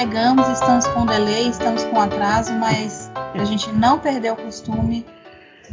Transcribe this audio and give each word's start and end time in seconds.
chegamos, 0.00 0.48
estamos 0.48 0.86
com 0.86 1.04
delay, 1.04 1.50
estamos 1.50 1.84
com 1.84 2.00
atraso, 2.00 2.54
mas 2.54 3.10
a 3.34 3.44
gente 3.44 3.70
não 3.72 4.00
perder 4.00 4.32
o 4.32 4.36
costume, 4.36 5.04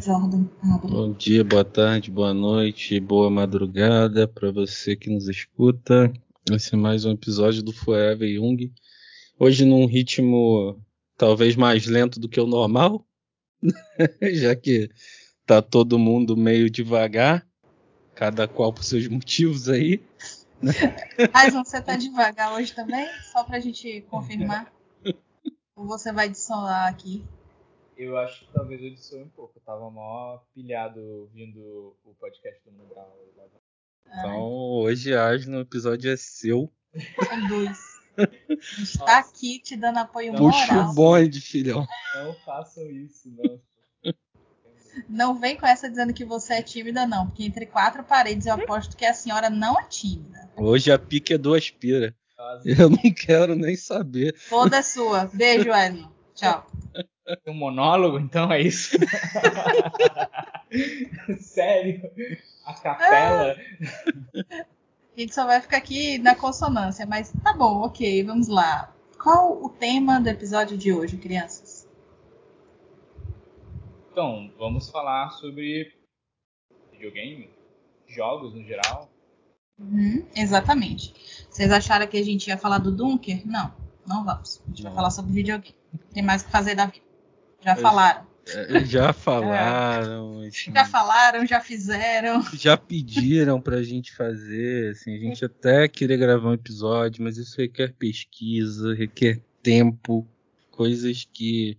Jordan, 0.04 0.46
abre. 0.64 0.92
Bom 0.92 1.14
dia, 1.14 1.46
boa 1.46 1.64
tarde, 1.64 2.12
boa 2.12 2.34
noite, 2.34 3.00
boa 3.00 3.30
madrugada 3.30 4.28
para 4.28 4.52
você 4.52 4.98
que 4.98 5.10
nos 5.10 5.30
escuta. 5.30 6.12
Esse 6.52 6.76
é 6.76 6.78
mais 6.78 7.06
um 7.06 7.12
episódio 7.12 7.64
do 7.64 7.72
Forever 7.72 8.28
Young. 8.28 8.70
Hoje 9.40 9.64
num 9.64 9.86
ritmo 9.86 10.78
talvez 11.16 11.56
mais 11.56 11.86
lento 11.86 12.20
do 12.20 12.28
que 12.28 12.42
o 12.42 12.46
normal, 12.46 13.08
já 14.34 14.54
que 14.58 14.90
tá 15.46 15.62
todo 15.62 15.98
mundo 15.98 16.36
meio 16.36 16.70
devagar, 16.70 17.48
cada 18.14 18.46
qual 18.46 18.74
por 18.74 18.84
seus 18.84 19.08
motivos 19.08 19.70
aí. 19.70 20.02
Mas 21.34 21.54
você 21.54 21.82
tá 21.82 21.96
devagar 21.96 22.54
hoje 22.54 22.74
também? 22.74 23.08
Só 23.32 23.44
pra 23.44 23.60
gente 23.60 24.02
confirmar. 24.10 24.72
Ou 25.76 25.86
você 25.86 26.12
vai 26.12 26.30
dissolar 26.30 26.90
aqui? 26.90 27.24
Eu 27.96 28.18
acho 28.18 28.46
que 28.46 28.54
talvez 28.54 28.82
eu 28.82 28.92
dissole 28.92 29.24
um 29.24 29.30
pouco. 29.30 29.58
Eu 29.58 29.62
tava 29.62 29.90
mó 29.90 30.40
pilhado 30.54 31.00
ouvindo 31.02 31.96
o 32.04 32.14
podcast 32.20 32.62
do 32.66 32.72
Mundo 32.72 32.94
Então 34.06 34.42
hoje, 34.42 35.16
Age, 35.16 35.50
no 35.50 35.62
episódio 35.62 36.12
é 36.12 36.18
seu. 36.18 36.72
Dois. 37.50 37.98
A 38.18 38.80
gente 38.80 38.98
tá 38.98 39.20
aqui 39.20 39.60
te 39.60 39.76
dando 39.76 40.00
apoio 40.00 40.32
Puxa 40.32 40.42
moral. 40.44 40.68
Puxa 40.68 40.90
o 40.90 40.94
bonde, 40.94 41.40
filhão. 41.40 41.88
Não 42.16 42.34
façam 42.46 42.90
isso, 42.90 43.30
não. 43.30 43.62
Não 45.08 45.36
vem 45.36 45.58
com 45.58 45.66
essa 45.66 45.90
dizendo 45.90 46.14
que 46.14 46.26
você 46.26 46.56
é 46.56 46.62
tímida, 46.62 47.06
não. 47.06 47.28
Porque 47.28 47.44
entre 47.44 47.66
quatro 47.66 48.04
paredes 48.04 48.48
eu 48.48 48.54
aposto 48.54 48.96
que 48.96 49.06
a 49.06 49.14
senhora 49.14 49.50
não 49.50 49.80
é 49.80 49.84
tímida. 49.86 50.50
Hoje 50.56 50.92
a 50.92 51.00
pique 51.00 51.34
é 51.34 51.38
do 51.38 51.54
aspira. 51.54 52.16
Eu 52.64 52.90
não 52.90 53.14
quero 53.14 53.56
nem 53.56 53.76
saber. 53.76 54.36
Toda 54.50 54.82
sua. 54.82 55.30
Beijo, 55.34 55.72
Edno. 55.72 56.12
Tchau. 56.36 56.66
Um 57.46 57.54
monólogo, 57.54 58.20
então, 58.20 58.52
é 58.52 58.62
isso? 58.62 58.96
Sério? 61.40 62.10
A 62.66 62.74
capela? 62.74 63.56
A 65.18 65.20
gente 65.20 65.34
só 65.34 65.46
vai 65.46 65.60
ficar 65.60 65.78
aqui 65.78 66.18
na 66.20 66.36
consonância, 66.36 67.06
mas 67.06 67.34
tá 67.44 67.54
bom, 67.54 67.82
ok, 67.82 68.24
vamos 68.24 68.48
lá. 68.48 68.94
Qual 69.22 69.62
o 69.62 69.68
tema 69.68 70.22
do 70.22 70.30
episódio 70.30 70.78
de 70.78 70.94
hoje, 70.94 71.18
crianças? 71.18 71.77
Então, 74.18 74.52
vamos 74.58 74.90
falar 74.90 75.30
sobre 75.30 75.94
videogame, 76.92 77.52
jogos 78.08 78.52
no 78.56 78.64
geral. 78.64 79.14
Uhum, 79.78 80.26
exatamente. 80.36 81.14
Vocês 81.48 81.72
acharam 81.72 82.08
que 82.08 82.18
a 82.18 82.26
gente 82.26 82.48
ia 82.48 82.58
falar 82.58 82.80
do 82.80 82.92
Dunker? 82.92 83.46
Não, 83.46 83.72
não 84.08 84.26
vamos. 84.26 84.60
A 84.66 84.70
gente 84.70 84.82
não. 84.82 84.90
vai 84.90 84.96
falar 84.96 85.12
sobre 85.12 85.34
videogame. 85.34 85.76
Tem 86.12 86.24
mais 86.24 86.42
o 86.42 86.46
que 86.46 86.52
fazer 86.52 86.74
da 86.74 86.88
vida. 86.88 87.06
Já 87.62 87.76
falaram. 87.76 88.26
É, 88.48 88.86
já 88.86 89.14
falaram. 89.14 90.44
É. 90.44 90.48
Assim, 90.48 90.74
já 90.74 90.86
falaram, 90.86 91.46
já 91.46 91.62
fizeram. 91.62 92.42
Já 92.56 92.76
pediram 92.76 93.62
pra 93.62 93.84
gente 93.84 94.16
fazer. 94.16 94.94
Assim, 94.94 95.14
a 95.14 95.20
gente 95.20 95.46
até 95.46 95.88
queria 95.88 96.18
gravar 96.18 96.50
um 96.50 96.54
episódio, 96.54 97.24
mas 97.24 97.38
isso 97.38 97.56
requer 97.56 97.94
pesquisa, 97.94 98.96
requer 98.96 99.44
tempo, 99.62 100.28
coisas 100.72 101.24
que 101.32 101.78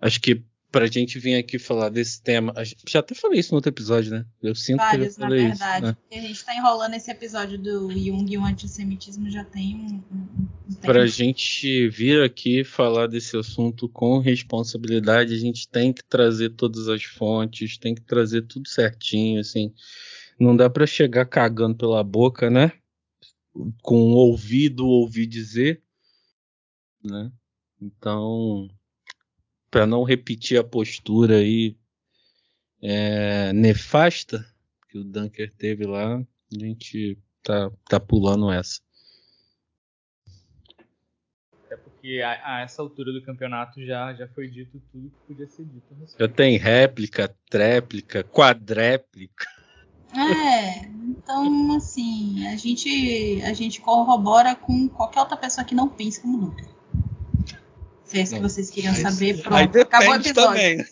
acho 0.00 0.18
que 0.18 0.47
pra 0.70 0.86
gente 0.86 1.18
vir 1.18 1.36
aqui 1.36 1.58
falar 1.58 1.88
desse 1.88 2.22
tema. 2.22 2.52
Já 2.86 3.00
até 3.00 3.14
falei 3.14 3.40
isso 3.40 3.52
no 3.52 3.56
outro 3.56 3.70
episódio, 3.70 4.10
né? 4.10 4.26
Eu 4.42 4.54
sinto 4.54 4.78
Vários, 4.78 5.16
que 5.16 5.22
eu 5.22 5.26
falei 5.26 5.42
na 5.42 5.48
verdade. 5.48 5.86
Isso, 5.86 5.96
né? 6.10 6.18
A 6.18 6.20
gente 6.20 6.44
tá 6.44 6.54
enrolando 6.54 6.94
esse 6.94 7.10
episódio 7.10 7.58
do 7.58 7.90
Jung 7.90 8.32
e 8.32 8.38
o 8.38 8.44
antissemitismo 8.44 9.30
já 9.30 9.44
tem 9.44 9.76
um, 9.76 10.04
um, 10.14 10.28
um 10.70 10.74
Pra 10.82 11.06
gente 11.06 11.88
vir 11.88 12.22
aqui 12.22 12.64
falar 12.64 13.06
desse 13.06 13.36
assunto 13.36 13.88
com 13.88 14.18
responsabilidade, 14.18 15.34
a 15.34 15.38
gente 15.38 15.68
tem 15.68 15.92
que 15.92 16.04
trazer 16.04 16.50
todas 16.50 16.88
as 16.88 17.02
fontes, 17.02 17.78
tem 17.78 17.94
que 17.94 18.02
trazer 18.02 18.42
tudo 18.42 18.68
certinho, 18.68 19.40
assim. 19.40 19.72
Não 20.38 20.54
dá 20.54 20.68
para 20.68 20.86
chegar 20.86 21.24
cagando 21.24 21.76
pela 21.76 22.04
boca, 22.04 22.50
né? 22.50 22.72
Com 23.82 24.12
o 24.12 24.14
ouvido 24.14 24.86
ouvir 24.86 25.26
dizer, 25.26 25.82
né? 27.02 27.32
Então, 27.80 28.68
para 29.70 29.86
não 29.86 30.02
repetir 30.02 30.58
a 30.58 30.64
postura 30.64 31.36
aí 31.36 31.76
é, 32.82 33.52
nefasta 33.52 34.44
que 34.88 34.98
o 34.98 35.04
Dunker 35.04 35.52
teve 35.56 35.86
lá, 35.86 36.16
a 36.16 36.58
gente 36.58 37.18
tá, 37.42 37.70
tá 37.88 38.00
pulando 38.00 38.50
essa. 38.50 38.80
É 41.70 41.76
porque 41.76 42.22
a, 42.22 42.56
a, 42.56 42.60
essa 42.62 42.80
altura 42.80 43.12
do 43.12 43.22
campeonato 43.22 43.84
já, 43.84 44.14
já 44.14 44.26
foi 44.28 44.48
dito 44.48 44.80
tudo 44.90 45.10
que 45.10 45.26
podia 45.26 45.46
ser 45.46 45.64
dito. 45.64 45.84
Já 46.18 46.28
tem 46.28 46.56
réplica, 46.56 47.34
tréplica, 47.50 48.24
quadréplica. 48.24 49.46
É, 50.14 50.86
então 50.86 51.76
assim, 51.76 52.46
a 52.46 52.56
gente, 52.56 53.42
a 53.42 53.52
gente 53.52 53.80
corrobora 53.82 54.54
com 54.56 54.88
qualquer 54.88 55.20
outra 55.20 55.36
pessoa 55.36 55.64
que 55.64 55.74
não 55.74 55.88
pense 55.88 56.22
como 56.22 56.38
Dunker. 56.38 56.77
Se 58.08 58.18
é 58.18 58.22
isso 58.22 58.34
que 58.34 58.40
vocês 58.40 58.70
queriam 58.70 58.94
saber, 58.94 59.40
pronto. 59.42 59.78
Acabou 59.78 60.12
o 60.12 60.14
episódio. 60.16 60.34
Também. 60.34 60.84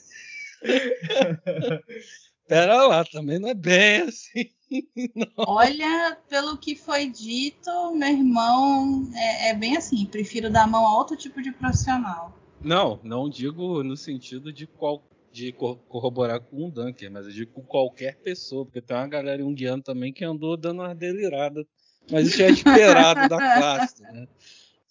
Pera 2.46 2.86
lá, 2.86 3.04
também 3.04 3.38
não 3.38 3.48
é 3.48 3.54
bem 3.54 4.02
assim. 4.02 4.50
Não. 5.14 5.28
Olha, 5.36 6.18
pelo 6.28 6.58
que 6.58 6.74
foi 6.74 7.08
dito, 7.08 7.70
meu 7.94 8.08
irmão, 8.08 9.08
é, 9.14 9.50
é, 9.50 9.54
bem 9.54 9.76
assim. 9.76 10.04
Prefiro 10.06 10.50
dar 10.50 10.64
a 10.64 10.66
mão 10.66 10.86
a 10.86 10.98
outro 10.98 11.16
tipo 11.16 11.40
de 11.40 11.52
profissional. 11.52 12.36
Não, 12.60 13.00
não 13.02 13.28
digo 13.28 13.82
no 13.82 13.96
sentido 13.96 14.52
de 14.52 14.66
qual 14.66 15.02
de 15.32 15.52
corroborar 15.52 16.40
com 16.40 16.64
um 16.64 16.70
Dunker, 16.70 17.10
mas 17.10 17.26
eu 17.26 17.32
digo 17.32 17.52
com 17.52 17.62
qualquer 17.62 18.16
pessoa, 18.16 18.64
porque 18.64 18.80
tem 18.80 18.96
uma 18.96 19.06
galera 19.06 19.44
um 19.44 19.54
ano 19.68 19.82
também 19.82 20.10
que 20.10 20.24
andou 20.24 20.56
dando 20.56 20.80
uma 20.82 20.94
delirada. 20.94 21.66
Mas 22.10 22.28
isso 22.28 22.42
é 22.42 22.50
esperado 22.50 23.28
da 23.28 23.36
classe, 23.36 24.02
né? 24.02 24.26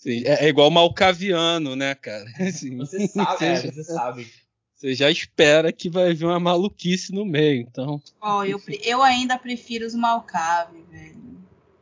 Sim, 0.06 0.22
é, 0.24 0.46
é 0.46 0.48
igual 0.50 0.70
malcaviano, 0.70 1.76
né, 1.76 1.96
cara? 1.96 2.26
Assim, 2.40 2.78
você 2.78 3.08
sabe, 3.10 3.38
você, 3.40 3.46
é, 3.46 3.72
você 3.72 3.84
sabe. 3.84 4.32
Você 4.76 4.94
já 4.94 5.10
espera 5.10 5.72
que 5.72 5.90
vai 5.90 6.14
vir 6.14 6.26
uma 6.26 6.40
maluquice 6.40 7.12
no 7.12 7.26
meio, 7.26 7.62
então. 7.62 8.00
Ó, 8.22 8.38
oh, 8.38 8.44
eu, 8.44 8.62
eu 8.84 9.02
ainda 9.02 9.36
prefiro 9.40 9.84
os 9.84 9.96
malcave, 9.96 10.84
velho. 10.92 11.40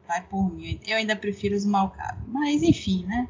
Vai 0.08 0.22
por 0.26 0.54
mim. 0.54 0.80
Eu 0.88 0.96
ainda 0.96 1.18
prefiro 1.18 1.54
os 1.54 1.66
malcave. 1.66 2.22
Mas 2.28 2.64
enfim, 2.64 3.06
né? 3.06 3.28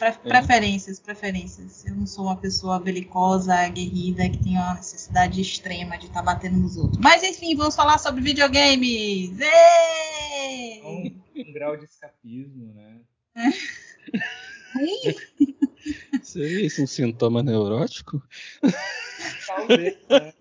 Pre 0.00 0.08
é. 0.08 0.12
preferências, 0.12 0.98
preferências. 0.98 1.84
Eu 1.86 1.94
não 1.94 2.08
sou 2.08 2.24
uma 2.24 2.36
pessoa 2.36 2.80
belicosa, 2.80 3.54
aguerrida, 3.54 4.28
que 4.28 4.38
tem 4.38 4.54
uma 4.54 4.74
necessidade 4.74 5.40
extrema 5.40 5.96
de 5.96 6.06
estar 6.06 6.24
tá 6.24 6.34
batendo 6.34 6.56
nos 6.56 6.76
outros. 6.76 6.98
Mas 6.98 7.22
enfim, 7.22 7.54
vamos 7.54 7.76
falar 7.76 7.98
sobre 7.98 8.20
videogames! 8.20 9.30
Um, 10.84 11.25
um 11.42 11.52
grau 11.52 11.76
de 11.76 11.84
escapismo, 11.84 12.74
né? 12.74 13.00
Seria 16.22 16.66
isso 16.66 16.82
um 16.82 16.86
sintoma 16.86 17.42
neurótico? 17.42 18.22
Talvez, 19.46 19.96
né? 20.08 20.32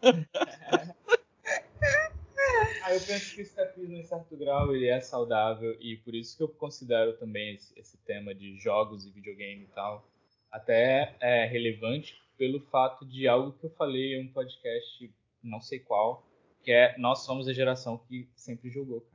Ah, 2.84 2.94
eu 2.94 3.02
penso 3.02 3.34
que 3.34 3.42
o 3.42 3.44
escapismo, 3.44 3.96
em 3.96 4.04
certo 4.04 4.38
grau, 4.38 4.76
ele 4.76 4.88
é 4.88 5.02
saudável 5.02 5.76
e 5.80 5.98
por 5.98 6.14
isso 6.14 6.38
que 6.38 6.44
eu 6.44 6.48
considero 6.48 7.14
também 7.18 7.56
esse, 7.56 7.74
esse 7.80 7.98
tema 7.98 8.34
de 8.34 8.58
jogos 8.60 9.06
e 9.06 9.12
videogame 9.12 9.64
e 9.64 9.68
tal 9.68 10.08
até 10.56 11.14
é 11.20 11.46
relevante 11.46 12.16
pelo 12.38 12.62
fato 12.62 13.06
de 13.06 13.28
algo 13.28 13.52
que 13.52 13.66
eu 13.66 13.70
falei 13.72 14.16
em 14.16 14.22
um 14.22 14.32
podcast, 14.32 15.14
não 15.44 15.60
sei 15.60 15.80
qual, 15.80 16.26
que 16.64 16.72
é 16.72 16.98
nós 16.98 17.26
somos 17.26 17.48
a 17.48 17.54
geração 17.54 17.98
que 17.98 18.30
sempre 18.36 18.70
jogou, 18.70 19.02
cara. 19.02 19.15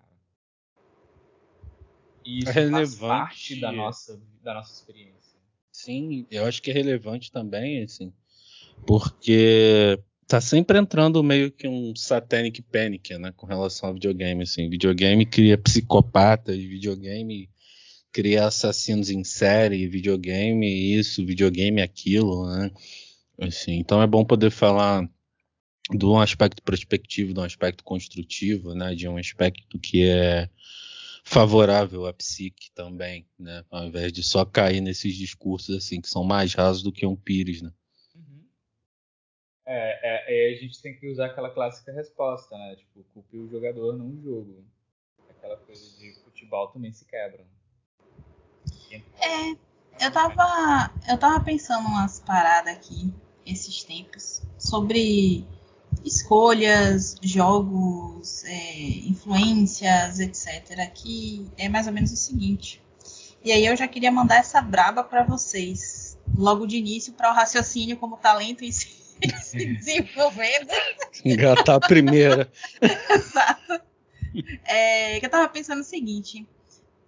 E 2.25 2.41
isso 2.41 2.51
é 2.51 2.53
relevante. 2.53 2.97
faz 2.97 2.99
parte 2.99 3.61
da 3.61 3.73
nossa, 3.73 4.21
da 4.43 4.55
nossa 4.55 4.75
experiência. 4.75 5.39
Sim, 5.73 6.27
eu 6.31 6.45
acho 6.45 6.61
que 6.61 6.71
é 6.71 6.75
relevante 6.75 7.33
também, 7.33 7.83
assim, 7.83 8.13
porque 8.87 9.99
tá 10.27 10.41
sempre 10.41 10.79
entrando 10.79 11.23
meio 11.23 11.51
que 11.51 11.67
um 11.67 11.95
satanic 11.97 12.63
panic, 12.63 13.17
né, 13.19 13.33
com 13.37 13.47
relação 13.47 13.89
ao 13.89 13.95
videogame, 13.95 14.43
assim. 14.43 14.69
Videogame 14.69 15.25
cria 15.27 15.59
psicopatas, 15.59 16.57
videogame 16.57 17.49
cria 18.13 18.47
assassinos 18.47 19.11
em 19.11 19.25
série, 19.25 19.89
videogame 19.89 20.95
isso, 20.95 21.25
videogame 21.25 21.81
aquilo, 21.81 22.47
né? 22.47 22.71
Assim, 23.41 23.79
então 23.79 24.03
é 24.03 24.07
bom 24.07 24.25
poder 24.25 24.51
falar 24.51 25.09
de 25.91 26.05
um 26.05 26.19
aspecto 26.19 26.63
prospectivo, 26.63 27.33
de 27.33 27.41
um 27.41 27.45
aspecto 27.45 27.83
construtivo, 27.83 28.75
né, 28.75 28.95
de 28.95 29.09
um 29.09 29.17
aspecto 29.17 29.79
que 29.79 30.05
é 30.05 30.49
favorável 31.25 32.07
à 32.07 32.13
psique 32.13 32.71
também, 32.73 33.27
né? 33.39 33.65
Ao 33.71 33.85
invés 33.85 34.13
de 34.13 34.23
só 34.23 34.45
cair 34.45 34.81
nesses 34.81 35.15
discursos 35.17 35.77
assim 35.77 36.01
que 36.01 36.09
são 36.09 36.25
mais 36.25 36.55
rasos 36.55 36.83
do 36.83 36.93
que 36.93 37.07
um 37.07 37.17
pires, 37.17 37.63
né? 37.63 37.73
Uhum. 38.15 38.45
É, 39.67 40.51
é, 40.51 40.55
a 40.55 40.57
gente 40.57 40.81
tem 40.81 40.97
que 40.97 41.09
usar 41.09 41.27
aquela 41.27 41.51
clássica 41.51 41.93
resposta, 41.93 42.57
né? 42.57 42.77
Tipo, 42.77 43.05
culpe 43.15 43.37
o 43.37 43.49
jogador, 43.49 43.97
não 43.97 44.09
o 44.09 44.23
jogo. 44.23 44.65
Aquela 45.29 45.57
coisa 45.57 45.99
de 45.99 46.15
futebol 46.25 46.69
também 46.69 46.93
se 46.93 47.05
quebra. 47.05 47.47
É, 48.91 50.05
eu 50.05 50.11
tava, 50.13 50.93
eu 51.09 51.19
tava 51.19 51.45
pensando 51.45 51.87
umas 51.87 52.21
paradas 52.21 52.75
aqui 52.75 53.13
esses 53.47 53.85
tempos 53.85 54.43
sobre 54.59 55.47
escolhas, 56.05 57.17
jogos, 57.23 58.45
é, 58.45 58.81
influências, 59.07 60.19
etc. 60.21 60.91
Que 60.93 61.47
é 61.57 61.69
mais 61.69 61.87
ou 61.87 61.93
menos 61.93 62.13
o 62.13 62.17
seguinte. 62.17 62.83
E 63.45 63.53
aí 63.53 63.65
eu 63.65 63.77
já 63.77 63.89
queria 63.89 64.13
mandar 64.13 64.37
essa 64.37 64.61
braba 64.61 65.03
para 65.03 65.25
vocês, 65.25 66.19
logo 66.37 66.67
de 66.67 66.77
início, 66.77 67.13
para 67.15 67.31
o 67.31 67.35
raciocínio 67.35 67.97
como 67.97 68.17
talento 68.17 68.63
e 68.63 68.73
se, 68.73 68.89
se 69.43 69.67
desenvolvendo. 69.67 70.69
Engatar 71.25 71.77
a 71.77 71.81
primeira. 71.81 72.51
Exato. 72.81 73.81
É, 74.65 75.25
eu 75.25 75.31
tava 75.31 75.49
pensando 75.49 75.81
o 75.81 75.85
seguinte: 75.85 76.47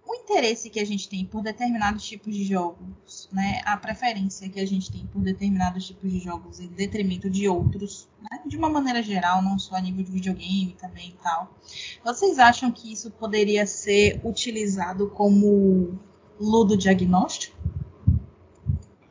o 0.05 0.15
interesse 0.15 0.69
que 0.69 0.79
a 0.79 0.85
gente 0.85 1.07
tem 1.07 1.25
por 1.25 1.41
determinados 1.41 2.05
tipos 2.05 2.35
de 2.35 2.43
jogos, 2.43 3.29
né, 3.31 3.61
a 3.65 3.77
preferência 3.77 4.49
que 4.49 4.59
a 4.59 4.65
gente 4.65 4.91
tem 4.91 5.05
por 5.07 5.21
determinados 5.21 5.87
tipos 5.87 6.11
de 6.11 6.19
jogos 6.19 6.59
em 6.59 6.67
detrimento 6.67 7.29
de 7.29 7.47
outros, 7.47 8.09
né, 8.21 8.41
de 8.45 8.57
uma 8.57 8.69
maneira 8.69 9.01
geral, 9.01 9.41
não 9.41 9.57
só 9.57 9.75
a 9.75 9.81
nível 9.81 10.03
de 10.03 10.11
videogame 10.11 10.75
também 10.79 11.09
e 11.09 11.23
tal. 11.23 11.57
Vocês 12.03 12.37
acham 12.37 12.71
que 12.71 12.91
isso 12.91 13.11
poderia 13.11 13.65
ser 13.65 14.19
utilizado 14.25 15.09
como 15.09 15.97
ludo 16.39 16.77
diagnóstico? 16.77 17.57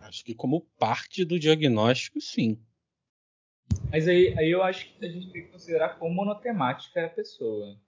Acho 0.03 0.25
que 0.25 0.35
como 0.35 0.61
parte 0.79 1.25
do 1.25 1.39
diagnóstico, 1.39 2.21
sim. 2.21 2.59
Mas 3.91 4.07
aí, 4.07 4.35
aí 4.39 4.51
eu 4.51 4.63
acho 4.63 4.93
que 4.95 5.07
a 5.07 5.09
gente 5.09 5.31
tem 5.33 5.43
que 5.45 5.49
considerar 5.49 5.99
como 5.99 6.15
monotemática 6.15 7.01
é 7.01 7.07
a 7.07 7.09
pessoa. 7.09 7.79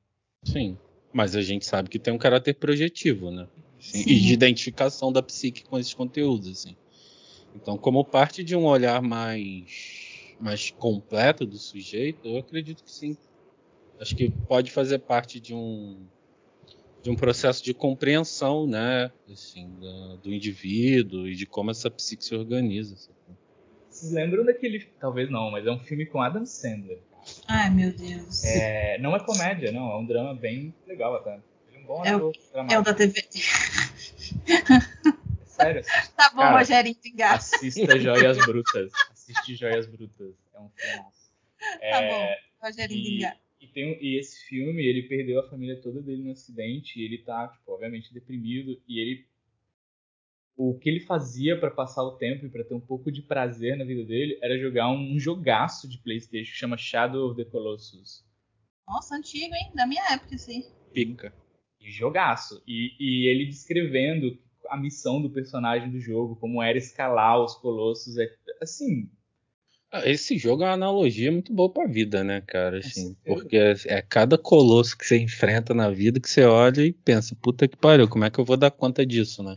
Sim. 0.42 0.78
Mas 1.14 1.36
a 1.36 1.42
gente 1.42 1.64
sabe 1.64 1.88
que 1.88 1.96
tem 1.96 2.12
um 2.12 2.18
caráter 2.18 2.54
projetivo, 2.54 3.30
né? 3.30 3.46
Sim. 3.78 4.00
E 4.00 4.18
de 4.18 4.32
identificação 4.32 5.12
da 5.12 5.22
psique 5.22 5.62
com 5.62 5.78
esses 5.78 5.94
conteúdos, 5.94 6.48
assim. 6.48 6.76
Então, 7.54 7.78
como 7.78 8.04
parte 8.04 8.42
de 8.42 8.56
um 8.56 8.64
olhar 8.64 9.00
mais, 9.00 10.34
mais 10.40 10.72
completo 10.72 11.46
do 11.46 11.56
sujeito, 11.56 12.26
eu 12.26 12.38
acredito 12.38 12.82
que 12.82 12.90
sim. 12.90 13.16
Acho 14.00 14.16
que 14.16 14.28
pode 14.28 14.72
fazer 14.72 14.98
parte 14.98 15.38
de 15.38 15.54
um, 15.54 16.04
de 17.00 17.10
um 17.10 17.14
processo 17.14 17.62
de 17.62 17.72
compreensão, 17.72 18.66
né? 18.66 19.12
Assim, 19.30 19.70
do, 19.78 20.16
do 20.16 20.34
indivíduo 20.34 21.28
e 21.28 21.36
de 21.36 21.46
como 21.46 21.70
essa 21.70 21.88
psique 21.88 22.24
se 22.24 22.34
organiza. 22.34 22.94
Assim. 22.94 23.12
Vocês 23.88 24.10
lembram 24.10 24.44
daquele. 24.44 24.80
Talvez 24.98 25.30
não, 25.30 25.52
mas 25.52 25.64
é 25.64 25.70
um 25.70 25.78
filme 25.78 26.06
com 26.06 26.20
Adam 26.20 26.44
Sandler. 26.44 26.98
Ai, 27.48 27.70
meu 27.70 27.92
Deus. 27.92 28.44
É, 28.44 28.98
não 28.98 29.14
é 29.14 29.20
comédia, 29.20 29.70
não. 29.72 29.90
É 29.90 29.96
um 29.98 30.06
drama 30.06 30.34
bem 30.34 30.74
legal 30.86 31.14
até. 31.16 31.40
Ele 31.68 31.76
é 31.76 31.78
um 31.80 31.84
bom 31.84 32.04
é 32.04 32.10
ator. 32.10 32.32
O, 32.32 32.72
é 32.72 32.78
o 32.78 32.82
da 32.82 32.94
TV. 32.94 33.22
Sério, 35.46 35.80
assiste. 35.80 36.12
Tá 36.16 36.30
bom, 36.30 36.38
Cara, 36.42 36.58
Rogerinho, 36.58 36.96
engata. 37.04 37.34
Assista 37.36 37.98
Joias 37.98 38.38
Brutas. 38.38 38.92
Assiste 39.12 39.56
Joias 39.56 39.86
Brutas. 39.86 40.34
É 40.54 40.60
um 40.60 40.68
filme. 40.70 41.04
Tá 41.58 41.76
É, 41.80 42.10
bom, 42.10 42.66
Rogerinho, 42.66 43.00
e, 43.00 43.16
engata. 43.18 43.40
e, 43.60 43.66
tem, 43.68 43.98
e 44.02 44.18
esse 44.18 44.44
filme, 44.46 44.84
ele 44.84 45.02
perdeu 45.04 45.40
a 45.40 45.48
família 45.48 45.80
toda 45.80 46.00
dele 46.02 46.22
no 46.22 46.32
acidente. 46.32 46.98
E 46.98 47.04
ele 47.04 47.18
tá, 47.18 47.48
tipo, 47.48 47.72
obviamente 47.72 48.12
deprimido. 48.12 48.80
E 48.88 49.00
ele. 49.00 49.26
O 50.56 50.78
que 50.78 50.88
ele 50.88 51.00
fazia 51.00 51.58
pra 51.58 51.70
passar 51.70 52.02
o 52.04 52.16
tempo 52.16 52.46
e 52.46 52.48
pra 52.48 52.62
ter 52.62 52.74
um 52.74 52.80
pouco 52.80 53.10
de 53.10 53.22
prazer 53.22 53.76
na 53.76 53.84
vida 53.84 54.04
dele 54.04 54.38
era 54.40 54.56
jogar 54.56 54.90
um 54.90 55.18
jogaço 55.18 55.88
de 55.88 55.98
PlayStation 55.98 56.52
que 56.52 56.58
chama 56.58 56.76
Shadow 56.76 57.30
of 57.30 57.36
the 57.36 57.50
Colossus. 57.50 58.24
Nossa, 58.86 59.16
antigo, 59.16 59.54
hein? 59.54 59.72
Da 59.74 59.86
minha 59.86 60.04
época, 60.12 60.38
sim. 60.38 60.62
Pica. 60.92 61.34
E 61.80 61.90
jogaço. 61.90 62.62
E, 62.66 62.94
e 63.00 63.26
ele 63.28 63.46
descrevendo 63.46 64.38
a 64.68 64.76
missão 64.76 65.20
do 65.20 65.30
personagem 65.30 65.90
do 65.90 65.98
jogo, 66.00 66.36
como 66.36 66.62
era 66.62 66.78
escalar 66.78 67.40
os 67.42 67.54
colossos. 67.56 68.16
É, 68.16 68.28
assim, 68.62 69.10
Ah, 69.90 70.08
Esse 70.08 70.38
jogo 70.38 70.62
é 70.62 70.66
uma 70.66 70.72
analogia 70.72 71.30
muito 71.32 71.52
boa 71.52 71.72
pra 71.72 71.86
vida, 71.86 72.22
né, 72.22 72.40
cara? 72.40 72.78
Assim, 72.78 73.16
porque 73.24 73.56
é, 73.56 73.74
é 73.86 74.02
cada 74.02 74.38
colosso 74.38 74.96
que 74.96 75.04
você 75.06 75.18
enfrenta 75.18 75.74
na 75.74 75.90
vida 75.90 76.20
que 76.20 76.28
você 76.28 76.44
olha 76.44 76.82
e 76.82 76.92
pensa, 76.92 77.36
puta 77.40 77.66
que 77.68 77.76
pariu, 77.76 78.08
como 78.08 78.24
é 78.24 78.30
que 78.30 78.38
eu 78.38 78.44
vou 78.44 78.56
dar 78.56 78.70
conta 78.70 79.04
disso, 79.04 79.42
né? 79.42 79.56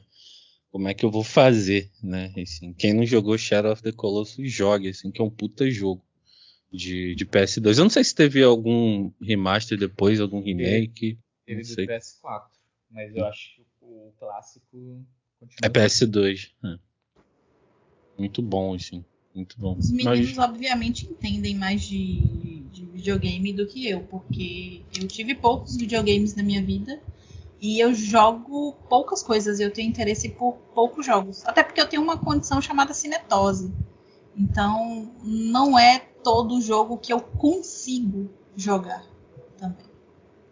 Como 0.78 0.88
é 0.90 0.94
que 0.94 1.04
eu 1.04 1.10
vou 1.10 1.24
fazer, 1.24 1.90
né? 2.04 2.32
Assim, 2.40 2.72
quem 2.72 2.94
não 2.94 3.04
jogou 3.04 3.36
Shadow 3.36 3.72
of 3.72 3.82
the 3.82 3.92
Colossus, 3.92 4.52
jogue, 4.52 4.90
assim, 4.90 5.10
que 5.10 5.20
é 5.20 5.26
um 5.26 5.30
puta 5.30 5.68
jogo 5.72 6.06
de, 6.72 7.16
de 7.16 7.26
PS2. 7.26 7.80
Eu 7.80 7.84
não 7.86 7.90
sei 7.90 8.04
se 8.04 8.14
teve 8.14 8.44
algum 8.44 9.12
remaster 9.20 9.76
depois, 9.76 10.22
algum 10.22 10.40
remake. 10.40 11.18
teve 11.48 11.62
Não 11.64 11.68
do 11.68 11.74
sei. 11.74 11.88
PS4. 11.88 12.44
Mas 12.92 13.16
eu 13.16 13.26
acho 13.26 13.56
que 13.56 13.66
o 13.82 14.14
clássico 14.20 15.04
continua. 15.40 15.58
É 15.64 15.68
PS2. 15.68 16.52
é. 16.64 16.78
Muito 18.16 18.44
bom, 18.44 18.76
assim. 18.76 19.04
Muito 19.34 19.60
bom. 19.60 19.76
Os 19.80 19.90
meninos, 19.90 20.36
Mas, 20.36 20.38
obviamente, 20.38 21.08
entendem 21.10 21.56
mais 21.56 21.82
de, 21.82 22.20
de 22.72 22.86
videogame 22.86 23.52
do 23.52 23.66
que 23.66 23.90
eu, 23.90 24.02
porque 24.02 24.84
eu 24.96 25.08
tive 25.08 25.34
poucos 25.34 25.76
videogames 25.76 26.36
na 26.36 26.44
minha 26.44 26.62
vida 26.62 27.02
e 27.60 27.80
eu 27.80 27.94
jogo 27.94 28.74
poucas 28.90 29.24
coisas. 29.24 29.60
Eu 29.60 29.72
tenho 29.72 29.90
interesse 29.90 30.30
por 30.30 30.54
poucos 30.74 31.06
jogos. 31.06 31.46
Até 31.46 31.64
porque 31.64 31.82
eu 31.82 31.88
tenho 31.88 32.02
uma 32.04 32.18
condição 32.18 32.62
chamada 32.62 32.94
cinetose. 32.94 33.74
Então, 34.36 35.12
não 35.24 35.78
é 35.78 36.00
todo 36.24 36.62
jogo 36.62 36.98
que 36.98 37.12
eu 37.12 37.20
consigo 37.20 38.30
jogar 38.56 39.04
também. 39.58 39.86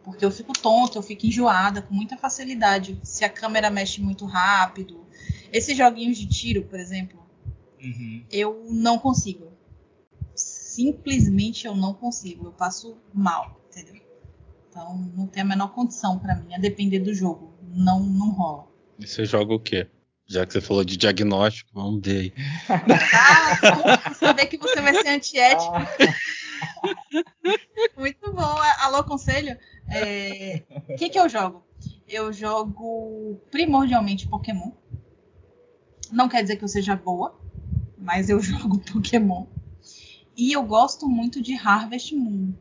Porque 0.04 0.24
eu 0.26 0.32
fico 0.32 0.54
tonta, 0.54 0.98
eu 0.98 1.02
fico 1.04 1.26
enjoada 1.26 1.82
com 1.82 1.94
muita 1.94 2.18
facilidade. 2.18 3.00
Se 3.04 3.24
a 3.26 3.30
câmera 3.30 3.70
mexe 3.70 4.02
muito 4.02 4.26
rápido. 4.26 5.06
Esses 5.52 5.78
joguinhos 5.78 6.18
de 6.18 6.28
tiro, 6.28 6.64
por 6.66 6.80
exemplo, 6.80 7.20
Uhum. 7.82 8.24
eu 8.32 8.66
não 8.70 8.98
consigo. 8.98 9.48
Simplesmente 10.36 11.66
eu 11.68 11.76
não 11.76 11.94
consigo. 11.94 12.48
Eu 12.48 12.52
passo 12.52 12.98
mal, 13.14 13.60
entendeu? 13.70 14.02
Então 14.76 14.98
não 15.16 15.26
tem 15.26 15.42
a 15.42 15.46
menor 15.46 15.70
condição 15.70 16.20
pra 16.20 16.36
mim, 16.36 16.54
a 16.54 16.58
depender 16.58 17.00
do 17.00 17.14
jogo. 17.14 17.54
Não, 17.74 18.02
não 18.02 18.32
rola. 18.32 18.68
e 19.00 19.08
você 19.08 19.24
joga 19.24 19.54
o 19.54 19.60
quê? 19.60 19.88
Já 20.28 20.46
que 20.46 20.52
você 20.52 20.60
falou 20.60 20.84
de 20.84 20.98
diagnóstico, 20.98 21.70
vamos 21.74 22.02
ver 22.06 22.20
aí. 22.20 22.34
Ah, 23.14 24.14
saber 24.16 24.48
que 24.48 24.58
você 24.58 24.82
vai 24.82 24.94
ser 25.02 25.08
antiético. 25.08 25.72
Ah, 25.74 25.88
Muito 27.98 28.34
bom. 28.34 28.56
Alô, 28.82 29.02
conselho? 29.06 29.58
É, 29.88 30.64
O 30.90 30.96
que, 30.98 31.08
que 31.10 31.18
eu 31.20 31.30
jogo? 31.30 31.64
Eu 32.06 32.34
jogo 32.34 33.40
primordialmente 33.52 34.28
Pokémon. 34.28 34.72
Não 36.12 36.28
quer 36.28 36.42
dizer 36.42 36.58
que 36.58 36.66
eu 36.66 36.68
seja 36.68 36.98
boa, 36.98 37.40
mas 37.98 38.30
eu 38.30 38.40
jogo 38.42 38.80
Pokémon. 38.80 39.46
E 40.36 40.52
eu 40.52 40.64
gosto 40.64 41.08
muito 41.08 41.42
de 41.42 41.54
Harvest 41.56 42.14
Moon. 42.14 42.54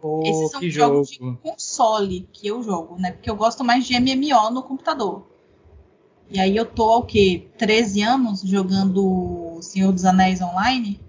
Pô, 0.00 0.22
Esses 0.24 0.50
são 0.50 0.60
que 0.60 0.70
jogos 0.70 1.10
jogo. 1.12 1.32
de 1.32 1.38
console 1.38 2.28
que 2.32 2.46
eu 2.46 2.62
jogo, 2.62 2.96
né? 2.98 3.12
Porque 3.12 3.30
eu 3.30 3.36
gosto 3.36 3.64
mais 3.64 3.86
de 3.86 3.98
MMO 3.98 4.50
no 4.50 4.62
computador. 4.62 5.26
E 6.30 6.38
aí 6.38 6.56
eu 6.56 6.66
tô 6.66 6.92
há 6.92 6.98
o 6.98 7.04
quê? 7.04 7.48
13 7.56 8.02
anos 8.02 8.42
jogando 8.42 9.58
Senhor 9.62 9.92
dos 9.92 10.04
Anéis 10.04 10.40
online? 10.42 11.00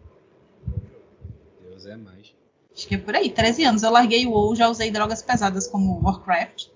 Deus 1.62 1.86
é 1.86 1.96
mais. 1.98 2.34
Acho 2.74 2.88
que 2.88 2.96
é 2.96 2.98
por 2.98 3.14
aí, 3.16 3.30
13 3.30 3.66
anos. 3.66 3.84
Eu 3.84 3.92
larguei 3.92 4.26
o 4.26 4.32
WoW, 4.32 4.56
já 4.56 4.70
usei 4.70 4.90
drogas 4.90 5.22
pesadas 5.22 5.68
como 5.68 6.02
Warcraft. 6.02 6.68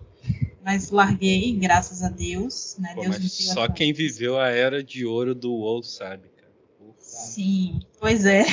Mas 0.64 0.92
larguei, 0.92 1.54
graças 1.56 2.04
a 2.04 2.10
Deus. 2.10 2.76
Né? 2.80 2.94
Pô, 2.96 3.02
Deus 3.02 3.18
me 3.18 3.24
mas 3.24 3.34
só 3.34 3.68
quem 3.70 3.94
viveu 3.94 4.38
a 4.38 4.50
era 4.50 4.84
de 4.84 5.06
ouro 5.06 5.34
do 5.34 5.54
WoW 5.54 5.82
sabe, 5.84 6.28
cara. 6.36 6.52
Porra, 6.78 6.96
Sim, 7.00 7.80
pois 8.00 8.26
é. 8.26 8.46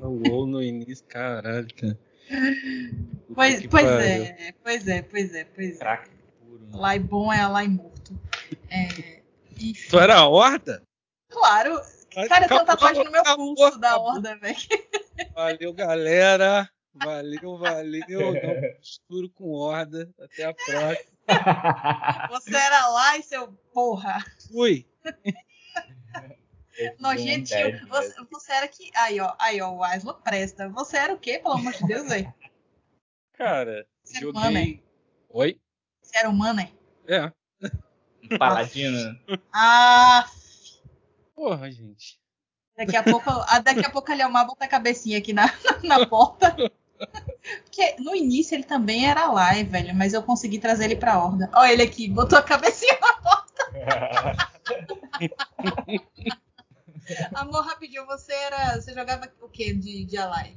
o 0.00 0.28
WoW 0.28 0.46
no 0.46 0.62
início, 0.62 1.04
caralho, 1.06 1.68
cara. 1.74 1.98
Pois, 3.34 3.66
pois 3.66 3.86
é, 3.86 4.54
pois 4.62 4.88
é, 4.88 5.02
pois 5.02 5.34
é, 5.34 5.44
pois 5.44 5.76
é. 5.76 5.78
Crack 5.78 6.10
puro. 6.40 6.68
Lá 6.72 6.94
é 6.94 6.98
bom 6.98 7.32
é 7.32 7.46
lá 7.46 7.64
e 7.64 7.68
morto. 7.68 8.18
É, 8.68 9.22
enfim, 9.58 9.88
Tu 9.90 9.98
era 9.98 10.16
a 10.16 10.28
horda? 10.28 10.82
claro. 11.28 11.80
Cara, 12.12 12.28
tenho 12.28 12.44
Acabou, 12.44 12.66
tatuagem 12.66 13.04
no 13.04 13.10
meu 13.10 13.22
acabou, 13.22 13.54
pulso 13.54 13.78
da 13.78 13.96
horda, 13.96 14.36
velho. 14.36 14.56
Valeu, 15.34 15.72
galera. 15.72 16.68
Valeu, 16.94 17.56
valeu. 17.56 18.02
Não 18.42 18.60
misturo 18.78 19.30
com 19.30 19.50
horda. 19.52 20.10
Até 20.20 20.44
a 20.44 20.52
próxima. 20.52 22.28
Você 22.28 22.54
era 22.54 22.86
lá 22.88 23.16
e 23.16 23.22
seu 23.22 23.48
porra. 23.72 24.22
Fui. 24.50 24.86
Nojentinho. 26.98 27.68
é 27.68 27.80
Você, 27.86 28.14
você 28.30 28.52
era 28.52 28.68
que. 28.68 28.90
Aí, 28.94 29.20
ó, 29.20 29.34
aí, 29.38 29.60
ó, 29.60 29.70
o 29.70 29.82
Aslo 29.84 30.14
presta. 30.14 30.68
Você 30.70 30.96
era 30.96 31.14
o 31.14 31.18
quê, 31.18 31.38
pelo 31.38 31.54
amor 31.54 31.72
de 31.72 31.86
Deus, 31.86 32.08
velho? 32.08 32.32
Cara, 33.32 33.86
Você 34.04 34.18
era 34.18 34.26
joguei. 34.26 34.40
humano, 34.40 34.58
hein? 34.58 34.82
Oi? 35.30 35.60
Você 36.02 36.18
era 36.18 36.28
humano, 36.28 36.60
hein? 36.60 36.72
É. 37.08 37.32
Paladino. 38.38 39.18
Ah, 39.52 40.26
Porra, 41.34 41.70
gente. 41.70 42.18
daqui 42.76 42.96
a 42.96 43.02
pouco, 43.02 43.30
daqui 43.64 43.84
a 43.84 43.90
pouco 43.90 44.12
a 44.12 44.14
Leomar 44.14 44.46
bota 44.46 44.64
a 44.64 44.68
cabecinha 44.68 45.18
aqui 45.18 45.32
na, 45.32 45.46
na 45.82 46.06
porta. 46.06 46.54
Porque 47.64 47.96
no 47.98 48.14
início 48.14 48.54
ele 48.54 48.62
também 48.62 49.08
era 49.08 49.26
lá, 49.26 49.56
hein, 49.58 49.64
velho, 49.64 49.94
mas 49.94 50.14
eu 50.14 50.22
consegui 50.22 50.58
trazer 50.58 50.84
ele 50.84 50.96
pra 50.96 51.18
horda. 51.18 51.50
Olha 51.54 51.72
ele 51.72 51.82
aqui, 51.82 52.08
botou 52.08 52.38
a 52.38 52.42
cabecinha 52.42 52.96
na 53.00 53.12
porta. 53.14 53.72
Amor, 57.34 57.64
rapidinho, 57.64 58.06
você 58.06 58.32
era. 58.32 58.80
Você 58.80 58.92
jogava 58.94 59.28
o 59.40 59.48
que 59.48 59.72
de, 59.72 60.04
de 60.04 60.16
Alai? 60.16 60.54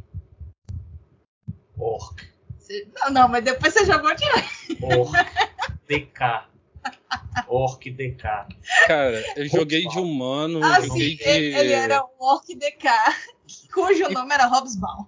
Orc. 1.77 2.23
Você- 2.57 2.87
Não, 3.03 3.11
não, 3.11 3.27
mas 3.27 3.43
depois 3.43 3.73
você 3.73 3.85
jogou 3.85 4.13
de. 4.15 4.23
Orc. 4.83 5.11
DK. 5.87 6.45
Orc 7.47 7.89
DK. 7.91 8.23
Cara, 8.87 9.23
eu 9.35 9.47
joguei 9.47 9.87
de 9.87 9.99
humano, 9.99 10.59
Ah, 10.63 10.79
eu 10.79 10.85
joguei 10.87 11.09
sim, 11.11 11.15
de. 11.17 11.23
ele, 11.23 11.55
ele 11.57 11.73
era 11.73 12.03
um 12.03 12.09
Orc 12.19 12.47
DK, 12.55 12.87
cujo 13.73 14.09
nome 14.09 14.33
era 14.33 14.47
Hobsbawm. 14.47 15.05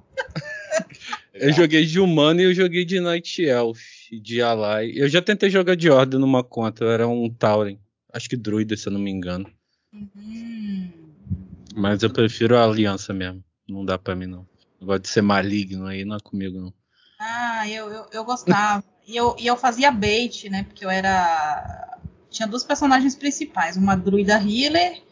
Eu 1.33 1.53
joguei 1.53 1.85
de 1.85 1.99
humano 1.99 2.41
e 2.41 2.45
eu 2.45 2.53
joguei 2.53 2.83
de 2.83 2.99
Night 2.99 3.43
Elf, 3.43 3.79
de 4.21 4.41
Alai. 4.41 4.91
Eu 4.95 5.07
já 5.07 5.21
tentei 5.21 5.49
jogar 5.49 5.75
de 5.75 5.89
Ordem 5.89 6.19
numa 6.19 6.43
conta, 6.43 6.83
eu 6.83 6.91
era 6.91 7.07
um 7.07 7.29
Tauren. 7.29 7.79
Acho 8.11 8.27
que 8.29 8.35
druida, 8.37 8.75
se 8.75 8.87
eu 8.87 8.93
não 8.93 8.99
me 8.99 9.11
engano. 9.11 9.49
Hum. 9.93 11.06
Mas 11.77 12.01
eu 12.01 12.09
prefiro 12.09 12.57
a 12.57 12.63
aliança 12.63 13.13
mesmo. 13.13 13.43
Não 13.69 13.85
dá 13.85 13.99
pra 13.99 14.15
mim, 14.15 14.25
não. 14.25 14.47
Negócio 14.81 15.03
de 15.03 15.09
ser 15.09 15.21
maligno 15.21 15.85
aí 15.85 16.03
não 16.03 16.15
é 16.15 16.19
comigo, 16.19 16.59
não. 16.59 16.73
Ah, 17.19 17.69
eu, 17.69 17.87
eu, 17.91 18.07
eu 18.11 18.23
gostava. 18.23 18.83
E 19.05 19.15
eu, 19.15 19.35
e 19.37 19.45
eu 19.45 19.55
fazia 19.55 19.91
bait, 19.91 20.49
né? 20.49 20.63
Porque 20.63 20.83
eu 20.83 20.89
era. 20.89 21.99
Tinha 22.31 22.47
duas 22.47 22.63
personagens 22.63 23.15
principais, 23.15 23.77
uma 23.77 23.95
druida 23.95 24.41
healer 24.41 25.03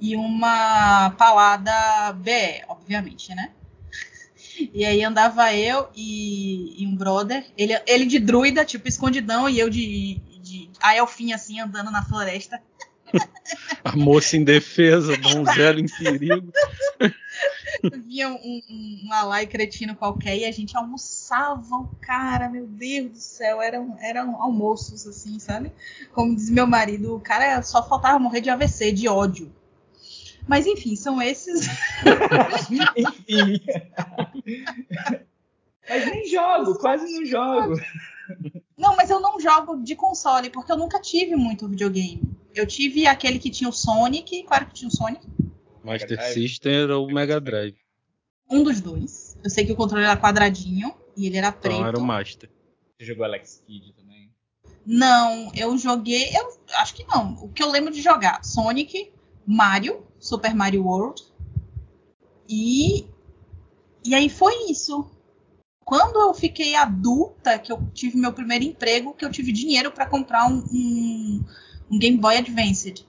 e 0.00 0.16
uma 0.16 1.10
palada 1.10 2.12
BE, 2.14 2.64
obviamente, 2.68 3.32
né? 3.32 3.52
E 4.74 4.84
aí 4.84 5.04
andava 5.04 5.54
eu 5.54 5.88
e, 5.94 6.82
e 6.82 6.86
um 6.86 6.96
brother, 6.96 7.46
ele, 7.56 7.80
ele 7.86 8.06
de 8.06 8.18
druida, 8.18 8.64
tipo 8.64 8.88
escondidão, 8.88 9.48
e 9.48 9.58
eu 9.58 9.70
de, 9.70 10.20
de 10.42 10.68
a 10.80 10.96
elfinha 10.96 11.36
assim, 11.36 11.60
andando 11.60 11.92
na 11.92 12.04
floresta. 12.04 12.60
A 13.84 13.96
moça 13.96 14.36
indefesa, 14.36 15.16
donzela 15.16 15.80
em 15.80 15.86
perigo. 15.86 16.52
Via 18.04 18.28
um, 18.28 18.34
um, 18.34 19.00
um 19.06 19.12
alai 19.12 19.46
cretino 19.46 19.94
qualquer 19.94 20.36
e 20.36 20.44
a 20.44 20.52
gente 20.52 20.76
almoçava 20.76 21.76
o 21.76 21.88
cara, 22.00 22.48
meu 22.48 22.66
Deus 22.66 23.10
do 23.10 23.18
céu, 23.18 23.62
eram, 23.62 23.96
eram 24.00 24.40
almoços 24.42 25.06
assim, 25.06 25.38
sabe? 25.38 25.72
Como 26.12 26.34
diz 26.34 26.50
meu 26.50 26.66
marido, 26.66 27.14
o 27.14 27.20
cara 27.20 27.62
só 27.62 27.86
faltava 27.86 28.18
morrer 28.18 28.40
de 28.40 28.50
AVC, 28.50 28.92
de 28.92 29.08
ódio. 29.08 29.52
Mas 30.48 30.66
enfim, 30.66 30.96
são 30.96 31.20
esses. 31.20 31.68
Enfim. 32.96 33.60
Mas 35.88 36.06
nem 36.06 36.26
jogo, 36.26 36.78
quase 36.78 37.04
não 37.12 37.24
jogo. 37.26 37.74
Não, 38.76 38.96
mas 38.96 39.10
eu 39.10 39.20
não 39.20 39.38
jogo 39.38 39.82
de 39.82 39.94
console, 39.94 40.50
porque 40.50 40.72
eu 40.72 40.76
nunca 40.76 41.00
tive 41.00 41.36
muito 41.36 41.68
videogame. 41.68 42.22
Eu 42.58 42.66
tive 42.66 43.06
aquele 43.06 43.38
que 43.38 43.50
tinha 43.50 43.70
o 43.70 43.72
Sonic. 43.72 44.42
Qual 44.42 44.56
era 44.56 44.64
que 44.64 44.74
tinha 44.74 44.88
o 44.88 44.90
Sonic? 44.90 45.24
Master 45.84 46.16
Drive. 46.16 46.34
System 46.34 46.74
era 46.74 46.98
o 46.98 47.06
Mega 47.06 47.40
Drive. 47.40 47.76
Um 48.50 48.64
dos 48.64 48.80
dois. 48.80 49.38
Eu 49.44 49.48
sei 49.48 49.64
que 49.64 49.70
o 49.70 49.76
controle 49.76 50.04
era 50.04 50.16
quadradinho 50.16 50.92
e 51.16 51.28
ele 51.28 51.36
era 51.36 51.52
preto. 51.52 51.76
Então 51.76 51.86
era 51.86 51.96
o 51.96 52.04
Master. 52.04 52.50
Você 52.98 53.06
jogou 53.06 53.24
Alex 53.24 53.62
Kidd 53.64 53.92
também? 53.92 54.28
Não, 54.84 55.52
eu 55.54 55.78
joguei. 55.78 56.36
Eu 56.36 56.58
acho 56.78 56.96
que 56.96 57.04
não. 57.04 57.34
O 57.34 57.48
que 57.48 57.62
eu 57.62 57.70
lembro 57.70 57.92
de 57.92 58.02
jogar: 58.02 58.44
Sonic, 58.44 59.12
Mario, 59.46 60.04
Super 60.18 60.52
Mario 60.52 60.84
World. 60.84 61.22
E. 62.48 63.06
E 64.04 64.14
aí 64.16 64.28
foi 64.28 64.68
isso. 64.68 65.08
Quando 65.84 66.20
eu 66.20 66.34
fiquei 66.34 66.74
adulta, 66.74 67.56
que 67.56 67.70
eu 67.70 67.88
tive 67.94 68.18
meu 68.18 68.32
primeiro 68.32 68.64
emprego, 68.64 69.14
que 69.14 69.24
eu 69.24 69.30
tive 69.30 69.52
dinheiro 69.52 69.92
para 69.92 70.06
comprar 70.06 70.46
um, 70.48 70.58
um, 70.72 71.44
um 71.90 71.98
Game 71.98 72.16
Boy 72.16 72.36
Advanced. 72.36 73.06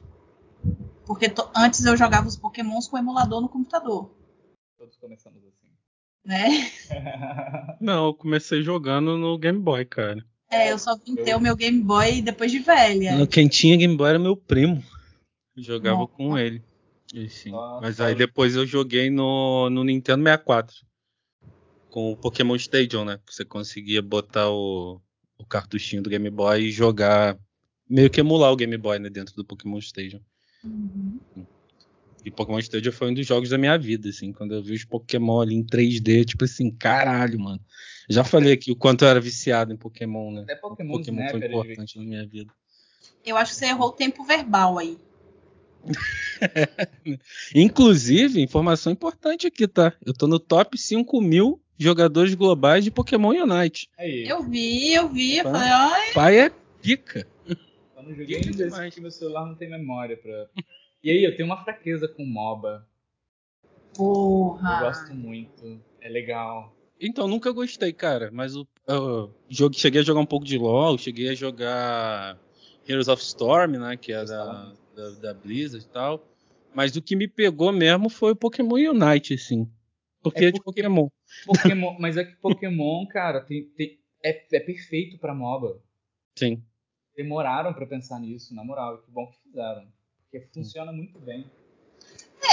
Porque 1.05 1.31
antes 1.55 1.83
eu 1.86 1.98
jogava 1.98 2.27
os 2.27 2.36
Pokémons 2.36 2.88
com 2.88 2.98
emulador 2.98 3.41
no 3.41 3.50
computador, 3.50 4.12
Todos 4.77 4.95
começamos 4.98 5.41
assim. 5.43 5.67
né? 6.24 6.71
Não, 7.81 8.07
eu 8.07 8.13
comecei 8.13 8.62
jogando 8.62 9.17
no 9.17 9.38
Game 9.38 9.59
Boy, 9.59 9.86
cara. 9.86 10.24
É, 10.51 10.71
eu 10.71 10.79
só 10.79 10.95
vim 10.95 11.15
ter 11.15 11.36
o 11.36 11.39
meu 11.39 11.55
Game 11.55 11.81
Boy 11.81 12.21
depois 12.21 12.51
de 12.51 12.59
velha. 12.59 13.25
Quem 13.27 13.48
tinha 13.48 13.77
Game 13.77 13.95
Boy 13.95 14.09
era 14.09 14.19
meu 14.19 14.36
primo. 14.36 14.83
Eu 15.55 15.63
jogava 15.63 15.98
Nossa. 15.98 16.13
com 16.13 16.38
ele. 16.38 16.63
Enfim. 17.13 17.51
Nossa. 17.51 17.81
Mas 17.81 18.00
aí 18.00 18.15
depois 18.15 18.55
eu 18.55 18.65
joguei 18.65 19.09
no, 19.09 19.69
no 19.69 19.83
Nintendo 19.83 20.24
64. 20.24 20.75
Com 21.89 22.12
o 22.12 22.17
Pokémon 22.17 22.55
Stadium, 22.55 23.03
né? 23.03 23.19
Que 23.25 23.33
você 23.33 23.43
conseguia 23.43 24.01
botar 24.01 24.50
o, 24.50 25.01
o 25.38 25.45
cartuchinho 25.45 26.03
do 26.03 26.09
Game 26.09 26.29
Boy 26.29 26.62
e 26.62 26.71
jogar. 26.71 27.38
Meio 27.89 28.10
que 28.10 28.19
emular 28.19 28.51
o 28.51 28.55
Game 28.55 28.77
Boy 28.77 29.00
né, 29.00 29.10
dentro 29.10 29.36
do 29.36 29.43
Pokémon 29.43 29.79
Stadium. 29.79 30.22
Uhum. 30.63 31.19
E 32.24 32.29
Pokémon 32.29 32.60
Stadium 32.60 32.91
foi 32.91 33.10
um 33.10 33.13
dos 33.13 33.25
jogos 33.25 33.50
da 33.50 33.58
minha 33.58 33.77
vida, 33.77 34.10
assim. 34.10 34.31
Quando 34.31 34.53
eu 34.53 34.62
vi 34.62 34.74
os 34.74 34.86
Pokémon 34.86 35.41
ali 35.41 35.55
em 35.55 35.63
3D, 35.63 36.25
tipo 36.25 36.43
assim, 36.43 36.69
caralho, 36.69 37.39
mano. 37.39 37.60
Já 38.10 38.24
falei 38.24 38.53
aqui 38.53 38.72
o 38.72 38.75
quanto 38.75 39.05
eu 39.05 39.10
era 39.10 39.19
viciado 39.19 39.74
em 39.74 39.77
Pokémon, 39.77 40.31
né? 40.31 40.41
Até 40.41 40.55
Pokémon, 40.55 40.98
Pokémon 40.98 41.22
Snap 41.22 41.31
foi 41.31 41.48
importante 41.48 41.98
na 41.98 42.03
minha 42.03 42.27
vida. 42.27 42.51
Eu 43.25 43.38
acho 43.38 43.53
que 43.53 43.60
você 43.60 43.65
errou 43.67 43.89
o 43.89 43.93
tempo 43.93 44.24
verbal 44.24 44.77
aí. 44.77 44.98
Inclusive, 47.55 48.41
informação 48.41 48.91
importante 48.91 49.48
aqui, 49.48 49.67
tá? 49.67 49.93
Eu 50.05 50.13
tô 50.13 50.27
no 50.27 50.39
top 50.39 50.77
5 50.77 51.22
mil 51.22 51.62
jogadores 51.77 52.34
globais 52.34 52.84
de 52.84 52.91
Pokémon 52.91 53.29
Unite. 53.29 53.89
Aí, 53.98 54.27
Eu 54.27 54.43
vi, 54.43 54.93
eu 54.93 55.08
vi, 55.08 55.38
eu 55.38 55.46
falei, 55.46 55.69
ai, 55.69 56.13
Pai 56.13 56.39
é 56.39 56.51
pica. 56.81 57.25
Eu 58.10 58.16
não 58.16 58.16
joguei 58.16 58.36
ainda 58.38 58.50
esse 58.50 58.63
demais. 58.63 58.89
porque 58.89 59.01
meu 59.01 59.12
celular 59.12 59.46
não 59.46 59.56
tem 59.56 59.70
memória 59.70 60.18
pra. 60.18 60.48
E 61.04 61.10
aí, 61.10 61.24
eu 61.24 61.36
tenho 61.36 61.48
uma 61.48 61.63
fraqueza 61.63 62.08
com 62.08 62.25
MOBA. 62.25 62.86
Eu 63.63 63.70
porra. 63.96 64.80
gosto 64.82 65.13
muito. 65.13 65.82
É 66.01 66.10
legal. 66.10 66.75
Então, 67.00 67.28
nunca 67.28 67.51
gostei, 67.51 67.94
cara. 67.94 68.30
Mas 68.32 68.56
o 68.56 68.68
eu 68.88 69.34
jogo, 69.50 69.75
cheguei 69.75 70.01
a 70.01 70.04
jogar 70.04 70.20
um 70.20 70.25
pouco 70.25 70.46
de 70.46 70.58
LoL, 70.58 70.98
cheguei 70.98 71.30
a 71.30 71.36
jogar 71.36 72.38
Heroes 72.88 73.08
of 73.08 73.22
Storm, 73.24 73.74
né? 73.78 73.96
Que 73.98 74.12
é 74.12 74.25
da, 74.25 74.74
da, 74.96 75.10
da 75.22 75.34
Blizzard 75.34 75.86
e 75.86 75.89
tal. 75.89 76.25
Mas 76.74 76.96
o 76.96 77.01
que 77.01 77.16
me 77.16 77.28
pegou 77.28 77.72
mesmo 77.72 78.10
foi 78.10 78.34
o 78.34 78.36
Pokémon 78.36 78.75
Unite, 78.75 79.34
assim. 79.36 79.70
Porque 80.22 80.46
É 80.46 80.48
é 80.48 80.51
de 80.51 80.62
porque- 80.62 80.82
Pokémon. 80.82 81.08
Pokémon, 81.46 81.96
mas 82.00 82.18
é 82.18 82.24
que 82.25 82.36
Pokémon, 82.38 83.06
cara, 83.08 83.42
tem, 83.42 83.63
tem- 83.78 83.98
é, 84.24 84.46
é 84.56 84.60
perfeito 84.60 85.18
pra 85.18 85.34
MOBA. 85.34 85.82
Sim. 86.38 86.62
Demoraram 87.23 87.73
pra 87.73 87.85
pensar 87.85 88.17
nisso, 88.17 88.55
na 88.55 88.63
moral. 88.63 88.95
e 88.95 89.05
Que 89.05 89.11
bom 89.11 89.27
que 89.27 89.38
fizeram. 89.43 89.85
Porque 90.31 90.47
funciona 90.53 90.89
muito 90.93 91.19
bem. 91.19 91.51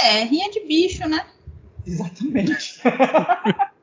É, 0.03 0.23
rinha 0.23 0.51
de 0.51 0.59
bicho, 0.67 1.07
né? 1.07 1.25
Exatamente. 1.87 2.81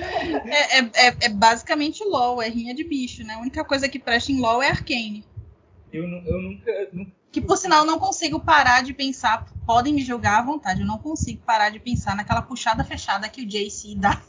É, 0.00 0.78
é, 0.78 0.90
é- 1.08 1.16
é 1.22 1.28
basicamente 1.28 2.04
LOL, 2.04 2.40
é 2.40 2.48
rinha 2.48 2.72
de 2.72 2.84
bicho, 2.84 3.24
né? 3.24 3.34
A 3.34 3.40
única 3.40 3.64
coisa 3.64 3.88
que 3.88 3.98
presta 3.98 4.30
em 4.30 4.40
LOL 4.40 4.62
é 4.62 4.68
Arcane. 4.68 5.24
Eu, 5.92 6.04
eu 6.04 6.40
nunca, 6.40 6.88
nunca. 6.92 7.10
Que 7.32 7.40
por 7.40 7.56
sinal 7.56 7.80
eu 7.80 7.86
não 7.86 7.98
consigo 7.98 8.38
parar 8.38 8.82
de 8.84 8.94
pensar, 8.94 9.44
podem 9.66 9.92
me 9.92 10.02
julgar 10.04 10.38
à 10.38 10.42
vontade, 10.44 10.82
eu 10.82 10.86
não 10.86 10.98
consigo 10.98 11.42
parar 11.44 11.70
de 11.70 11.80
pensar 11.80 12.14
naquela 12.14 12.42
puxada 12.42 12.84
fechada 12.84 13.28
que 13.28 13.42
o 13.42 13.46
JC 13.46 13.96
dá. 13.96 14.22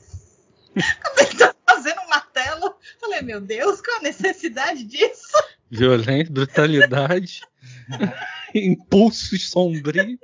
Quando 1.04 1.20
ele 1.28 1.38
tá 1.38 1.54
fazendo 1.68 2.02
um 2.02 2.10
martelo, 2.10 2.76
falei, 3.00 3.22
meu 3.22 3.40
Deus, 3.40 3.80
qual 3.80 4.00
a 4.00 4.02
necessidade 4.04 4.84
disso? 4.84 5.28
Violência, 5.70 6.34
brutalidade, 6.34 7.42
impulsos 8.54 9.50
sombrios. 9.50 10.18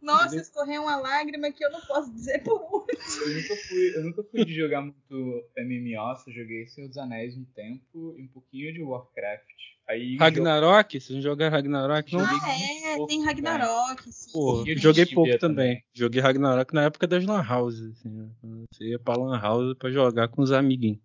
Nossa, 0.00 0.36
escorreu 0.36 0.82
uma 0.82 0.96
lágrima 0.96 1.50
que 1.50 1.64
eu 1.64 1.70
não 1.70 1.80
posso 1.80 2.12
dizer 2.14 2.42
por 2.44 2.60
onde. 2.72 2.96
Eu 2.96 3.34
nunca 3.34 3.56
fui, 3.56 3.96
eu 3.96 4.04
nunca 4.04 4.22
fui 4.22 4.44
de 4.44 4.54
jogar 4.54 4.80
muito 4.80 5.44
MMO, 5.58 6.16
só 6.16 6.30
joguei 6.30 6.66
Senhor 6.68 6.86
dos 6.86 6.96
Anéis 6.96 7.36
um 7.36 7.44
tempo 7.44 8.14
e 8.16 8.22
um 8.22 8.28
pouquinho 8.28 8.72
de 8.72 8.80
Warcraft. 8.82 9.44
Aí 9.88 10.16
Ragnarok? 10.16 11.00
Vocês 11.00 11.14
não 11.14 11.22
jogaram 11.22 11.52
Ragnarok? 11.52 12.12
Não? 12.12 12.24
Ah, 12.24 12.58
é, 12.92 12.96
pouco 12.96 13.06
tem 13.08 13.24
Ragnarok, 13.24 14.12
sim. 14.12 14.32
Pô, 14.32 14.64
eu 14.66 14.78
joguei 14.78 15.06
pouco 15.06 15.38
também. 15.38 15.38
também. 15.38 15.84
Joguei 15.92 16.20
Ragnarok 16.20 16.74
na 16.74 16.82
época 16.84 17.06
das 17.06 17.24
Lan 17.24 17.44
Houses. 17.48 17.98
Assim, 17.98 18.08
né? 18.08 18.28
Você 18.72 18.84
ia 18.84 18.98
pra 18.98 19.16
Lan 19.16 19.40
House 19.40 19.76
pra 19.76 19.90
jogar 19.90 20.28
com 20.28 20.42
os 20.42 20.50
amiguinhos. 20.50 20.98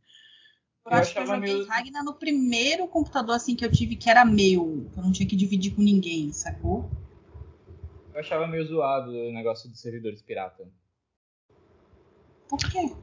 Eu 0.86 0.92
Eu 0.92 0.98
acho 0.98 1.14
que 1.14 1.20
eu 1.20 1.26
joguei 1.28 1.54
meio- 1.54 1.66
Ragnar 1.68 2.04
no 2.04 2.14
primeiro 2.14 2.88
computador 2.88 3.36
assim 3.36 3.56
que 3.56 3.64
eu 3.64 3.72
tive 3.72 3.96
que 3.96 4.10
era 4.10 4.26
meu, 4.26 4.90
que 4.92 4.98
eu 5.00 5.04
não 5.04 5.12
tinha 5.12 5.28
que 5.28 5.36
dividir 5.36 5.76
com 5.76 5.82
ninguém, 5.82 6.32
sacou? 6.32 6.90
Eu 8.14 8.20
achava 8.20 8.48
meio 8.48 8.66
zoado 8.66 9.12
o 9.12 9.32
negócio 9.32 9.70
dos 9.70 9.80
servidores 9.80 10.22
pirata. 10.22 10.68
Por 12.50 12.60
quê? 12.60 12.94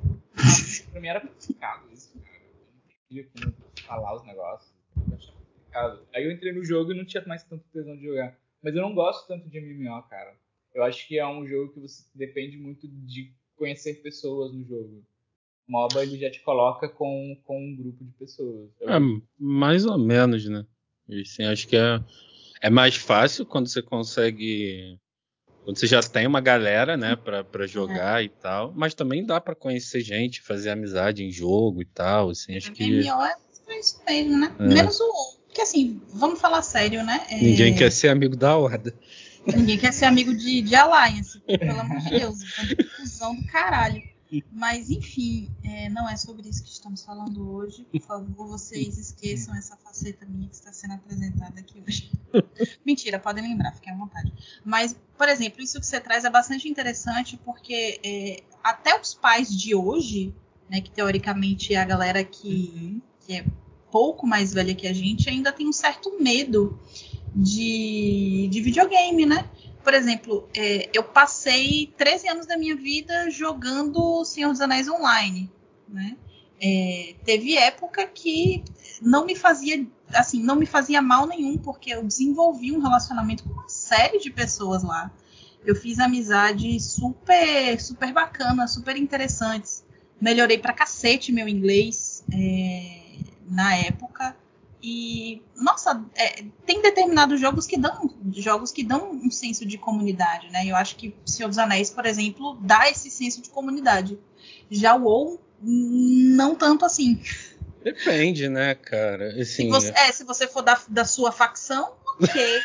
Pra 0.90 1.00
mim 1.00 1.08
era 1.08 1.20
complicado 1.20 1.88
isso, 1.92 2.12
cara. 2.18 2.37
Eu 2.37 2.66
não 2.66 3.23
entendia 3.25 3.30
como 3.32 3.54
falar 3.87 4.14
os 4.16 4.26
negócios. 4.26 4.73
Eu 4.97 5.16
achava 5.16 5.38
complicado. 5.38 6.06
Aí 6.14 6.25
eu 6.25 6.32
entrei 6.32 6.52
no 6.52 6.64
jogo 6.64 6.92
e 6.92 6.97
não 6.97 7.06
tinha 7.06 7.25
mais 7.26 7.42
tanto 7.44 7.64
tesão 7.73 7.97
de 7.97 8.04
jogar. 8.04 8.37
Mas 8.62 8.75
eu 8.75 8.82
não 8.82 8.94
gosto 8.94 9.26
tanto 9.28 9.49
de 9.49 9.58
MMO, 9.61 10.02
cara. 10.02 10.37
Eu 10.75 10.82
acho 10.82 11.06
que 11.06 11.18
é 11.18 11.26
um 11.26 11.47
jogo 11.47 11.73
que 11.73 11.80
você 11.80 12.04
depende 12.14 12.58
muito 12.58 12.87
de 12.88 13.32
conhecer 13.56 14.02
pessoas 14.02 14.52
no 14.52 14.62
jogo. 14.64 15.02
MOBA 15.69 16.03
ele 16.03 16.19
já 16.19 16.31
te 16.31 16.41
coloca 16.41 16.89
com, 16.89 17.37
com 17.45 17.61
um 17.61 17.77
grupo 17.77 18.03
de 18.03 18.13
pessoas. 18.13 18.71
É, 18.81 18.99
mais 19.39 19.85
ou 19.85 19.99
menos, 19.99 20.49
né? 20.49 20.65
Assim, 21.21 21.45
acho 21.45 21.69
que 21.69 21.77
é. 21.77 22.01
É 22.61 22.69
mais 22.69 22.97
fácil 22.97 23.47
quando 23.47 23.69
você 23.69 23.81
consegue. 23.81 24.99
Quando 25.65 25.79
você 25.79 25.87
já 25.87 26.03
tem 26.03 26.27
uma 26.27 26.41
galera, 26.41 26.97
né, 26.97 27.15
pra, 27.15 27.45
pra 27.45 27.67
jogar 27.67 28.23
é. 28.23 28.25
e 28.25 28.29
tal. 28.29 28.73
Mas 28.75 28.95
também 28.95 29.25
dá 29.25 29.41
para 29.41 29.55
conhecer 29.55 30.01
gente, 30.01 30.41
fazer 30.41 30.71
amizade 30.71 31.23
em 31.23 31.31
jogo 31.31 31.83
e 31.83 31.85
tal. 31.85 32.31
Assim, 32.31 32.57
acho 32.57 32.73
que. 32.73 32.85
MMO 32.85 33.23
é 33.23 33.79
isso 33.79 34.01
mesmo, 34.07 34.39
né? 34.39 34.57
É. 34.59 34.67
Menos 34.67 34.99
o. 35.01 35.39
Porque 35.47 35.61
assim, 35.61 36.01
vamos 36.09 36.41
falar 36.41 36.63
sério, 36.63 37.05
né? 37.05 37.27
É... 37.31 37.37
Ninguém 37.37 37.75
quer 37.75 37.93
ser 37.93 38.09
amigo 38.09 38.37
da 38.37 38.57
Horda. 38.57 38.95
Ninguém 39.47 39.79
quer 39.79 39.93
ser 39.93 40.05
amigo 40.05 40.35
de, 40.37 40.63
de 40.63 40.75
Alliance, 40.75 41.41
pelo 41.41 41.81
amor 41.81 41.99
de 42.01 42.11
Deus. 42.11 42.39
Confusão 42.97 43.35
do 43.35 43.47
caralho. 43.47 44.03
Mas, 44.52 44.90
enfim, 44.90 45.50
é, 45.62 45.88
não 45.88 46.08
é 46.08 46.16
sobre 46.16 46.49
isso 46.49 46.62
que 46.62 46.70
estamos 46.70 47.02
falando 47.02 47.50
hoje. 47.50 47.87
Por 47.90 48.00
favor, 48.00 48.49
vocês 48.49 48.97
esqueçam 48.99 49.54
essa 49.54 49.76
faceta 49.76 50.26
minha 50.26 50.49
que 50.49 50.54
está 50.54 50.73
sendo 50.73 50.94
apresentada 50.94 51.58
aqui 51.61 51.82
hoje. 51.87 52.11
Mentira, 52.85 53.18
podem 53.18 53.44
lembrar, 53.44 53.73
fiquem 53.75 53.92
à 53.92 53.97
vontade. 53.97 54.32
Mas, 54.64 54.97
por 55.16 55.28
exemplo, 55.28 55.62
isso 55.62 55.80
que 55.80 55.87
você 55.87 56.00
traz 56.00 56.25
é 56.25 56.30
bastante 56.30 56.68
interessante 56.68 57.38
porque 57.44 58.00
é, 58.04 58.42
até 58.62 58.99
os 59.00 59.14
pais 59.14 59.49
de 59.56 59.75
hoje, 59.75 60.35
né, 60.68 60.80
que 60.80 60.90
teoricamente 60.90 61.75
é 61.75 61.78
a 61.78 61.85
galera 61.85 62.23
que, 62.23 62.73
uhum. 62.75 63.02
que 63.20 63.32
é 63.35 63.47
pouco 63.90 64.26
mais 64.26 64.52
velha 64.52 64.75
que 64.75 64.87
a 64.87 64.92
gente, 64.92 65.28
ainda 65.30 65.50
tem 65.52 65.66
um 65.66 65.73
certo 65.73 66.20
medo 66.20 66.78
de, 67.35 68.49
de 68.50 68.61
videogame, 68.61 69.25
né? 69.25 69.49
Por 69.82 69.94
exemplo, 69.94 70.49
é, 70.54 70.90
eu 70.92 71.02
passei 71.02 71.92
13 71.97 72.28
anos 72.28 72.47
da 72.47 72.56
minha 72.56 72.76
vida 72.76 73.30
jogando 73.30 74.25
Senhor 74.25 74.50
dos 74.50 74.61
Anéis 74.61 74.88
online, 74.88 75.50
né? 75.88 76.16
É, 76.61 77.14
teve 77.25 77.56
época 77.56 78.06
que 78.06 78.64
não 79.00 79.25
me 79.25 79.37
fazia 79.37 79.87
assim 80.12 80.42
não 80.42 80.56
me 80.56 80.66
fazia 80.66 81.00
mal 81.00 81.25
nenhum 81.25 81.56
porque 81.56 81.94
eu 81.94 82.02
desenvolvi 82.02 82.73
um 82.73 82.80
relacionamento 82.80 83.44
com 83.44 83.50
uma 83.50 83.68
série 83.68 84.18
de 84.18 84.30
pessoas 84.30 84.82
lá. 84.82 85.11
Eu 85.64 85.76
fiz 85.76 85.99
amizades 86.00 86.85
super 86.85 87.80
super 87.80 88.12
bacanas 88.12 88.73
super 88.73 88.97
interessantes. 88.97 89.85
Melhorei 90.20 90.58
pra 90.58 90.73
cacete 90.73 91.30
meu 91.30 91.47
inglês 91.47 92.25
é, 92.32 93.18
na 93.49 93.76
época 93.76 94.35
e, 94.82 95.42
nossa, 95.56 96.04
é, 96.14 96.44
tem 96.64 96.80
determinados 96.80 97.40
jogos 97.40 97.66
que 97.66 97.76
dão 97.76 98.14
jogos 98.37 98.70
que 98.70 98.85
dão 98.85 99.11
um 99.11 99.30
senso 99.30 99.66
de 99.66 99.76
comunidade, 99.76 100.50
né? 100.50 100.66
Eu 100.66 100.76
acho 100.76 100.97
que 100.97 101.14
Senhor 101.26 101.49
dos 101.49 101.58
Anéis, 101.58 101.90
por 101.90 102.06
exemplo, 102.06 102.56
dá 102.61 102.88
esse 102.88 103.11
senso 103.11 103.42
de 103.42 103.50
comunidade. 103.50 104.18
Já 104.70 104.94
o 104.94 105.04
WoW, 105.04 105.40
não 105.61 106.54
tanto 106.54 106.85
assim. 106.85 107.20
Depende, 107.82 108.49
né, 108.49 108.75
cara? 108.75 109.40
Assim, 109.40 109.64
se 109.64 109.68
você, 109.68 109.92
é, 109.97 110.12
se 110.12 110.25
você 110.25 110.47
for 110.47 110.62
da, 110.62 110.80
da 110.88 111.04
sua 111.04 111.32
facção, 111.32 111.94
ok. 112.20 112.61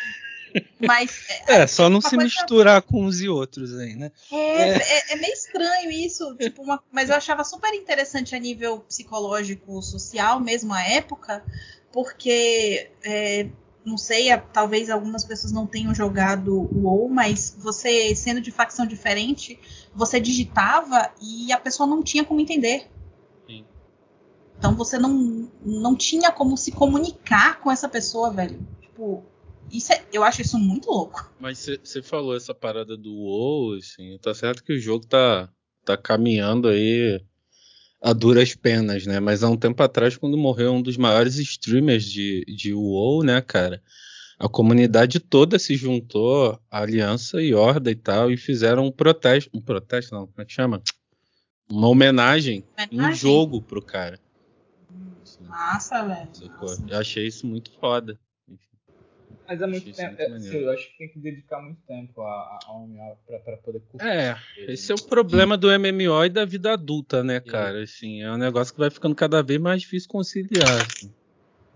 Mas. 0.80 1.26
É, 1.48 1.62
é 1.62 1.68
só 1.68 1.90
não 1.90 2.00
se 2.02 2.10
coisa... 2.10 2.24
misturar 2.24 2.82
com 2.84 3.06
uns 3.06 3.22
e 3.22 3.30
outros 3.30 3.76
aí, 3.78 3.96
né? 3.96 4.12
É, 4.32 4.38
é. 4.38 4.78
é, 4.78 5.14
é 5.14 5.16
meio 5.16 5.34
estranho 5.34 5.90
isso. 5.90 6.36
Tipo, 6.36 6.62
uma... 6.62 6.82
Mas 6.92 7.10
eu 7.10 7.16
achava 7.16 7.44
super 7.44 7.74
interessante 7.74 8.36
a 8.36 8.40
nível 8.40 8.80
psicológico, 8.82 9.82
social, 9.82 10.40
mesmo 10.40 10.74
a 10.74 10.82
época, 10.84 11.44
porque 11.94 12.90
é, 13.06 13.48
não 13.86 13.98
sei, 13.98 14.36
talvez 14.52 14.90
algumas 14.90 15.24
pessoas 15.24 15.54
não 15.54 15.68
tenham 15.68 15.94
jogado 15.94 16.52
o 16.52 16.86
WoW, 16.86 17.08
mas 17.08 17.56
você 17.60 18.16
sendo 18.16 18.42
de 18.42 18.50
facção 18.50 18.86
diferente, 18.86 19.60
você 19.94 20.20
digitava 20.20 21.14
e 21.22 21.54
a 21.54 21.60
pessoa 21.60 21.88
não 21.88 22.02
tinha 22.02 22.26
como 22.26 22.42
entender. 22.42 22.90
Sim. 23.48 23.64
Então 24.58 24.76
você 24.76 24.98
não, 24.98 25.48
não 25.64 25.96
tinha 25.96 26.32
como 26.32 26.58
se 26.58 26.72
comunicar 26.72 27.62
com 27.62 27.72
essa 27.72 27.88
pessoa, 27.88 28.32
velho. 28.32 28.60
Tipo, 28.82 29.24
isso 29.72 29.94
é, 29.94 30.04
eu 30.12 30.24
acho 30.24 30.42
isso 30.42 30.58
muito 30.58 30.90
louco. 30.90 31.32
Mas 31.40 31.60
você 31.84 32.02
falou 32.02 32.36
essa 32.36 32.56
parada 32.56 32.98
do 32.98 33.14
WoW, 33.14 33.78
assim, 33.78 34.18
tá 34.20 34.34
certo 34.34 34.64
que 34.64 34.74
o 34.74 34.80
jogo 34.80 35.06
tá, 35.06 35.48
tá 35.86 35.96
caminhando 35.96 36.70
aí 36.70 37.24
a 38.04 38.12
duras 38.12 38.54
penas, 38.54 39.06
né? 39.06 39.22
Mas 39.22 39.44
há 39.44 39.50
um 39.50 39.56
tempo 39.56 39.82
atrás, 39.82 40.18
quando 40.18 40.38
morreu 40.38 40.74
um 40.74 40.82
dos 40.82 40.98
maiores 40.98 41.38
streamers 41.38 42.04
de, 42.04 42.44
de 42.46 42.74
WoW, 42.74 43.24
né, 43.24 43.40
cara? 43.40 43.82
A 44.38 44.50
comunidade 44.50 45.22
toda 45.22 45.58
se 45.58 45.78
juntou, 45.78 46.60
a 46.70 46.82
Aliança 46.82 47.42
e 47.42 47.54
Horda 47.54 47.90
e 47.90 47.96
tal, 47.96 48.30
e 48.30 48.36
fizeram 48.36 48.88
um 48.88 48.92
protesto. 48.92 49.50
Um 49.54 49.62
protesto, 49.62 50.14
não, 50.14 50.28
como 50.28 50.42
é 50.42 50.44
que 50.44 50.52
chama? 50.52 50.84
Uma 51.72 51.88
homenagem, 51.88 52.66
homenagem? 52.78 53.14
um 53.14 53.16
jogo 53.16 53.62
pro 53.62 53.82
cara. 53.82 54.20
Massa, 55.48 56.04
velho. 56.06 56.30
Eu 56.90 56.98
achei 56.98 57.26
isso 57.28 57.48
muito 57.48 57.72
foda. 57.80 58.20
Mas 59.54 59.62
é 59.62 59.68
muito 59.68 59.94
tempo. 59.96 60.20
É, 60.20 60.40
sim, 60.40 60.58
eu 60.58 60.72
acho 60.72 60.90
que 60.90 60.98
tem 60.98 61.10
que 61.10 61.20
dedicar 61.20 61.62
muito 61.62 61.80
tempo 61.86 62.22
a, 62.22 62.60
a, 62.66 62.74
MMO 62.74 63.18
pra, 63.28 63.40
pra 63.40 63.58
poder 63.58 63.82
curtir. 63.82 64.08
É, 64.08 64.36
esse 64.58 64.92
é 64.92 64.96
o 64.96 65.04
problema 65.04 65.56
do 65.56 65.68
MMO 65.68 66.26
e 66.26 66.30
da 66.30 66.44
vida 66.44 66.74
adulta, 66.74 67.24
né, 67.24 67.40
cara? 67.40 67.84
Assim, 67.84 68.24
é 68.24 68.32
um 68.32 68.38
negócio 68.38 68.74
que 68.74 68.80
vai 68.80 68.90
ficando 68.90 69.14
cada 69.14 69.44
vez 69.44 69.62
mais 69.62 69.82
difícil 69.82 70.10
conciliar. 70.10 70.82
Assim, 70.82 71.14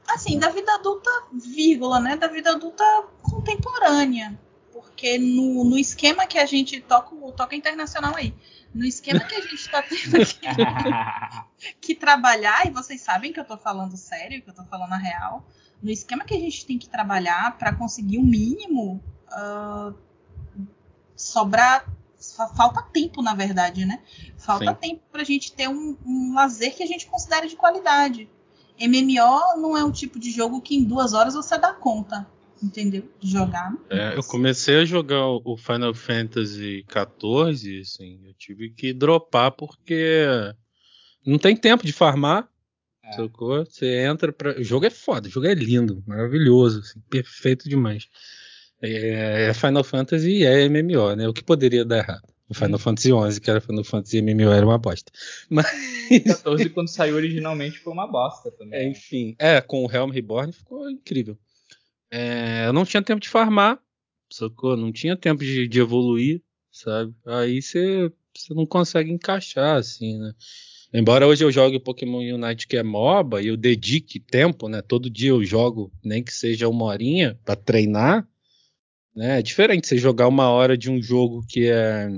assim 0.07 0.39
da 0.39 0.49
vida 0.49 0.73
adulta, 0.73 1.09
vírgula, 1.33 1.99
né? 1.99 2.15
Da 2.15 2.27
vida 2.27 2.51
adulta 2.51 2.83
contemporânea. 3.21 4.37
Porque 4.73 5.19
no, 5.19 5.63
no 5.63 5.77
esquema 5.77 6.25
que 6.25 6.39
a 6.39 6.47
gente 6.47 6.81
toca, 6.81 7.15
toca 7.33 7.55
internacional 7.55 8.15
aí. 8.15 8.33
No 8.73 8.85
esquema 8.85 9.19
que 9.19 9.35
a 9.35 9.41
gente 9.41 9.53
está 9.53 9.83
tendo 9.83 10.17
que, 10.25 10.47
que 11.79 11.95
trabalhar, 11.95 12.65
e 12.65 12.71
vocês 12.71 13.01
sabem 13.01 13.31
que 13.31 13.39
eu 13.39 13.45
tô 13.45 13.55
falando 13.55 13.95
sério, 13.95 14.41
que 14.41 14.49
eu 14.49 14.55
tô 14.55 14.63
falando 14.63 14.93
a 14.93 14.97
real 14.97 15.45
no 15.81 15.91
esquema 15.91 16.23
que 16.23 16.33
a 16.33 16.39
gente 16.39 16.65
tem 16.65 16.77
que 16.77 16.89
trabalhar 16.89 17.57
para 17.57 17.73
conseguir 17.73 18.17
o 18.17 18.21
um 18.21 18.25
mínimo, 18.25 19.01
uh, 19.31 19.93
sobra. 21.15 21.85
Falta 22.55 22.81
tempo, 22.81 23.21
na 23.21 23.35
verdade, 23.35 23.85
né? 23.85 24.01
Falta 24.37 24.71
Sim. 24.73 24.79
tempo 24.89 25.01
para 25.11 25.21
a 25.21 25.25
gente 25.25 25.51
ter 25.53 25.69
um, 25.69 25.95
um 26.03 26.33
lazer 26.33 26.75
que 26.75 26.81
a 26.81 26.87
gente 26.87 27.05
considere 27.05 27.47
de 27.47 27.55
qualidade. 27.55 28.27
MMO 28.79 29.61
não 29.61 29.77
é 29.77 29.83
um 29.83 29.91
tipo 29.91 30.19
de 30.19 30.31
jogo 30.31 30.59
que 30.59 30.75
em 30.75 30.83
duas 30.83 31.13
horas 31.13 31.35
você 31.35 31.57
dá 31.59 31.73
conta, 31.73 32.27
entendeu? 32.61 33.07
De 33.19 33.29
jogar. 33.29 33.71
É, 33.89 34.15
eu 34.17 34.23
comecei 34.23 34.77
a 34.77 34.85
jogar 34.85 35.27
o 35.27 35.55
Final 35.57 35.93
Fantasy 35.93 36.83
XIV, 36.89 37.81
assim, 37.81 38.19
eu 38.25 38.33
tive 38.33 38.71
que 38.71 38.93
dropar 38.93 39.51
porque 39.51 40.25
não 41.25 41.37
tem 41.37 41.55
tempo 41.55 41.85
de 41.85 41.93
farmar. 41.93 42.49
É. 43.07 43.13
Sacou? 43.13 43.65
Você 43.65 44.03
entra 44.05 44.31
pra. 44.33 44.59
O 44.59 44.63
jogo 44.63 44.85
é 44.85 44.89
foda, 44.89 45.27
o 45.27 45.31
jogo 45.31 45.47
é 45.47 45.53
lindo, 45.53 46.03
maravilhoso, 46.05 46.81
assim, 46.81 46.99
perfeito 47.09 47.69
demais. 47.69 48.07
É, 48.81 49.47
é 49.49 49.53
Final 49.53 49.83
Fantasy 49.83 50.29
e 50.29 50.43
é 50.43 50.67
MMO, 50.67 51.15
né? 51.15 51.27
O 51.27 51.33
que 51.33 51.43
poderia 51.43 51.83
dar 51.83 51.97
errado? 51.97 52.27
O 52.49 52.53
Final. 52.53 52.79
Fantasy 52.79 53.09
XI, 53.09 53.41
que 53.41 53.49
era 53.49 53.59
Final 53.59 53.83
Fantasy 53.83 54.21
MMO, 54.21 54.51
era 54.51 54.65
uma 54.65 54.77
bosta. 54.77 55.11
Mas... 55.49 55.67
14, 56.25 56.69
quando 56.69 56.87
saiu 56.87 57.15
originalmente, 57.15 57.79
foi 57.79 57.91
uma 57.91 58.07
bosta 58.07 58.51
também. 58.51 58.79
É, 58.79 58.87
enfim, 58.87 59.35
é, 59.37 59.59
com 59.59 59.85
o 59.85 59.91
Helm 59.91 60.11
Reborn 60.11 60.53
ficou 60.53 60.89
incrível. 60.89 61.37
É, 62.09 62.67
eu 62.67 62.73
não 62.73 62.85
tinha 62.85 63.03
tempo 63.03 63.19
de 63.19 63.27
farmar, 63.27 63.79
sacou? 64.29 64.77
Não 64.77 64.93
tinha 64.93 65.17
tempo 65.17 65.43
de, 65.43 65.67
de 65.67 65.79
evoluir, 65.79 66.41
sabe? 66.71 67.13
Aí 67.25 67.61
você 67.61 68.11
não 68.51 68.65
consegue 68.65 69.11
encaixar, 69.11 69.75
assim, 69.77 70.17
né? 70.17 70.33
Embora 70.93 71.27
hoje 71.27 71.43
eu 71.43 71.51
jogue 71.51 71.79
Pokémon 71.79 72.19
Unite 72.19 72.67
que 72.67 72.77
é 72.77 72.83
MOBA 72.83 73.41
e 73.41 73.47
eu 73.47 73.57
dedique 73.57 74.19
tempo, 74.19 74.69
né? 74.69 74.81
Todo 74.81 75.09
dia 75.09 75.31
eu 75.31 75.43
jogo, 75.43 75.91
nem 76.03 76.23
que 76.23 76.33
seja 76.33 76.69
uma 76.69 76.85
horinha 76.85 77.37
para 77.43 77.55
treinar, 77.55 78.27
né? 79.15 79.39
É 79.39 79.41
diferente 79.41 79.87
você 79.87 79.97
jogar 79.97 80.27
uma 80.27 80.49
hora 80.49 80.77
de 80.77 80.89
um 80.89 81.01
jogo 81.01 81.45
que 81.47 81.67
é 81.67 82.09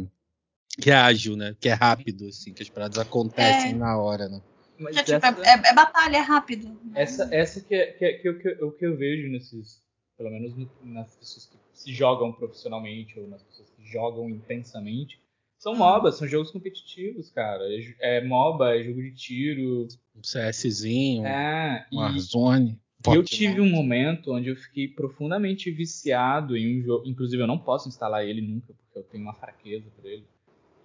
que 0.79 0.91
é 0.91 0.95
ágil, 0.95 1.35
né? 1.35 1.55
Que 1.59 1.69
é 1.69 1.73
rápido, 1.73 2.27
assim, 2.27 2.53
que 2.53 2.63
as 2.63 2.69
paradas 2.69 2.97
acontecem 2.99 3.71
é... 3.71 3.73
na 3.73 3.97
hora, 3.97 4.29
né? 4.29 4.41
Mas 4.77 4.95
é, 4.95 5.03
tipo, 5.03 5.17
essa... 5.17 5.27
é, 5.43 5.69
é, 5.69 5.73
batalha, 5.73 6.17
é 6.17 6.21
rápido. 6.21 6.79
Essa, 6.95 7.27
essa 7.33 7.59
que, 7.59 7.75
é, 7.75 7.91
que, 7.91 8.05
é, 8.05 8.13
que, 8.13 8.27
é, 8.29 8.33
que, 8.33 8.63
o 8.63 8.71
que 8.71 8.85
eu 8.85 8.95
vejo 8.95 9.29
nesses, 9.29 9.81
pelo 10.17 10.29
menos 10.29 10.53
nas 10.83 11.15
pessoas 11.15 11.47
que 11.47 11.57
se 11.73 11.93
jogam 11.93 12.31
profissionalmente 12.31 13.19
ou 13.19 13.27
nas 13.27 13.43
pessoas 13.43 13.69
que 13.71 13.85
jogam 13.91 14.29
intensamente, 14.29 15.19
são 15.59 15.75
MOBAs, 15.75 16.15
são 16.15 16.27
jogos 16.27 16.51
competitivos, 16.51 17.29
cara. 17.29 17.63
É, 17.99 18.17
é 18.17 18.23
MOBA, 18.25 18.77
é 18.77 18.83
jogo 18.83 19.03
de 19.03 19.11
tiro. 19.11 19.87
Um 20.15 20.21
CSzinho, 20.21 21.25
é, 21.25 21.85
um 21.91 21.97
Warzone. 21.97 22.79
E 23.07 23.15
eu 23.15 23.23
tive 23.23 23.61
um 23.61 23.69
momento 23.69 24.33
onde 24.33 24.49
eu 24.49 24.55
fiquei 24.55 24.87
profundamente 24.87 25.69
viciado 25.69 26.55
em 26.55 26.79
um 26.79 26.83
jogo. 26.83 27.07
Inclusive, 27.07 27.43
eu 27.43 27.47
não 27.47 27.57
posso 27.57 27.89
instalar 27.89 28.25
ele 28.25 28.41
nunca, 28.41 28.73
porque 28.73 28.99
eu 28.99 29.03
tenho 29.03 29.23
uma 29.23 29.33
fraqueza 29.33 29.89
por 29.95 30.05
ele. 30.05 30.25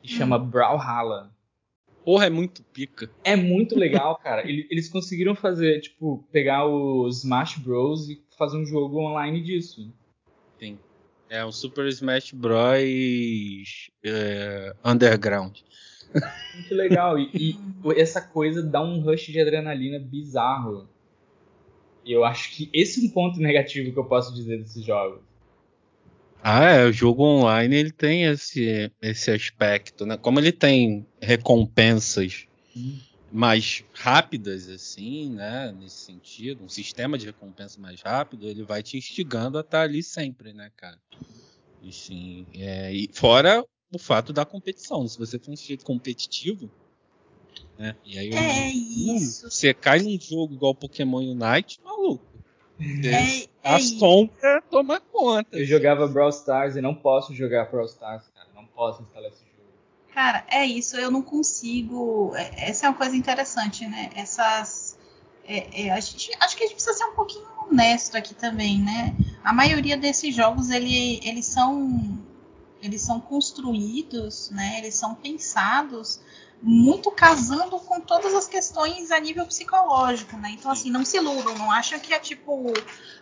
Que 0.03 0.13
hum. 0.13 0.17
chama 0.19 0.39
Brawlhalla. 0.39 1.33
Porra, 2.05 2.27
é 2.27 2.31
muito 2.31 2.63
pica. 2.65 3.09
É 3.23 3.35
muito 3.35 3.77
legal, 3.79 4.17
cara. 4.23 4.43
Eles 4.49 4.89
conseguiram 4.89 5.35
fazer, 5.37 5.81
tipo, 5.81 6.25
pegar 6.31 6.67
os 6.67 7.19
Smash 7.19 7.59
Bros. 7.59 8.09
e 8.11 8.21
fazer 8.37 8.59
um 8.59 8.67
jogo 8.67 8.99
online 8.99 9.41
disso. 9.41 9.93
Sim. 10.59 10.79
É 11.35 11.44
um 11.44 11.51
Super 11.51 11.88
Smash 11.88 12.31
Bros. 12.31 13.90
É, 14.05 14.73
underground. 14.85 15.59
Muito 16.55 16.75
legal. 16.75 17.18
E, 17.18 17.29
e, 17.35 17.59
essa 18.01 18.20
coisa 18.20 18.62
dá 18.62 18.81
um 18.81 19.01
rush 19.01 19.27
de 19.27 19.40
adrenalina 19.40 19.99
bizarro. 19.99 20.88
E 22.05 22.12
eu 22.12 22.25
acho 22.25 22.53
que 22.53 22.70
esse 22.73 23.05
é 23.05 23.09
um 23.09 23.11
ponto 23.11 23.40
negativo 23.40 23.92
que 23.92 23.99
eu 23.99 24.05
posso 24.05 24.33
dizer 24.33 24.59
desses 24.59 24.85
jogos. 24.85 25.23
Ah, 26.40 26.70
é, 26.70 26.85
o 26.85 26.92
jogo 26.92 27.25
online 27.25 27.75
ele 27.75 27.90
tem 27.90 28.27
esse, 28.27 28.92
esse 29.03 29.33
aspecto, 29.33 30.07
né? 30.07 30.16
Como 30.16 30.38
ele 30.38 30.53
tem 30.53 31.05
recompensas 31.20 32.47
hum. 32.77 32.97
Mais 33.35 33.85
rápidas, 33.92 34.68
assim, 34.68 35.31
né? 35.31 35.75
Nesse 35.77 35.97
sentido, 35.97 36.62
um 36.62 36.68
sistema 36.68 37.18
de 37.18 37.27
recompensa 37.27 37.81
mais 37.81 38.01
rápido, 38.01 38.47
ele 38.47 38.62
vai 38.62 38.81
te 38.81 38.97
instigando 38.97 39.59
a 39.59 39.61
estar 39.61 39.81
ali 39.81 40.05
sempre, 40.05 40.53
né, 40.53 40.70
cara? 40.77 40.97
E, 41.83 41.92
sim, 41.92 42.47
é, 42.55 42.94
e 42.94 43.11
fora 43.12 43.64
o 43.92 43.99
fato 43.99 44.33
da 44.33 44.44
competição. 44.44 45.07
Se 45.09 45.18
você 45.18 45.37
for 45.37 45.51
um 45.51 45.57
sujeito 45.57 45.85
competitivo, 45.85 46.70
né? 47.77 47.97
E 48.05 48.16
aí 48.16 48.31
é 48.31 48.40
um, 48.40 49.16
isso. 49.16 49.51
você 49.51 49.75
cai 49.75 49.99
num 49.99 50.16
jogo 50.20 50.55
igual 50.55 50.73
Pokémon 50.73 51.18
Unite, 51.18 51.81
maluco. 51.83 52.25
É, 52.81 53.49
a 53.64 53.77
é 53.77 53.81
sombra 53.81 54.62
toma 54.70 55.01
conta. 55.01 55.59
Eu 55.59 55.64
jogava 55.64 56.07
Brawl 56.07 56.31
Stars 56.31 56.77
e 56.77 56.81
não 56.81 56.94
posso 56.94 57.35
jogar 57.35 57.68
Brawl 57.68 57.87
Stars, 57.87 58.29
cara. 58.29 58.49
Não 58.55 58.64
posso 58.64 59.03
instalar 59.03 59.29
esse. 59.29 59.44
Cara, 60.14 60.44
é 60.48 60.64
isso. 60.64 60.96
Eu 60.96 61.11
não 61.11 61.20
consigo. 61.20 62.33
É, 62.37 62.70
essa 62.70 62.87
é 62.87 62.88
uma 62.88 62.96
coisa 62.96 63.16
interessante, 63.16 63.85
né? 63.85 64.11
Essas. 64.14 64.96
É, 65.44 65.87
é, 65.87 65.90
a 65.90 65.98
gente, 65.98 66.31
acho 66.40 66.57
que 66.57 66.62
a 66.62 66.66
gente 66.66 66.77
precisa 66.77 66.96
ser 66.96 67.05
um 67.05 67.14
pouquinho 67.14 67.44
honesto 67.68 68.16
aqui 68.16 68.33
também, 68.33 68.81
né? 68.81 69.14
A 69.42 69.53
maioria 69.53 69.96
desses 69.96 70.35
jogos, 70.35 70.70
ele, 70.70 71.20
eles 71.24 71.46
são 71.46 72.16
eles 72.81 73.03
são 73.03 73.20
construídos, 73.20 74.50
né? 74.50 74.79
Eles 74.79 74.94
são 74.94 75.14
pensados 75.14 76.20
muito 76.62 77.11
casando 77.11 77.79
com 77.81 78.00
todas 78.00 78.33
as 78.35 78.46
questões 78.46 79.11
a 79.11 79.18
nível 79.18 79.44
psicológico, 79.46 80.37
né? 80.37 80.50
Então, 80.53 80.70
assim, 80.70 80.90
não 80.90 81.05
se 81.05 81.16
iludam, 81.16 81.59
não 81.59 81.70
acham 81.70 81.98
que 81.98 82.14
é 82.14 82.18
tipo, 82.18 82.72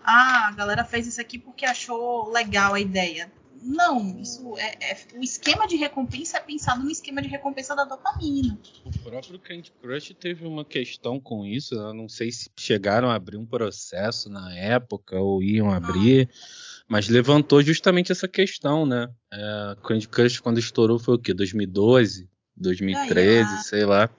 ah, 0.05 0.49
a 0.49 0.53
galera 0.53 0.85
fez 0.85 1.07
isso 1.07 1.21
aqui 1.21 1.39
porque 1.39 1.65
achou 1.65 2.29
legal 2.31 2.75
a 2.75 2.81
ideia. 2.81 3.33
Não, 3.63 4.19
isso 4.19 4.57
é, 4.59 4.93
é, 4.93 4.97
o 5.15 5.23
esquema 5.23 5.67
de 5.69 5.77
recompensa 5.77 6.39
é 6.39 6.41
pensado 6.41 6.83
no 6.83 6.91
esquema 6.91 7.23
de 7.23 7.29
recompensa 7.29 7.77
da 7.77 7.85
dopamina. 7.85 8.59
O 8.85 8.99
próprio 8.99 9.39
Candy 9.39 9.73
Crush 9.81 10.15
teve 10.19 10.47
uma 10.47 10.65
questão 10.65 11.21
com 11.21 11.47
isso. 11.47 11.75
Eu 11.75 11.95
não 11.95 12.09
sei 12.09 12.33
se 12.33 12.51
chegaram 12.59 13.09
a 13.09 13.15
abrir 13.15 13.37
um 13.37 13.47
processo 13.47 14.29
na 14.29 14.53
época 14.55 15.19
ou 15.19 15.43
iam 15.43 15.71
abrir, 15.71 16.29
ah. 16.29 16.85
mas 16.89 17.09
levantou 17.09 17.63
justamente 17.63 18.11
essa 18.11 18.27
questão, 18.27 18.85
né? 18.85 19.09
É, 19.33 19.77
Candy 19.83 20.09
Crush 20.09 20.41
quando 20.41 20.59
estourou 20.59 20.99
foi 20.99 21.15
o 21.15 21.19
quê? 21.19 21.33
2012? 21.33 22.29
2013, 22.57 23.49
ah, 23.49 23.57
sei 23.59 23.85
lá. 23.85 24.11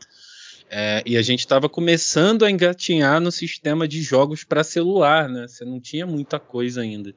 É, 0.69 1.03
e 1.06 1.17
a 1.17 1.21
gente 1.21 1.41
estava 1.41 1.69
começando 1.69 2.43
a 2.43 2.49
engatinhar 2.49 3.21
no 3.21 3.32
sistema 3.32 3.88
de 3.88 4.01
jogos 4.01 4.43
para 4.43 4.63
celular, 4.63 5.29
né? 5.29 5.47
Você 5.47 5.63
não 5.63 5.79
tinha 5.79 6.08
muita 6.08 6.39
coisa 6.39 6.82
ainda. 6.82 7.13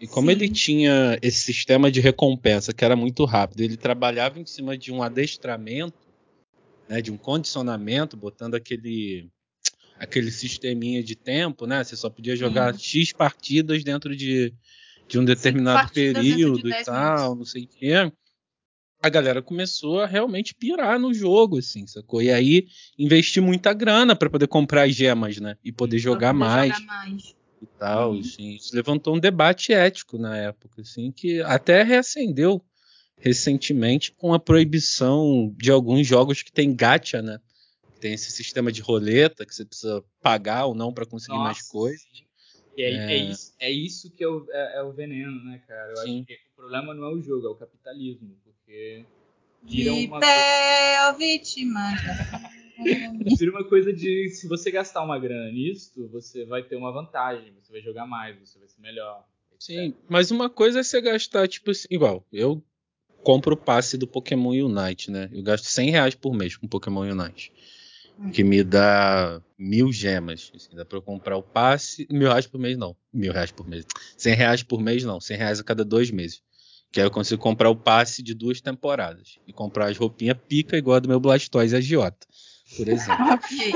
E 0.00 0.06
como 0.06 0.30
Sim. 0.30 0.36
ele 0.36 0.48
tinha 0.48 1.18
esse 1.20 1.40
sistema 1.40 1.90
de 1.90 2.00
recompensa 2.00 2.72
que 2.72 2.84
era 2.84 2.94
muito 2.94 3.24
rápido, 3.24 3.60
ele 3.60 3.76
trabalhava 3.76 4.38
em 4.38 4.46
cima 4.46 4.78
de 4.78 4.92
um 4.92 5.02
adestramento, 5.02 5.98
né, 6.88 7.02
de 7.02 7.10
um 7.10 7.16
condicionamento, 7.16 8.16
botando 8.16 8.54
aquele 8.54 9.28
aquele 9.98 10.30
sisteminha 10.30 11.02
de 11.02 11.16
tempo, 11.16 11.66
né? 11.66 11.82
Você 11.82 11.96
só 11.96 12.08
podia 12.08 12.36
jogar. 12.36 12.72
X 12.78 13.12
partidas 13.12 13.82
dentro 13.82 14.14
de, 14.14 14.54
de 15.08 15.18
um 15.18 15.24
determinado 15.24 15.92
período 15.92 16.62
de 16.62 16.68
e 16.68 16.84
tal, 16.84 17.34
minutos. 17.34 17.38
não 17.38 17.44
sei 17.44 17.64
o 17.64 17.66
quê 17.66 18.12
a 19.00 19.08
galera 19.08 19.40
começou 19.40 20.00
a 20.00 20.06
realmente 20.06 20.54
pirar 20.54 20.98
no 20.98 21.14
jogo, 21.14 21.58
assim, 21.58 21.86
sacou? 21.86 22.20
E 22.20 22.30
aí 22.30 22.66
investir 22.98 23.42
muita 23.42 23.72
grana 23.72 24.16
para 24.16 24.28
poder 24.28 24.48
comprar 24.48 24.82
as 24.82 24.94
gemas, 24.94 25.38
né? 25.38 25.56
E 25.64 25.70
poder 25.72 25.98
jogar 25.98 26.32
poder 26.32 26.44
mais. 26.44 26.76
Jogar 26.76 26.86
mais. 26.86 27.37
E 27.60 27.66
tal, 27.78 28.12
uhum. 28.12 28.20
assim. 28.20 28.54
Isso 28.56 28.74
levantou 28.74 29.16
um 29.16 29.20
debate 29.20 29.72
ético 29.72 30.18
na 30.18 30.36
época, 30.36 30.82
assim, 30.82 31.10
que 31.10 31.40
até 31.42 31.82
reacendeu 31.82 32.62
recentemente 33.16 34.12
com 34.12 34.32
a 34.32 34.38
proibição 34.38 35.52
de 35.56 35.70
alguns 35.70 36.06
jogos 36.06 36.42
que 36.42 36.52
tem 36.52 36.74
gacha, 36.74 37.20
né? 37.20 37.40
Tem 38.00 38.12
esse 38.12 38.30
sistema 38.30 38.70
de 38.70 38.80
roleta 38.80 39.44
que 39.44 39.52
você 39.52 39.64
precisa 39.64 40.04
pagar 40.22 40.66
ou 40.66 40.74
não 40.74 40.92
para 40.92 41.04
conseguir 41.04 41.36
Nossa, 41.36 41.44
mais 41.44 41.62
coisas. 41.68 42.06
E 42.76 42.82
é, 42.82 42.92
é... 42.92 43.12
é, 43.12 43.16
isso, 43.16 43.54
é 43.58 43.70
isso 43.70 44.10
que 44.12 44.22
é 44.22 44.28
o, 44.28 44.46
é, 44.50 44.78
é 44.78 44.82
o 44.82 44.92
veneno, 44.92 45.44
né, 45.44 45.60
cara? 45.66 45.90
Eu 45.90 45.96
sim. 45.96 46.18
acho 46.18 46.26
que 46.26 46.34
o 46.34 46.56
problema 46.56 46.94
não 46.94 47.04
é 47.06 47.12
o 47.12 47.20
jogo, 47.20 47.46
é 47.48 47.50
o 47.50 47.56
capitalismo 47.56 48.36
porque 48.44 49.04
vira 49.64 49.92
uma 49.92 50.20
coisa... 50.20 51.12
vítima. 51.18 51.80
Vira 53.38 53.50
uma 53.50 53.64
coisa 53.64 53.92
de 53.92 54.28
se 54.30 54.46
você 54.48 54.70
gastar 54.70 55.02
uma 55.02 55.18
grana 55.18 55.50
nisso, 55.50 56.08
você 56.08 56.44
vai 56.44 56.62
ter 56.62 56.76
uma 56.76 56.92
vantagem, 56.92 57.52
você 57.60 57.72
vai 57.72 57.82
jogar 57.82 58.06
mais, 58.06 58.38
você 58.38 58.58
vai 58.58 58.68
ser 58.68 58.80
melhor. 58.80 59.24
Etc. 59.54 59.66
Sim, 59.66 59.94
mas 60.08 60.30
uma 60.30 60.48
coisa 60.48 60.80
é 60.80 60.82
você 60.82 61.00
gastar, 61.00 61.48
tipo 61.48 61.70
assim, 61.70 61.88
igual, 61.90 62.24
eu 62.32 62.62
compro 63.22 63.54
o 63.54 63.56
passe 63.56 63.96
do 63.96 64.06
Pokémon 64.06 64.50
Unite, 64.50 65.10
né? 65.10 65.28
Eu 65.32 65.42
gasto 65.42 65.64
100 65.64 65.90
reais 65.90 66.14
por 66.14 66.34
mês 66.34 66.56
com 66.56 66.66
Pokémon 66.68 67.00
Unite. 67.00 67.52
Que 68.32 68.42
me 68.42 68.64
dá 68.64 69.40
mil 69.56 69.92
gemas. 69.92 70.50
Assim, 70.54 70.74
dá 70.74 70.84
pra 70.84 70.98
eu 70.98 71.02
comprar 71.02 71.36
o 71.36 71.42
passe. 71.42 72.06
Mil 72.10 72.28
reais 72.28 72.48
por 72.48 72.58
mês, 72.58 72.76
não. 72.76 72.96
Mil 73.12 73.32
reais 73.32 73.52
por 73.52 73.68
mês. 73.68 73.86
100 74.16 74.34
reais 74.34 74.62
por 74.62 74.80
mês, 74.80 75.04
não. 75.04 75.20
100 75.20 75.36
reais 75.36 75.60
a 75.60 75.64
cada 75.64 75.84
dois 75.84 76.10
meses. 76.10 76.42
Que 76.90 77.00
aí 77.00 77.06
eu 77.06 77.10
consigo 77.10 77.40
comprar 77.40 77.70
o 77.70 77.76
passe 77.76 78.22
de 78.22 78.34
duas 78.34 78.60
temporadas. 78.60 79.38
E 79.46 79.52
comprar 79.52 79.88
as 79.88 79.96
roupinhas 79.96 80.36
pica 80.48 80.76
igual 80.76 80.96
a 80.96 81.00
do 81.00 81.08
meu 81.08 81.20
Blastoise 81.20 81.76
agiota, 81.76 82.26
por 82.76 82.88
exemplo. 82.88 83.24
ok. 83.34 83.72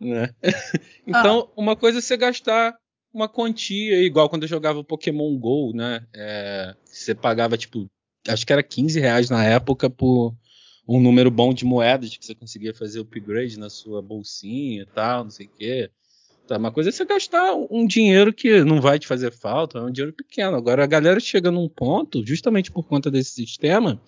né? 0.00 0.30
Então, 1.06 1.48
ah. 1.48 1.52
uma 1.60 1.74
coisa 1.74 1.98
é 1.98 2.00
você 2.00 2.16
gastar 2.16 2.76
uma 3.12 3.28
quantia, 3.28 4.00
igual 4.04 4.28
quando 4.28 4.44
eu 4.44 4.48
jogava 4.48 4.84
Pokémon 4.84 5.36
GO, 5.36 5.72
né? 5.74 6.06
É, 6.14 6.74
você 6.84 7.14
pagava, 7.14 7.58
tipo, 7.58 7.90
acho 8.28 8.46
que 8.46 8.52
era 8.52 8.62
15 8.62 9.00
reais 9.00 9.28
na 9.28 9.44
época 9.44 9.90
por 9.90 10.34
um 10.86 11.00
número 11.00 11.30
bom 11.30 11.52
de 11.52 11.64
moedas 11.64 12.16
que 12.16 12.24
você 12.24 12.34
conseguia 12.34 12.74
fazer 12.74 13.00
upgrade 13.00 13.58
na 13.58 13.68
sua 13.68 14.00
bolsinha 14.00 14.82
e 14.82 14.86
tal, 14.86 15.24
não 15.24 15.30
sei 15.30 15.46
o 15.46 15.50
quê. 15.50 15.90
Tá, 16.46 16.56
uma 16.56 16.72
coisa 16.72 16.90
é 16.90 16.92
você 16.92 17.04
gastar 17.04 17.54
um 17.70 17.86
dinheiro 17.86 18.32
que 18.32 18.64
não 18.64 18.80
vai 18.80 18.98
te 18.98 19.06
fazer 19.06 19.32
falta, 19.32 19.78
é 19.78 19.82
um 19.82 19.90
dinheiro 19.90 20.12
pequeno. 20.12 20.56
Agora 20.56 20.82
a 20.82 20.86
galera 20.86 21.20
chega 21.20 21.50
num 21.50 21.68
ponto, 21.68 22.26
justamente 22.26 22.72
por 22.72 22.82
conta 22.84 23.10
desse 23.10 23.30
sistema, 23.30 24.00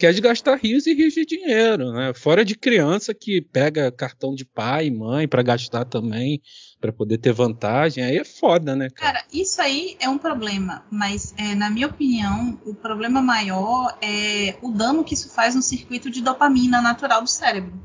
que 0.00 0.06
é 0.06 0.12
de 0.12 0.20
gastar 0.22 0.56
rios 0.56 0.86
e 0.86 0.94
rios 0.94 1.12
de 1.12 1.26
dinheiro, 1.26 1.92
né? 1.92 2.14
Fora 2.14 2.42
de 2.42 2.56
criança 2.56 3.12
que 3.12 3.42
pega 3.42 3.92
cartão 3.92 4.34
de 4.34 4.46
pai 4.46 4.86
e 4.86 4.90
mãe 4.90 5.28
para 5.28 5.42
gastar 5.42 5.84
também, 5.84 6.40
para 6.80 6.90
poder 6.90 7.18
ter 7.18 7.34
vantagem, 7.34 8.02
aí 8.02 8.16
é 8.16 8.24
foda, 8.24 8.74
né, 8.74 8.88
cara? 8.88 9.12
Cara, 9.12 9.26
isso 9.30 9.60
aí 9.60 9.98
é 10.00 10.08
um 10.08 10.16
problema, 10.16 10.86
mas 10.90 11.34
é, 11.36 11.54
na 11.54 11.68
minha 11.68 11.86
opinião, 11.86 12.58
o 12.64 12.74
problema 12.74 13.20
maior 13.20 13.94
é 14.00 14.56
o 14.62 14.72
dano 14.72 15.04
que 15.04 15.12
isso 15.12 15.28
faz 15.28 15.54
no 15.54 15.60
circuito 15.60 16.08
de 16.08 16.22
dopamina 16.22 16.80
natural 16.80 17.20
do 17.20 17.28
cérebro. 17.28 17.78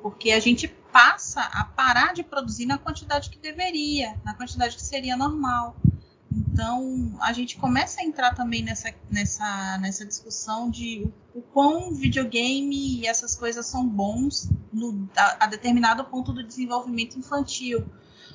Porque 0.00 0.30
a 0.30 0.40
gente 0.40 0.66
passa 0.90 1.42
a 1.42 1.64
parar 1.64 2.14
de 2.14 2.22
produzir 2.22 2.64
na 2.64 2.78
quantidade 2.78 3.28
que 3.28 3.38
deveria, 3.38 4.14
na 4.24 4.32
quantidade 4.32 4.76
que 4.76 4.82
seria 4.82 5.14
normal. 5.14 5.76
Então, 6.34 7.12
a 7.20 7.32
gente 7.32 7.56
começa 7.56 8.00
a 8.00 8.04
entrar 8.04 8.34
também 8.34 8.62
nessa, 8.62 8.92
nessa, 9.08 9.78
nessa 9.78 10.04
discussão 10.04 10.68
de 10.68 11.08
o, 11.32 11.38
o 11.38 11.42
quão 11.42 11.94
videogame 11.94 13.00
e 13.00 13.06
essas 13.06 13.36
coisas 13.36 13.64
são 13.66 13.86
bons 13.86 14.50
no, 14.72 15.08
a, 15.16 15.44
a, 15.44 15.46
determinado 15.46 16.04
ponto 16.04 16.32
do 16.32 16.42
desenvolvimento 16.42 17.16
infantil 17.16 17.84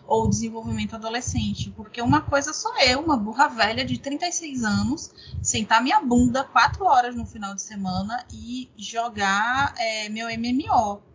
ou 0.07 0.29
desenvolvimento 0.29 0.95
adolescente. 0.95 1.71
Porque 1.71 2.01
uma 2.01 2.21
coisa 2.21 2.53
sou 2.53 2.77
eu, 2.79 3.01
uma 3.01 3.17
burra 3.17 3.49
velha 3.49 3.83
de 3.83 3.99
36 3.99 4.63
anos, 4.63 5.11
sentar 5.41 5.83
minha 5.83 5.99
bunda 5.99 6.45
quatro 6.45 6.85
horas 6.85 7.15
no 7.15 7.25
final 7.25 7.53
de 7.53 7.61
semana 7.61 8.25
e 8.31 8.69
jogar 8.77 9.73
é, 9.77 10.07
meu 10.07 10.27
MMO. 10.27 11.08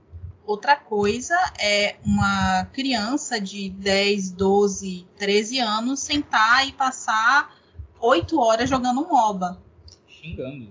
Outra 0.47 0.77
coisa 0.77 1.35
é 1.59 1.97
uma 2.05 2.67
criança 2.67 3.41
de 3.41 3.71
10, 3.71 4.33
12, 4.33 5.07
13 5.17 5.59
anos 5.59 6.01
sentar 6.01 6.69
e 6.69 6.73
passar 6.73 7.59
8 7.99 8.39
horas 8.39 8.69
jogando 8.69 9.01
um 9.01 9.09
MOBA. 9.09 9.59
Xingando. 10.07 10.69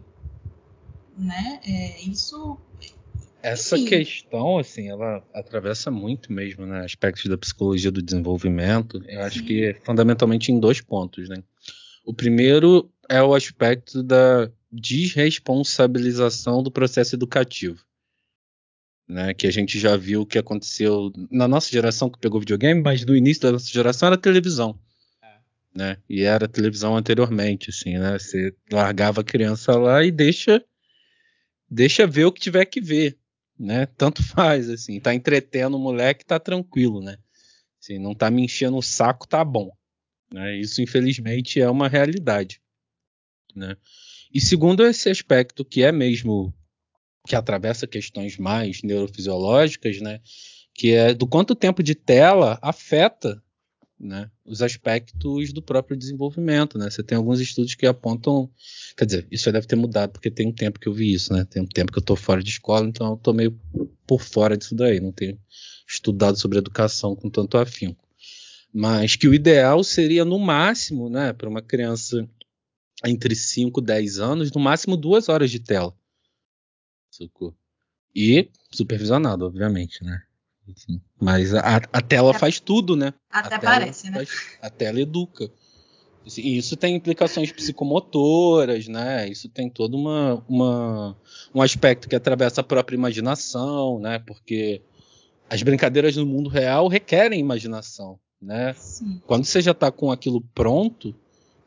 Né? 1.18 1.60
É, 1.66 2.02
isso. 2.02 2.56
Essa 3.42 3.76
Enfim. 3.76 3.90
questão, 3.90 4.60
assim, 4.60 4.90
ela 4.90 5.24
atravessa 5.34 5.90
muito 5.90 6.32
mesmo, 6.32 6.68
né? 6.68 6.86
Aspectos 6.86 7.26
da 7.26 7.38
psicologia 7.38 7.92
do 7.92 8.02
desenvolvimento. 8.02 9.04
Eu 9.08 9.22
acho 9.24 9.40
Sim. 9.40 9.46
que 9.46 9.76
fundamentalmente 9.84 10.52
em 10.52 10.60
dois 10.60 10.82
pontos, 10.82 11.28
né? 11.28 11.44
O 12.06 12.14
primeiro 12.14 12.92
é 13.10 13.24
o 13.24 13.34
aspecto 13.34 14.04
da 14.04 14.50
desresponsabilização 14.72 16.62
do 16.62 16.72
processo 16.72 17.16
educativo 17.16 17.84
né? 19.08 19.34
Que 19.34 19.48
a 19.48 19.52
gente 19.52 19.80
já 19.80 19.96
viu 19.98 20.22
o 20.22 20.26
que 20.26 20.38
aconteceu 20.38 21.12
na 21.30 21.48
nossa 21.48 21.70
geração 21.70 22.10
que 22.10 22.20
pegou 22.20 22.40
videogame, 22.40 22.82
mas 22.82 23.06
no 23.06 23.16
início 23.16 23.44
da 23.44 23.52
nossa 23.52 23.72
geração 23.72 24.08
era 24.08 24.18
televisão. 24.18 24.80
É. 25.22 25.38
Né? 25.76 25.98
E 26.10 26.24
era 26.24 26.48
televisão 26.48 26.96
anteriormente, 26.96 27.70
assim, 27.70 27.98
né? 27.98 28.18
Você 28.18 28.54
largava 28.72 29.22
a 29.22 29.26
criança 29.26 29.76
lá 29.78 30.04
e 30.04 30.12
deixa 30.12 30.64
deixa 31.70 32.06
ver 32.06 32.26
o 32.26 32.32
que 32.32 32.40
tiver 32.40 32.66
que 32.66 32.80
ver, 32.80 33.18
né? 33.60 33.86
Tanto 33.86 34.22
faz, 34.24 34.70
assim, 34.70 35.00
tá 35.00 35.14
entretendo 35.14 35.76
o 35.76 35.80
moleque, 35.80 36.26
tá 36.26 36.40
tranquilo, 36.40 37.02
né? 37.02 37.18
Se 37.80 38.00
não 38.00 38.16
tá 38.16 38.32
me 38.32 38.44
enchendo 38.44 38.78
o 38.78 38.82
saco, 38.82 39.28
tá 39.28 39.44
bom. 39.44 39.70
Né? 40.32 40.56
Isso, 40.58 40.82
infelizmente, 40.82 41.60
é 41.60 41.70
uma 41.70 41.90
realidade. 41.90 42.62
Né? 43.56 43.76
E 44.34 44.42
segundo 44.42 44.84
esse 44.86 45.10
aspecto 45.10 45.64
que 45.66 45.84
é 45.84 45.92
mesmo 45.92 46.54
que 47.28 47.36
atravessa 47.36 47.88
questões 47.88 48.38
mais 48.38 48.82
neurofisiológicas, 48.84 50.02
né? 50.02 50.20
Que 50.74 50.92
é 50.92 51.14
do 51.14 51.28
quanto 51.28 51.56
tempo 51.56 51.82
de 51.82 51.96
tela 51.96 52.60
afeta 52.62 53.42
né, 54.00 54.30
os 54.46 54.62
aspectos 54.62 55.54
do 55.54 55.62
próprio 55.62 55.96
desenvolvimento, 55.96 56.78
né? 56.78 56.90
Você 56.90 57.02
tem 57.02 57.18
alguns 57.18 57.40
estudos 57.40 57.74
que 57.76 57.86
apontam, 57.86 58.50
quer 58.98 59.06
dizer, 59.06 59.28
isso 59.32 59.52
deve 59.52 59.66
ter 59.66 59.76
mudado 59.76 60.12
porque 60.12 60.30
tem 60.30 60.48
um 60.48 60.52
tempo 60.52 60.80
que 60.80 60.88
eu 60.88 60.94
vi 60.94 61.14
isso, 61.14 61.32
né? 61.34 61.46
Tem 61.46 61.62
um 61.62 61.68
tempo 61.68 61.92
que 61.92 61.98
eu 61.98 62.02
estou 62.02 62.16
fora 62.16 62.44
de 62.44 62.50
escola, 62.50 62.86
então 62.88 63.08
eu 63.08 63.16
estou 63.16 63.34
meio 63.34 63.58
por 64.06 64.22
fora 64.22 64.58
disso 64.58 64.76
daí, 64.76 65.00
não 65.00 65.12
tenho 65.12 65.40
estudado 65.88 66.38
sobre 66.38 66.58
educação 66.58 67.16
com 67.16 67.30
tanto 67.30 67.58
afinco. 67.58 68.04
Mas 68.74 69.16
que 69.16 69.28
o 69.28 69.34
ideal 69.34 69.84
seria 69.84 70.26
no 70.26 70.40
máximo, 70.40 71.10
né, 71.10 71.32
para 71.32 71.48
uma 71.48 71.62
criança 71.62 72.28
entre 73.06 73.36
5 73.36 73.80
e 73.80 73.84
10 73.84 74.20
anos, 74.20 74.52
no 74.52 74.60
máximo 74.60 74.98
duas 74.98 75.30
horas 75.30 75.52
de 75.52 75.60
tela. 75.60 75.96
E 78.16 78.50
supervisionado, 78.72 79.46
obviamente, 79.46 80.04
né? 80.04 80.22
Mas 81.20 81.54
a, 81.54 81.78
a 81.92 82.02
tela 82.02 82.32
é, 82.32 82.40
faz 82.40 82.60
tudo, 82.60 82.96
né? 82.96 83.14
Até 83.30 83.60
parece, 83.60 84.10
né? 84.10 84.26
a 84.62 84.70
tela 84.70 85.00
educa. 85.00 85.52
E 86.38 86.58
isso 86.58 86.78
tem 86.78 86.96
implicações 86.96 87.52
psicomotoras, 87.52 88.88
né? 88.88 89.28
Isso 89.28 89.50
tem 89.50 89.70
todo 89.70 89.96
uma, 89.96 90.44
uma, 90.48 91.18
um 91.54 91.62
aspecto 91.62 92.08
que 92.08 92.16
atravessa 92.16 92.62
a 92.62 92.64
própria 92.64 92.96
imaginação, 92.96 94.00
né? 94.00 94.20
Porque 94.20 94.82
as 95.50 95.62
brincadeiras 95.62 96.16
no 96.16 96.26
mundo 96.26 96.50
real 96.50 96.88
requerem 96.88 97.40
imaginação, 97.40 98.18
né? 98.42 98.74
Sim. 98.74 99.22
Quando 99.28 99.44
você 99.44 99.62
já 99.62 99.72
está 99.72 99.92
com 99.92 100.12
aquilo 100.12 100.40
pronto, 100.56 101.14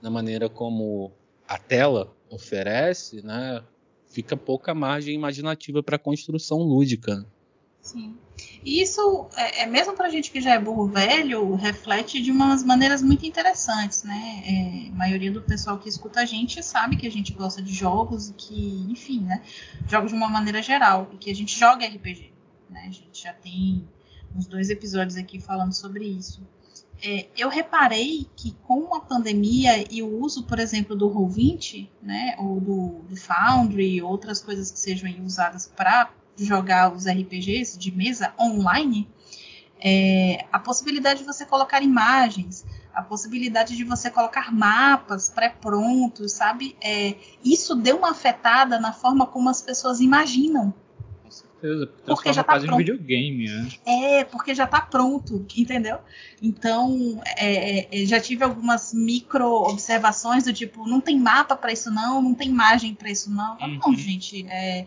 da 0.01 0.09
maneira 0.09 0.49
como 0.49 1.13
a 1.47 1.59
tela 1.59 2.17
oferece, 2.31 3.23
né? 3.23 3.63
Fica 4.17 4.35
pouca 4.35 4.75
margem 4.75 5.15
imaginativa 5.15 5.83
para 5.83 5.99
construção 5.99 6.57
lúdica. 6.57 7.27
Sim. 7.83 8.17
E 8.65 8.81
isso, 8.81 9.29
é, 9.37 9.65
é 9.65 9.67
mesmo 9.67 9.95
para 9.95 10.09
gente 10.09 10.31
que 10.31 10.41
já 10.41 10.55
é 10.55 10.59
burro 10.59 10.87
velho, 10.87 11.55
reflete 11.55 12.23
de 12.23 12.31
umas 12.31 12.65
maneiras 12.65 13.03
muito 13.03 13.27
interessantes, 13.27 14.05
né? 14.05 14.43
É, 14.47 14.89
a 14.89 14.95
maioria 14.95 15.31
do 15.31 15.43
pessoal 15.43 15.79
que 15.79 15.87
escuta 15.87 16.21
a 16.21 16.25
gente 16.25 16.63
sabe 16.63 16.97
que 16.97 17.07
a 17.07 17.11
gente 17.11 17.35
gosta 17.35 17.61
de 17.61 17.75
jogos 17.75 18.31
e 18.31 18.33
que, 18.33 18.87
enfim, 18.89 19.21
né? 19.21 19.43
Jogos 19.87 20.13
de 20.13 20.17
uma 20.17 20.31
maneira 20.31 20.63
geral 20.63 21.11
e 21.13 21.19
que 21.19 21.31
a 21.31 21.35
gente 21.35 21.55
joga 21.55 21.87
RPG, 21.87 22.33
né? 22.71 22.87
A 22.89 22.91
gente 22.91 23.23
já 23.23 23.35
tem 23.35 23.87
uns 24.35 24.47
dois 24.47 24.71
episódios 24.71 25.19
aqui 25.19 25.39
falando 25.39 25.75
sobre 25.75 26.07
isso. 26.07 26.41
É, 27.03 27.27
eu 27.37 27.49
reparei 27.49 28.27
que 28.37 28.53
com 28.67 28.95
a 28.95 29.01
pandemia 29.01 29.85
e 29.93 30.03
o 30.03 30.21
uso, 30.21 30.45
por 30.45 30.59
exemplo, 30.59 30.97
do 30.97 31.11
Roll20, 31.11 31.89
né, 32.03 32.35
ou 32.39 32.61
do, 32.61 32.89
do 33.09 33.17
Foundry, 33.17 34.01
outras 34.01 34.41
coisas 34.41 34.71
que 34.71 34.79
sejam 34.79 35.11
usadas 35.25 35.67
para 35.67 36.11
jogar 36.37 36.93
os 36.93 37.07
RPGs 37.07 37.79
de 37.79 37.91
mesa 37.95 38.33
online, 38.39 39.09
é, 39.79 40.47
a 40.51 40.59
possibilidade 40.59 41.21
de 41.21 41.27
você 41.27 41.45
colocar 41.45 41.83
imagens, 41.83 42.65
a 42.95 43.03
possibilidade 43.03 43.77
de 43.77 43.85
você 43.85 44.11
colocar 44.11 44.51
mapas 44.51 45.29
pré-prontos, 45.29 46.33
sabe? 46.33 46.77
É, 46.81 47.17
isso 47.45 47.75
deu 47.75 47.99
uma 47.99 48.11
afetada 48.11 48.81
na 48.81 48.93
forma 48.93 49.27
como 49.27 49.51
as 49.51 49.61
pessoas 49.61 50.01
imaginam 50.01 50.73
certeza. 51.61 51.91
Porque 52.05 52.33
já 52.33 52.45
tá 52.45 52.53
quase 52.53 52.67
pronto. 52.67 52.75
um 52.75 52.79
videogame, 52.79 53.49
né? 53.49 53.69
É, 53.87 54.25
porque 54.25 54.55
já 54.55 54.67
tá 54.67 54.81
pronto, 54.81 55.45
entendeu? 55.57 55.99
Então, 56.41 57.21
é, 57.37 58.03
é 58.03 58.07
já 58.07 58.21
tive 58.21 58.45
algumas 58.45 58.93
micro 58.93 59.47
observações 59.47 60.45
do 60.45 60.53
tipo, 60.53 60.87
não 60.87 61.01
tem 61.01 61.19
mapa 61.19 61.57
para 61.57 61.73
isso 61.73 61.91
não, 61.91 62.23
não 62.23 62.35
tem 62.35 62.49
imagem 62.49 62.95
para 62.95 63.11
isso 63.11 63.31
não. 63.31 63.57
Uhum. 63.59 63.79
Não, 63.85 63.95
gente, 63.95 64.47
é, 64.49 64.87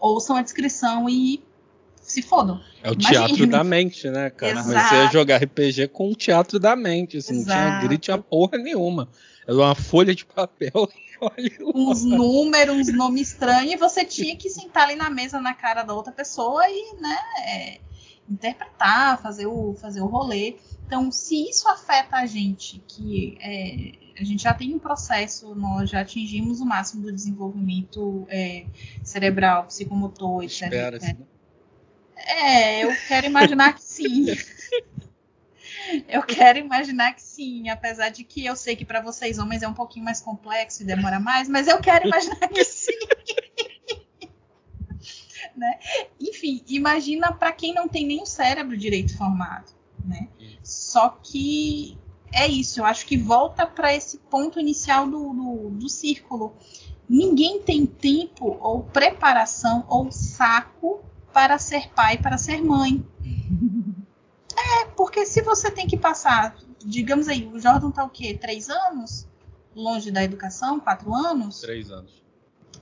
ouçam 0.00 0.36
a 0.36 0.42
descrição 0.42 1.08
e 1.08 1.42
se 2.00 2.22
fodam. 2.22 2.60
É 2.82 2.90
o 2.90 2.94
Imagine. 2.94 3.26
teatro 3.26 3.46
da 3.48 3.64
mente, 3.64 4.08
né, 4.08 4.30
cara? 4.30 4.52
Exato. 4.52 4.68
Comecei 4.68 4.98
a 4.98 5.06
jogar 5.10 5.42
RPG 5.42 5.88
com 5.88 6.10
o 6.10 6.14
teatro 6.14 6.58
da 6.58 6.76
mente, 6.76 7.16
assim, 7.16 7.34
Exato. 7.38 7.60
não 7.60 7.78
tinha 7.78 7.88
grito 7.88 8.12
a 8.12 8.18
porra 8.18 8.58
nenhuma. 8.58 9.08
Era 9.46 9.56
uma 9.56 9.74
folha 9.74 10.14
de 10.14 10.24
papel 10.24 10.88
uns 11.74 12.04
números, 12.04 12.76
uns 12.76 12.92
nomes 12.92 13.28
estranhos, 13.28 13.72
e 13.72 13.76
você 13.76 14.04
tinha 14.04 14.36
que 14.36 14.50
sentar 14.50 14.84
ali 14.84 14.96
na 14.96 15.08
mesa 15.08 15.40
na 15.40 15.54
cara 15.54 15.82
da 15.82 15.94
outra 15.94 16.12
pessoa 16.12 16.68
e, 16.68 16.96
né, 17.00 17.16
é, 17.46 17.80
interpretar, 18.28 19.20
fazer 19.22 19.46
o, 19.46 19.74
fazer 19.74 20.00
o 20.00 20.06
rolê. 20.06 20.56
Então, 20.86 21.10
se 21.10 21.48
isso 21.48 21.68
afeta 21.68 22.16
a 22.16 22.26
gente, 22.26 22.82
que 22.86 23.38
é, 23.40 24.20
a 24.20 24.24
gente 24.24 24.42
já 24.42 24.54
tem 24.54 24.74
um 24.74 24.78
processo, 24.78 25.54
nós 25.54 25.90
já 25.90 26.00
atingimos 26.00 26.60
o 26.60 26.64
máximo 26.64 27.02
do 27.02 27.12
desenvolvimento 27.12 28.26
é, 28.28 28.66
cerebral, 29.02 29.64
psicomotor, 29.64 30.44
etc. 30.44 30.62
Espera, 30.62 30.98
né? 30.98 31.16
É, 32.16 32.84
eu 32.84 32.90
quero 33.06 33.26
imaginar 33.26 33.74
que 33.74 33.82
sim. 33.82 34.26
Eu 36.08 36.22
quero 36.22 36.58
imaginar 36.58 37.14
que 37.14 37.22
sim, 37.22 37.68
apesar 37.68 38.08
de 38.08 38.24
que 38.24 38.44
eu 38.44 38.56
sei 38.56 38.74
que 38.74 38.84
para 38.84 39.00
vocês 39.00 39.38
homens 39.38 39.62
é 39.62 39.68
um 39.68 39.74
pouquinho 39.74 40.04
mais 40.04 40.20
complexo 40.20 40.82
e 40.82 40.86
demora 40.86 41.20
mais, 41.20 41.48
mas 41.48 41.68
eu 41.68 41.78
quero 41.80 42.06
imaginar 42.06 42.48
que 42.48 42.64
sim. 42.64 42.92
né? 45.56 45.78
Enfim, 46.20 46.62
imagina 46.68 47.32
para 47.32 47.52
quem 47.52 47.72
não 47.74 47.88
tem 47.88 48.06
nem 48.06 48.22
o 48.22 48.26
cérebro 48.26 48.76
direito 48.76 49.16
formado, 49.16 49.72
né? 50.04 50.28
Só 50.62 51.08
que 51.22 51.96
é 52.32 52.46
isso, 52.46 52.80
eu 52.80 52.84
acho 52.84 53.06
que 53.06 53.16
volta 53.16 53.66
para 53.66 53.94
esse 53.94 54.18
ponto 54.18 54.60
inicial 54.60 55.08
do, 55.08 55.32
do, 55.32 55.70
do 55.70 55.88
círculo. 55.88 56.54
Ninguém 57.08 57.62
tem 57.62 57.86
tempo 57.86 58.58
ou 58.60 58.82
preparação 58.82 59.84
ou 59.88 60.10
saco 60.10 61.04
para 61.32 61.58
ser 61.58 61.88
pai, 61.90 62.18
para 62.18 62.36
ser 62.36 62.62
mãe. 62.62 63.04
É, 64.56 64.86
porque 64.96 65.26
se 65.26 65.42
você 65.42 65.70
tem 65.70 65.86
que 65.86 65.98
passar, 65.98 66.56
digamos 66.84 67.28
aí, 67.28 67.46
o 67.46 67.58
Jordan 67.58 67.90
tá 67.90 68.04
o 68.04 68.08
quê? 68.08 68.34
Três 68.34 68.70
anos 68.70 69.28
longe 69.74 70.10
da 70.10 70.24
educação? 70.24 70.80
Quatro 70.80 71.14
anos? 71.14 71.60
Três 71.60 71.90
anos. 71.90 72.24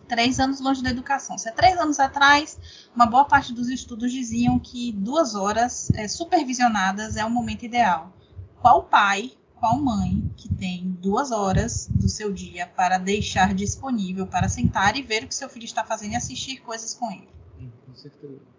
Três 0.06 0.38
anos 0.38 0.60
longe 0.60 0.82
da 0.82 0.90
educação. 0.90 1.36
Se 1.36 1.48
é 1.48 1.52
três 1.52 1.76
anos 1.78 1.98
atrás, 1.98 2.58
uma 2.94 3.06
boa 3.06 3.24
parte 3.24 3.52
dos 3.52 3.68
estudos 3.68 4.12
diziam 4.12 4.58
que 4.58 4.92
duas 4.92 5.34
horas 5.34 5.90
é, 5.94 6.06
supervisionadas 6.06 7.16
é 7.16 7.24
o 7.24 7.30
momento 7.30 7.64
ideal. 7.64 8.12
Qual 8.60 8.84
pai, 8.84 9.32
qual 9.56 9.76
mãe 9.76 10.30
que 10.36 10.48
tem 10.48 10.90
duas 11.00 11.32
horas 11.32 11.88
do 11.90 12.08
seu 12.08 12.32
dia 12.32 12.66
para 12.66 12.98
deixar 12.98 13.54
disponível 13.54 14.26
para 14.26 14.48
sentar 14.48 14.96
e 14.96 15.02
ver 15.02 15.24
o 15.24 15.28
que 15.28 15.34
seu 15.34 15.48
filho 15.48 15.64
está 15.64 15.84
fazendo 15.84 16.12
e 16.12 16.16
assistir 16.16 16.58
coisas 16.58 16.94
com 16.94 17.10
ele? 17.10 17.28
Hum, 17.58 17.70
com 17.86 17.94
certeza 17.94 18.53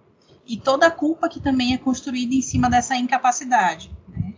e 0.47 0.57
toda 0.57 0.87
a 0.87 0.91
culpa 0.91 1.27
que 1.27 1.39
também 1.39 1.73
é 1.73 1.77
construída 1.77 2.33
em 2.33 2.41
cima 2.41 2.69
dessa 2.69 2.95
incapacidade. 2.95 3.91
Né? 4.07 4.33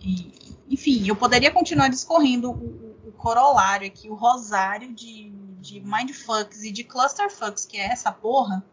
E, 0.00 0.32
enfim, 0.70 1.06
eu 1.08 1.16
poderia 1.16 1.50
continuar 1.50 1.88
discorrendo 1.88 2.50
o, 2.50 3.08
o, 3.08 3.12
corolário 3.12 3.86
aqui, 3.86 4.08
o 4.10 4.14
rosário 4.14 4.92
de, 4.92 5.32
de 5.60 5.80
mindfucks 5.80 6.62
e 6.64 6.70
de 6.70 6.84
clusterfucks, 6.84 7.64
que 7.64 7.78
é 7.78 7.86
essa 7.86 8.12
porra, 8.12 8.64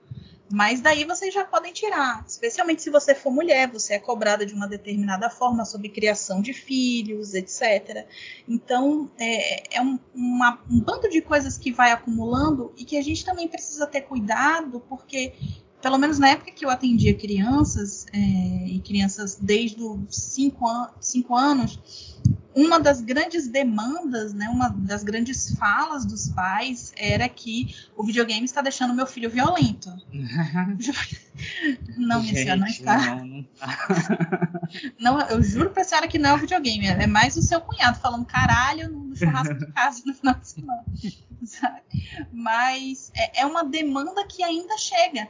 mas 0.51 0.81
daí 0.81 1.03
vocês 1.03 1.33
já 1.33 1.43
podem 1.43 1.73
tirar, 1.73 2.23
especialmente 2.27 2.83
se 2.83 2.91
você 2.91 3.15
for 3.15 3.31
mulher, 3.31 3.71
você 3.71 3.93
é 3.95 3.99
cobrada 3.99 4.45
de 4.45 4.53
uma 4.53 4.67
determinada 4.67 5.27
forma 5.27 5.65
sobre 5.65 5.89
criação 5.89 6.41
de 6.41 6.53
filhos, 6.53 7.33
etc. 7.33 8.05
Então 8.47 9.09
é, 9.17 9.77
é 9.77 9.81
um, 9.81 9.97
uma, 10.13 10.59
um 10.69 10.79
bando 10.79 11.09
de 11.09 11.21
coisas 11.21 11.57
que 11.57 11.71
vai 11.71 11.91
acumulando 11.91 12.71
e 12.77 12.85
que 12.85 12.97
a 12.97 13.01
gente 13.01 13.25
também 13.25 13.47
precisa 13.47 13.87
ter 13.87 14.01
cuidado, 14.01 14.79
porque 14.81 15.33
pelo 15.83 15.97
menos 15.97 16.17
na 16.17 16.29
época 16.29 16.49
que 16.49 16.63
eu 16.63 16.69
atendia 16.69 17.13
crianças, 17.13 18.05
é, 18.13 18.17
e 18.17 18.79
crianças 18.79 19.37
desde 19.39 19.83
os 19.83 20.15
5 20.15 20.65
an 20.65 20.89
cinco 21.01 21.35
anos, 21.35 21.77
uma 22.55 22.79
das 22.79 23.01
grandes 23.01 23.49
demandas, 23.49 24.33
né, 24.33 24.47
uma 24.47 24.69
das 24.69 25.03
grandes 25.03 25.53
falas 25.57 26.05
dos 26.05 26.29
pais 26.29 26.93
era 26.95 27.27
que 27.27 27.75
o 27.97 28.03
videogame 28.05 28.45
está 28.45 28.61
deixando 28.61 28.93
meu 28.93 29.05
filho 29.05 29.29
violento. 29.29 29.91
não, 31.97 32.21
minha 32.21 32.33
senhora, 32.33 32.55
não 32.61 32.67
está. 32.67 33.15
Não, 33.15 33.25
não, 33.25 33.43
tá. 33.43 34.61
não, 34.97 35.19
eu 35.21 35.43
juro 35.43 35.71
pra 35.71 35.83
senhora 35.83 36.07
que 36.07 36.17
não 36.17 36.29
é 36.29 36.33
o 36.35 36.37
videogame, 36.37 36.85
é 36.85 37.07
mais 37.07 37.35
o 37.35 37.41
seu 37.41 37.59
cunhado 37.59 37.99
falando 37.99 38.25
caralho 38.25 38.89
no 38.89 39.17
churrasco 39.17 39.55
de 39.55 39.67
casa 39.73 40.01
no 40.05 40.13
final 40.13 40.35
de 40.35 40.47
semana. 40.47 40.85
Sabe? 41.43 41.81
Mas 42.31 43.11
é, 43.13 43.41
é 43.41 43.45
uma 43.45 43.65
demanda 43.65 44.25
que 44.25 44.41
ainda 44.41 44.77
chega. 44.77 45.27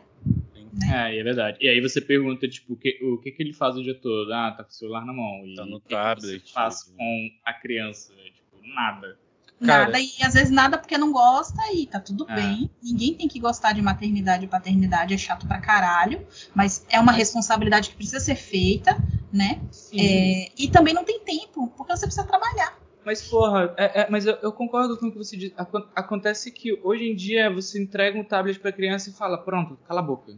Né? 0.73 1.11
É, 1.11 1.19
é 1.19 1.23
verdade. 1.23 1.57
E 1.61 1.69
aí 1.69 1.79
você 1.79 2.01
pergunta, 2.01 2.47
tipo, 2.47 2.73
o 2.73 2.75
que, 2.75 2.99
o 3.03 3.17
que, 3.19 3.31
que 3.31 3.43
ele 3.43 3.53
faz 3.53 3.75
o 3.75 3.83
dia 3.83 3.93
todo? 3.93 4.33
Ah, 4.33 4.51
tá 4.51 4.63
com 4.63 4.69
o 4.69 4.73
celular 4.73 5.05
na 5.05 5.13
mão. 5.13 5.45
E 5.45 5.55
tá 5.55 5.65
no 5.65 5.77
o 5.77 5.81
que 5.81 5.89
tablet. 5.89 6.43
Que 6.43 6.51
faz 6.51 6.83
com 6.83 7.29
a 7.45 7.53
criança? 7.53 8.13
Tipo, 8.13 8.57
nada. 8.73 9.17
Cara, 9.65 9.85
nada, 9.85 9.99
e 9.99 10.11
às 10.21 10.33
vezes 10.33 10.49
nada 10.49 10.77
porque 10.77 10.97
não 10.97 11.11
gosta 11.11 11.61
e 11.73 11.85
tá 11.85 11.99
tudo 11.99 12.29
é. 12.29 12.35
bem. 12.35 12.69
Ninguém 12.81 13.13
tem 13.13 13.27
que 13.27 13.39
gostar 13.39 13.73
de 13.73 13.81
maternidade 13.81 14.45
e 14.45 14.47
paternidade, 14.47 15.13
é 15.13 15.17
chato 15.17 15.47
pra 15.47 15.59
caralho, 15.59 16.25
mas 16.53 16.85
é 16.89 16.99
uma 16.99 17.11
responsabilidade 17.11 17.89
que 17.89 17.95
precisa 17.95 18.19
ser 18.19 18.35
feita, 18.35 18.97
né? 19.31 19.61
É, 19.93 20.51
e 20.57 20.69
também 20.69 20.93
não 20.93 21.05
tem 21.05 21.19
tempo, 21.21 21.67
porque 21.77 21.95
você 21.95 22.05
precisa 22.05 22.27
trabalhar. 22.27 22.77
Mas, 23.05 23.21
porra, 23.21 23.73
é, 23.77 24.01
é, 24.01 24.09
mas 24.09 24.25
eu, 24.25 24.35
eu, 24.41 24.51
concordo 24.51 24.97
com 24.97 25.07
o 25.07 25.11
que 25.11 25.17
você 25.17 25.35
diz. 25.35 25.53
Acontece 25.95 26.51
que 26.51 26.79
hoje 26.83 27.05
em 27.05 27.15
dia 27.15 27.49
você 27.49 27.81
entrega 27.81 28.17
um 28.17 28.23
tablet 28.23 28.59
pra 28.59 28.71
criança 28.71 29.09
e 29.09 29.13
fala, 29.13 29.37
pronto, 29.37 29.77
cala 29.85 29.99
a 29.99 30.03
boca. 30.03 30.33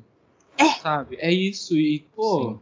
É. 0.85 0.87
Sabe? 0.87 1.17
É 1.19 1.33
isso. 1.33 1.75
E, 1.75 2.07
pô. 2.15 2.51
Sim. 2.53 2.59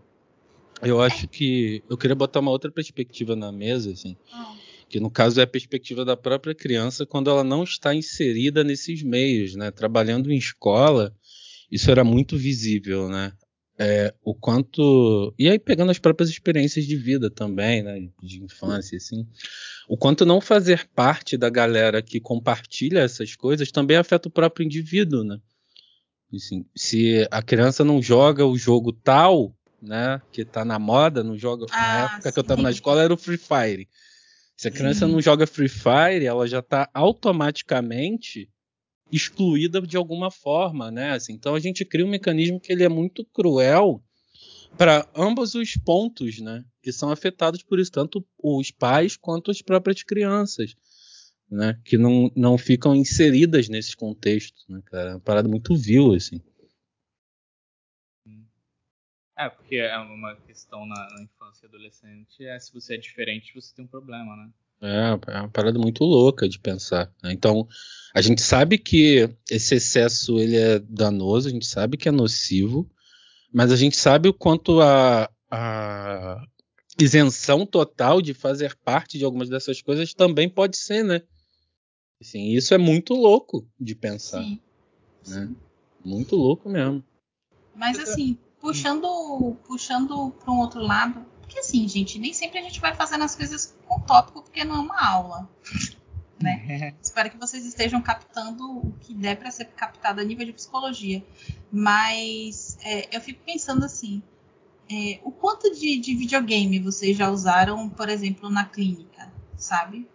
Eu 0.82 1.02
acho 1.02 1.28
que. 1.28 1.84
Eu 1.90 1.98
queria 1.98 2.16
botar 2.16 2.40
uma 2.40 2.52
outra 2.52 2.72
perspectiva 2.72 3.36
na 3.36 3.52
mesa, 3.52 3.92
assim. 3.92 4.16
Ah. 4.32 4.56
Que 4.90 5.00
no 5.00 5.10
caso 5.10 5.40
é 5.40 5.44
a 5.44 5.48
perspectiva 5.48 6.06
da 6.06 6.16
própria 6.16 6.56
criança 6.56 7.06
quando 7.06 7.30
ela 7.30 7.44
não 7.44 7.64
está 7.64 7.94
inserida 7.94 8.64
nesses 8.64 9.02
meios, 9.02 9.56
né? 9.56 9.72
Trabalhando 9.72 10.32
em 10.32 10.38
escola, 10.38 11.16
isso 11.72 11.90
era 11.90 12.04
muito 12.04 12.38
visível, 12.38 13.10
né? 13.10 13.34
É, 13.78 14.14
o 14.24 14.36
quanto. 14.36 15.34
E 15.38 15.50
aí, 15.50 15.58
pegando 15.58 15.90
as 15.90 15.98
próprias 15.98 16.30
experiências 16.30 16.86
de 16.86 16.96
vida 16.96 17.30
também, 17.30 17.82
né? 17.82 18.08
De 18.22 18.44
infância, 18.44 18.98
assim. 18.98 19.28
O 19.88 19.98
quanto 19.98 20.26
não 20.26 20.40
fazer 20.40 20.88
parte 20.96 21.36
da 21.36 21.50
galera 21.50 22.02
que 22.02 22.20
compartilha 22.20 23.00
essas 23.00 23.36
coisas 23.36 23.72
também 23.72 23.98
afeta 23.98 24.28
o 24.28 24.32
próprio 24.32 24.66
indivíduo, 24.66 25.24
né? 25.24 25.40
Assim, 26.36 26.66
se 26.76 27.28
a 27.30 27.42
criança 27.42 27.84
não 27.84 28.02
joga 28.02 28.46
o 28.46 28.58
jogo 28.58 28.92
tal, 28.92 29.56
né? 29.82 30.22
Que 30.32 30.44
tá 30.44 30.64
na 30.66 30.80
moda, 30.80 31.24
não 31.24 31.38
joga. 31.38 31.66
Ah, 31.72 31.82
na 31.82 32.06
época 32.06 32.32
que 32.32 32.40
eu 32.40 32.44
tava 32.44 32.60
sim. 32.60 32.64
na 32.64 32.72
escola 32.72 33.04
era 33.04 33.14
o 33.14 33.18
Free 33.18 33.38
Fire. 33.38 33.88
Se 34.56 34.68
a 34.68 34.72
criança 34.72 35.08
não 35.08 35.20
joga 35.22 35.46
Free 35.46 35.68
Fire, 35.68 36.26
ela 36.26 36.48
já 36.48 36.62
tá 36.62 36.90
automaticamente 36.94 38.50
excluída 39.12 39.82
de 39.82 39.98
alguma 39.98 40.32
forma, 40.32 40.90
né? 40.90 41.12
Assim, 41.12 41.34
então 41.34 41.54
a 41.54 41.60
gente 41.60 41.86
cria 41.86 42.06
um 42.06 42.10
mecanismo 42.10 42.60
que 42.60 42.72
ele 42.72 42.84
é 42.84 42.90
muito 42.90 43.26
cruel 43.26 44.02
para 44.78 45.08
ambos 45.16 45.54
os 45.54 45.76
pontos, 45.78 46.40
né? 46.40 46.64
Que 46.82 46.92
são 46.92 47.12
afetados 47.12 47.62
por 47.62 47.80
isso, 47.80 47.92
tanto 47.92 48.26
os 48.42 48.72
pais 48.72 49.16
quanto 49.16 49.52
as 49.52 49.62
próprias 49.62 50.02
crianças, 50.02 50.76
né? 51.54 51.80
Que 51.86 51.98
não, 51.98 52.32
não 52.36 52.58
ficam 52.58 52.96
inseridas 52.96 53.70
nesses 53.70 53.94
contextos, 53.94 54.66
né, 54.68 54.82
cara? 54.86 55.12
É 55.12 55.14
uma 55.14 55.20
parada 55.20 55.48
muito 55.48 55.76
vil, 55.76 56.14
assim. 56.14 56.42
É, 59.38 59.50
porque 59.50 59.78
é 59.78 59.98
uma 59.98 60.36
questão 60.36 60.86
na, 60.86 61.08
na 61.16 61.24
infância 61.24 61.66
e 61.66 61.68
adolescente, 61.68 62.46
é 62.46 62.60
se 62.60 62.72
você 62.72 62.96
é 62.96 62.98
diferente, 62.98 63.54
você 63.56 63.74
tem 63.76 63.84
um 63.84 63.88
problema, 63.88 64.36
né? 64.36 64.50
É, 64.82 65.32
é 65.32 65.40
uma 65.40 65.50
parada 65.50 65.80
muito 65.80 66.04
louca 66.04 66.48
de 66.48 66.60
pensar. 66.60 67.12
né? 67.24 67.32
Então, 67.32 67.68
a 68.14 68.22
gente 68.22 68.42
sabe 68.42 68.78
que 68.78 69.30
esse 69.50 69.76
excesso 69.76 70.38
ele 70.40 70.58
é 70.58 70.78
danoso, 70.80 71.48
a 71.48 71.52
gente 71.52 71.66
sabe 71.66 71.98
que 71.98 72.08
é 72.08 72.12
nocivo, 72.12 72.90
mas 73.52 73.72
a 73.72 73.76
gente 73.76 73.96
sabe 73.96 74.30
o 74.30 74.34
quanto 74.34 74.82
a, 74.82 75.30
a 75.50 76.44
isenção 77.00 77.66
total 77.66 78.22
de 78.22 78.34
fazer 78.34 78.76
parte 78.76 79.18
de 79.18 79.26
algumas 79.26 79.50
dessas 79.50 79.82
coisas 79.82 80.14
também 80.14 80.48
pode 80.48 80.78
ser, 80.78 81.04
né? 81.04 81.24
Assim, 82.24 82.54
isso 82.54 82.74
é 82.74 82.78
muito 82.78 83.14
louco 83.14 83.68
de 83.78 83.94
pensar, 83.94 84.42
Sim. 84.42 84.62
né? 85.28 85.52
Muito 86.06 86.38
louco 86.38 86.70
mesmo. 86.70 87.04
Mas 87.76 88.00
assim, 88.00 88.38
puxando 88.62 89.58
puxando 89.68 90.32
para 90.32 90.54
um 90.54 90.60
outro 90.60 90.80
lado, 90.80 91.26
porque 91.42 91.60
assim, 91.60 91.86
gente, 91.86 92.18
nem 92.18 92.32
sempre 92.32 92.60
a 92.60 92.62
gente 92.62 92.80
vai 92.80 92.96
fazendo 92.96 93.26
as 93.26 93.36
coisas 93.36 93.78
com 93.86 94.00
tópico, 94.00 94.42
porque 94.42 94.64
não 94.64 94.76
é 94.76 94.80
uma 94.80 95.06
aula. 95.06 95.50
Né? 96.42 96.96
Espero 97.04 97.30
que 97.30 97.38
vocês 97.38 97.66
estejam 97.66 98.02
captando 98.02 98.64
o 98.72 98.94
que 99.02 99.14
der 99.14 99.36
para 99.36 99.52
ser 99.52 99.66
captado 99.66 100.22
a 100.22 100.24
nível 100.24 100.46
de 100.46 100.54
psicologia. 100.54 101.22
Mas 101.70 102.78
é, 102.84 103.14
eu 103.14 103.20
fico 103.20 103.44
pensando 103.44 103.84
assim: 103.84 104.24
é, 104.90 105.20
o 105.26 105.32
quanto 105.32 105.76
de, 105.76 105.98
de 106.00 106.16
videogame 106.16 106.80
vocês 106.80 107.18
já 107.18 107.30
usaram, 107.30 107.90
por 107.90 108.08
exemplo, 108.08 108.50
na 108.50 108.64
clínica, 108.64 109.30
sabe? 109.58 110.08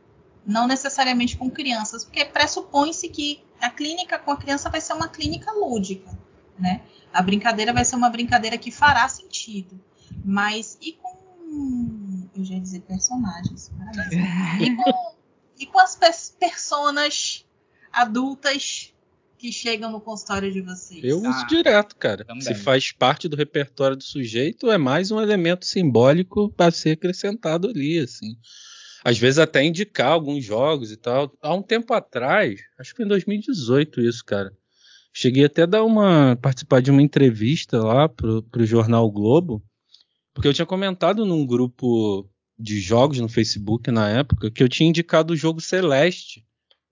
Não 0.49 0.67
necessariamente 0.67 1.37
com 1.37 1.51
crianças, 1.51 2.05
porque 2.05 2.25
pressupõe-se 2.25 3.09
que 3.11 3.41
a 3.61 3.69
clínica 3.71 4.19
com 4.19 4.31
a 4.31 4.37
criança 4.37 4.71
vai 4.71 4.81
ser 4.81 4.95
uma 4.95 5.07
clínica 5.09 5.53
lúdica, 5.53 6.11
né? 6.59 6.81
A 7.13 7.21
brincadeira 7.23 7.73
vai 7.73 7.85
ser 7.85 7.97
uma 7.97 8.09
brincadeira 8.09 8.57
que 8.57 8.71
fará 8.71 9.07
sentido. 9.09 9.79
Mas 10.25 10.79
e 10.81 10.93
com. 10.93 12.29
Eu 12.35 12.45
já 12.45 12.55
ia 12.55 12.61
dizer 12.61 12.81
personagens. 12.81 13.71
parabéns. 13.77 14.09
E 14.61 14.75
com, 14.77 15.15
e 15.61 15.67
com 15.67 15.79
as 15.81 15.95
pers 15.97 16.35
personas 16.39 17.45
adultas 17.93 18.93
que 19.37 19.53
chegam 19.53 19.91
no 19.93 20.01
consultório 20.01 20.51
de 20.53 20.61
vocês? 20.61 21.03
Eu 21.05 21.19
uso 21.19 21.29
Ah, 21.29 21.47
direto, 21.49 21.95
cara. 21.97 22.25
também. 22.25 22.43
Se 22.43 22.55
faz 22.55 22.91
parte 22.93 23.29
do 23.29 23.37
repertório 23.37 23.97
do 23.97 24.03
sujeito, 24.03 24.71
é 24.71 24.79
mais 24.79 25.11
um 25.11 25.21
elemento 25.21 25.65
simbólico 25.67 26.51
para 26.51 26.71
ser 26.73 26.93
acrescentado 26.93 27.69
ali, 27.69 27.99
assim. 27.99 28.37
Às 29.05 29.19
vezes 29.19 29.39
até 29.39 29.65
indicar 29.65 30.13
alguns 30.13 30.45
jogos 30.45 30.91
e 30.91 30.97
tal. 30.97 31.33
Há 31.41 31.55
um 31.55 31.63
tempo 31.63 31.93
atrás, 31.93 32.61
acho 32.79 32.91
que 32.91 32.97
foi 32.97 33.05
em 33.05 33.09
2018 33.09 34.01
isso, 34.01 34.25
cara. 34.25 34.53
Cheguei 35.13 35.45
até 35.45 35.63
a 35.63 35.67
dar 35.67 35.85
uma 35.85 36.37
participar 36.37 36.81
de 36.83 36.91
uma 36.91 37.03
entrevista 37.03 37.83
lá 37.83 38.09
pro, 38.09 38.43
pro 38.43 38.67
jornal 38.67 39.11
Globo, 39.11 39.63
porque 40.33 40.49
eu 40.49 40.55
tinha 40.55 40.67
comentado 40.67 41.25
num 41.25 41.47
grupo 41.47 42.29
de 42.59 42.81
jogos 42.81 43.19
no 43.19 43.29
Facebook 43.29 43.91
na 43.91 44.09
época 44.09 44.51
que 44.51 44.63
eu 44.63 44.69
tinha 44.69 44.89
indicado 44.89 45.33
o 45.33 45.37
jogo 45.37 45.61
Celeste 45.61 46.45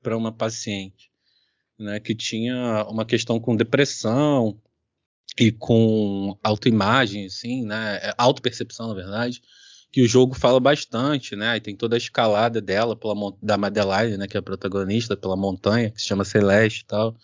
para 0.03 0.17
uma 0.17 0.31
paciente, 0.31 1.11
né, 1.79 1.99
que 1.99 2.15
tinha 2.15 2.87
uma 2.89 3.05
questão 3.05 3.41
com 3.41 3.57
depressão 3.57 4.61
e 5.39 5.51
com 5.51 6.39
autoimagem, 6.43 7.27
assim, 7.27 7.65
né, 7.65 7.97
é, 8.03 8.15
autopercepção, 8.17 8.89
na 8.89 8.95
verdade, 8.95 9.43
que 9.97 10.03
o 10.03 10.07
jogo 10.07 10.35
fala 10.35 10.61
bastante, 10.61 11.35
né, 11.35 11.57
e 11.57 11.61
tem 11.61 11.75
toda 11.75 11.97
a 11.97 11.99
escalada 11.99 12.61
dela 12.61 12.95
pela 12.95 13.15
da 13.43 13.57
Madeline, 13.57 14.19
né, 14.19 14.27
que 14.27 14.37
é 14.37 14.41
a 14.41 14.43
protagonista, 14.43 15.17
pela 15.17 15.35
montanha, 15.35 15.91
que 15.91 16.03
se 16.03 16.07
chama 16.07 16.23
Celeste 16.23 16.83
e 16.83 16.85
tal. 16.85 17.17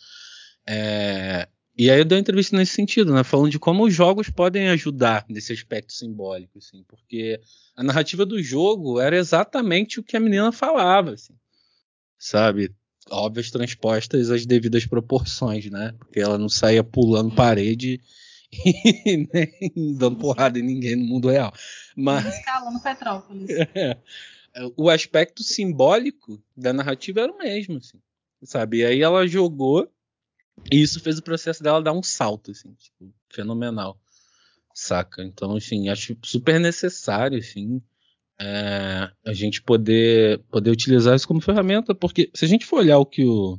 É, 0.67 1.47
e 1.77 1.91
aí 1.91 1.99
eu 1.99 2.05
dei 2.07 2.17
uma 2.17 2.23
entrevista 2.23 2.57
nesse 2.57 2.73
sentido, 2.73 3.13
né? 3.13 3.23
Falando 3.23 3.51
de 3.51 3.59
como 3.59 3.85
os 3.85 3.93
jogos 3.93 4.31
podem 4.31 4.71
ajudar 4.71 5.27
nesse 5.29 5.53
aspecto 5.53 5.93
simbólico, 5.93 6.57
assim, 6.57 6.83
porque 6.89 7.39
a 7.77 7.83
narrativa 7.83 8.25
do 8.25 8.43
jogo 8.43 8.99
era 8.99 9.19
exatamente 9.19 10.01
o 10.01 10.03
que 10.03 10.17
a 10.17 10.21
menina 10.21 10.51
falava, 10.51 11.13
assim, 11.13 11.35
sabe? 12.19 12.75
Óbvias 13.11 13.51
transpostas 13.51 14.31
às 14.31 14.47
devidas 14.47 14.87
proporções, 14.87 15.71
né? 15.71 15.93
Porque 15.99 16.21
ela 16.21 16.39
não 16.39 16.49
saía 16.49 16.83
pulando 16.83 17.35
parede 17.35 18.01
e 19.07 19.29
nem 19.33 19.95
dando 19.95 20.17
porrada 20.17 20.59
em 20.59 20.63
ninguém 20.63 20.97
no 20.97 21.05
mundo 21.05 21.29
real. 21.29 21.53
Mas 21.97 22.37
Escalando 22.37 22.81
Petrópolis. 22.81 23.49
é. 23.75 23.99
o 24.77 24.91
aspecto 24.91 25.43
simbólico 25.43 26.43
da 26.57 26.73
narrativa 26.73 27.21
era 27.21 27.33
o 27.33 27.39
mesmo, 27.39 27.79
assim, 27.79 27.99
sabe? 28.43 28.79
E 28.79 28.85
aí 28.85 29.03
ela 29.03 29.27
jogou 29.27 29.91
e 30.71 30.83
isso 30.83 31.01
fez 31.01 31.19
o 31.19 31.23
processo 31.23 31.63
dela 31.63 31.83
dar 31.83 31.93
um 31.93 32.03
salto, 32.03 32.51
assim, 32.51 32.75
tipo, 32.75 33.13
fenomenal, 33.31 33.99
saca? 34.75 35.23
Então, 35.23 35.57
assim, 35.57 35.89
acho 35.89 36.17
super 36.23 36.61
necessário, 36.61 37.39
assim, 37.39 37.81
é, 38.39 39.11
a 39.25 39.33
gente 39.33 39.63
poder 39.63 40.41
poder 40.51 40.71
utilizar 40.71 41.17
isso 41.17 41.27
como 41.27 41.41
ferramenta, 41.41 41.95
porque 41.95 42.31
se 42.35 42.45
a 42.45 42.49
gente 42.49 42.67
for 42.67 42.81
olhar 42.81 42.99
o 42.99 43.07
que 43.07 43.25
o 43.25 43.59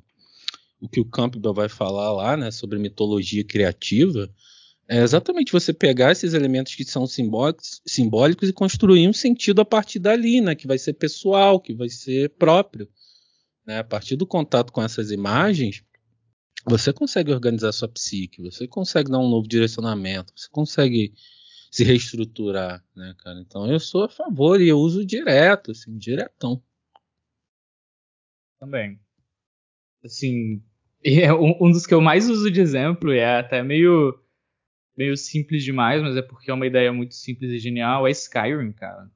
o 0.80 0.90
que 0.90 1.00
o 1.00 1.06
Campbell 1.06 1.54
vai 1.54 1.70
falar 1.70 2.12
lá, 2.12 2.36
né, 2.36 2.52
sobre 2.52 2.78
mitologia 2.78 3.42
criativa, 3.42 4.30
é 4.88 5.02
exatamente 5.02 5.52
você 5.52 5.74
pegar 5.74 6.12
esses 6.12 6.34
elementos 6.34 6.76
que 6.76 6.84
são 6.84 7.08
simbólicos, 7.08 7.82
simbólicos 7.86 8.50
e 8.50 8.54
construir 8.54 9.08
um 9.08 9.14
sentido 9.14 9.62
a 9.62 9.66
partir 9.66 10.00
dali, 10.00 10.42
né? 10.42 10.56
Que 10.56 10.68
vai 10.68 10.78
ser 10.78 10.94
pessoal, 10.94 11.60
que 11.60 11.74
vai 11.74 11.90
ser 11.90 12.30
próprio. 12.32 12.90
Né? 13.66 13.80
A 13.80 13.84
partir 13.84 14.16
do 14.16 14.28
contato 14.28 14.74
com 14.74 14.82
essas 14.82 15.10
imagens, 15.10 15.84
você 16.66 16.94
consegue 16.94 17.32
organizar 17.32 17.72
sua 17.72 17.88
psique, 17.88 18.42
você 18.42 18.68
consegue 18.68 19.12
dar 19.12 19.20
um 19.20 19.30
novo 19.30 19.48
direcionamento, 19.48 20.34
você 20.36 20.48
consegue 20.50 21.14
se 21.72 21.84
reestruturar, 21.84 22.84
né, 22.96 23.16
cara? 23.18 23.40
Então 23.40 23.70
eu 23.70 23.80
sou 23.80 24.04
a 24.04 24.10
favor 24.10 24.62
e 24.62 24.70
eu 24.70 24.78
uso 24.78 25.04
direto, 25.06 25.72
assim, 25.72 25.98
diretão. 25.98 26.62
Também. 28.60 29.00
Assim, 30.06 30.62
é 31.04 31.34
um, 31.34 31.58
um 31.60 31.72
dos 31.72 31.88
que 31.88 31.94
eu 31.94 32.00
mais 32.00 32.30
uso 32.30 32.52
de 32.52 32.62
exemplo, 32.62 33.12
é 33.12 33.40
até 33.40 33.64
meio, 33.64 34.23
meio 34.98 35.16
simples 35.18 35.64
demais, 35.64 36.02
mas 36.02 36.16
é 36.16 36.22
porque 36.22 36.52
é 36.52 36.54
uma 36.54 36.68
ideia 36.68 36.92
muito 36.94 37.16
simples 37.16 37.52
e 37.52 37.60
genial, 37.60 38.08
é 38.08 38.12
Skyrim, 38.12 38.72
cara. 38.72 39.10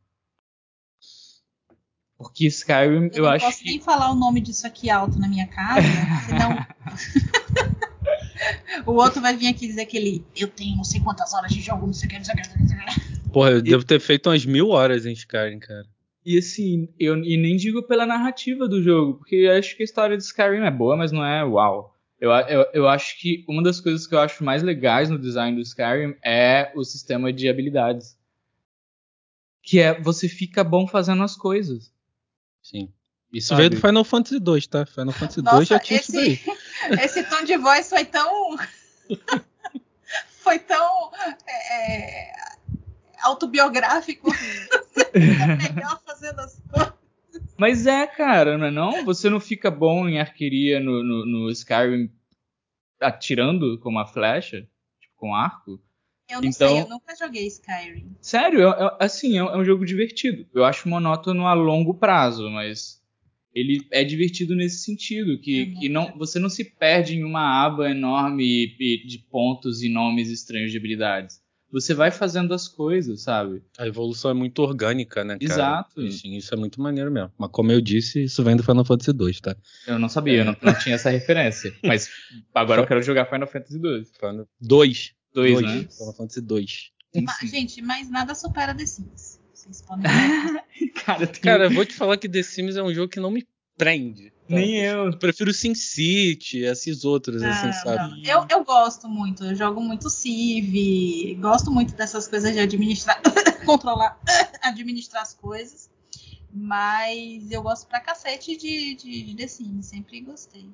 Porque 2.18 2.48
Skyrim, 2.48 3.10
eu, 3.14 3.18
Eu, 3.18 3.24
não 3.24 3.30
acho 3.30 3.46
posso 3.46 3.60
que. 3.60 3.70
nem 3.70 3.80
falar 3.80 4.12
o 4.12 4.16
nome 4.16 4.42
disso 4.42 4.66
aqui 4.66 4.90
alto 4.90 5.20
na 5.20 5.28
minha 5.28 5.48
casa, 5.48 5.88
senão. 6.26 6.58
o 8.88 8.94
outro 8.94 9.22
vai 9.22 9.36
vir 9.36 9.48
aqui 9.48 9.68
dizer 9.68 9.86
que 9.86 9.98
ele. 9.98 10.26
Eu 10.36 10.48
tenho 10.48 10.76
não 10.76 10.84
sei 10.84 11.00
quantas 11.00 11.34
horas 11.34 11.52
de 11.52 11.62
jogo, 11.62 11.86
não 11.86 11.94
sei 11.94 12.08
o 12.08 12.10
que, 12.10 12.18
não 12.18 12.26
sei 12.26 12.34
o 12.34 12.38
que. 12.38 12.60
Não 12.60 12.68
sei 12.68 12.78
o 12.78 12.80
que. 12.80 13.30
Porra, 13.30 13.52
eu 13.52 13.62
devo 13.62 13.84
ter 13.84 14.00
feito 14.00 14.30
umas 14.30 14.46
mil 14.46 14.70
horas 14.70 15.06
em 15.06 15.12
Skyrim, 15.12 15.60
cara. 15.60 15.86
E 16.26 16.38
assim, 16.38 16.90
eu 17.00 17.16
e 17.24 17.38
nem 17.38 17.56
digo 17.56 17.84
pela 17.84 18.06
narrativa 18.06 18.68
do 18.68 18.82
jogo, 18.82 19.20
porque 19.20 19.36
eu 19.36 19.52
acho 19.58 19.78
que 19.78 19.84
a 19.84 19.86
história 19.86 20.18
de 20.18 20.24
Skyrim 20.24 20.66
é 20.66 20.72
boa, 20.72 20.98
mas 20.98 21.12
não 21.12 21.24
é 21.24 21.44
uau. 21.46 21.97
Eu, 22.20 22.32
eu, 22.32 22.66
eu 22.74 22.88
acho 22.88 23.20
que 23.20 23.46
uma 23.48 23.62
das 23.62 23.80
coisas 23.80 24.08
que 24.08 24.16
eu 24.16 24.20
acho 24.20 24.44
mais 24.44 24.64
legais 24.64 25.10
no 25.10 25.20
design 25.20 25.56
do 25.56 25.62
Skyrim 25.62 26.16
é 26.24 26.72
o 26.76 26.84
sistema 26.84 27.32
de 27.32 27.48
habilidades. 27.48 28.18
Que 29.62 29.80
é 29.80 30.00
você 30.00 30.28
fica 30.28 30.64
bom 30.64 30.88
fazendo 30.88 31.24
as 31.24 31.36
coisas. 31.36 31.92
Sim. 32.64 32.92
Isso 33.32 33.50
Sabe? 33.50 33.62
veio 33.62 33.70
do 33.72 33.82
Final 33.82 34.04
Fantasy 34.04 34.40
2, 34.40 34.68
tá? 34.68 34.86
Final 34.86 35.14
Fantasy 35.14 35.42
2 35.42 35.54
Nossa, 35.54 35.66
já 35.66 35.80
tinha 35.80 36.00
isso 36.00 36.12
daí. 36.12 36.34
esse, 36.34 36.50
esse 37.20 37.24
tom 37.24 37.44
de 37.44 37.58
voz 37.58 37.90
foi 37.90 38.06
tão. 38.06 38.58
foi 40.42 40.60
tão. 40.60 41.12
é, 41.48 42.32
autobiográfico. 43.22 44.32
é 45.14 45.74
melhor 45.74 46.02
fazendo 46.06 46.40
as 46.40 46.60
coisas. 46.70 46.97
Mas 47.58 47.88
é, 47.88 48.06
cara, 48.08 48.58
não 48.58 48.68
é 48.68 48.72
não? 48.72 49.04
Você 49.06 49.30
não 49.30 49.40
fica 49.40 49.72
bom 49.72 50.08
em 50.08 50.20
arqueria 50.20 50.80
no, 50.80 51.04
no, 51.04 51.26
no 51.26 51.50
Skyrim 51.52 52.10
atirando 53.02 53.80
com 53.80 53.90
uma 53.90 54.06
flecha? 54.06 54.62
Tipo, 55.02 55.16
com 55.18 55.36
arco? 55.36 55.82
Eu 56.30 56.42
não 56.42 56.50
Então- 56.50 56.70
sei, 56.70 56.82
eu 56.82 56.90
nunca 56.90 57.16
joguei 57.16 57.48
Skyrim. 57.48 58.16
Sério, 58.22 58.62
é- 58.68 58.86
é- 58.86 58.98
assim, 59.00 59.36
é, 59.36 59.40
é 59.40 59.58
um 59.58 59.64
jogo 59.64 59.86
divertido. 59.86 60.46
Eu 60.54 60.66
acho 60.66 60.90
monótono 60.90 61.48
a 61.48 61.54
longo 61.54 61.94
prazo, 61.94 62.50
mas 62.50 63.02
ele 63.56 63.88
é 63.92 64.04
divertido 64.04 64.54
nesse 64.56 64.80
sentido, 64.84 65.40
que, 65.40 65.64
Uhum. 65.64 65.80
que 65.80 65.90
não, 65.90 66.18
você 66.18 66.38
não 66.38 66.50
se 66.50 66.64
perde 66.66 67.16
em 67.16 67.24
uma 67.24 67.64
aba 67.66 67.90
enorme 67.90 68.68
de 68.78 69.26
pontos 69.32 69.82
e 69.82 69.90
nomes 69.90 70.30
estranhos 70.30 70.72
de 70.72 70.78
habilidades. 70.78 71.42
Você 71.72 71.94
vai 71.94 72.12
fazendo 72.12 72.54
as 72.54 72.68
coisas, 72.68 73.22
sabe? 73.22 73.62
A 73.78 73.86
evolução 73.86 74.32
é 74.32 74.34
muito 74.34 74.60
orgânica, 74.62 75.24
né, 75.24 75.38
cara? 75.38 75.54
Exato. 75.54 76.12
Sim, 76.12 76.36
isso 76.38 76.54
é 76.54 76.58
muito 76.58 76.82
maneiro 76.82 77.12
mesmo. 77.12 77.32
Mas 77.38 77.50
como 77.52 77.72
eu 77.72 77.82
disse, 77.82 78.24
isso 78.24 78.44
vem 78.44 78.56
do 78.56 78.64
Final 78.64 78.86
Fantasy 78.86 79.12
2, 79.12 79.42
tá? 79.42 79.56
Eu 79.86 80.00
não 80.00 80.08
sabia, 80.08 80.40
eu 80.40 80.46
não, 80.46 80.56
não 80.62 80.74
tinha 80.80 80.96
essa 80.96 81.10
referência. 81.10 81.74
Mas 81.84 82.10
agora 82.56 82.82
eu 82.82 82.88
quero 82.88 83.02
jogar 83.02 83.26
Final 83.26 83.48
Fantasy 83.48 83.78
2. 83.80 84.12
Final... 84.18 84.48
2. 84.62 85.14
Dois, 85.34 85.62
né? 85.62 85.88
Final 85.98 86.14
Fantasy 86.16 86.42
2. 86.42 86.92
Ma- 87.24 87.34
gente, 87.44 87.82
mas 87.82 88.10
nada 88.10 88.34
supera 88.36 88.74
The 88.76 88.86
Sims. 88.86 89.40
Vocês 89.54 89.82
podem 89.82 90.04
ver. 90.80 90.90
Cara, 91.04 91.28
tem- 91.28 91.42
Cara, 91.42 91.64
eu 91.66 91.72
vou 91.72 91.86
te 91.86 91.94
falar 91.94 92.18
que 92.18 92.30
The 92.30 92.44
Sims 92.44 92.76
é 92.76 92.84
um 92.84 92.94
jogo 92.94 93.10
que 93.10 93.20
não 93.20 93.30
me 93.32 93.46
prende. 93.78 94.34
nem 94.50 94.76
eu. 94.78 95.06
Eu 95.06 95.18
prefiro 95.18 95.54
SimCity, 95.54 96.60
esses 96.60 97.06
outros, 97.06 97.42
assim, 97.44 97.68
Ah, 97.68 97.74
sabe? 97.74 98.22
não. 98.22 98.24
Eu, 98.24 98.46
eu 98.50 98.64
gosto 98.64 99.08
muito, 99.08 99.46
eu 99.46 99.56
jogo 99.56 99.80
muito 99.80 100.10
Civ, 100.10 101.36
gosto 101.40 101.72
muito 101.72 101.94
dessas 101.96 102.28
coisas 102.28 102.52
de 102.54 102.60
administrar, 102.60 103.22
controlar, 103.66 104.20
administrar 104.64 105.22
as 105.22 105.34
coisas. 105.34 105.90
Mas 106.52 107.52
eu 107.52 107.62
gosto 107.62 107.88
pra 107.88 108.00
cacete 108.00 108.56
de, 108.58 108.96
de, 108.96 109.22
de 109.24 109.36
The 109.36 109.48
Sims, 109.48 109.86
sempre 109.86 110.22
gostei. 110.22 110.66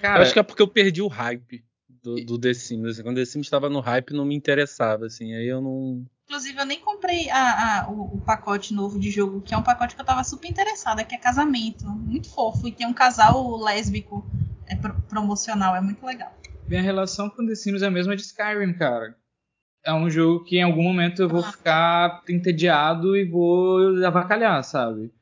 Cara, 0.00 0.18
Eu 0.18 0.22
acho 0.22 0.32
que 0.32 0.38
é 0.38 0.42
porque 0.42 0.62
eu 0.62 0.68
perdi 0.68 1.02
o 1.02 1.08
hype 1.08 1.64
do, 2.02 2.16
do 2.24 2.38
The 2.38 2.52
Sims. 2.54 2.90
Assim, 2.90 3.02
quando 3.02 3.16
The 3.16 3.24
Sims 3.24 3.46
estava 3.46 3.68
no 3.70 3.80
hype, 3.80 4.12
não 4.12 4.24
me 4.26 4.34
interessava, 4.34 5.06
assim. 5.06 5.34
Aí 5.34 5.46
eu 5.46 5.60
não. 5.60 6.04
Inclusive, 6.26 6.58
eu 6.58 6.64
nem 6.66 6.80
comprei 6.80 7.28
a- 7.30 7.82
a- 7.84 7.90
o, 7.90 8.16
o 8.16 8.20
pacote 8.20 8.72
novo 8.72 8.98
de 8.98 9.10
jogo, 9.10 9.40
que 9.42 9.52
é 9.54 9.56
um 9.56 9.62
pacote 9.62 9.94
que 9.94 10.00
eu 10.00 10.04
tava 10.06 10.24
super 10.24 10.48
interessada, 10.48 11.04
que 11.04 11.14
é 11.14 11.18
casamento. 11.18 11.84
Muito 11.86 12.30
fofo. 12.30 12.66
E 12.66 12.72
tem 12.72 12.86
um 12.86 12.94
casal 12.94 13.56
lésbico 13.58 14.24
é, 14.66 14.74
pro- 14.74 14.94
promocional, 15.08 15.76
é 15.76 15.80
muito 15.80 16.04
legal. 16.04 16.32
minha 16.66 16.80
relação 16.82 17.28
com 17.28 17.46
The 17.46 17.54
Sims 17.54 17.82
é 17.82 17.86
a 17.86 17.90
mesma 17.90 18.16
de 18.16 18.22
Skyrim, 18.22 18.72
cara. 18.72 19.14
É 19.84 19.92
um 19.92 20.08
jogo 20.08 20.44
que 20.44 20.56
em 20.56 20.62
algum 20.62 20.82
momento 20.82 21.20
eu 21.20 21.28
vou 21.28 21.44
Ah. 21.44 21.52
ficar 21.52 22.22
entediado 22.28 23.14
e 23.14 23.24
vou 23.28 24.02
avacalhar, 24.06 24.64
sabe? 24.64 25.12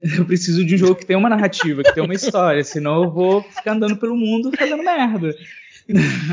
Eu 0.18 0.26
preciso 0.26 0.64
de 0.66 0.74
um 0.74 0.78
jogo 0.78 0.96
que 0.96 1.06
tenha 1.06 1.16
uma 1.20 1.28
narrativa, 1.28 1.84
que 1.84 1.92
tenha 1.94 2.02
uma 2.04 2.14
história, 2.14 2.64
senão 2.64 3.04
eu 3.04 3.10
vou 3.12 3.40
ficar 3.44 3.74
andando 3.74 3.96
pelo 3.96 4.16
mundo 4.16 4.50
fazendo 4.58 4.82
merda. 4.82 5.32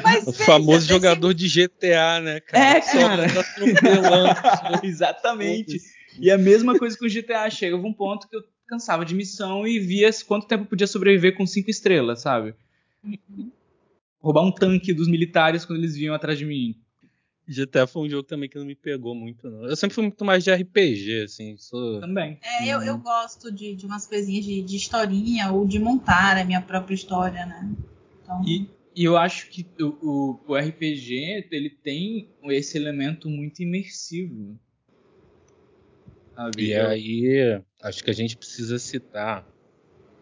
Mas, 0.04 0.28
O 0.28 0.32
veja, 0.32 0.44
famoso 0.46 0.88
jogador 0.88 1.34
de 1.34 1.48
GTA, 1.48 2.20
né, 2.22 2.40
cara? 2.40 2.78
É, 2.78 2.82
cara. 2.82 3.34
tá 3.34 3.40
atropelando. 3.42 4.40
Exatamente. 4.86 5.80
E 6.20 6.30
a 6.32 6.38
mesma 6.38 6.78
coisa 6.78 6.98
com 6.98 7.06
o 7.06 7.10
GTA. 7.10 7.50
Chegava 7.50 7.86
um 7.86 7.94
ponto 7.94 8.28
que 8.28 8.36
eu 8.36 8.44
cansava 8.68 9.04
de 9.06 9.16
missão 9.16 9.66
e 9.68 9.80
via 9.80 10.10
quanto 10.28 10.48
tempo 10.48 10.64
eu 10.64 10.68
podia 10.68 10.88
sobreviver 10.88 11.36
com 11.36 11.46
cinco 11.46 11.70
estrelas, 11.70 12.22
sabe? 12.22 12.54
Roubar 14.22 14.44
um 14.44 14.52
tanque 14.52 14.94
dos 14.94 15.08
militares 15.08 15.66
quando 15.66 15.80
eles 15.80 15.96
vinham 15.96 16.14
atrás 16.14 16.38
de 16.38 16.46
mim. 16.46 16.76
GTA 17.48 17.88
foi 17.88 18.04
um 18.06 18.10
jogo 18.10 18.22
também 18.24 18.48
que 18.48 18.60
não 18.60 18.66
me 18.66 18.76
pegou 18.76 19.16
muito, 19.16 19.50
não. 19.50 19.66
Eu 19.66 19.76
sempre 19.76 19.96
fui 19.96 20.04
muito 20.04 20.24
mais 20.24 20.44
de 20.44 20.54
RPG, 20.54 21.24
assim. 21.24 21.56
Sou... 21.58 22.00
Também. 22.00 22.38
É, 22.44 22.68
eu, 22.68 22.78
Uhum. 22.78 22.84
eu 22.86 22.98
gosto 23.00 23.52
de, 23.52 23.76
de 23.76 23.88
umas 23.88 24.06
coisinhas 24.06 24.46
de, 24.46 24.62
de 24.62 24.76
historinha 24.76 25.52
ou 25.52 25.66
de 25.66 25.80
montar 25.80 26.38
a 26.38 26.46
minha 26.46 26.62
própria 26.62 26.94
história, 26.94 27.46
né? 27.48 27.72
Então, 28.22 28.44
E, 28.46 28.70
e 28.96 29.04
eu 29.04 29.16
acho 29.18 29.50
que 29.50 29.66
o, 29.80 29.88
o, 30.02 30.40
o 30.48 30.56
RPG 30.56 31.48
ele 31.52 31.70
tem 31.70 32.30
esse 32.46 32.78
elemento 32.78 33.30
muito 33.30 33.62
imersivo. 33.62 34.60
Sabe? 36.36 36.68
E 36.68 36.74
aí, 36.74 37.62
acho 37.82 38.04
que 38.04 38.10
a 38.10 38.14
gente 38.14 38.38
precisa 38.38 38.80
citar 38.80 39.48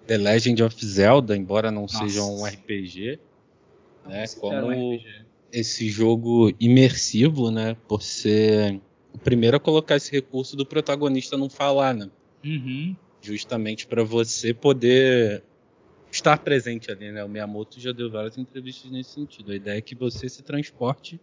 The 0.06 0.18
Legend 0.18 0.64
of 0.64 0.86
Zelda, 0.86 1.36
embora 1.36 1.70
não 1.72 1.84
Nossa. 1.84 2.00
seja 2.00 2.24
um 2.24 2.46
RPG, 2.46 3.20
né? 4.06 4.26
Como 4.40 4.68
um 4.68 4.96
RPG. 4.96 5.26
esse 5.52 5.90
jogo 5.90 6.52
imersivo, 6.60 7.52
né? 7.52 7.76
Por 7.88 8.02
ser 8.02 8.82
o 9.14 9.18
primeiro 9.18 9.58
a 9.58 9.60
colocar 9.60 9.96
esse 9.96 10.12
recurso 10.12 10.56
do 10.56 10.66
protagonista 10.66 11.38
não 11.38 11.50
falar, 11.50 11.94
né? 11.94 12.10
Uhum. 12.44 12.96
Justamente 13.22 13.86
para 13.86 14.04
você 14.04 14.54
poder 14.54 15.44
estar 16.12 16.38
presente 16.38 16.92
ali, 16.92 17.12
né? 17.12 17.24
O 17.24 17.30
Miyamoto 17.30 17.80
já 17.80 17.92
deu 17.92 18.10
várias 18.10 18.38
entrevistas 18.38 18.92
nesse 18.92 19.12
sentido. 19.12 19.52
A 19.52 19.56
ideia 19.56 19.78
é 19.78 19.82
que 19.82 19.96
você 19.96 20.28
se 20.30 20.42
transporte 20.44 21.20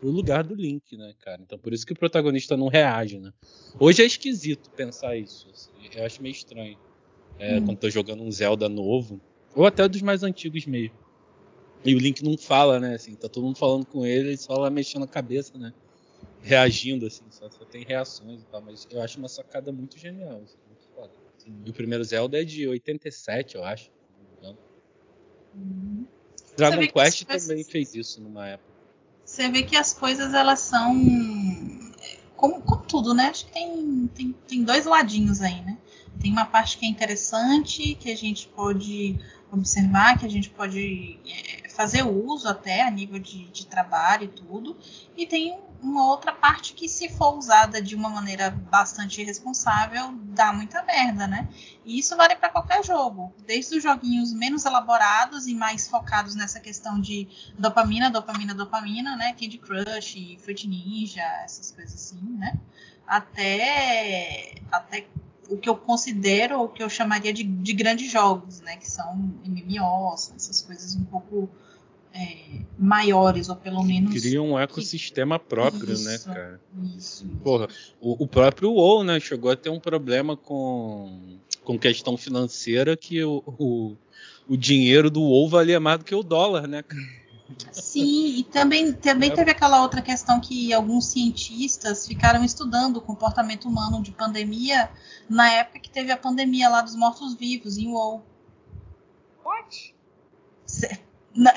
pro 0.00 0.10
lugar 0.10 0.42
do 0.42 0.54
Link, 0.54 0.96
né, 0.96 1.14
cara? 1.20 1.40
Então 1.42 1.58
por 1.58 1.72
isso 1.72 1.86
que 1.86 1.92
o 1.92 1.98
protagonista 1.98 2.56
não 2.56 2.68
reage, 2.68 3.18
né? 3.18 3.32
Hoje 3.78 4.02
é 4.02 4.06
esquisito 4.06 4.70
pensar 4.70 5.16
isso. 5.16 5.48
assim. 5.50 5.70
Eu 5.94 6.04
acho 6.04 6.22
meio 6.22 6.32
estranho. 6.32 6.78
É, 7.38 7.58
Hum. 7.58 7.66
Quando 7.66 7.78
tô 7.78 7.90
jogando 7.90 8.22
um 8.22 8.30
Zelda 8.30 8.68
novo, 8.68 9.20
ou 9.54 9.66
até 9.66 9.86
dos 9.88 10.02
mais 10.02 10.22
antigos 10.22 10.66
mesmo. 10.66 10.96
E 11.84 11.94
o 11.94 11.98
Link 11.98 12.22
não 12.22 12.38
fala, 12.38 12.78
né? 12.78 12.94
Assim, 12.94 13.14
tá 13.14 13.28
todo 13.28 13.44
mundo 13.44 13.58
falando 13.58 13.84
com 13.84 14.06
ele, 14.06 14.28
ele 14.28 14.36
só 14.36 14.54
lá 14.54 14.70
mexendo 14.70 15.02
a 15.04 15.08
cabeça, 15.08 15.58
né? 15.58 15.72
Reagindo, 16.40 17.06
assim, 17.06 17.24
só, 17.30 17.50
só 17.50 17.64
tem 17.64 17.84
reações 17.84 18.42
e 18.42 18.46
tal. 18.46 18.62
Mas 18.62 18.86
eu 18.90 19.00
acho 19.02 19.18
uma 19.18 19.28
sacada 19.28 19.72
muito 19.72 19.98
genial, 19.98 20.40
assim, 20.42 20.56
muito 20.66 20.84
foda. 20.94 21.12
E 21.64 21.70
o 21.70 21.72
primeiro 21.72 22.04
Zelda 22.04 22.40
é 22.40 22.44
de 22.44 22.68
87, 22.68 23.56
eu 23.56 23.64
acho. 23.64 23.84
se 23.84 23.90
não 24.16 24.30
me 24.30 24.36
engano. 24.38 24.58
Uhum. 25.54 26.06
Dragon 26.56 26.86
Quest 26.86 27.22
as 27.22 27.26
coisas- 27.26 27.48
também 27.48 27.64
fez 27.64 27.94
isso 27.94 28.20
numa 28.20 28.48
época. 28.48 28.72
você 29.24 29.48
vê 29.48 29.62
que 29.62 29.76
as 29.76 29.94
coisas 29.94 30.34
elas 30.34 30.60
são 30.60 30.94
como, 32.36 32.60
como 32.60 32.82
tudo, 32.84 33.14
né? 33.14 33.28
Acho 33.28 33.46
que 33.46 33.52
tem, 33.52 34.10
tem, 34.14 34.34
tem 34.48 34.64
dois 34.64 34.84
ladinhos 34.84 35.40
aí, 35.40 35.60
né? 35.62 35.78
Tem 36.20 36.30
uma 36.30 36.44
parte 36.44 36.76
que 36.76 36.84
é 36.84 36.88
interessante, 36.88 37.94
que 37.94 38.10
a 38.10 38.16
gente 38.16 38.48
pode 38.48 39.18
observar, 39.50 40.18
que 40.18 40.26
a 40.26 40.28
gente 40.28 40.50
pode 40.50 41.18
é, 41.26 41.61
fazer 41.72 42.02
uso 42.02 42.48
até 42.48 42.82
a 42.82 42.90
nível 42.90 43.18
de, 43.18 43.48
de 43.48 43.66
trabalho 43.66 44.24
e 44.24 44.28
tudo. 44.28 44.76
E 45.16 45.26
tem 45.26 45.58
uma 45.82 46.06
outra 46.06 46.32
parte 46.32 46.74
que, 46.74 46.88
se 46.88 47.08
for 47.08 47.36
usada 47.36 47.82
de 47.82 47.96
uma 47.96 48.08
maneira 48.08 48.50
bastante 48.50 49.20
irresponsável, 49.20 50.12
dá 50.24 50.52
muita 50.52 50.82
merda, 50.82 51.26
né? 51.26 51.48
E 51.84 51.98
isso 51.98 52.16
vale 52.16 52.36
para 52.36 52.48
qualquer 52.50 52.84
jogo, 52.84 53.32
desde 53.46 53.76
os 53.76 53.82
joguinhos 53.82 54.32
menos 54.32 54.64
elaborados 54.64 55.46
e 55.46 55.54
mais 55.54 55.88
focados 55.88 56.34
nessa 56.34 56.60
questão 56.60 57.00
de 57.00 57.28
dopamina, 57.58 58.10
dopamina, 58.10 58.54
dopamina, 58.54 59.16
né? 59.16 59.32
Candy 59.32 59.58
Crush, 59.58 60.38
Fruit 60.40 60.68
Ninja, 60.68 61.24
essas 61.42 61.72
coisas 61.72 61.94
assim, 61.94 62.22
né? 62.38 62.54
Até, 63.06 64.54
até 64.70 65.06
o 65.48 65.56
que 65.56 65.68
eu 65.68 65.76
considero, 65.76 66.62
o 66.62 66.68
que 66.68 66.82
eu 66.82 66.88
chamaria 66.88 67.32
de, 67.32 67.42
de 67.42 67.72
grandes 67.72 68.10
jogos, 68.10 68.60
né? 68.60 68.76
Que 68.76 68.90
são 68.90 69.14
MMOs, 69.44 70.32
essas 70.36 70.60
coisas 70.60 70.96
um 70.96 71.04
pouco 71.04 71.48
é, 72.14 72.60
maiores, 72.78 73.48
ou 73.48 73.56
pelo 73.56 73.82
menos. 73.82 74.12
Cria 74.20 74.42
um 74.42 74.58
ecossistema 74.58 75.38
próprio, 75.38 75.98
né, 75.98 76.14
Isso. 76.14 76.26
cara? 76.26 76.60
Isso. 76.96 77.26
Porra, 77.42 77.68
o, 78.00 78.24
o 78.24 78.26
próprio 78.26 78.72
WoW, 78.72 79.04
né, 79.04 79.18
chegou 79.18 79.50
a 79.50 79.56
ter 79.56 79.70
um 79.70 79.80
problema 79.80 80.36
com, 80.36 81.38
com 81.64 81.78
questão 81.78 82.16
financeira 82.16 82.96
que 82.96 83.22
o, 83.24 83.42
o, 83.46 83.96
o 84.48 84.56
dinheiro 84.56 85.10
do 85.10 85.22
WoW 85.22 85.48
valia 85.48 85.80
mais 85.80 85.98
do 85.98 86.04
que 86.04 86.14
o 86.14 86.22
dólar, 86.22 86.66
né, 86.66 86.82
cara? 86.82 87.21
Sim, 87.72 88.26
e 88.38 88.44
também, 88.44 88.92
também 88.92 89.30
É. 89.30 89.34
teve 89.34 89.50
aquela 89.50 89.80
outra 89.82 90.00
questão 90.02 90.40
que 90.40 90.72
alguns 90.72 91.06
cientistas 91.06 92.06
ficaram 92.06 92.44
estudando 92.44 92.96
o 92.96 93.00
comportamento 93.00 93.68
humano 93.68 94.02
de 94.02 94.12
pandemia 94.12 94.90
na 95.28 95.50
época 95.50 95.78
que 95.78 95.90
teve 95.90 96.10
a 96.12 96.16
pandemia 96.16 96.68
lá 96.68 96.82
dos 96.82 96.94
mortos-vivos 96.94 97.78
em 97.78 97.88
WoW. 97.88 98.22
What? 99.44 99.94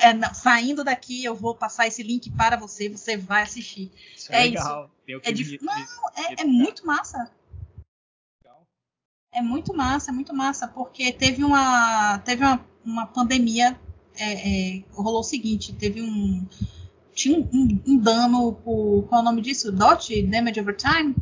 É, 0.00 0.14
não, 0.14 0.32
saindo 0.34 0.82
daqui, 0.82 1.22
eu 1.24 1.34
vou 1.34 1.54
passar 1.54 1.86
esse 1.86 2.02
link 2.02 2.30
para 2.30 2.56
você, 2.56 2.88
você 2.88 3.16
vai 3.16 3.42
assistir. 3.42 3.92
Isso 4.14 4.32
É 4.32 4.42
legal. 4.44 4.90
Tem 5.04 5.16
o 5.16 5.20
É 5.22 5.32
dif- 5.32 5.52
me- 5.52 5.58
Não, 5.62 5.74
é, 6.16 6.40
é 6.42 6.44
muito 6.44 6.86
massa. 6.86 7.30
É 9.32 9.42
muito 9.42 9.74
massa, 9.74 10.10
é 10.10 10.14
muito 10.14 10.32
massa, 10.32 10.66
porque 10.66 11.12
teve 11.12 11.44
uma, 11.44 12.18
teve 12.20 12.42
uma, 12.42 12.64
uma 12.82 13.06
pandemia. 13.06 13.78
É, 14.18 14.76
é, 14.78 14.84
rolou 14.92 15.20
o 15.20 15.24
seguinte: 15.24 15.72
teve 15.72 16.02
um. 16.02 16.46
Tinha 17.14 17.38
um, 17.38 17.48
um- 17.52 17.82
um 17.86 17.96
dano 17.98 18.52
por. 18.52 19.04
Qual 19.08 19.20
é 19.20 19.22
o 19.22 19.24
nome 19.24 19.40
disso? 19.42 19.72
DOT? 19.72 20.22
Damage 20.22 20.60
over 20.60 20.76
time? 20.76 21.14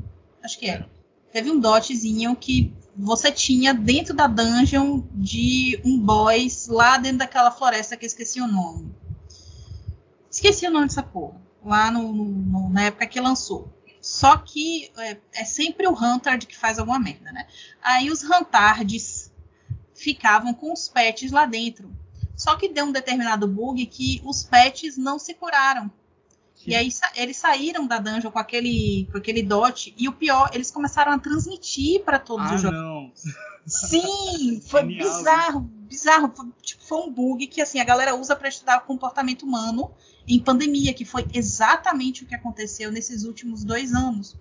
Acho 0.42 0.58
que 0.58 0.68
é. 0.68 0.84
teve 1.32 1.50
um 1.50 1.58
dotzinho 1.60 2.34
que 2.36 2.72
você 2.96 3.30
tinha 3.32 3.72
dentro 3.74 4.14
da 4.14 4.26
dungeon 4.26 5.02
de 5.12 5.80
um 5.84 5.98
boss 5.98 6.68
lá 6.68 6.96
dentro 6.96 7.18
daquela 7.18 7.50
floresta 7.50 7.96
que 7.96 8.04
eu 8.04 8.08
esqueci 8.08 8.40
o 8.40 8.46
nome. 8.46 8.94
Esqueci 10.30 10.66
o 10.66 10.70
nome 10.70 10.86
dessa 10.86 11.02
porra. 11.02 11.40
Lá 11.64 11.90
no, 11.90 12.12
no, 12.12 12.68
na 12.70 12.84
época 12.84 13.06
que 13.06 13.20
lançou. 13.20 13.72
Só 14.00 14.36
que 14.36 14.90
é, 14.98 15.16
é, 15.32 15.44
sempre 15.44 15.86
o 15.88 15.92
Huntard 15.92 16.46
que 16.46 16.56
faz 16.56 16.78
alguma 16.78 16.98
merda, 16.98 17.32
né? 17.32 17.46
Aí 17.82 18.10
os 18.10 18.22
Huntards 18.22 19.32
ficavam 19.94 20.52
com 20.52 20.72
os 20.72 20.88
pets 20.88 21.32
lá 21.32 21.46
dentro. 21.46 21.90
Só 22.36 22.56
que 22.56 22.68
deu 22.68 22.86
um 22.86 22.92
determinado 22.92 23.46
bug 23.46 23.84
que 23.86 24.20
os 24.24 24.42
pets 24.44 24.96
não 24.96 25.18
se 25.18 25.34
curaram. 25.34 25.90
Sim. 26.54 26.70
E 26.70 26.74
aí 26.74 26.88
eles 27.16 27.36
saíram 27.36 27.86
da 27.86 27.98
dungeon 27.98 28.30
com 28.30 28.38
aquele, 28.38 29.08
com 29.10 29.18
aquele 29.18 29.42
dot. 29.42 29.94
E 29.96 30.08
o 30.08 30.12
pior, 30.12 30.50
eles 30.52 30.70
começaram 30.70 31.12
a 31.12 31.18
transmitir 31.18 32.02
para 32.02 32.18
todos 32.18 32.46
ah, 32.50 32.54
os 32.54 32.62
jogos. 32.62 32.78
Não. 32.78 33.12
Sim, 33.66 34.60
foi 34.66 34.82
Genial, 34.82 35.18
bizarro, 35.18 35.60
bizarro. 35.60 36.32
Foi, 36.34 36.46
tipo, 36.62 36.82
foi 36.82 36.98
um 36.98 37.12
bug 37.12 37.46
que 37.46 37.60
assim, 37.60 37.80
a 37.80 37.84
galera 37.84 38.14
usa 38.14 38.34
para 38.34 38.48
estudar 38.48 38.80
comportamento 38.80 39.42
humano 39.42 39.90
em 40.26 40.38
pandemia, 40.40 40.94
que 40.94 41.04
foi 41.04 41.26
exatamente 41.34 42.24
o 42.24 42.26
que 42.26 42.34
aconteceu 42.34 42.90
nesses 42.90 43.24
últimos 43.24 43.62
dois 43.62 43.92
anos. 43.92 44.36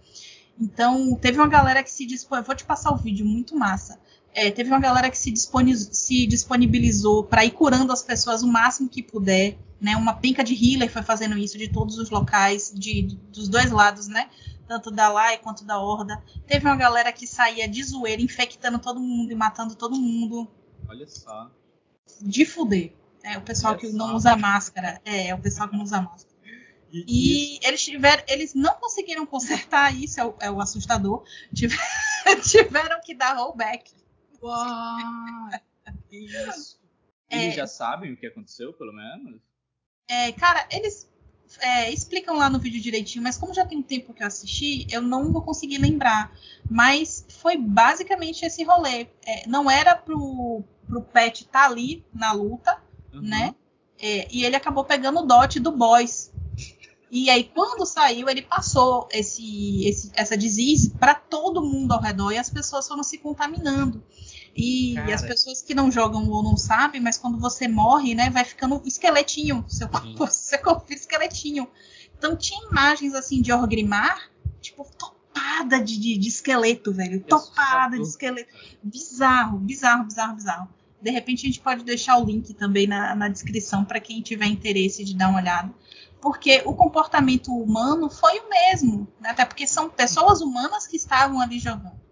Então, 0.59 1.15
teve 1.15 1.37
uma 1.39 1.47
galera 1.47 1.83
que 1.83 1.91
se 1.91 2.05
dispôs. 2.05 2.45
Vou 2.45 2.55
te 2.55 2.63
passar 2.63 2.91
o 2.91 2.97
vídeo, 2.97 3.25
muito 3.25 3.55
massa. 3.57 3.99
É, 4.33 4.49
teve 4.49 4.69
uma 4.69 4.79
galera 4.79 5.09
que 5.09 5.17
se, 5.17 5.31
disponibilizou, 5.31 5.93
se 5.93 6.25
disponibilizou 6.25 7.23
para 7.23 7.45
ir 7.45 7.51
curando 7.51 7.91
as 7.93 8.01
pessoas 8.01 8.41
o 8.41 8.47
máximo 8.47 8.89
que 8.89 9.03
puder. 9.03 9.57
Né? 9.79 9.95
Uma 9.95 10.13
penca 10.13 10.43
de 10.43 10.53
healer 10.53 10.89
foi 10.89 11.03
fazendo 11.03 11.37
isso 11.37 11.57
de 11.57 11.67
todos 11.67 11.97
os 11.97 12.09
locais, 12.09 12.71
de, 12.73 13.03
de, 13.03 13.15
dos 13.15 13.47
dois 13.47 13.69
lados, 13.69 14.07
né? 14.07 14.29
Tanto 14.67 14.89
da 14.89 15.09
Lai 15.09 15.37
quanto 15.37 15.65
da 15.65 15.77
Horda. 15.77 16.23
Teve 16.47 16.65
uma 16.65 16.75
galera 16.75 17.11
que 17.11 17.27
saía 17.27 17.67
de 17.67 17.83
zoeira, 17.83 18.21
infectando 18.21 18.79
todo 18.79 18.99
mundo 18.99 19.31
e 19.31 19.35
matando 19.35 19.75
todo 19.75 19.95
mundo. 19.95 20.47
Olha 20.87 21.05
só. 21.05 21.51
De 22.21 22.45
fuder. 22.45 22.93
É 23.23 23.37
o 23.37 23.41
pessoal 23.41 23.73
Olha 23.73 23.81
que 23.81 23.91
só. 23.91 23.97
não 23.97 24.15
usa 24.15 24.35
máscara. 24.35 25.01
É, 25.05 25.27
é 25.27 25.35
o 25.35 25.39
pessoal 25.39 25.67
que 25.67 25.75
não 25.75 25.83
usa 25.83 26.01
máscara. 26.01 26.33
E, 26.93 27.59
eles 27.63 27.83
tiveram, 27.83 28.23
eles 28.27 28.53
não 28.53 28.75
conseguiram 28.75 29.25
consertar 29.25 29.95
isso, 29.95 30.19
é 30.19 30.25
o, 30.25 30.35
é 30.39 30.51
o 30.51 30.61
assustador. 30.61 31.23
Tiveram 32.43 33.01
que 33.01 33.15
dar 33.15 33.33
rollback. 33.33 33.91
Uau! 34.43 35.49
Isso. 36.11 36.77
É, 37.29 37.45
eles 37.45 37.55
já 37.55 37.65
sabem 37.65 38.11
o 38.11 38.17
que 38.17 38.27
aconteceu, 38.27 38.73
pelo 38.73 38.93
menos? 38.93 39.41
É, 40.07 40.31
cara, 40.33 40.67
eles 40.69 41.09
é, 41.59 41.91
explicam 41.91 42.35
lá 42.37 42.49
no 42.49 42.59
vídeo 42.59 42.81
direitinho, 42.81 43.23
mas 43.23 43.37
como 43.37 43.53
já 43.53 43.65
tem 43.65 43.77
um 43.77 43.83
tempo 43.83 44.13
que 44.13 44.21
eu 44.21 44.27
assisti, 44.27 44.85
eu 44.91 45.01
não 45.01 45.31
vou 45.31 45.41
conseguir 45.41 45.77
lembrar. 45.77 46.35
Mas 46.69 47.25
foi 47.29 47.57
basicamente 47.57 48.45
esse 48.45 48.63
rolê. 48.63 49.07
É, 49.25 49.47
não 49.47 49.71
era 49.71 49.95
pro, 49.95 50.63
pro 50.85 51.01
Pet 51.01 51.43
estar 51.43 51.61
tá 51.61 51.65
ali 51.65 52.05
na 52.13 52.33
luta, 52.33 52.77
uhum. 53.13 53.21
né? 53.21 53.55
É, 53.97 54.27
e 54.29 54.43
ele 54.43 54.55
acabou 54.55 54.83
pegando 54.83 55.19
o 55.19 55.25
dot 55.25 55.59
do 55.59 55.71
boys. 55.71 56.33
E 57.09 57.29
aí, 57.29 57.43
quando 57.43 57.85
saiu, 57.85 58.27
ele 58.27 58.41
passou 58.41 59.07
esse, 59.11 59.85
esse 59.87 60.11
essa 60.15 60.35
disease 60.35 60.89
para 60.89 61.13
todo 61.13 61.61
mundo 61.61 61.91
ao 61.93 62.01
redor 62.01 62.31
e 62.31 62.39
as 62.39 62.49
pessoas 62.49 62.87
foram 62.87 63.03
se 63.03 63.19
contaminando. 63.19 64.03
E, 64.55 64.93
e, 64.93 65.11
as 65.11 65.21
pessoas 65.21 65.61
que 65.61 65.73
não 65.73 65.91
jogam 65.91 66.29
ou 66.29 66.43
não 66.43 66.55
sabem, 66.55 67.01
mas 67.01 67.17
quando 67.17 67.39
você 67.39 67.67
morre, 67.67 68.13
né, 68.13 68.29
vai 68.29 68.45
ficando 68.45 68.81
esqueletinho, 68.85 69.65
seu 69.67 69.89
corpo, 69.89 70.27
seu 70.27 70.59
corpo 70.61 70.93
esqueletinho. 70.93 71.67
Então 72.17 72.35
tinha 72.35 72.69
imagens 72.69 73.15
assim 73.15 73.41
de 73.41 73.51
Orgrimmar, 73.51 74.29
tipo, 74.61 74.87
topada 74.97 75.81
de, 75.81 75.97
de, 75.99 76.17
de 76.17 76.27
esqueleto, 76.27 76.93
velho. 76.93 77.21
Topada 77.21 77.97
de 77.97 78.03
esqueleto. 78.03 78.53
Bizarro, 78.83 79.57
bizarro, 79.57 80.05
bizarro, 80.05 80.35
bizarro. 80.35 80.69
De 81.01 81.11
repente 81.11 81.45
a 81.45 81.49
gente 81.49 81.59
pode 81.59 81.83
deixar 81.83 82.17
o 82.17 82.23
link 82.23 82.53
também 82.53 82.87
na, 82.87 83.13
na 83.15 83.27
descrição 83.27 83.83
para 83.83 83.99
quem 83.99 84.21
tiver 84.21 84.45
interesse 84.45 85.03
de 85.03 85.15
dar 85.15 85.29
uma 85.29 85.39
olhada. 85.39 85.73
Porque 86.21 86.61
o 86.63 86.73
comportamento 86.73 87.51
humano 87.51 88.09
foi 88.09 88.39
o 88.39 88.49
mesmo, 88.49 89.05
né? 89.19 89.31
até 89.31 89.43
porque 89.43 89.67
são 89.67 89.89
pessoas 89.89 90.39
humanas 90.39 90.87
que 90.87 90.95
estavam 90.95 91.41
ali 91.41 91.59
jogando. 91.59 92.02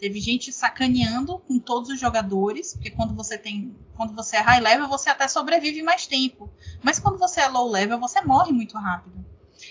Teve 0.00 0.18
gente 0.18 0.50
sacaneando 0.50 1.38
com 1.40 1.58
todos 1.58 1.90
os 1.90 2.00
jogadores, 2.00 2.72
porque 2.72 2.90
quando 2.90 3.14
você 3.14 3.36
tem, 3.36 3.76
quando 3.94 4.14
você 4.14 4.36
é 4.36 4.40
high 4.40 4.58
level, 4.58 4.88
você 4.88 5.10
até 5.10 5.28
sobrevive 5.28 5.82
mais 5.82 6.06
tempo. 6.06 6.50
Mas 6.82 6.98
quando 6.98 7.18
você 7.18 7.42
é 7.42 7.48
low 7.48 7.68
level, 7.68 8.00
você 8.00 8.22
morre 8.22 8.50
muito 8.50 8.78
rápido. 8.78 9.22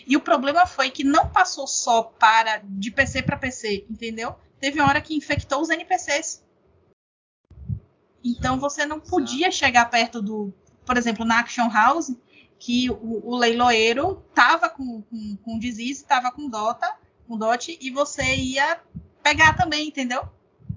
E 0.06 0.16
o 0.16 0.22
problema 0.22 0.68
foi 0.68 0.92
que 0.92 1.04
não 1.04 1.28
passou 1.30 1.66
só 1.66 2.04
para 2.04 2.62
de 2.64 2.92
PC 2.92 3.24
para 3.24 3.38
PC, 3.38 3.88
entendeu? 3.90 4.36
Teve 4.60 4.80
uma 4.80 4.88
hora 4.88 5.02
que 5.02 5.16
infectou 5.16 5.62
os 5.62 5.70
NPCs. 5.72 6.46
Então 8.24 8.60
você 8.60 8.86
não 8.86 9.00
podia 9.00 9.50
chegar 9.50 9.90
perto 9.90 10.22
do, 10.22 10.54
por 10.86 10.96
exemplo, 10.96 11.26
na 11.26 11.40
Action 11.40 11.72
House, 11.72 12.16
que 12.60 12.88
o, 12.92 13.32
o 13.32 13.36
leiloeiro 13.36 14.24
tava 14.36 14.70
com, 14.70 15.02
com, 15.02 15.38
com 15.38 15.58
disease, 15.58 16.06
tava 16.06 16.32
com 16.32 16.48
Dota, 16.48 16.96
com 17.28 17.36
Dot, 17.36 17.76
e 17.82 17.90
você 17.90 18.36
ia 18.36 18.80
pegar 19.24 19.54
também, 19.54 19.88
entendeu? 19.88 20.28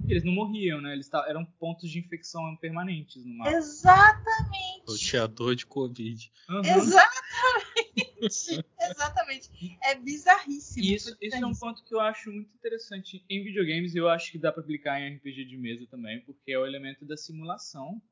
Eles 0.09 0.24
não 0.24 0.32
morriam, 0.32 0.80
né? 0.80 0.93
Eles 0.93 1.11
eram 1.28 1.45
pontos 1.45 1.88
de 1.88 1.99
infecção 1.99 2.57
permanentes 2.57 3.24
no 3.24 3.34
mapa. 3.34 3.53
Exatamente. 3.53 4.84
O 4.86 4.97
teatro 4.97 5.55
de 5.55 5.64
Covid. 5.64 6.32
Uhum. 6.49 6.61
Exatamente. 6.61 8.12
Exatamente. 8.80 9.78
É 9.82 9.95
bizarríssimo. 9.95 10.84
Isso, 10.84 11.16
isso 11.20 11.36
é 11.36 11.47
um 11.47 11.55
ponto 11.55 11.84
que 11.84 11.95
eu 11.95 12.01
acho 12.01 12.30
muito 12.30 12.53
interessante 12.55 13.24
em 13.28 13.45
videogames 13.45 13.95
e 13.95 13.99
eu 13.99 14.09
acho 14.09 14.30
que 14.32 14.38
dá 14.38 14.53
para 14.53 14.62
aplicar 14.62 15.01
em 15.01 15.16
RPG 15.16 15.45
de 15.45 15.57
mesa 15.57 15.86
também, 15.86 16.20
porque 16.20 16.53
é 16.53 16.59
o 16.59 16.66
elemento 16.66 17.05
da 17.05 17.16
simulação. 17.16 18.03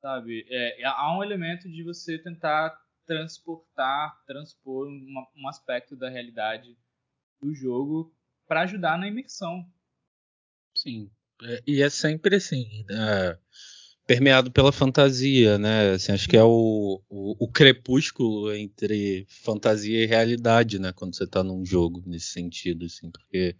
Sabe? 0.00 0.46
É, 0.48 0.84
há 0.84 1.16
um 1.16 1.22
elemento 1.22 1.70
de 1.70 1.82
você 1.84 2.18
tentar 2.18 2.76
transportar, 3.06 4.20
transpor 4.26 4.88
uma, 4.88 5.26
um 5.36 5.48
aspecto 5.48 5.94
da 5.94 6.08
realidade 6.08 6.76
do 7.40 7.54
jogo 7.54 8.14
para 8.52 8.64
ajudar 8.64 8.98
na 8.98 9.08
imersão. 9.08 9.64
Sim, 10.76 11.10
é, 11.42 11.62
e 11.66 11.80
é 11.80 11.88
sempre 11.88 12.36
assim, 12.36 12.84
né? 12.86 13.38
permeado 14.06 14.50
pela 14.50 14.70
fantasia, 14.70 15.56
né? 15.56 15.92
Assim, 15.92 16.12
acho 16.12 16.28
que 16.28 16.36
é 16.36 16.44
o, 16.44 17.00
o, 17.08 17.46
o, 17.46 17.48
crepúsculo 17.48 18.52
entre 18.52 19.26
fantasia 19.42 20.04
e 20.04 20.06
realidade, 20.06 20.78
né? 20.78 20.92
Quando 20.92 21.16
você 21.16 21.24
está 21.24 21.42
num 21.42 21.64
jogo 21.64 22.02
nesse 22.04 22.26
sentido, 22.26 22.84
assim, 22.84 23.10
porque 23.10 23.56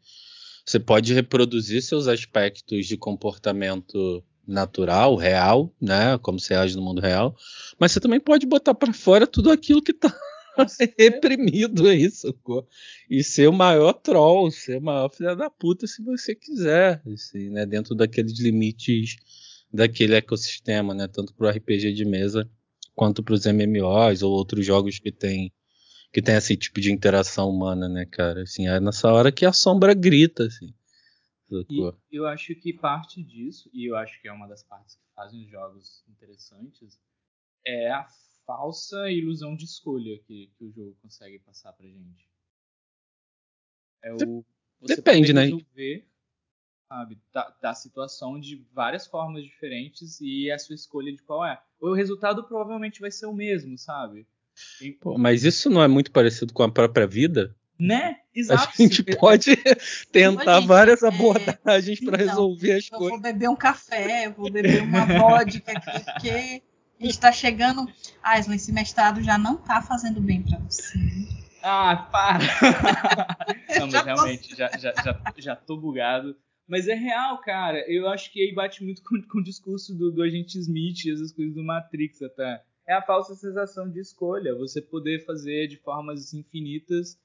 você 0.67 0.79
pode 0.79 1.15
reproduzir 1.15 1.81
seus 1.81 2.07
aspectos 2.07 2.87
de 2.87 2.99
comportamento 2.99 4.23
natural, 4.47 5.17
real, 5.17 5.75
né? 5.81 6.19
Como 6.19 6.39
você 6.39 6.53
age 6.53 6.77
no 6.77 6.83
mundo 6.83 7.01
real, 7.01 7.35
mas 7.79 7.93
você 7.93 8.01
também 8.01 8.21
pode 8.21 8.45
botar 8.45 8.75
para 8.75 8.93
fora 8.93 9.27
tudo 9.27 9.51
aquilo 9.51 9.81
que 9.81 9.93
está 9.93 10.15
reprimido 10.99 11.89
aí, 11.89 12.11
socorro. 12.11 12.67
E 13.09 13.23
ser 13.23 13.49
o 13.49 13.53
maior 13.53 13.93
troll, 13.95 14.51
ser 14.51 14.79
o 14.79 14.83
maior 14.83 15.09
filho 15.09 15.37
da 15.37 15.51
puta 15.51 15.87
se 15.87 16.03
você 16.03 16.35
quiser, 16.35 17.03
assim, 17.07 17.51
né? 17.51 17.67
Dentro 17.67 17.95
daqueles 17.95 18.39
limites 18.39 19.17
daquele 19.73 20.15
ecossistema, 20.15 20.95
né? 20.95 21.09
Tanto 21.09 21.35
pro 21.35 21.49
RPG 21.49 21.93
de 21.93 22.05
mesa 22.05 22.49
quanto 22.95 23.23
pros 23.23 23.47
MMOs 23.47 24.23
ou 24.23 24.33
outros 24.33 24.65
jogos 24.65 24.99
que 24.99 25.11
tem 25.11 25.53
que 26.13 26.21
tem 26.21 26.35
esse 26.35 26.55
tipo 26.59 26.79
de 26.79 26.93
interação 26.93 27.49
humana, 27.49 27.89
né, 27.89 28.05
cara? 28.05 28.43
Assim, 28.43 28.69
é 28.69 28.79
nessa 28.79 29.11
hora 29.11 29.33
que 29.33 29.47
a 29.47 29.53
sombra 29.53 29.95
grita, 29.95 30.45
assim. 30.45 30.75
E 32.11 32.17
eu 32.17 32.27
acho 32.27 32.55
que 32.55 32.73
parte 32.73 33.23
disso, 33.23 33.71
e 33.73 33.87
eu 33.87 33.97
acho 33.97 34.21
que 34.21 34.29
é 34.29 34.33
uma 34.33 34.47
das 34.47 34.63
partes 34.63 34.97
que 34.97 35.03
fazem 35.15 35.43
os 35.43 35.51
jogos 35.51 36.05
interessantes, 36.09 36.99
é 37.67 37.91
a 37.91 38.07
falsa 38.47 39.11
ilusão 39.11 39.57
de 39.57 39.65
escolha 39.65 40.19
que, 40.27 40.51
que 40.57 40.65
o 40.65 40.73
jogo 40.73 40.97
consegue 41.03 41.39
passar 41.41 41.73
pra 41.73 41.87
gente. 41.87 42.29
É 44.03 44.13
o. 44.13 44.45
Depende, 44.81 45.33
né? 45.33 45.45
Resolver, 45.45 46.07
sabe, 46.89 47.19
da, 47.33 47.55
da, 47.63 47.75
situação 47.75 48.39
de 48.39 48.67
várias 48.73 49.07
formas 49.07 49.45
diferentes 49.45 50.21
e 50.21 50.51
a 50.51 50.59
sua 50.59 50.75
escolha 50.75 51.13
de 51.13 51.23
qual 51.23 51.45
é. 51.45 51.61
O 51.81 51.95
resultado 51.95 52.43
provavelmente 52.45 53.01
vai 53.01 53.11
ser 53.11 53.27
o 53.27 53.33
mesmo, 53.33 53.79
sabe? 53.79 54.27
E... 54.81 54.93
Pô, 54.93 55.17
mas 55.17 55.45
isso 55.45 55.71
não 55.71 55.83
é 55.83 55.89
muito 55.89 56.11
parecido 56.11 56.53
com 56.53 56.65
a 56.65 56.71
própria 56.71 57.07
vida? 57.07 57.55
Né? 57.79 58.17
Exato. 58.35 58.69
A 58.69 58.83
gente 58.83 59.03
pode 59.17 59.57
tentar 60.11 60.61
gente, 60.61 60.69
várias 60.69 61.03
é, 61.03 61.09
abordagens 61.09 62.03
é... 62.03 62.05
para 62.05 62.23
então, 62.23 62.29
resolver 62.29 62.73
as 62.73 62.91
eu 62.91 62.99
coisas. 62.99 63.17
Eu 63.17 63.23
vou 63.23 63.33
beber 63.33 63.49
um 63.49 63.57
café, 63.57 64.27
eu 64.27 64.33
vou 64.33 64.51
beber 64.51 64.83
uma 64.83 65.07
vodka 65.07 65.73
aqui, 65.73 66.05
porque 66.05 66.63
a 67.03 67.05
gente 67.05 67.21
tá 67.21 67.33
chegando. 67.33 67.87
Ah, 68.23 68.39
esse 68.39 68.73
mestrado 68.73 69.23
já 69.23 69.37
não 69.37 69.57
tá 69.57 69.83
fazendo 69.83 70.21
bem 70.21 70.43
para 70.43 70.59
você. 70.61 70.99
Ah, 71.63 72.09
para! 72.11 72.39
não, 73.81 73.89
mas 73.91 74.05
realmente, 74.05 74.57
já, 74.57 74.69
já, 74.79 74.93
já, 75.03 75.23
já 75.37 75.57
tô 75.57 75.77
bugado. 75.77 76.37
Mas 76.67 76.89
é 76.89 76.95
real, 76.95 77.41
cara. 77.41 77.79
Eu 77.91 78.09
acho 78.09 78.33
que 78.33 78.41
aí 78.41 78.55
bate 78.55 78.85
muito 78.85 79.03
com, 79.03 79.21
com 79.23 79.39
o 79.39 79.43
discurso 79.43 79.97
do, 79.97 80.13
do 80.13 80.23
agente 80.23 80.59
Smith 80.59 81.05
e 81.05 81.13
essas 81.13 81.33
coisas 81.33 81.55
do 81.55 81.65
Matrix 81.65 82.23
até. 82.23 82.63
É 82.87 82.95
a 82.95 83.03
falsa 83.03 83.35
sensação 83.35 83.91
de 83.91 84.01
escolha. 84.01 84.55
Você 84.55 84.81
poder 84.81 85.25
fazer 85.25 85.67
de 85.67 85.77
formas 85.79 86.33
infinitas 86.33 87.19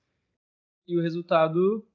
e 0.87 0.97
o 0.97 1.01
resultado 1.01 1.87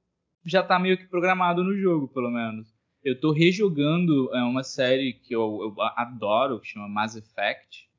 já 0.45 0.63
tá 0.63 0.79
meio 0.79 0.97
que 0.97 1.05
programado 1.05 1.63
no 1.63 1.75
jogo, 1.75 2.07
pelo 2.07 2.29
menos. 2.29 2.72
Eu 3.03 3.19
tô 3.19 3.31
rejogando 3.31 4.33
é, 4.33 4.41
uma 4.43 4.63
série 4.63 5.13
que 5.13 5.35
eu, 5.35 5.59
eu 5.61 5.81
adoro, 5.97 6.59
que 6.59 6.67
chama 6.67 6.87
Mass 6.87 7.15
Effect. 7.15 7.89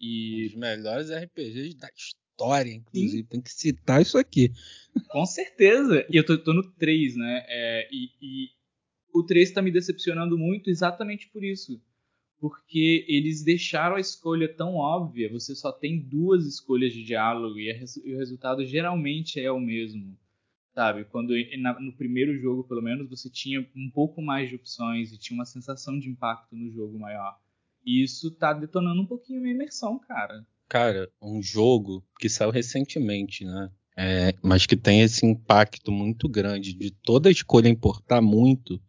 E... 0.00 0.44
Um 0.44 0.46
dos 0.46 0.54
melhores 0.56 1.10
RPGs 1.10 1.76
da 1.76 1.88
história, 1.94 2.72
inclusive. 2.72 3.18
Sim. 3.18 3.24
Tem 3.24 3.40
que 3.40 3.50
citar 3.50 4.00
isso 4.00 4.16
aqui. 4.16 4.50
Com 5.10 5.26
certeza. 5.26 6.06
E 6.10 6.16
eu 6.16 6.24
tô, 6.24 6.38
tô 6.38 6.54
no 6.54 6.62
3, 6.62 7.16
né? 7.16 7.44
É, 7.46 7.88
e, 7.92 8.10
e, 8.22 8.48
o 9.12 9.22
3 9.22 9.50
tá 9.50 9.60
me 9.60 9.70
decepcionando 9.70 10.38
muito 10.38 10.70
exatamente 10.70 11.28
por 11.28 11.44
isso. 11.44 11.80
Porque 12.40 13.04
eles 13.08 13.42
deixaram 13.42 13.96
a 13.96 14.00
escolha 14.00 14.48
tão 14.48 14.76
óbvia. 14.76 15.30
Você 15.30 15.54
só 15.54 15.72
tem 15.72 16.00
duas 16.00 16.46
escolhas 16.46 16.92
de 16.92 17.04
diálogo 17.04 17.58
e, 17.58 17.70
a, 17.70 17.84
e 18.04 18.14
o 18.14 18.18
resultado 18.18 18.64
geralmente 18.64 19.40
é 19.40 19.50
o 19.50 19.60
mesmo 19.60 20.16
sabe? 20.78 21.04
Quando 21.06 21.34
no 21.80 21.92
primeiro 21.92 22.38
jogo, 22.40 22.62
pelo 22.62 22.80
menos, 22.80 23.10
você 23.10 23.28
tinha 23.28 23.66
um 23.74 23.90
pouco 23.90 24.22
mais 24.22 24.48
de 24.48 24.54
opções 24.54 25.10
e 25.10 25.18
tinha 25.18 25.36
uma 25.36 25.44
sensação 25.44 25.98
de 25.98 26.08
impacto 26.08 26.54
no 26.54 26.70
jogo 26.70 26.96
maior. 26.96 27.36
E 27.84 28.04
isso 28.04 28.30
tá 28.30 28.52
detonando 28.52 29.02
um 29.02 29.06
pouquinho 29.06 29.40
a 29.40 29.42
minha 29.42 29.54
imersão, 29.56 29.98
cara. 29.98 30.46
Cara, 30.68 31.10
um 31.20 31.42
jogo 31.42 32.04
que 32.20 32.28
saiu 32.28 32.52
recentemente, 32.52 33.44
né? 33.44 33.70
É, 33.96 34.32
mas 34.40 34.66
que 34.66 34.76
tem 34.76 35.00
esse 35.00 35.26
impacto 35.26 35.90
muito 35.90 36.28
grande 36.28 36.72
de 36.72 36.92
toda 36.92 37.28
escolha 37.28 37.68
importar 37.68 38.20
muito 38.20 38.80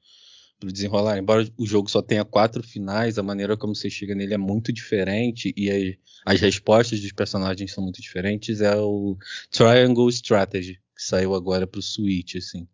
pro 0.60 0.72
desenrolar. 0.72 1.18
Embora 1.18 1.50
o 1.58 1.66
jogo 1.66 1.90
só 1.90 2.04
tenha 2.04 2.24
quatro 2.24 2.62
finais, 2.62 3.18
a 3.18 3.24
maneira 3.24 3.58
como 3.58 3.74
você 3.74 3.90
chega 3.90 4.14
nele 4.14 4.36
é 4.36 4.38
muito 4.38 4.72
diferente 4.72 5.52
e 5.58 5.72
as, 5.72 6.36
as 6.36 6.42
respostas 6.42 7.02
dos 7.02 7.12
personagens 7.14 7.74
são 7.74 7.84
muito 7.84 8.00
diferentes. 8.00 8.62
É 8.62 8.76
o 8.76 9.18
Triangle 9.50 10.08
Strategy, 10.10 10.80
que 11.00 11.06
saiu 11.06 11.34
agora 11.34 11.66
pro 11.66 11.82
Switch, 11.82 12.36
assim. 12.36 12.68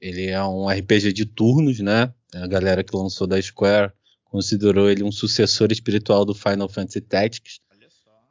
Ele 0.00 0.26
é 0.26 0.42
um 0.42 0.68
RPG 0.68 1.12
de 1.12 1.24
turnos, 1.24 1.78
né? 1.78 2.12
A 2.34 2.46
galera 2.48 2.82
que 2.82 2.96
lançou 2.96 3.24
da 3.24 3.40
Square 3.40 3.92
considerou 4.24 4.90
ele 4.90 5.04
um 5.04 5.12
sucessor 5.12 5.70
espiritual 5.70 6.24
do 6.24 6.34
Final 6.34 6.68
Fantasy 6.68 7.00
Tactics. 7.00 7.60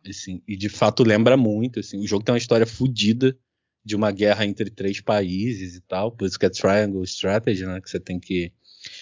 Assim, 0.05 0.41
e 0.45 0.57
de 0.57 0.67
fato 0.67 1.03
lembra 1.03 1.37
muito, 1.37 1.79
assim. 1.79 1.99
O 1.99 2.07
jogo 2.07 2.25
tem 2.25 2.33
uma 2.33 2.39
história 2.39 2.65
fodida 2.65 3.37
de 3.85 3.95
uma 3.95 4.11
guerra 4.11 4.45
entre 4.45 4.69
três 4.69 4.99
países 4.99 5.75
e 5.75 5.81
tal, 5.81 6.11
por 6.11 6.27
isso 6.27 6.37
que 6.37 6.45
é 6.45 6.49
Triangle 6.49 7.03
Strategy, 7.03 7.65
né? 7.65 7.79
Que 7.79 7.89
você 7.89 7.99
tem 7.99 8.19
que 8.19 8.51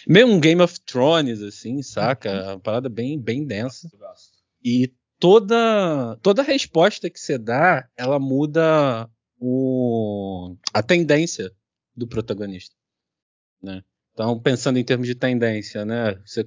meio 0.07 0.27
um 0.27 0.39
Game 0.39 0.61
of 0.61 0.79
Thrones, 0.81 1.41
assim, 1.41 1.81
saca? 1.81 2.31
Uhum. 2.31 2.47
Uma 2.49 2.59
parada 2.59 2.87
bem, 2.87 3.19
bem 3.19 3.45
densa. 3.45 3.89
E 4.63 4.93
toda 5.17 6.17
toda 6.21 6.43
resposta 6.43 7.09
que 7.09 7.19
você 7.19 7.37
dá, 7.37 7.89
ela 7.97 8.19
muda 8.19 9.09
o, 9.39 10.55
a 10.73 10.83
tendência 10.83 11.51
do 11.95 12.07
protagonista, 12.07 12.75
né? 13.61 13.83
Então, 14.13 14.39
pensando 14.39 14.77
em 14.77 14.83
termos 14.83 15.07
de 15.07 15.15
tendência, 15.15 15.85
né? 15.85 16.21
Você 16.25 16.45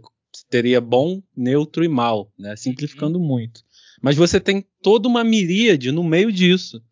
teria 0.48 0.80
bom, 0.80 1.22
neutro 1.36 1.84
e 1.84 1.88
mal, 1.88 2.32
né? 2.38 2.54
Simplificando 2.56 3.18
uhum. 3.18 3.26
muito. 3.26 3.62
Mas 4.00 4.16
você 4.16 4.38
tem 4.40 4.66
toda 4.82 5.08
uma 5.08 5.24
miríade 5.24 5.90
no 5.90 6.04
meio 6.04 6.30
disso, 6.30 6.82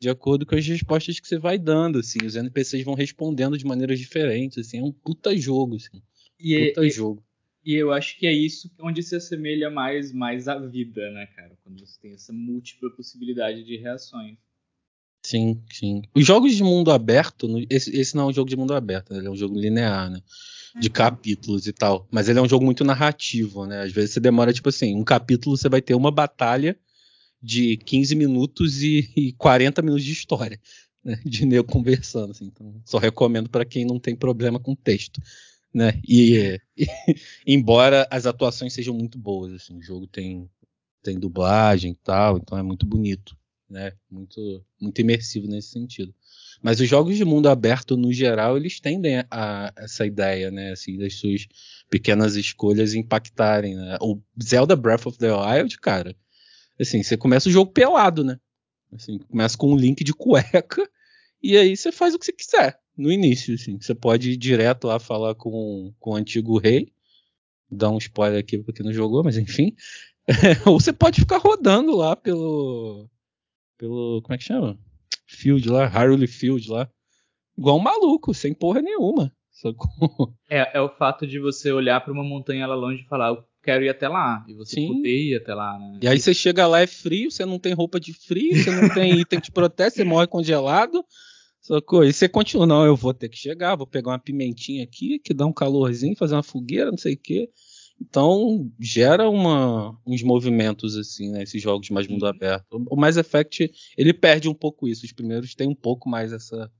de 0.00 0.08
acordo 0.08 0.46
com 0.46 0.54
as 0.54 0.66
respostas 0.66 1.18
que 1.20 1.26
você 1.26 1.38
vai 1.38 1.58
dando, 1.58 1.98
assim. 1.98 2.18
Os 2.24 2.36
NPCs 2.36 2.84
vão 2.84 2.94
respondendo 2.94 3.58
de 3.58 3.66
maneiras 3.66 3.98
diferentes, 3.98 4.58
assim. 4.58 4.78
É 4.78 4.82
um 4.82 4.92
puta 4.92 5.36
jogo, 5.36 5.76
assim. 5.76 6.02
E 6.38 6.54
é, 6.54 6.68
puta 6.68 6.86
é, 6.86 6.90
jogo. 6.90 7.24
E 7.64 7.74
eu 7.74 7.92
acho 7.92 8.16
que 8.18 8.26
é 8.26 8.32
isso 8.32 8.70
onde 8.80 9.02
se 9.02 9.16
assemelha 9.16 9.68
mais, 9.68 10.12
mais 10.12 10.46
à 10.48 10.58
vida, 10.58 11.10
né, 11.10 11.26
cara? 11.34 11.58
Quando 11.64 11.80
você 11.80 12.00
tem 12.00 12.12
essa 12.12 12.32
múltipla 12.32 12.90
possibilidade 12.90 13.64
de 13.64 13.76
reações. 13.76 14.38
Sim, 15.26 15.60
sim. 15.72 16.02
Os 16.14 16.24
jogos 16.24 16.54
de 16.54 16.62
mundo 16.62 16.92
aberto, 16.92 17.48
esse, 17.68 17.90
esse 17.90 18.14
não 18.14 18.24
é 18.24 18.26
um 18.26 18.32
jogo 18.32 18.48
de 18.48 18.56
mundo 18.56 18.72
aberto, 18.72 19.12
ele 19.12 19.26
é 19.26 19.30
um 19.30 19.34
jogo 19.34 19.58
linear, 19.58 20.08
né? 20.08 20.22
De 20.80 20.86
uhum. 20.86 20.92
capítulos 20.92 21.66
e 21.66 21.72
tal. 21.72 22.06
Mas 22.12 22.28
ele 22.28 22.38
é 22.38 22.42
um 22.42 22.48
jogo 22.48 22.64
muito 22.64 22.84
narrativo, 22.84 23.66
né? 23.66 23.82
Às 23.82 23.90
vezes 23.90 24.12
você 24.12 24.20
demora, 24.20 24.52
tipo 24.52 24.68
assim, 24.68 24.94
um 24.94 25.02
capítulo 25.02 25.56
você 25.56 25.68
vai 25.68 25.82
ter 25.82 25.96
uma 25.96 26.12
batalha 26.12 26.78
de 27.42 27.76
15 27.78 28.14
minutos 28.14 28.84
e, 28.84 29.10
e 29.16 29.32
40 29.32 29.82
minutos 29.82 30.04
de 30.04 30.12
história, 30.12 30.60
né? 31.02 31.20
De 31.26 31.44
nego 31.44 31.66
conversando, 31.66 32.30
assim. 32.30 32.44
Então, 32.44 32.80
só 32.84 32.98
recomendo 32.98 33.50
para 33.50 33.64
quem 33.64 33.84
não 33.84 33.98
tem 33.98 34.14
problema 34.14 34.60
com 34.60 34.76
texto, 34.76 35.20
né? 35.74 36.00
E, 36.06 36.56
e, 36.76 36.86
embora 37.44 38.06
as 38.12 38.26
atuações 38.26 38.72
sejam 38.72 38.94
muito 38.94 39.18
boas, 39.18 39.54
assim, 39.54 39.76
o 39.76 39.82
jogo 39.82 40.06
tem, 40.06 40.48
tem 41.02 41.18
dublagem 41.18 41.90
e 41.90 41.96
tal, 41.96 42.38
então 42.38 42.56
é 42.56 42.62
muito 42.62 42.86
bonito 42.86 43.36
né? 43.68 43.92
Muito, 44.10 44.64
muito 44.80 45.00
imersivo 45.00 45.46
nesse 45.46 45.70
sentido. 45.70 46.14
Mas 46.62 46.80
os 46.80 46.88
jogos 46.88 47.16
de 47.16 47.24
mundo 47.24 47.48
aberto, 47.48 47.96
no 47.96 48.12
geral, 48.12 48.56
eles 48.56 48.80
tendem 48.80 49.18
a, 49.18 49.26
a 49.30 49.72
essa 49.76 50.06
ideia, 50.06 50.50
né? 50.50 50.72
Assim, 50.72 50.96
das 50.96 51.14
suas 51.14 51.46
pequenas 51.90 52.36
escolhas 52.36 52.94
impactarem. 52.94 53.74
Né? 53.74 53.98
O 54.00 54.20
Zelda 54.42 54.76
Breath 54.76 55.06
of 55.06 55.18
the 55.18 55.32
Wild, 55.32 55.78
cara, 55.78 56.16
assim, 56.80 57.02
você 57.02 57.16
começa 57.16 57.48
o 57.48 57.52
jogo 57.52 57.72
pelado, 57.72 58.24
né? 58.24 58.38
Assim, 58.92 59.18
começa 59.18 59.56
com 59.56 59.72
um 59.72 59.76
link 59.76 60.02
de 60.04 60.12
cueca 60.12 60.88
e 61.42 61.56
aí 61.56 61.76
você 61.76 61.92
faz 61.92 62.14
o 62.14 62.18
que 62.18 62.24
você 62.24 62.32
quiser 62.32 62.78
no 62.96 63.12
início, 63.12 63.54
assim. 63.54 63.78
Você 63.80 63.94
pode 63.94 64.30
ir 64.30 64.36
direto 64.36 64.86
lá 64.86 64.98
falar 64.98 65.34
com, 65.34 65.92
com 65.98 66.10
o 66.10 66.16
antigo 66.16 66.58
rei, 66.58 66.92
dar 67.70 67.90
um 67.90 67.98
spoiler 67.98 68.40
aqui 68.40 68.58
porque 68.58 68.82
não 68.82 68.92
jogou, 68.92 69.22
mas 69.22 69.36
enfim. 69.36 69.74
Ou 70.64 70.80
você 70.80 70.92
pode 70.92 71.20
ficar 71.20 71.38
rodando 71.38 71.94
lá 71.94 72.16
pelo 72.16 73.08
pelo. 73.76 74.20
Como 74.22 74.34
é 74.34 74.38
que 74.38 74.44
chama? 74.44 74.78
Field 75.26 75.68
lá, 75.68 75.86
Hyrule 75.86 76.26
Field 76.26 76.70
lá. 76.70 76.88
Igual 77.56 77.78
um 77.78 77.82
maluco, 77.82 78.34
sem 78.34 78.54
porra 78.54 78.82
nenhuma. 78.82 79.32
É, 80.48 80.78
é 80.78 80.80
o 80.80 80.88
fato 80.88 81.26
de 81.26 81.40
você 81.40 81.72
olhar 81.72 82.00
para 82.00 82.12
uma 82.12 82.22
montanha 82.22 82.66
lá 82.66 82.74
longe 82.74 83.02
e 83.02 83.08
falar, 83.08 83.30
eu 83.30 83.42
quero 83.62 83.82
ir 83.84 83.88
até 83.88 84.06
lá. 84.06 84.44
E 84.46 84.54
você 84.54 84.76
Sim. 84.76 84.88
poder 84.88 85.08
ir 85.08 85.36
até 85.36 85.54
lá, 85.54 85.78
né? 85.78 85.98
E 86.02 86.06
aí 86.06 86.20
você 86.20 86.32
chega 86.34 86.66
lá, 86.66 86.80
é 86.80 86.86
frio, 86.86 87.30
você 87.30 87.44
não 87.44 87.58
tem 87.58 87.72
roupa 87.72 87.98
de 87.98 88.12
frio, 88.12 88.62
você 88.62 88.70
não 88.70 88.88
tem 88.90 89.18
item 89.18 89.40
te 89.40 89.50
protege, 89.50 89.96
você 89.96 90.04
morre 90.04 90.26
congelado. 90.26 91.04
Sacou? 91.60 92.04
E 92.04 92.12
você 92.12 92.28
continua, 92.28 92.66
não, 92.66 92.84
eu 92.84 92.94
vou 92.94 93.12
ter 93.12 93.28
que 93.28 93.36
chegar, 93.36 93.74
vou 93.74 93.86
pegar 93.86 94.12
uma 94.12 94.18
pimentinha 94.20 94.84
aqui, 94.84 95.18
que 95.18 95.34
dá 95.34 95.44
um 95.44 95.52
calorzinho, 95.52 96.14
fazer 96.16 96.36
uma 96.36 96.42
fogueira, 96.42 96.92
não 96.92 96.98
sei 96.98 97.14
o 97.14 97.18
quê. 97.20 97.48
Então 98.00 98.70
gera 98.78 99.28
uma, 99.28 99.98
uns 100.06 100.22
movimentos 100.22 100.96
assim, 100.96 101.30
né, 101.30 101.42
esses 101.42 101.62
jogos 101.62 101.88
mais 101.90 102.06
mundo 102.06 102.26
aberto. 102.26 102.84
O 102.90 102.96
Mass 102.96 103.16
Effect 103.16 103.70
ele 103.96 104.12
perde 104.12 104.48
um 104.48 104.54
pouco 104.54 104.86
isso. 104.86 105.04
Os 105.04 105.12
primeiros 105.12 105.54
têm 105.54 105.68
um 105.68 105.74
pouco 105.74 106.08
mais 106.08 106.32
essa 106.32 106.70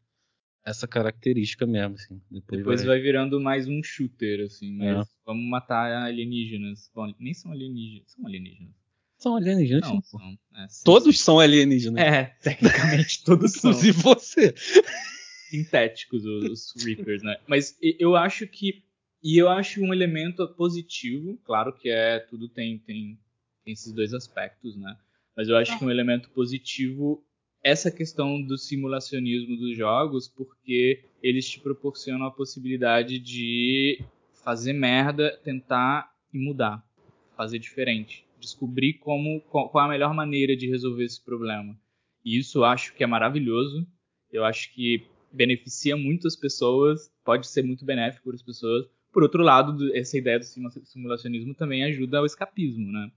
essa 0.66 0.88
característica 0.88 1.64
mesmo, 1.64 1.94
assim. 1.94 2.20
Depois, 2.28 2.58
Depois 2.58 2.80
vai... 2.80 2.96
vai... 2.96 3.00
virando 3.00 3.40
mais 3.40 3.68
um 3.68 3.80
shooter, 3.84 4.44
assim, 4.44 4.76
mas 4.76 5.06
é. 5.06 5.10
vamos 5.24 5.48
matar 5.48 5.92
alienígenas. 6.02 6.90
Bom, 6.92 7.12
nem 7.20 7.32
são 7.32 7.52
alienígenas, 7.52 8.10
são 8.10 8.26
alienígenas. 8.26 8.74
São 9.16 9.36
alienígenas, 9.36 9.88
Não, 9.88 10.02
são, 10.02 10.38
é, 10.56 10.68
sim, 10.68 10.84
Todos 10.84 11.16
sim. 11.16 11.24
são 11.24 11.38
alienígenas. 11.38 12.02
É, 12.04 12.24
tecnicamente 12.42 13.22
todos 13.24 13.52
são. 13.52 13.70
Inclusive 13.70 14.02
você. 14.02 14.54
Sintéticos 15.48 16.24
os, 16.26 16.74
os 16.74 16.84
Reapers, 16.84 17.22
né? 17.22 17.36
Mas 17.46 17.78
eu 17.80 18.16
acho 18.16 18.46
que 18.48 18.82
e 19.22 19.36
eu 19.36 19.48
acho 19.48 19.82
um 19.82 19.92
elemento 19.92 20.46
positivo, 20.54 21.38
claro 21.44 21.72
que 21.72 21.88
é 21.88 22.18
tudo 22.20 22.48
tem, 22.48 22.78
tem, 22.78 23.18
tem 23.64 23.72
esses 23.72 23.92
dois 23.92 24.12
aspectos, 24.14 24.76
né? 24.76 24.96
Mas 25.36 25.48
eu 25.48 25.56
acho 25.56 25.78
que 25.78 25.84
um 25.84 25.90
elemento 25.90 26.30
positivo 26.30 27.22
essa 27.62 27.90
questão 27.90 28.40
do 28.40 28.56
simulacionismo 28.56 29.56
dos 29.56 29.76
jogos, 29.76 30.28
porque 30.28 31.02
eles 31.20 31.48
te 31.50 31.58
proporcionam 31.58 32.26
a 32.26 32.30
possibilidade 32.30 33.18
de 33.18 34.00
fazer 34.44 34.72
merda, 34.72 35.36
tentar 35.42 36.14
e 36.32 36.38
mudar, 36.38 36.80
fazer 37.36 37.58
diferente, 37.58 38.24
descobrir 38.38 38.94
como 38.94 39.40
qual, 39.50 39.68
qual 39.68 39.84
a 39.84 39.88
melhor 39.88 40.14
maneira 40.14 40.56
de 40.56 40.68
resolver 40.68 41.04
esse 41.04 41.20
problema. 41.20 41.76
E 42.24 42.38
isso 42.38 42.58
eu 42.58 42.64
acho 42.64 42.94
que 42.94 43.02
é 43.02 43.06
maravilhoso. 43.06 43.84
Eu 44.32 44.44
acho 44.44 44.72
que 44.72 45.04
beneficia 45.32 45.96
muito 45.96 46.28
as 46.28 46.36
pessoas, 46.36 47.12
pode 47.24 47.48
ser 47.48 47.62
muito 47.62 47.84
benéfico 47.84 48.28
para 48.28 48.36
as 48.36 48.42
pessoas, 48.42 48.86
por 49.16 49.22
outro 49.22 49.42
lado, 49.42 49.96
essa 49.96 50.18
ideia 50.18 50.38
do 50.38 50.44
simulacionismo 50.44 51.54
também 51.54 51.82
ajuda 51.84 52.18
ao 52.18 52.26
escapismo, 52.26 52.92
né? 52.92 53.10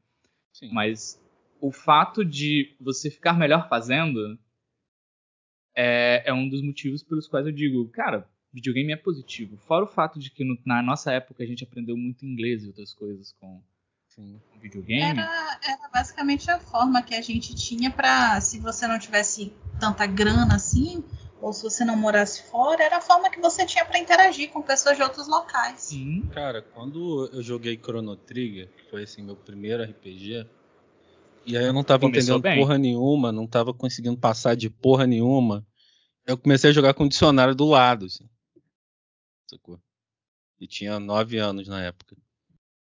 Sim. 0.53 0.69
Mas 0.71 1.21
o 1.59 1.73
fato 1.73 2.23
de 2.23 2.73
você 2.79 3.11
ficar 3.11 3.33
melhor 3.33 3.67
fazendo 3.67 4.39
é, 5.75 6.23
é, 6.25 6.33
um 6.33 6.47
dos 6.47 6.61
motivos 6.61 7.03
pelos 7.03 7.27
quais 7.27 7.45
eu 7.45 7.51
digo, 7.51 7.85
cara, 7.89 8.25
videogame 8.53 8.93
é 8.93 8.95
positivo. 8.95 9.57
Fora 9.57 9.83
o 9.83 9.89
fato 9.89 10.19
de 10.19 10.31
que 10.31 10.45
no, 10.45 10.57
na 10.65 10.81
nossa 10.81 11.11
época 11.11 11.43
a 11.43 11.45
gente 11.45 11.65
aprendeu 11.65 11.97
muito 11.97 12.25
inglês 12.25 12.63
e 12.63 12.67
outras 12.67 12.93
coisas 12.93 13.33
com, 13.33 13.61
com 14.15 14.39
videogame. 14.61 15.19
Era, 15.19 15.59
era, 15.61 15.89
basicamente 15.93 16.49
a 16.49 16.59
forma 16.59 17.03
que 17.03 17.13
a 17.13 17.21
gente 17.21 17.53
tinha 17.53 17.91
para, 17.91 18.39
se 18.39 18.57
você 18.57 18.87
não 18.87 18.97
tivesse 18.97 19.51
tanta 19.77 20.05
grana 20.05 20.55
assim, 20.55 21.03
ou 21.41 21.53
se 21.53 21.63
você 21.63 21.85
não 21.85 21.95
morasse 21.95 22.43
fora, 22.43 22.83
era 22.83 22.97
a 22.97 23.01
forma 23.01 23.29
que 23.29 23.39
você 23.39 23.65
tinha 23.65 23.85
para 23.85 23.99
interagir 23.99 24.49
com 24.51 24.61
pessoas 24.61 24.97
de 24.97 25.03
outros 25.03 25.27
locais. 25.27 25.81
Sim. 25.81 26.29
Cara, 26.33 26.61
quando 26.61 27.29
eu 27.31 27.41
joguei 27.41 27.77
Chrono 27.77 28.15
Trigger, 28.15 28.69
foi 28.89 29.03
assim 29.03 29.21
meu 29.21 29.35
primeiro 29.35 29.83
RPG, 29.83 30.45
e 31.45 31.57
aí 31.57 31.65
eu 31.65 31.73
não 31.73 31.83
tava 31.83 32.01
Começou 32.01 32.37
entendendo 32.37 32.41
bem. 32.41 32.59
porra 32.59 32.77
nenhuma, 32.77 33.31
não 33.31 33.47
tava 33.47 33.73
conseguindo 33.73 34.17
passar 34.17 34.55
de 34.55 34.69
porra 34.69 35.07
nenhuma. 35.07 35.65
eu 36.27 36.37
comecei 36.37 36.69
a 36.69 36.73
jogar 36.73 36.93
com 36.93 37.05
o 37.05 37.09
dicionário 37.09 37.55
do 37.55 37.65
lado, 37.65 38.05
assim. 38.05 38.29
Sacou? 39.49 39.79
E 40.59 40.67
tinha 40.67 40.99
nove 40.99 41.37
anos 41.37 41.67
na 41.67 41.81
época. 41.81 42.15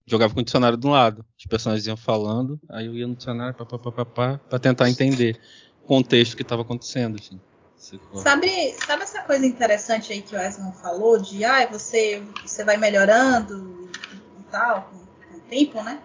Jogava 0.07 0.32
com 0.32 0.40
o 0.40 0.44
dicionário 0.44 0.78
do 0.78 0.88
lado. 0.88 1.26
Os 1.36 1.44
personagens 1.47 1.86
iam 1.86 1.97
falando, 1.97 2.61
aí 2.70 2.86
eu 2.86 2.94
ia 2.94 3.07
no 3.07 3.16
dicionário 3.16 3.55
pá, 3.55 3.66
pá, 3.66 3.78
pá, 3.78 3.92
pá, 3.92 4.05
pá, 4.05 4.38
pra 4.38 4.59
tentar 4.59 4.88
entender 4.88 5.38
o 5.82 5.86
contexto 5.86 6.36
que 6.36 6.42
estava 6.42 6.62
acontecendo, 6.62 7.18
assim. 7.20 7.40
Sabe, 8.22 8.74
sabe 8.84 9.03
essa 9.05 9.22
coisa 9.22 9.47
interessante 9.47 10.12
aí 10.12 10.22
que 10.22 10.34
o 10.34 10.39
Esmond 10.41 10.76
falou 10.78 11.18
de 11.18 11.45
ah, 11.45 11.66
você, 11.66 12.22
você 12.45 12.64
vai 12.64 12.76
melhorando 12.76 13.89
e, 13.93 14.41
e 14.41 14.45
tal, 14.51 14.91
com, 14.91 14.99
com 15.30 15.37
o 15.39 15.41
tempo, 15.43 15.82
né? 15.82 16.03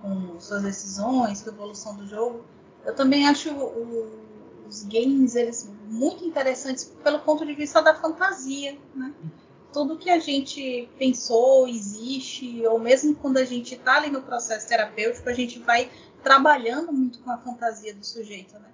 Com 0.00 0.38
suas 0.38 0.62
decisões, 0.62 1.42
com 1.42 1.50
a 1.50 1.52
evolução 1.52 1.96
do 1.96 2.06
jogo. 2.06 2.44
Eu 2.84 2.94
também 2.94 3.26
acho 3.26 3.50
o- 3.52 4.22
os 4.68 4.82
games 4.84 5.34
eles 5.34 5.68
muito 5.88 6.24
interessantes 6.24 6.84
pelo 7.02 7.18
ponto 7.20 7.44
de 7.44 7.54
vista 7.54 7.82
da 7.82 7.94
fantasia, 7.94 8.78
né? 8.94 9.12
Tudo 9.72 9.98
que 9.98 10.08
a 10.10 10.20
gente 10.20 10.88
pensou 10.98 11.66
existe, 11.66 12.64
ou 12.66 12.78
mesmo 12.78 13.14
quando 13.16 13.38
a 13.38 13.44
gente 13.44 13.74
está 13.74 13.96
ali 13.96 14.08
no 14.10 14.22
processo 14.22 14.68
terapêutico, 14.68 15.28
a 15.28 15.34
gente 15.34 15.58
vai 15.58 15.90
trabalhando 16.22 16.92
muito 16.92 17.18
com 17.20 17.30
a 17.32 17.38
fantasia 17.38 17.92
do 17.92 18.06
sujeito, 18.06 18.54
né? 18.54 18.68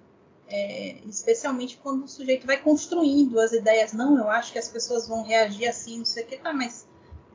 É, 0.53 0.99
especialmente 1.07 1.77
quando 1.77 2.03
o 2.03 2.07
sujeito 2.09 2.45
vai 2.45 2.57
construindo 2.57 3.39
as 3.39 3.53
ideias. 3.53 3.93
Não, 3.93 4.17
eu 4.17 4.29
acho 4.29 4.51
que 4.51 4.59
as 4.59 4.67
pessoas 4.67 5.07
vão 5.07 5.23
reagir 5.23 5.67
assim, 5.67 5.99
não 5.99 6.05
sei 6.05 6.23
o 6.23 6.27
que, 6.27 6.37
tá, 6.37 6.51
mas 6.51 6.85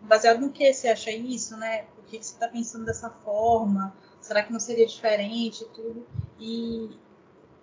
baseado 0.02 0.40
no 0.40 0.50
que 0.50 0.70
você 0.70 0.88
acha 0.88 1.10
isso, 1.10 1.56
né? 1.56 1.84
Por 1.94 2.04
que 2.04 2.16
você 2.16 2.34
está 2.34 2.46
pensando 2.46 2.84
dessa 2.84 3.08
forma? 3.08 3.96
Será 4.20 4.42
que 4.42 4.52
não 4.52 4.60
seria 4.60 4.86
diferente 4.86 5.62
e 5.62 5.68
tudo? 5.68 6.06
E 6.38 6.90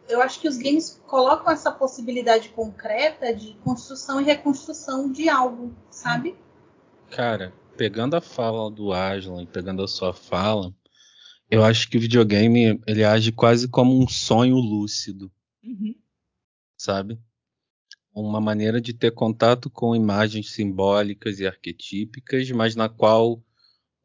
eu 0.10 0.22
acho 0.22 0.40
que 0.40 0.48
os 0.48 0.58
games 0.58 1.02
colocam 1.08 1.52
essa 1.52 1.72
possibilidade 1.72 2.50
concreta 2.50 3.34
de 3.34 3.54
construção 3.64 4.20
e 4.20 4.24
reconstrução 4.24 5.12
de 5.12 5.30
algo, 5.30 5.74
sabe? 5.90 6.36
Cara, 7.10 7.54
pegando 7.78 8.16
a 8.16 8.22
fala 8.22 8.70
do 8.70 8.92
Aslan 8.92 9.46
pegando 9.46 9.84
a 9.84 9.88
sua 9.88 10.14
fala, 10.14 10.74
eu 11.50 11.64
acho 11.64 11.90
que 11.90 11.98
o 11.98 12.02
videogame 12.02 12.82
ele 12.88 13.04
age 13.04 13.32
quase 13.32 13.68
como 13.68 14.02
um 14.02 14.08
sonho 14.08 14.56
lúcido, 14.56 15.32
Uhum. 15.64 15.96
sabe? 16.78 17.18
Uma 18.14 18.42
maneira 18.42 18.80
de 18.82 18.94
ter 18.94 19.12
contato 19.12 19.70
com 19.70 19.96
imagens 19.96 20.52
simbólicas 20.52 21.40
e 21.40 21.48
arquetípicas, 21.48 22.50
mas 22.52 22.76
na 22.76 22.90
qual 22.90 23.42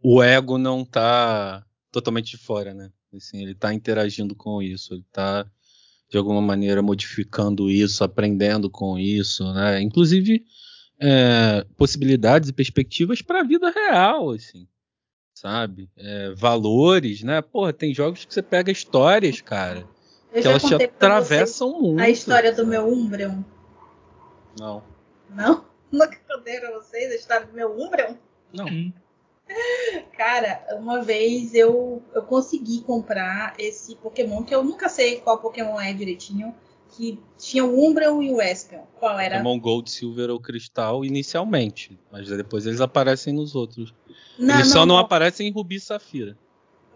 o 0.02 0.22
ego 0.22 0.56
não 0.56 0.84
tá 0.84 1.66
totalmente 1.90 2.30
de 2.30 2.38
fora, 2.38 2.72
né? 2.72 2.90
Assim, 3.12 3.42
ele 3.42 3.54
tá 3.54 3.74
interagindo 3.74 4.34
com 4.34 4.62
isso, 4.62 4.94
ele 4.94 5.04
tá 5.12 5.50
de 6.10 6.16
alguma 6.16 6.40
maneira 6.40 6.80
modificando 6.82 7.68
isso, 7.70 8.02
aprendendo 8.02 8.70
com 8.70 8.98
isso, 8.98 9.52
né? 9.52 9.80
Inclusive 9.80 10.44
é, 11.00 11.64
possibilidades 11.76 12.48
e 12.48 12.52
perspectivas 12.52 13.20
para 13.20 13.40
a 13.40 13.44
vida 13.44 13.70
real, 13.70 14.30
assim, 14.30 14.66
sabe? 15.34 15.90
É, 15.96 16.34
valores, 16.34 17.22
né? 17.22 17.42
Porra, 17.42 17.72
tem 17.72 17.94
jogos 17.94 18.24
que 18.24 18.32
você 18.32 18.42
pega 18.42 18.72
histórias, 18.72 19.40
cara, 19.40 19.86
Eu 20.32 20.36
que 20.36 20.42
já 20.42 20.50
elas 20.50 20.62
te 20.62 20.74
atravessam 20.74 21.80
muito. 21.80 22.00
a 22.00 22.08
história 22.08 22.52
do 22.52 22.66
meu 22.66 22.86
Umbreon. 22.86 23.42
Não, 24.58 24.82
Não? 25.30 25.64
Nunca 25.90 26.18
contei 26.28 26.60
pra 26.60 26.70
vocês 26.72 27.10
a 27.10 27.14
história 27.14 27.46
do 27.46 27.52
meu 27.54 27.72
Umbreon? 27.72 28.14
não. 28.52 28.66
Uhum. 28.66 28.92
Cara, 30.14 30.62
uma 30.78 31.02
vez 31.02 31.54
eu, 31.54 32.02
eu 32.14 32.22
consegui 32.22 32.82
comprar 32.82 33.54
esse 33.58 33.96
Pokémon, 33.96 34.42
que 34.42 34.54
eu 34.54 34.62
nunca 34.62 34.90
sei 34.90 35.20
qual 35.20 35.38
Pokémon 35.38 35.80
é 35.80 35.92
direitinho, 35.94 36.54
que 36.90 37.18
tinha 37.38 37.64
o 37.64 37.86
Umbreon 37.86 38.20
e 38.22 38.30
o 38.30 38.42
Espion. 38.42 38.82
Qual 38.98 39.18
era? 39.18 39.36
Pokémon 39.36 39.58
Gold, 39.58 39.90
Silver 39.90 40.28
ou 40.30 40.40
Cristal 40.40 41.04
inicialmente, 41.04 41.98
mas 42.12 42.28
depois 42.28 42.66
eles 42.66 42.80
aparecem 42.80 43.32
nos 43.32 43.54
outros. 43.54 43.94
Não, 44.38 44.54
eles 44.56 44.68
só 44.68 44.80
não, 44.80 44.96
não. 44.96 44.98
aparecem 44.98 45.48
em 45.48 45.52
Rubi 45.52 45.76
e 45.76 45.80
Safira. 45.80 46.36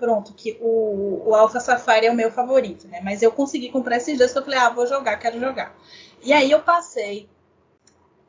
Pronto, 0.02 0.34
que 0.34 0.58
o, 0.60 1.28
o 1.28 1.32
Alpha 1.32 1.60
Safari 1.60 2.06
é 2.06 2.10
o 2.10 2.14
meu 2.14 2.28
favorito, 2.28 2.88
né? 2.88 3.00
Mas 3.04 3.22
eu 3.22 3.30
consegui 3.30 3.70
comprar 3.70 3.98
esses 3.98 4.18
dois, 4.18 4.32
que 4.32 4.38
eu 4.38 4.42
falei, 4.42 4.58
ah, 4.58 4.68
vou 4.68 4.84
jogar, 4.84 5.16
quero 5.16 5.38
jogar. 5.38 5.78
E 6.20 6.32
aí 6.32 6.50
eu 6.50 6.58
passei 6.58 7.28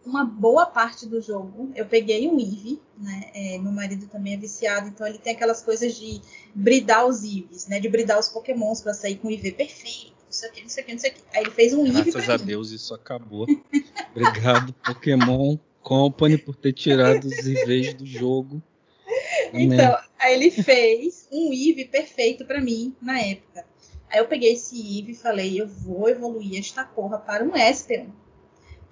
uma 0.05 0.23
boa 0.23 0.67
parte 0.67 1.07
do 1.07 1.19
jogo. 1.19 1.71
Eu 1.73 1.87
peguei 1.87 2.27
um 2.27 2.39
Eevee, 2.39 2.79
né? 2.95 3.31
É, 3.33 3.57
meu 3.57 3.71
marido 3.71 4.05
também 4.05 4.35
é 4.35 4.37
viciado, 4.37 4.89
então 4.89 5.07
ele 5.07 5.17
tem 5.17 5.33
aquelas 5.33 5.63
coisas 5.63 5.95
de 5.95 6.21
bridar 6.53 7.07
os 7.07 7.23
Eevees, 7.23 7.65
né? 7.65 7.79
De 7.79 7.89
bridar 7.89 8.19
os 8.19 8.29
Pokémons 8.29 8.79
pra 8.79 8.93
sair 8.93 9.15
com 9.15 9.27
o 9.27 9.31
Eevee 9.31 9.51
perfeito, 9.51 10.13
não 10.27 10.31
sei 10.31 10.49
o 10.49 10.53
que, 10.53 10.61
não 10.61 10.69
sei 10.69 10.83
o 10.83 10.85
que, 10.85 10.91
não 10.91 10.99
sei 10.99 11.09
o 11.09 11.13
que. 11.15 11.21
Aí 11.33 11.41
ele 11.41 11.49
fez 11.49 11.73
um 11.73 11.91
Graças 11.91 12.23
pra 12.23 12.35
a 12.35 12.37
mim. 12.37 12.45
Deus 12.45 12.69
isso 12.69 12.93
acabou. 12.93 13.47
Obrigado, 14.15 14.73
Pokémon 14.73 15.57
Company, 15.81 16.37
por 16.37 16.55
ter 16.55 16.73
tirado 16.73 17.25
os 17.25 17.47
IVs 17.47 17.95
do 17.95 18.05
jogo. 18.05 18.61
Então, 19.61 19.97
aí 20.19 20.33
ele 20.33 20.49
fez 20.51 21.27
um 21.31 21.51
Eevee 21.53 21.85
perfeito 21.85 22.45
pra 22.45 22.59
mim 22.61 22.95
na 23.01 23.19
época. 23.19 23.65
Aí 24.09 24.19
eu 24.19 24.27
peguei 24.27 24.53
esse 24.53 24.75
Eevee 24.75 25.13
e 25.13 25.15
falei, 25.15 25.59
eu 25.61 25.67
vou 25.67 26.07
evoluir 26.09 26.59
esta 26.59 26.83
porra 26.83 27.17
para 27.17 27.43
um 27.43 27.55
Espeon. 27.55 28.07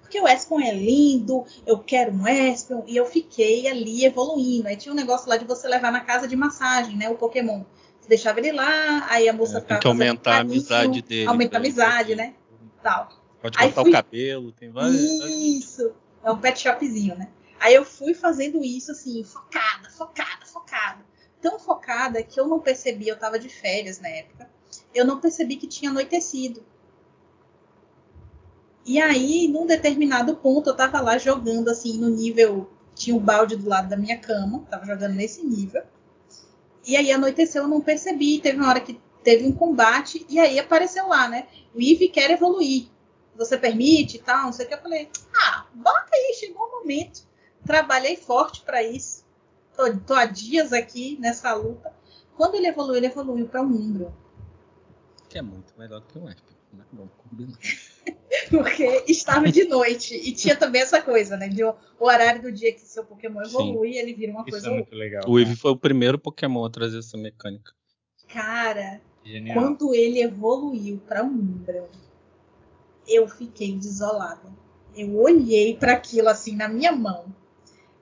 Porque 0.00 0.20
o 0.20 0.28
Espeon 0.28 0.60
é 0.60 0.74
lindo, 0.74 1.44
eu 1.66 1.78
quero 1.78 2.12
um 2.12 2.26
Espeon, 2.28 2.82
e 2.86 2.96
eu 2.96 3.06
fiquei 3.06 3.66
ali 3.66 4.04
evoluindo. 4.04 4.68
Aí 4.68 4.76
tinha 4.76 4.92
um 4.92 4.96
negócio 4.96 5.28
lá 5.28 5.36
de 5.36 5.44
você 5.44 5.66
levar 5.68 5.90
na 5.90 6.00
casa 6.00 6.28
de 6.28 6.36
massagem, 6.36 6.96
né, 6.96 7.08
o 7.08 7.14
Pokémon. 7.14 7.62
Você 8.00 8.08
deixava 8.08 8.40
ele 8.40 8.52
lá, 8.52 9.06
aí 9.08 9.28
a 9.28 9.32
moça 9.32 9.58
É, 9.58 9.60
tem 9.60 9.78
que 9.78 9.86
aumentar 9.86 10.36
a 10.36 10.40
amizade 10.40 11.02
dele. 11.02 11.26
Aumenta 11.26 11.56
a 11.56 11.60
amizade, 11.60 12.14
né, 12.14 12.34
tal. 12.82 13.08
Pode 13.40 13.56
Aí 13.58 13.66
cortar 13.66 13.82
fui- 13.82 13.90
o 13.90 13.92
cabelo, 13.92 14.52
tem 14.52 14.70
vários. 14.70 15.00
Isso. 15.00 15.92
É 16.24 16.30
um 16.30 16.38
pet 16.38 16.60
shopzinho, 16.60 17.16
né? 17.16 17.28
Aí 17.58 17.74
eu 17.74 17.84
fui 17.84 18.12
fazendo 18.12 18.62
isso 18.64 18.90
assim, 18.90 19.22
focada, 19.22 19.88
focada, 19.90 20.41
focada. 20.72 21.04
Tão 21.40 21.58
focada 21.58 22.22
que 22.22 22.40
eu 22.40 22.46
não 22.46 22.60
percebi, 22.60 23.08
eu 23.08 23.18
tava 23.18 23.38
de 23.38 23.48
férias 23.48 24.00
na 24.00 24.08
época. 24.08 24.48
Eu 24.94 25.04
não 25.04 25.20
percebi 25.20 25.56
que 25.56 25.66
tinha 25.66 25.90
anoitecido. 25.90 26.64
E 28.84 29.00
aí, 29.00 29.48
num 29.48 29.66
determinado 29.66 30.36
ponto, 30.36 30.70
eu 30.70 30.76
tava 30.76 31.00
lá 31.00 31.18
jogando 31.18 31.68
assim 31.68 31.98
no 31.98 32.08
nível. 32.08 32.70
Tinha 32.94 33.14
um 33.16 33.20
balde 33.20 33.56
do 33.56 33.68
lado 33.68 33.88
da 33.88 33.96
minha 33.96 34.18
cama, 34.18 34.66
tava 34.70 34.86
jogando 34.86 35.14
nesse 35.14 35.44
nível. 35.44 35.82
E 36.86 36.96
aí 36.96 37.12
anoiteceu, 37.12 37.62
eu 37.62 37.68
não 37.68 37.80
percebi. 37.80 38.40
Teve 38.40 38.58
uma 38.58 38.68
hora 38.68 38.80
que 38.80 39.00
teve 39.22 39.46
um 39.46 39.52
combate, 39.52 40.26
e 40.28 40.38
aí 40.38 40.58
apareceu 40.58 41.06
lá, 41.08 41.28
né? 41.28 41.46
O 41.74 41.80
Eve 41.80 42.08
quer 42.08 42.30
evoluir 42.30 42.88
você 43.34 43.56
permite 43.56 44.16
e 44.16 44.20
tal, 44.20 44.44
não 44.44 44.52
sei 44.52 44.66
o 44.66 44.68
que. 44.68 44.74
Eu 44.74 44.82
falei, 44.82 45.08
ah, 45.34 45.66
bota 45.72 46.10
aí, 46.12 46.34
chegou 46.38 46.62
o 46.62 46.80
momento. 46.80 47.22
Trabalhei 47.64 48.16
forte 48.16 48.62
para 48.62 48.82
isso. 48.82 49.21
Tô, 49.76 49.96
tô 49.98 50.14
há 50.14 50.26
dias 50.26 50.72
aqui 50.72 51.18
nessa 51.20 51.54
luta. 51.54 51.92
Quando 52.36 52.56
ele 52.56 52.66
evoluiu, 52.66 52.96
ele 52.96 53.06
evoluiu 53.06 53.48
para 53.48 53.62
um 53.62 53.66
Umbro. 53.66 54.14
Que 55.28 55.38
é 55.38 55.42
muito 55.42 55.72
melhor 55.78 56.02
que 56.02 56.18
o 56.18 56.28
Esper. 56.28 56.56
Né? 56.72 56.84
Vamos 56.92 57.12
combinar. 57.16 57.58
Porque 58.50 59.04
estava 59.06 59.50
de 59.50 59.64
noite. 59.64 60.14
E 60.14 60.32
tinha 60.32 60.56
também 60.56 60.82
essa 60.82 61.00
coisa, 61.00 61.36
né? 61.36 61.48
De 61.48 61.62
o 61.64 61.76
horário 62.00 62.42
do 62.42 62.52
dia 62.52 62.72
que 62.72 62.80
seu 62.80 63.04
Pokémon 63.04 63.44
Sim. 63.44 63.50
evolui, 63.50 63.96
ele 63.96 64.14
vira 64.14 64.32
uma 64.32 64.42
Isso 64.42 64.50
coisa 64.50 64.68
é 64.68 64.70
muito 64.70 64.94
legal. 64.94 65.22
O 65.28 65.38
Eevee 65.38 65.56
foi 65.56 65.70
o 65.70 65.76
primeiro 65.76 66.18
Pokémon 66.18 66.64
a 66.64 66.70
trazer 66.70 66.98
essa 66.98 67.16
mecânica. 67.16 67.72
Cara, 68.28 69.00
Genial. 69.24 69.58
quando 69.58 69.94
ele 69.94 70.22
evoluiu 70.22 71.00
para 71.06 71.22
um 71.22 71.28
Umbreon, 71.28 71.86
eu 73.06 73.28
fiquei 73.28 73.76
desolada. 73.76 74.52
Eu 74.96 75.16
olhei 75.18 75.76
para 75.76 75.92
aquilo 75.92 76.28
assim 76.28 76.56
na 76.56 76.68
minha 76.68 76.92
mão. 76.92 77.26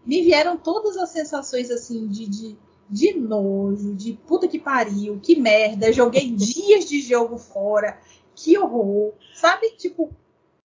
Me 0.04 0.22
vieram 0.22 0.56
todas 0.56 0.96
as 0.96 1.10
sensações 1.10 1.70
assim 1.70 2.06
de, 2.08 2.26
de, 2.26 2.58
de 2.88 3.14
nojo, 3.14 3.94
de 3.94 4.14
puta 4.26 4.48
que 4.48 4.58
pariu, 4.58 5.20
que 5.20 5.38
merda. 5.38 5.92
Joguei 5.92 6.30
dias 6.32 6.86
de 6.86 7.00
jogo 7.00 7.38
fora, 7.38 8.00
que 8.34 8.58
horror, 8.58 9.12
sabe? 9.34 9.70
Tipo, 9.72 10.10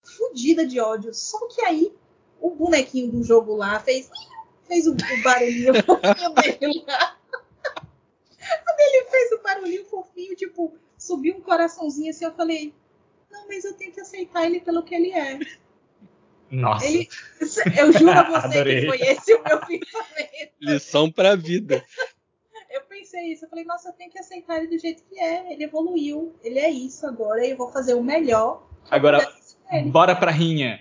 fudida 0.03 0.65
de 0.65 0.79
ódio. 0.79 1.13
Só 1.13 1.47
que 1.47 1.61
aí 1.61 1.93
o 2.39 2.51
bonequinho 2.51 3.11
do 3.11 3.23
jogo 3.23 3.55
lá 3.55 3.79
fez, 3.79 4.09
fez 4.67 4.87
o, 4.87 4.91
o 4.91 5.23
barulhinho 5.23 5.73
fofinho 5.83 6.59
dele 6.59 6.83
lá. 6.87 7.17
Quando 8.63 8.79
ele 8.79 9.05
fez 9.05 9.31
o 9.31 9.41
barulhinho 9.41 9.85
fofinho, 9.85 10.35
tipo, 10.35 10.73
subiu 10.97 11.35
um 11.35 11.41
coraçãozinho 11.41 12.09
assim, 12.09 12.25
eu 12.25 12.33
falei, 12.33 12.73
não, 13.31 13.47
mas 13.47 13.65
eu 13.65 13.73
tenho 13.73 13.91
que 13.91 14.01
aceitar 14.01 14.45
ele 14.45 14.59
pelo 14.59 14.83
que 14.83 14.95
ele 14.95 15.11
é. 15.11 15.39
Nossa. 16.51 16.85
Ele, 16.85 17.09
eu 17.77 17.91
juro 17.93 18.11
a 18.11 18.23
você 18.41 18.63
que 18.63 18.85
foi 18.87 19.01
esse 19.01 19.33
o 19.33 19.43
meu 19.43 19.59
pensamento. 19.65 20.51
Lição 20.61 21.11
pra 21.11 21.35
vida. 21.35 21.83
Eu 22.71 22.81
pensei 22.81 23.31
isso, 23.33 23.45
eu 23.45 23.49
falei, 23.49 23.63
nossa, 23.65 23.89
eu 23.89 23.93
tenho 23.93 24.11
que 24.11 24.19
aceitar 24.19 24.57
ele 24.57 24.67
do 24.67 24.79
jeito 24.79 25.03
que 25.03 25.19
é. 25.19 25.51
Ele 25.53 25.63
evoluiu, 25.63 26.35
ele 26.43 26.59
é 26.59 26.69
isso 26.69 27.05
agora, 27.07 27.45
e 27.45 27.51
eu 27.51 27.57
vou 27.57 27.71
fazer 27.71 27.93
o 27.93 28.03
melhor. 28.03 28.67
Agora, 28.89 29.27
bora 29.87 30.15
pra 30.15 30.31
rinha. 30.31 30.79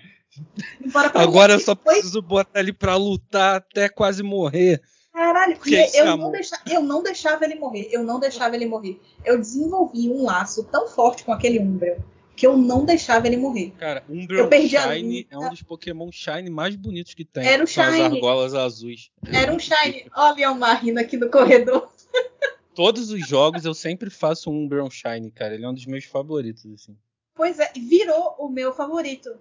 Bora 0.91 1.09
pra 1.09 1.21
Agora 1.21 1.53
eu 1.53 1.59
frente. 1.59 1.65
só 1.65 1.75
Foi 1.75 1.93
preciso 1.93 2.21
botar 2.21 2.59
ele 2.59 2.73
pra 2.73 2.95
lutar 2.97 3.55
até 3.55 3.87
quase 3.89 4.21
morrer. 4.21 4.81
Caralho, 5.13 5.57
Que 5.57 5.75
e 5.77 5.85
isso, 5.85 5.97
eu, 5.97 6.05
não 6.05 6.13
amor? 6.13 6.31
deixa- 6.33 6.61
eu 6.69 6.81
não 6.83 7.01
deixava 7.01 7.45
ele 7.45 7.55
morrer. 7.55 7.87
Eu 7.89 8.03
não 8.03 8.19
deixava 8.19 8.53
ele 8.55 8.65
morrer. 8.65 8.99
Eu 9.23 9.37
desenvolvi 9.39 10.09
um 10.09 10.25
laço 10.25 10.65
tão 10.65 10.89
forte 10.89 11.23
com 11.23 11.31
aquele 11.31 11.57
Umbreon 11.59 11.99
que 12.35 12.45
eu 12.45 12.57
não 12.57 12.85
deixava 12.85 13.27
ele 13.27 13.37
morrer. 13.37 13.71
Cara, 13.77 14.03
Umbreon 14.09 14.49
Shine 14.49 15.27
é 15.29 15.37
um 15.37 15.49
dos 15.49 15.63
Pokémon 15.63 16.11
Shine 16.11 16.49
mais 16.49 16.75
bonitos 16.75 17.13
que 17.13 17.23
tem. 17.23 17.45
Era 17.47 17.63
o 17.63 17.67
Shine. 17.67 17.85
As 17.85 18.13
argolas 18.13 18.53
azuis. 18.53 19.09
Era 19.31 19.53
um 19.53 19.59
Shine. 19.59 20.07
Olha 20.15 20.51
o 20.51 20.59
Marina 20.59 21.01
aqui 21.01 21.17
no 21.17 21.29
corredor. 21.29 21.91
Todos 22.75 23.09
os 23.09 23.25
jogos 23.25 23.63
eu 23.63 23.73
sempre 23.73 24.09
faço 24.09 24.51
um 24.51 24.63
Umbreon 24.63 24.89
Shine, 24.89 25.31
cara. 25.31 25.55
Ele 25.55 25.63
é 25.63 25.69
um 25.69 25.73
dos 25.73 25.85
meus 25.85 26.03
favoritos, 26.03 26.65
assim. 26.73 26.97
Pois 27.33 27.57
é, 27.59 27.71
virou 27.73 28.35
o 28.37 28.49
meu 28.49 28.73
favorito. 28.73 29.37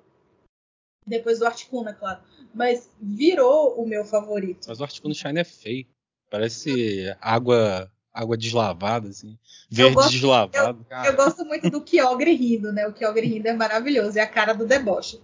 Depois 1.06 1.40
do 1.40 1.46
Articuno, 1.46 1.88
é 1.88 1.92
claro. 1.92 2.20
Mas 2.54 2.88
virou 3.00 3.74
o 3.80 3.86
meu 3.86 4.04
favorito. 4.04 4.66
Mas 4.68 4.80
o 4.80 4.84
Articuno 4.84 5.14
Shine 5.14 5.40
é 5.40 5.44
feio. 5.44 5.86
Parece 6.30 7.14
água 7.20 7.90
água 8.14 8.36
deslavada, 8.36 9.08
assim. 9.08 9.36
Verde 9.68 9.96
gosto, 9.96 10.12
deslavado. 10.12 10.86
Eu, 10.88 11.04
eu, 11.04 11.16
gosto 11.16 11.44
muito 11.44 11.68
do 11.68 11.80
Kyogre 11.80 12.32
rindo, 12.32 12.72
né? 12.72 12.86
O 12.86 12.92
Kyogre 12.92 13.26
rindo 13.26 13.48
é 13.48 13.52
maravilhoso. 13.52 14.16
É 14.16 14.22
a 14.22 14.26
cara 14.26 14.52
do 14.52 14.64
deboche. 14.64 15.20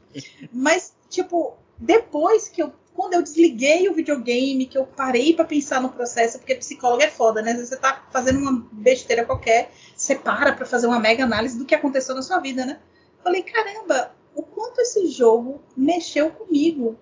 Mas, 0.52 0.92
tipo, 1.08 1.56
depois 1.78 2.48
que 2.48 2.60
eu. 2.60 2.72
Quando 2.92 3.14
eu 3.14 3.22
desliguei 3.22 3.88
o 3.88 3.94
videogame, 3.94 4.66
que 4.66 4.76
eu 4.76 4.84
parei 4.84 5.32
para 5.32 5.44
pensar 5.44 5.80
no 5.80 5.88
processo, 5.88 6.38
porque 6.38 6.56
psicólogo 6.56 7.02
é 7.02 7.08
foda, 7.08 7.40
né? 7.40 7.54
Você 7.54 7.76
tá 7.76 8.04
fazendo 8.10 8.40
uma 8.40 8.66
besteira 8.72 9.24
qualquer, 9.24 9.70
você 9.96 10.16
para 10.16 10.52
pra 10.52 10.66
fazer 10.66 10.86
uma 10.86 10.98
mega 10.98 11.24
análise 11.24 11.56
do 11.56 11.64
que 11.64 11.74
aconteceu 11.74 12.14
na 12.14 12.20
sua 12.20 12.40
vida, 12.40 12.66
né? 12.66 12.78
Falei, 13.22 13.42
caramba, 13.42 14.12
o 14.34 14.42
quanto 14.42 14.80
esse 14.80 15.06
jogo 15.06 15.62
mexeu 15.74 16.30
comigo. 16.30 16.98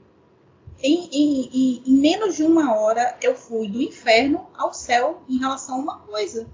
Em, 0.81 1.09
em, 1.11 1.51
em, 1.53 1.83
em, 1.87 1.97
menos 1.97 2.37
de 2.37 2.45
uma 2.45 2.75
hora 2.77 3.17
eu 3.21 3.35
fui 3.35 3.69
do 3.69 3.83
inferno 3.83 4.47
ao 4.55 4.73
céu 4.73 5.23
em 5.29 5.39
relação 5.39 5.77
a 5.77 5.79
uma 5.79 5.99
coisa. 6.01 6.47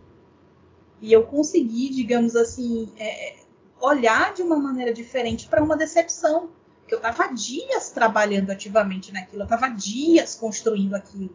E 1.00 1.12
eu 1.12 1.24
consegui, 1.24 1.90
digamos 1.90 2.34
assim, 2.34 2.90
é, 2.96 3.36
olhar 3.80 4.32
de 4.32 4.42
uma 4.42 4.56
maneira 4.56 4.92
diferente 4.94 5.46
para 5.46 5.62
uma 5.62 5.76
decepção. 5.76 6.50
Que 6.86 6.94
eu 6.94 6.98
estava 6.98 7.28
dias 7.32 7.90
trabalhando 7.90 8.50
ativamente 8.50 9.10
naquilo, 9.10 9.42
eu 9.42 9.44
estava 9.44 9.68
dias 9.68 10.34
construindo 10.34 10.94
aquilo. 10.94 11.34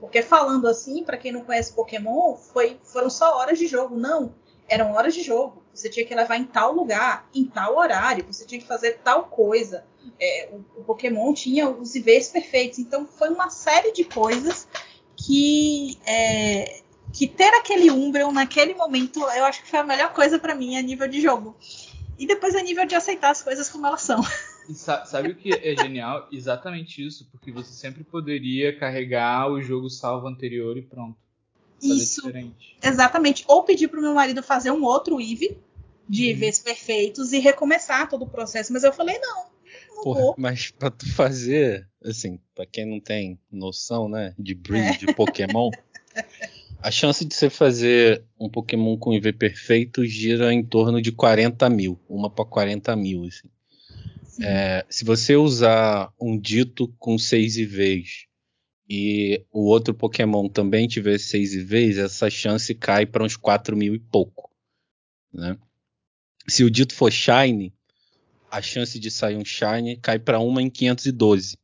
Porque 0.00 0.22
falando 0.22 0.66
assim, 0.68 1.04
para 1.04 1.16
quem 1.16 1.32
não 1.32 1.42
conhece 1.42 1.72
Pokémon, 1.72 2.36
foi, 2.36 2.78
foram 2.82 3.10
só 3.10 3.38
horas 3.38 3.58
de 3.58 3.66
jogo. 3.66 3.96
Não, 3.96 4.34
eram 4.68 4.92
horas 4.92 5.14
de 5.14 5.22
jogo. 5.22 5.62
Você 5.72 5.88
tinha 5.88 6.06
que 6.06 6.14
levar 6.14 6.36
em 6.36 6.44
tal 6.44 6.72
lugar, 6.72 7.28
em 7.34 7.44
tal 7.44 7.76
horário, 7.76 8.24
você 8.26 8.44
tinha 8.44 8.60
que 8.60 8.66
fazer 8.66 9.00
tal 9.04 9.24
coisa. 9.24 9.84
É, 10.20 10.48
o, 10.52 10.80
o, 10.80 10.84
Pokémon 10.84 11.32
tinha 11.32 11.68
os 11.68 11.94
IVs 11.94 12.28
perfeitos. 12.28 12.78
Então 12.78 13.06
foi 13.06 13.28
uma 13.28 13.50
série 13.50 13.92
de 13.92 14.04
coisas 14.04 14.68
que 15.16 15.98
é, 16.06 16.80
que 17.12 17.26
ter 17.26 17.52
aquele 17.54 17.90
Umbreon 17.90 18.32
naquele 18.32 18.74
momento, 18.74 19.20
eu 19.20 19.44
acho 19.44 19.62
que 19.62 19.70
foi 19.70 19.78
a 19.78 19.84
melhor 19.84 20.12
coisa 20.12 20.38
para 20.38 20.54
mim 20.54 20.76
a 20.76 20.82
nível 20.82 21.08
de 21.08 21.20
jogo. 21.20 21.56
E 22.18 22.26
depois 22.26 22.54
a 22.54 22.62
nível 22.62 22.86
de 22.86 22.94
aceitar 22.94 23.30
as 23.30 23.42
coisas 23.42 23.68
como 23.68 23.86
elas 23.86 24.02
são. 24.02 24.22
sabe 24.74 25.30
o 25.30 25.36
que 25.36 25.52
é 25.52 25.76
genial? 25.76 26.28
Exatamente 26.32 27.06
isso, 27.06 27.28
porque 27.30 27.52
você 27.52 27.72
sempre 27.72 28.04
poderia 28.04 28.76
carregar 28.78 29.50
o 29.50 29.62
jogo 29.62 29.88
salvo 29.88 30.26
anterior 30.26 30.76
e 30.76 30.82
pronto. 30.82 31.16
Isso. 31.82 32.22
Diferente. 32.26 32.76
Exatamente. 32.82 33.44
Ou 33.46 33.62
pedir 33.62 33.88
pro 33.88 34.00
meu 34.00 34.14
marido 34.14 34.42
fazer 34.42 34.70
um 34.70 34.82
outro 34.82 35.20
IV 35.20 35.58
de 36.08 36.24
uhum. 36.24 36.30
IVs 36.30 36.58
perfeitos 36.60 37.32
e 37.32 37.38
recomeçar 37.38 38.08
todo 38.08 38.24
o 38.24 38.28
processo. 38.28 38.72
Mas 38.72 38.82
eu 38.84 38.92
falei, 38.92 39.18
não. 39.18 39.46
Porra, 40.02 40.34
mas 40.36 40.70
pra 40.70 40.90
tu 40.90 41.10
fazer, 41.12 41.88
assim, 42.04 42.38
pra 42.54 42.66
quem 42.66 42.84
não 42.84 43.00
tem 43.00 43.38
noção, 43.50 44.08
né, 44.08 44.34
de 44.38 44.54
breed, 44.54 44.98
de 44.98 45.14
Pokémon, 45.14 45.70
a 46.80 46.90
chance 46.90 47.24
de 47.24 47.34
você 47.34 47.50
fazer 47.50 48.24
um 48.38 48.48
Pokémon 48.48 48.96
com 48.96 49.12
IV 49.12 49.32
perfeito 49.32 50.04
gira 50.06 50.52
em 50.52 50.62
torno 50.62 51.00
de 51.00 51.10
40 51.10 51.68
mil. 51.68 51.98
Uma 52.08 52.30
para 52.30 52.44
40 52.44 52.94
mil, 52.94 53.24
assim. 53.24 53.48
É, 54.42 54.84
se 54.88 55.04
você 55.04 55.34
usar 55.34 56.12
um 56.20 56.38
dito 56.38 56.88
com 56.98 57.18
6 57.18 57.56
IVs 57.56 58.26
e 58.88 59.44
o 59.50 59.64
outro 59.64 59.94
Pokémon 59.94 60.48
também 60.48 60.86
tiver 60.86 61.18
6 61.18 61.54
IVs, 61.54 61.98
essa 61.98 62.28
chance 62.28 62.74
cai 62.74 63.06
para 63.06 63.24
uns 63.24 63.36
4 63.36 63.76
mil 63.76 63.94
e 63.94 63.98
pouco. 63.98 64.50
Né? 65.32 65.58
Se 66.46 66.62
o 66.64 66.70
dito 66.70 66.94
for 66.94 67.10
Shine, 67.10 67.74
a 68.50 68.62
chance 68.62 68.98
de 68.98 69.10
sair 69.10 69.36
um 69.36 69.44
Shine 69.44 69.96
cai 69.96 70.18
para 70.18 70.38
uma 70.38 70.62
em 70.62 70.70
512. 70.70 71.58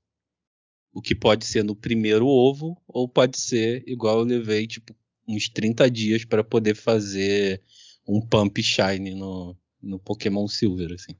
O 0.92 1.00
que 1.00 1.14
pode 1.14 1.46
ser 1.46 1.64
no 1.64 1.74
primeiro 1.74 2.26
ovo, 2.26 2.76
ou 2.86 3.08
pode 3.08 3.38
ser 3.38 3.82
igual 3.86 4.18
eu 4.18 4.24
levei, 4.24 4.66
tipo, 4.66 4.94
uns 5.26 5.48
30 5.48 5.90
dias 5.90 6.24
para 6.24 6.44
poder 6.44 6.74
fazer 6.74 7.62
um 8.06 8.20
Pump 8.20 8.62
Shine 8.62 9.14
no, 9.14 9.56
no 9.80 9.98
Pokémon 9.98 10.46
Silver, 10.46 10.92
assim. 10.92 11.16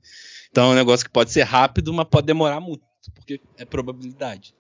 Então 0.50 0.70
é 0.70 0.72
um 0.72 0.76
negócio 0.76 1.06
que 1.06 1.12
pode 1.12 1.32
ser 1.32 1.42
rápido, 1.42 1.92
mas 1.92 2.06
pode 2.08 2.26
demorar 2.26 2.60
muito, 2.60 2.84
porque 3.14 3.40
é 3.56 3.64
probabilidade. 3.64 4.54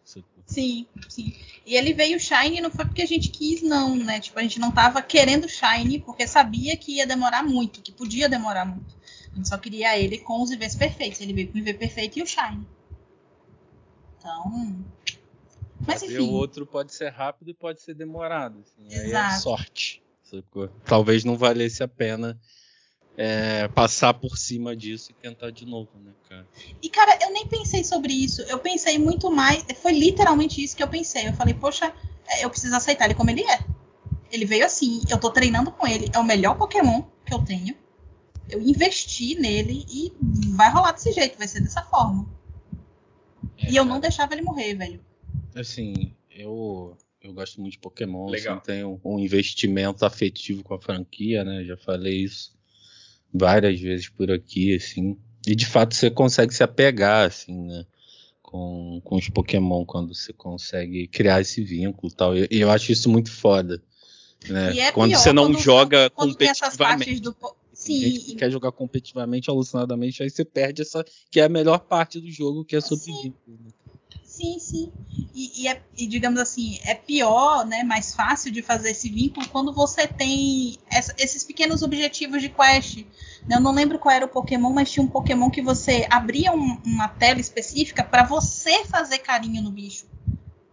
Sim, 0.46 0.86
sim. 1.08 1.34
E 1.64 1.76
ele 1.76 1.92
veio 1.92 2.18
Shine 2.18 2.60
não 2.60 2.70
foi 2.70 2.84
porque 2.84 3.02
a 3.02 3.06
gente 3.06 3.28
quis, 3.28 3.62
não, 3.62 3.96
né? 3.96 4.20
Tipo, 4.20 4.38
a 4.38 4.42
gente 4.42 4.58
não 4.58 4.70
tava 4.70 5.00
querendo 5.00 5.48
Shine 5.48 6.00
porque 6.00 6.26
sabia 6.26 6.76
que 6.76 6.96
ia 6.96 7.06
demorar 7.06 7.42
muito, 7.42 7.80
que 7.80 7.92
podia 7.92 8.28
demorar 8.28 8.64
muito. 8.64 8.96
A 9.32 9.36
gente 9.36 9.48
só 9.48 9.56
queria 9.56 9.98
ele 9.98 10.18
com 10.18 10.42
os 10.42 10.50
IVs 10.50 10.74
perfeitos. 10.74 11.20
Ele 11.20 11.32
veio 11.32 11.48
com 11.48 11.58
o 11.58 11.60
IV 11.60 11.74
perfeito 11.74 12.18
e 12.18 12.22
o 12.22 12.26
Shine. 12.26 12.66
Então. 14.18 14.84
Mas 15.86 16.02
enfim. 16.02 16.18
O 16.18 16.32
outro 16.32 16.66
pode 16.66 16.94
ser 16.94 17.08
rápido 17.08 17.50
e 17.50 17.54
pode 17.54 17.82
ser 17.82 17.94
demorado. 17.94 18.60
Assim. 18.60 18.94
Aí 18.94 19.12
é 19.12 19.30
sorte. 19.38 20.02
Sacou? 20.22 20.68
Talvez 20.84 21.24
não 21.24 21.36
valesse 21.36 21.82
a 21.82 21.88
pena 21.88 22.38
é, 23.16 23.68
passar 23.68 24.14
por 24.14 24.38
cima 24.38 24.74
disso 24.74 25.10
e 25.10 25.14
tentar 25.14 25.50
de 25.50 25.66
novo, 25.66 25.90
né, 26.02 26.12
cara? 26.28 26.46
E, 26.80 26.88
cara, 26.88 27.18
eu 27.22 27.32
nem 27.32 27.46
pensei 27.46 27.84
sobre 27.84 28.12
isso. 28.12 28.42
Eu 28.42 28.58
pensei 28.58 28.98
muito 28.98 29.30
mais. 29.30 29.64
Foi 29.80 29.92
literalmente 29.92 30.62
isso 30.62 30.76
que 30.76 30.82
eu 30.82 30.88
pensei. 30.88 31.28
Eu 31.28 31.34
falei, 31.34 31.54
poxa, 31.54 31.92
é, 32.26 32.44
eu 32.44 32.50
preciso 32.50 32.74
aceitar 32.74 33.06
ele 33.06 33.14
como 33.14 33.30
ele 33.30 33.42
é. 33.42 33.64
Ele 34.30 34.46
veio 34.46 34.64
assim, 34.64 35.02
eu 35.10 35.18
tô 35.18 35.30
treinando 35.30 35.70
com 35.70 35.86
ele. 35.86 36.10
É 36.12 36.18
o 36.18 36.24
melhor 36.24 36.56
Pokémon 36.56 37.02
que 37.24 37.34
eu 37.34 37.44
tenho. 37.44 37.76
Eu 38.52 38.60
investi 38.60 39.34
nele 39.34 39.84
e 39.88 40.12
vai 40.54 40.70
rolar 40.70 40.92
desse 40.92 41.12
jeito, 41.12 41.38
vai 41.38 41.48
ser 41.48 41.60
dessa 41.60 41.82
forma. 41.82 42.28
É, 43.58 43.70
e 43.70 43.76
eu 43.76 43.84
não 43.84 43.98
deixava 43.98 44.34
ele 44.34 44.42
morrer, 44.42 44.74
velho. 44.74 45.00
Assim, 45.54 46.14
eu 46.30 46.96
eu 47.22 47.32
gosto 47.32 47.60
muito 47.60 47.74
de 47.74 47.78
Pokémon, 47.78 48.28
Legal. 48.28 48.56
Assim, 48.56 48.64
tenho 48.66 49.00
um 49.04 49.18
investimento 49.18 50.04
afetivo 50.04 50.62
com 50.64 50.74
a 50.74 50.80
franquia, 50.80 51.44
né? 51.44 51.64
Já 51.64 51.76
falei 51.76 52.24
isso 52.24 52.52
várias 53.32 53.80
vezes 53.80 54.08
por 54.08 54.30
aqui, 54.30 54.74
assim. 54.74 55.16
E 55.46 55.54
de 55.54 55.66
fato 55.66 55.94
você 55.94 56.10
consegue 56.10 56.52
se 56.52 56.62
apegar, 56.62 57.26
assim, 57.26 57.54
né? 57.54 57.86
Com, 58.42 59.00
com 59.04 59.16
os 59.16 59.28
Pokémon, 59.28 59.84
quando 59.84 60.14
você 60.14 60.32
consegue 60.32 61.06
criar 61.06 61.40
esse 61.40 61.62
vínculo 61.62 62.12
e 62.12 62.14
tal. 62.14 62.36
E 62.36 62.48
eu 62.50 62.70
acho 62.70 62.92
isso 62.92 63.08
muito 63.08 63.30
foda. 63.30 63.82
Né? 64.48 64.76
É 64.78 64.92
quando 64.92 65.14
você 65.14 65.32
não 65.32 65.46
quando, 65.46 65.60
joga 65.60 66.10
quando 66.10 66.32
competitivamente. 66.32 67.20
Do... 67.20 67.36
Sim. 67.82 68.00
Tem 68.00 68.12
gente 68.12 68.24
que 68.26 68.34
quer 68.36 68.50
jogar 68.50 68.70
competitivamente, 68.70 69.50
alucinadamente, 69.50 70.22
aí 70.22 70.30
você 70.30 70.44
perde 70.44 70.82
essa 70.82 71.04
que 71.28 71.40
é 71.40 71.44
a 71.44 71.48
melhor 71.48 71.80
parte 71.80 72.20
do 72.20 72.30
jogo, 72.30 72.64
que 72.64 72.76
é 72.76 72.80
sobre 72.80 73.06
vínculo. 73.06 73.58
Né? 73.64 73.70
Sim, 74.22 74.60
sim. 74.60 74.92
E, 75.34 75.62
e, 75.62 75.68
é, 75.68 75.82
e, 75.98 76.06
digamos 76.06 76.38
assim, 76.38 76.78
é 76.84 76.94
pior, 76.94 77.66
né, 77.66 77.82
mais 77.82 78.14
fácil 78.14 78.52
de 78.52 78.62
fazer 78.62 78.90
esse 78.90 79.10
vínculo 79.10 79.48
quando 79.48 79.72
você 79.72 80.06
tem 80.06 80.78
essa, 80.88 81.12
esses 81.18 81.42
pequenos 81.42 81.82
objetivos 81.82 82.40
de 82.40 82.48
quest. 82.48 83.04
Eu 83.50 83.60
não 83.60 83.74
lembro 83.74 83.98
qual 83.98 84.14
era 84.14 84.24
o 84.24 84.28
Pokémon, 84.28 84.72
mas 84.72 84.92
tinha 84.92 85.04
um 85.04 85.08
Pokémon 85.08 85.50
que 85.50 85.60
você 85.60 86.06
abria 86.08 86.52
um, 86.52 86.80
uma 86.86 87.08
tela 87.08 87.40
específica 87.40 88.04
para 88.04 88.22
você 88.22 88.84
fazer 88.84 89.18
carinho 89.18 89.60
no 89.60 89.72
bicho. 89.72 90.06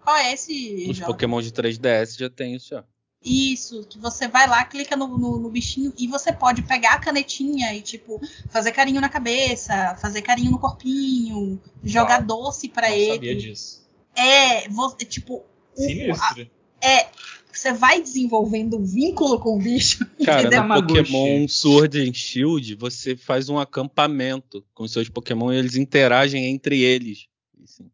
Qual 0.03 0.16
é 0.16 0.32
esse? 0.32 0.86
Os 0.88 0.99
Pokémon 0.99 1.41
de 1.41 1.51
3DS 1.51 2.20
já 2.20 2.30
tem 2.30 2.53
isso, 2.53 2.76
ó. 2.76 2.84
Isso, 3.24 3.86
que 3.89 3.97
você 3.97 4.28
vai 4.30 4.47
lá, 4.47 4.63
clica 4.63 4.95
no, 4.95 5.07
no, 5.17 5.39
no, 5.39 5.49
bichinho 5.49 5.93
e 5.97 6.07
você 6.07 6.32
pode 6.32 6.61
pegar 6.61 6.93
a 6.93 6.99
canetinha 6.99 7.74
e, 7.76 7.82
tipo, 7.82 8.22
fazer 8.49 8.72
carinho 8.72 9.01
na 9.01 9.09
cabeça, 9.09 9.97
fazer 10.01 10.22
carinho 10.22 10.51
no 10.51 10.59
corpinho, 10.59 11.61
jogar 11.84 12.22
doce 12.22 12.70
para 12.70 12.89
ele. 12.95 13.13
sabia 13.15 13.36
disso. 13.36 13.86
É, 14.15 14.70
você, 14.70 15.05
tipo. 15.05 15.43
Sinistro. 15.76 16.49
A, 16.82 16.88
é, 16.88 17.09
você 17.51 17.74
vai 17.74 18.01
desenvolvendo 18.01 18.78
um 18.78 18.86
vínculo 18.86 19.38
com 19.38 19.57
o 19.57 19.61
bicho. 19.61 20.05
Cara, 20.24 20.63
no 20.63 20.88
Pokémon 20.88 21.45
Sword 21.47 21.99
and 21.99 22.13
Shield, 22.13 22.76
você 22.76 23.17
faz 23.17 23.49
um 23.49 23.59
acampamento 23.59 24.65
com 24.74 24.88
seus 24.88 25.09
Pokémon 25.09 25.51
e 25.51 25.57
eles 25.57 25.76
interagem 25.76 26.45
entre 26.45 26.82
eles. 26.82 27.28
Assim. 27.61 27.91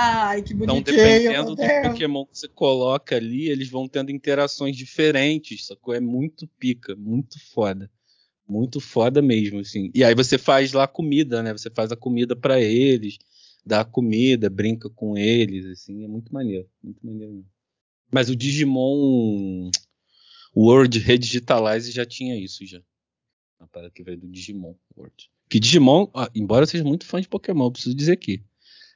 Ai, 0.00 0.42
que 0.42 0.54
bonitinho. 0.54 0.80
Então, 0.80 0.94
dependendo 0.94 1.56
do 1.56 1.62
Pokémon 1.82 2.24
que 2.24 2.38
você 2.38 2.46
coloca 2.46 3.16
ali, 3.16 3.48
eles 3.48 3.68
vão 3.68 3.88
tendo 3.88 4.12
interações 4.12 4.76
diferentes, 4.76 5.66
sacou? 5.66 5.92
É 5.92 5.98
muito 5.98 6.46
pica, 6.46 6.94
muito 6.94 7.36
foda. 7.52 7.90
Muito 8.48 8.78
foda 8.78 9.20
mesmo, 9.20 9.58
assim. 9.58 9.90
E 9.92 10.04
aí 10.04 10.14
você 10.14 10.38
faz 10.38 10.72
lá 10.72 10.86
comida, 10.86 11.42
né? 11.42 11.52
Você 11.52 11.68
faz 11.68 11.90
a 11.90 11.96
comida 11.96 12.36
para 12.36 12.60
eles, 12.60 13.18
dá 13.66 13.80
a 13.80 13.84
comida, 13.84 14.48
brinca 14.48 14.88
com 14.88 15.18
eles, 15.18 15.66
assim. 15.66 16.04
É 16.04 16.08
muito 16.08 16.32
maneiro, 16.32 16.68
muito 16.80 17.04
maneiro 17.04 17.32
mesmo. 17.32 17.50
Mas 18.08 18.30
o 18.30 18.36
Digimon 18.36 19.68
World 20.56 20.96
Redigitalize 21.00 21.90
já 21.90 22.06
tinha 22.06 22.36
isso, 22.38 22.64
já. 22.64 22.80
Uma 23.58 23.66
parada 23.66 23.92
que 23.92 24.04
veio 24.04 24.16
do 24.16 24.28
Digimon 24.28 24.74
World. 24.96 25.28
Que 25.48 25.58
Digimon, 25.58 26.06
embora 26.36 26.62
eu 26.62 26.68
seja 26.68 26.84
muito 26.84 27.04
fã 27.04 27.20
de 27.20 27.28
Pokémon, 27.28 27.72
preciso 27.72 27.96
dizer 27.96 28.12
aqui. 28.12 28.44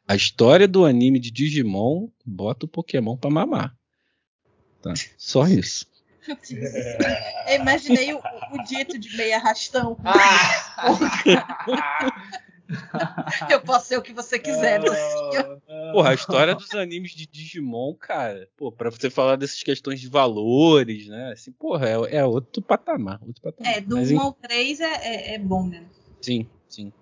A 0.07 0.15
história 0.17 0.67
do 0.69 0.85
anime 0.85 1.19
de 1.19 1.31
Digimon 1.31 2.09
bota 2.25 2.67
o 2.67 2.69
Pokémon 2.69 3.17
pra 3.17 3.31
mamar. 3.31 3.75
Tá? 4.83 4.93
Só 5.17 5.47
isso. 5.47 5.87
Eu 7.49 7.57
imaginei 7.57 8.13
o, 8.15 8.19
o 8.19 8.63
dito 8.65 8.99
de 8.99 9.17
meia 9.17 9.37
arrastão. 9.37 9.97
Ah! 10.05 10.93
Eu 13.51 13.61
posso 13.61 13.87
ser 13.89 13.99
o 13.99 14.03
que 14.03 14.13
você 14.13 14.39
quiser, 14.39 14.81
Ah. 14.81 14.85
docinho. 14.85 15.63
Porra, 15.93 16.11
a 16.11 16.15
história 16.15 16.55
dos 16.55 16.71
animes 16.75 17.13
de 17.13 17.27
Digimon, 17.27 17.95
cara, 17.95 18.49
pô, 18.57 18.73
pra 18.73 18.91
você 18.91 19.11
falar 19.11 19.37
dessas 19.37 19.63
questões 19.63 20.01
de 20.01 20.09
valores, 20.09 21.07
né? 21.09 21.33
Assim, 21.33 21.53
porra, 21.53 21.87
é, 21.89 22.17
é 22.17 22.25
outro 22.25 22.63
patamar. 22.63 23.21
Outro 23.27 23.43
patamar. 23.43 23.73
É, 23.77 23.81
do 23.81 23.97
Mas, 23.97 24.11
1 24.11 24.15
em- 24.15 24.19
ao 24.19 24.33
3 24.33 24.81
é, 24.81 24.85
é, 24.95 25.35
é 25.35 25.39
bom 25.39 25.63
mesmo. 25.65 25.89
Sim, 26.21 26.47
sim. 26.69 26.93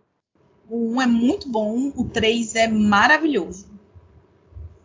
O 0.70 0.92
1 0.94 1.02
é 1.02 1.06
muito 1.06 1.48
bom, 1.48 1.92
o 1.96 2.04
3 2.04 2.54
é 2.54 2.68
maravilhoso. 2.68 3.66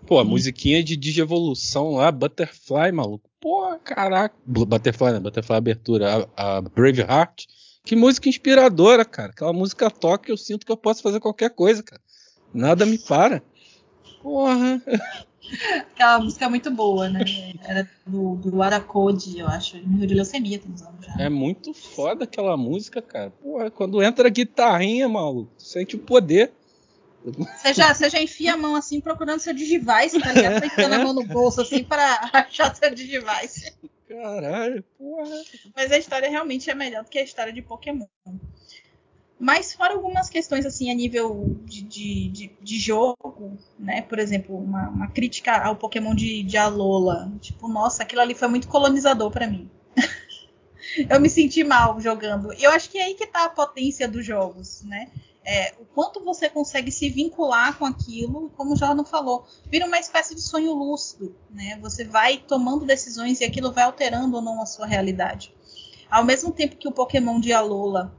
Pô, 0.08 0.20
a 0.20 0.24
musiquinha 0.24 0.84
de 0.84 0.96
Digievolução 0.98 1.92
lá, 1.92 2.12
Butterfly, 2.12 2.92
maluco. 2.92 3.30
Pô, 3.40 3.78
caraca. 3.84 4.36
Bu- 4.46 4.66
Butterfly, 4.66 5.14
né? 5.14 5.20
Butterfly 5.20 5.56
abertura. 5.58 6.28
A, 6.36 6.58
a 6.58 6.62
Braveheart. 6.62 7.46
Que 7.84 7.96
música 7.96 8.28
inspiradora, 8.30 9.06
cara. 9.06 9.32
Aquela 9.32 9.54
música 9.54 9.90
toca 9.92 10.32
eu 10.32 10.38
sinto 10.38 10.66
que 10.66 10.72
eu 10.72 10.78
posso 10.78 11.02
fazer 11.04 11.20
qualquer 11.20 11.52
coisa, 11.52 11.84
cara. 11.84 12.02
Nada 12.54 12.86
me 12.86 12.98
para. 12.98 13.44
Porra. 14.22 14.82
Aquela 15.94 16.20
música 16.20 16.46
é 16.46 16.50
muito 16.50 16.72
boa, 16.72 17.10
né? 17.10 17.24
Era 17.64 17.90
do, 18.06 18.36
do 18.36 18.62
Aracode, 18.62 19.40
eu 19.40 19.48
acho. 19.48 19.78
Morreu 19.86 20.08
de 20.08 20.14
leucemia, 20.14 20.60
tem 20.60 20.72
uns 20.72 20.82
anos 20.82 21.06
já. 21.06 21.16
É 21.20 21.30
muito 21.30 21.74
foda 21.74 22.24
aquela 22.24 22.58
música, 22.58 23.02
cara. 23.02 23.32
Porra, 23.32 23.70
quando 23.72 24.02
entra 24.04 24.28
a 24.28 24.32
guitarrinha, 24.32 25.08
maluco, 25.08 25.52
sente 25.58 25.96
o 25.96 26.00
poder. 26.00 26.52
Você 27.24 27.74
já, 27.74 27.94
você 27.94 28.10
já 28.10 28.22
enfia 28.22 28.54
a 28.54 28.58
mão 28.58 28.76
assim 28.76 29.02
procurando 29.02 29.40
seu 29.40 29.54
Digivice, 29.54 30.20
tá 30.20 30.32
ligado? 30.32 30.60
Tá 30.60 30.68
enfiando 30.68 30.94
a 30.94 31.00
mão 31.00 31.14
no 31.14 31.24
bolso 31.24 31.62
assim 31.62 31.84
para 31.84 32.30
achar 32.34 32.76
seu 32.76 32.94
Digivice. 32.94 33.74
Caralho, 34.08 34.84
porra. 34.98 35.36
Mas 35.76 35.92
a 35.92 35.98
história 35.98 36.30
realmente 36.30 36.70
é 36.70 36.76
melhor 36.76 37.04
do 37.04 37.10
que 37.10 37.18
a 37.18 37.24
história 37.24 37.52
de 37.52 37.62
Pokémon. 37.62 38.06
Mas 39.40 39.74
fora 39.74 39.94
algumas 39.94 40.30
questões 40.30 40.66
assim 40.66 40.90
a 40.90 40.94
nível 40.94 41.60
de, 41.66 41.82
de, 41.82 42.30
de, 42.30 42.52
de 42.62 42.80
jogo, 42.80 43.58
né? 43.78 44.02
Por 44.02 44.18
exemplo, 44.18 44.58
uma, 44.58 44.90
uma 44.90 45.08
crítica 45.08 45.58
ao 45.58 45.76
Pokémon 45.76 46.16
de, 46.16 46.42
de 46.44 46.58
Alola. 46.58 47.32
Tipo, 47.42 47.68
nossa, 47.68 48.04
aquilo 48.04 48.22
ali 48.22 48.34
foi 48.34 48.48
muito 48.48 48.68
colonizador 48.68 49.30
pra 49.30 49.46
mim. 49.46 49.70
eu 51.10 51.20
me 51.20 51.30
senti 51.30 51.64
mal 51.64 52.00
jogando. 52.00 52.54
Eu 52.54 52.72
acho 52.72 52.90
que 52.90 52.98
é 52.98 53.04
aí 53.04 53.14
que 53.14 53.28
tá 53.28 53.46
a 53.46 53.50
potência 53.50 54.08
dos 54.08 54.26
jogos, 54.26 54.84
né? 54.84 55.12
É, 55.48 55.76
o 55.80 55.86
quanto 55.86 56.24
você 56.24 56.50
consegue 56.50 56.92
se 56.92 57.08
vincular 57.08 57.78
com 57.78 57.86
aquilo, 57.86 58.50
como 58.58 58.74
o 58.74 58.76
Jordan 58.76 59.04
falou, 59.04 59.46
vira 59.70 59.86
uma 59.86 60.00
espécie 60.00 60.34
de 60.34 60.42
sonho 60.42 60.74
lúcido, 60.74 61.36
né? 61.52 61.78
Você 61.82 62.04
vai 62.04 62.38
tomando 62.38 62.86
decisões 62.86 63.42
e 63.42 63.44
aquilo 63.44 63.72
vai 63.72 63.84
alterando 63.84 64.38
ou 64.38 64.42
não 64.42 64.62
a 64.62 64.66
sua 64.66 64.88
realidade. 64.88 65.54
Ao 66.10 66.24
mesmo 66.24 66.52
tempo 66.52 66.78
que 66.78 66.88
o 66.88 66.92
Pokémon 66.92 67.40
de 67.40 67.54
Alola, 67.54 68.16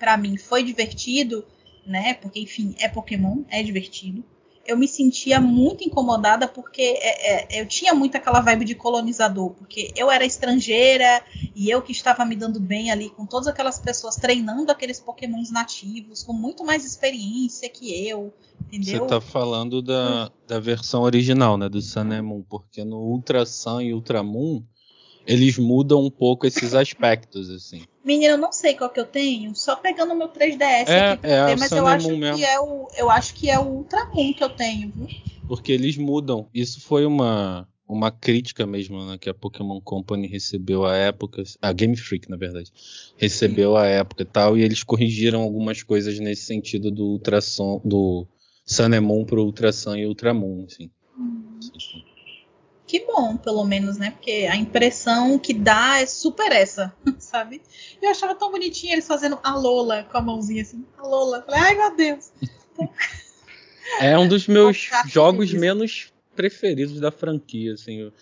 para 0.00 0.16
mim, 0.16 0.38
foi 0.38 0.64
divertido, 0.64 1.44
né? 1.86 2.14
Porque, 2.14 2.40
enfim, 2.40 2.74
é 2.78 2.88
Pokémon, 2.88 3.42
é 3.50 3.62
divertido. 3.62 4.24
Eu 4.66 4.76
me 4.76 4.88
sentia 4.88 5.40
muito 5.40 5.82
incomodada 5.84 6.46
porque 6.46 6.82
é, 6.82 7.56
é, 7.56 7.60
eu 7.60 7.66
tinha 7.66 7.92
muito 7.92 8.16
aquela 8.16 8.40
vibe 8.40 8.64
de 8.64 8.74
colonizador, 8.74 9.50
porque 9.50 9.92
eu 9.96 10.10
era 10.10 10.24
estrangeira 10.24 11.22
e 11.54 11.68
eu 11.68 11.82
que 11.82 11.92
estava 11.92 12.24
me 12.24 12.36
dando 12.36 12.60
bem 12.60 12.90
ali 12.90 13.10
com 13.10 13.26
todas 13.26 13.48
aquelas 13.48 13.78
pessoas 13.78 14.16
treinando 14.16 14.70
aqueles 14.70 15.00
Pokémons 15.00 15.50
nativos, 15.50 16.22
com 16.22 16.32
muito 16.32 16.64
mais 16.64 16.84
experiência 16.84 17.68
que 17.68 18.08
eu, 18.08 18.32
entendeu? 18.66 19.00
Você 19.00 19.06
tá 19.06 19.20
falando 19.20 19.82
da, 19.82 20.30
da 20.46 20.60
versão 20.60 21.02
original, 21.02 21.56
né? 21.56 21.68
Do 21.68 21.80
Moon, 22.22 22.42
porque 22.48 22.84
no 22.84 22.98
Ultra 22.98 23.44
Sun 23.44 23.80
e 23.80 23.94
Ultra 23.94 24.22
Moon 24.22 24.62
eles 25.26 25.58
mudam 25.58 26.04
um 26.04 26.10
pouco 26.10 26.46
esses 26.46 26.74
aspectos, 26.74 27.50
assim. 27.50 27.82
Menina, 28.04 28.34
eu 28.34 28.38
não 28.38 28.50
sei 28.50 28.74
qual 28.74 28.88
que 28.88 28.98
eu 28.98 29.04
tenho, 29.04 29.54
só 29.54 29.76
pegando 29.76 30.14
o 30.14 30.16
meu 30.16 30.28
3DS 30.28 30.88
É, 30.88 31.10
aqui 31.10 31.26
é, 31.26 31.56
mas 31.56 31.70
eu 31.70 31.86
and 31.86 31.94
acho 31.94 32.08
que 32.08 32.44
é 32.44 32.60
o 32.60 32.88
eu 32.96 33.10
acho 33.10 33.34
que 33.34 33.50
é 33.50 33.58
o 33.58 33.66
Ultramoon 33.66 34.32
que 34.32 34.42
eu 34.42 34.48
tenho, 34.48 34.90
viu? 34.94 35.08
Porque 35.46 35.72
eles 35.72 35.96
mudam. 35.96 36.48
Isso 36.54 36.80
foi 36.80 37.04
uma, 37.04 37.68
uma 37.86 38.10
crítica 38.10 38.64
mesmo, 38.66 39.04
né? 39.04 39.18
Que 39.18 39.28
a 39.28 39.34
Pokémon 39.34 39.80
Company 39.80 40.28
recebeu 40.28 40.86
à 40.86 40.94
época. 40.94 41.42
A 41.60 41.72
Game 41.72 41.96
Freak, 41.96 42.30
na 42.30 42.36
verdade. 42.36 42.72
Recebeu 43.16 43.76
à 43.76 43.84
época 43.84 44.22
e 44.22 44.26
tal. 44.26 44.56
E 44.56 44.62
eles 44.62 44.84
corrigiram 44.84 45.42
algumas 45.42 45.82
coisas 45.82 46.18
nesse 46.20 46.42
sentido 46.42 46.90
do 46.90 47.04
ultrassom, 47.04 47.82
do 47.84 48.28
Sun 48.64 48.94
and 48.94 49.00
Moon 49.00 49.24
pro 49.24 49.52
e 49.96 50.06
Ultra 50.06 50.32
Moon, 50.32 50.66
assim. 50.66 50.88
Assim. 51.76 52.09
Que 52.90 53.06
bom, 53.06 53.36
pelo 53.36 53.64
menos, 53.64 53.98
né? 53.98 54.10
Porque 54.10 54.48
a 54.50 54.56
impressão 54.56 55.38
que 55.38 55.54
dá 55.54 56.00
é 56.00 56.06
super 56.06 56.50
essa, 56.50 56.92
sabe? 57.20 57.62
Eu 58.02 58.10
achava 58.10 58.34
tão 58.34 58.50
bonitinho 58.50 58.94
eles 58.94 59.06
fazendo 59.06 59.38
a 59.44 59.54
Lola 59.54 60.02
com 60.10 60.18
a 60.18 60.20
mãozinha 60.20 60.62
assim. 60.62 60.84
A 60.98 61.06
Lola. 61.06 61.40
Falei, 61.46 61.60
ai 61.60 61.76
meu 61.76 61.96
Deus. 61.96 62.32
É 63.98 64.16
um 64.16 64.28
dos 64.28 64.46
meus 64.46 64.88
jogos 65.06 65.52
menos 65.52 66.12
preferidos 66.36 67.00
da 67.00 67.10
franquia, 67.10 67.74
assim. 67.74 68.04
O 68.04 68.12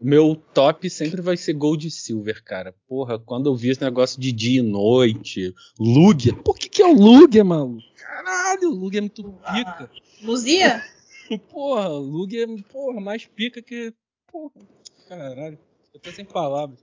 meu 0.00 0.36
top 0.54 0.88
sempre 0.88 1.20
vai 1.20 1.36
ser 1.36 1.52
Gold 1.54 1.88
e 1.88 1.90
Silver, 1.90 2.44
cara. 2.44 2.72
Porra, 2.88 3.18
quando 3.18 3.46
eu 3.46 3.56
vi 3.56 3.70
esse 3.70 3.82
negócio 3.82 4.20
de 4.20 4.30
dia 4.30 4.60
e 4.60 4.62
noite, 4.62 5.52
Lugia. 5.80 6.32
Por 6.32 6.56
que 6.56 6.68
que 6.68 6.80
é 6.80 6.86
o 6.86 6.92
Lugia, 6.92 7.42
maluco? 7.42 7.82
Caralho, 7.96 8.70
o 8.70 8.74
Lugia 8.74 8.98
é 8.98 9.00
muito 9.00 9.24
pica. 9.24 9.90
Luzia? 10.22 10.80
Porra, 11.50 11.88
o 11.88 12.00
Lugia 12.00 12.44
é 12.44 12.62
porra, 12.72 13.00
mais 13.00 13.26
pica 13.26 13.60
que... 13.60 13.92
Porra, 14.36 14.66
caralho. 15.08 15.58
Eu 15.94 16.00
tô 16.00 16.12
sem 16.12 16.24
palavras. 16.26 16.78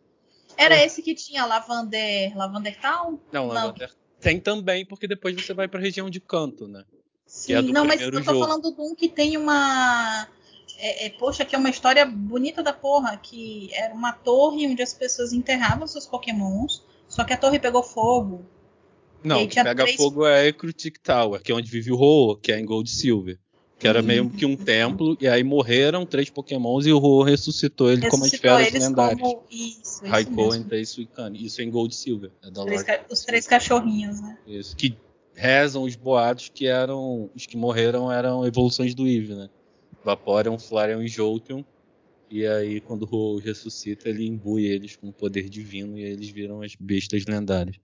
Era 0.57 0.83
esse 0.83 1.03
que 1.03 1.13
tinha 1.13 1.45
Lavander, 1.45 2.35
Lavander 2.35 2.79
Town? 2.81 3.19
Não, 3.31 3.53
Não. 3.53 3.75
Tem 4.19 4.39
também, 4.39 4.85
porque 4.85 5.07
depois 5.07 5.35
você 5.35 5.53
vai 5.53 5.67
pra 5.67 5.79
região 5.79 6.09
de 6.09 6.19
canto, 6.19 6.67
né? 6.67 6.83
Sim, 7.25 7.53
é 7.53 7.61
do 7.61 7.73
não, 7.73 7.85
mas 7.85 8.01
eu 8.01 8.11
tô 8.11 8.21
jogo. 8.21 8.39
falando 8.39 8.73
de 8.73 8.81
um 8.81 8.95
que 8.95 9.09
tem 9.09 9.37
uma. 9.37 10.27
É, 10.77 11.05
é, 11.05 11.09
poxa, 11.11 11.45
que 11.45 11.55
é 11.55 11.59
uma 11.59 11.69
história 11.69 12.05
bonita 12.05 12.63
da 12.63 12.73
porra. 12.73 13.17
Que 13.17 13.69
era 13.73 13.93
uma 13.93 14.13
torre 14.13 14.65
onde 14.65 14.81
as 14.81 14.93
pessoas 14.93 15.33
enterravam 15.33 15.85
seus 15.85 16.07
pokémons, 16.07 16.83
só 17.07 17.23
que 17.23 17.33
a 17.33 17.37
torre 17.37 17.59
pegou 17.59 17.83
fogo. 17.83 18.45
Não, 19.23 19.43
o 19.43 19.47
que 19.47 19.55
pega 19.61 19.83
três- 19.83 19.97
fogo 19.97 20.25
é 20.25 20.41
a 20.41 20.45
Ecrutic 20.45 20.99
Tower, 20.99 21.41
que 21.41 21.51
é 21.51 21.55
onde 21.55 21.69
vive 21.69 21.91
o 21.91 21.99
Ho, 21.99 22.35
que 22.37 22.51
é 22.51 22.59
em 22.59 22.65
Gold 22.65 22.89
e 22.89 22.93
Silver. 22.93 23.39
Que 23.83 23.87
era 23.89 23.99
Uhum. 23.99 24.05
meio 24.05 24.29
que 24.29 24.45
um 24.45 24.55
templo, 24.55 25.17
e 25.19 25.27
aí 25.27 25.43
morreram 25.43 26.05
três 26.05 26.29
pokémons 26.29 26.85
e 26.85 26.93
o 26.93 26.97
Ho 26.97 27.21
ressuscitou 27.21 27.91
ele 27.91 28.09
como 28.09 28.23
as 28.23 28.31
Ressuscitou 28.31 28.57
feras 28.57 28.73
eles 28.73 28.87
lendárias. 28.87 29.19
como. 29.19 29.43
Isso, 29.51 29.81
isso 29.81 30.05
Raikou. 30.05 30.55
Entei, 30.55 30.85
Suicune. 30.85 31.45
Isso 31.45 31.59
é 31.59 31.65
em 31.65 31.69
Gold 31.69 31.93
e 31.93 31.97
Silver. 31.97 32.31
É 32.41 32.49
da 32.49 32.61
Os 32.61 32.65
três, 32.65 32.83
ca- 32.83 33.05
os 33.11 33.25
três 33.25 33.45
cachorrinhos, 33.47 34.21
né? 34.21 34.37
Isso. 34.47 34.73
Que 34.77 34.95
rezam 35.35 35.83
os 35.83 35.97
boatos 35.97 36.47
que 36.47 36.65
eram. 36.65 37.29
Os 37.35 37.45
que 37.45 37.57
morreram 37.57 38.09
eram 38.09 38.45
evoluções 38.45 38.95
do 38.95 39.05
Eve, 39.05 39.35
né? 39.35 39.49
Vaporeon, 40.01 40.57
Flareon 40.57 41.01
e 41.01 41.07
Jolteon. 41.09 41.61
E 42.31 42.47
aí, 42.47 42.79
quando 42.79 43.03
o 43.03 43.35
Ho 43.35 43.37
ressuscita, 43.37 44.07
ele 44.07 44.25
imbui 44.25 44.65
eles 44.65 44.95
com 44.95 45.09
o 45.09 45.13
poder 45.13 45.49
divino 45.49 45.99
e 45.99 46.05
aí 46.05 46.11
eles 46.13 46.29
viram 46.29 46.61
as 46.61 46.73
bestas 46.79 47.25
lendárias. 47.27 47.75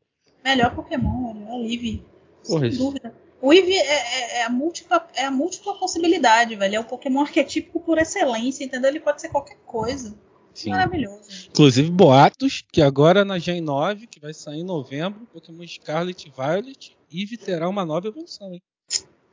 Melhor 0.45 0.73
Pokémon, 0.73 1.33
velho. 1.33 1.45
É 1.49 1.51
o 1.53 1.63
Eevee. 1.65 2.03
Porra, 2.47 2.61
Sem 2.61 2.69
isso- 2.69 2.79
dúvida. 2.85 3.13
O 3.41 3.53
Eevee 3.53 3.77
é, 3.77 3.81
é- 3.81 4.37
é 4.39 4.43
a 4.43 4.49
múltipla, 4.49 5.07
é 5.15 5.25
a 5.25 5.31
múltipla 5.31 5.75
possibilidade, 5.75 6.55
velho. 6.55 6.75
É 6.75 6.79
o 6.79 6.83
Pokémon 6.83 7.21
arquetípico 7.21 7.79
por 7.79 7.97
excelência, 7.97 8.63
entendeu? 8.63 8.89
Ele 8.89 8.99
pode 8.99 9.21
ser 9.21 9.29
qualquer 9.29 9.57
coisa. 9.65 10.15
Sim. 10.53 10.71
Maravilhoso. 10.71 11.47
Inclusive 11.47 11.89
boatos 11.89 12.65
que 12.69 12.81
agora 12.81 13.23
na 13.23 13.39
Gen 13.39 13.61
9, 13.61 14.07
que 14.07 14.19
vai 14.19 14.33
sair 14.33 14.59
em 14.59 14.63
novembro, 14.63 15.25
Pokémon 15.31 15.65
Scarlet 15.65 16.27
e 16.27 16.31
Violet, 16.31 16.97
Eve 17.11 17.37
terá 17.37 17.69
uma 17.69 17.85
nova 17.85 18.09
evolução, 18.09 18.53
hein? 18.53 18.61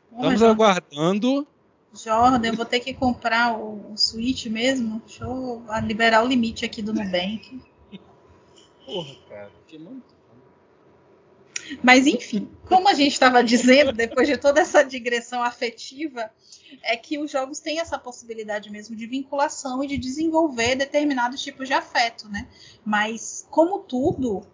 Porra, 0.09 0.35
Estamos 0.35 0.41
Jordan, 0.41 0.53
aguardando. 0.53 1.49
Jordan, 1.93 2.47
eu 2.47 2.55
vou 2.55 2.65
ter 2.65 2.81
que 2.81 2.95
comprar 2.95 3.59
o, 3.59 3.93
o 3.93 3.97
Switch 3.97 4.47
mesmo. 4.47 5.03
Deixa 5.05 5.25
eu 5.25 5.63
liberar 5.85 6.23
o 6.25 6.29
limite 6.29 6.65
aqui 6.65 6.81
do 6.81 6.93
Nubank. 6.95 7.61
Porra, 8.85 9.15
cara, 9.29 9.51
que 9.67 9.79
mano. 9.79 10.03
Mas 11.83 12.07
enfim, 12.07 12.49
como 12.64 12.89
a 12.89 12.95
gente 12.95 13.12
estava 13.12 13.43
dizendo, 13.43 13.93
depois 13.93 14.27
de 14.27 14.37
toda 14.37 14.61
essa 14.61 14.83
digressão 14.83 15.43
afetiva, 15.43 16.31
é 16.83 16.97
que 16.97 17.19
os 17.19 17.31
jogos 17.31 17.61
têm 17.61 17.81
essa 17.81 17.99
possibilidade 17.99 18.71
mesmo 18.71 18.97
de 18.97 19.07
vinculação 19.07 19.83
e 19.83 19.87
de 19.87 19.97
desenvolver 19.97 20.77
determinados 20.77 21.43
tipos 21.43 21.69
de 21.69 21.75
afeto, 21.75 22.29
né? 22.29 22.49
Mas 22.85 23.47
como 23.51 23.81
tudo, 23.81 24.47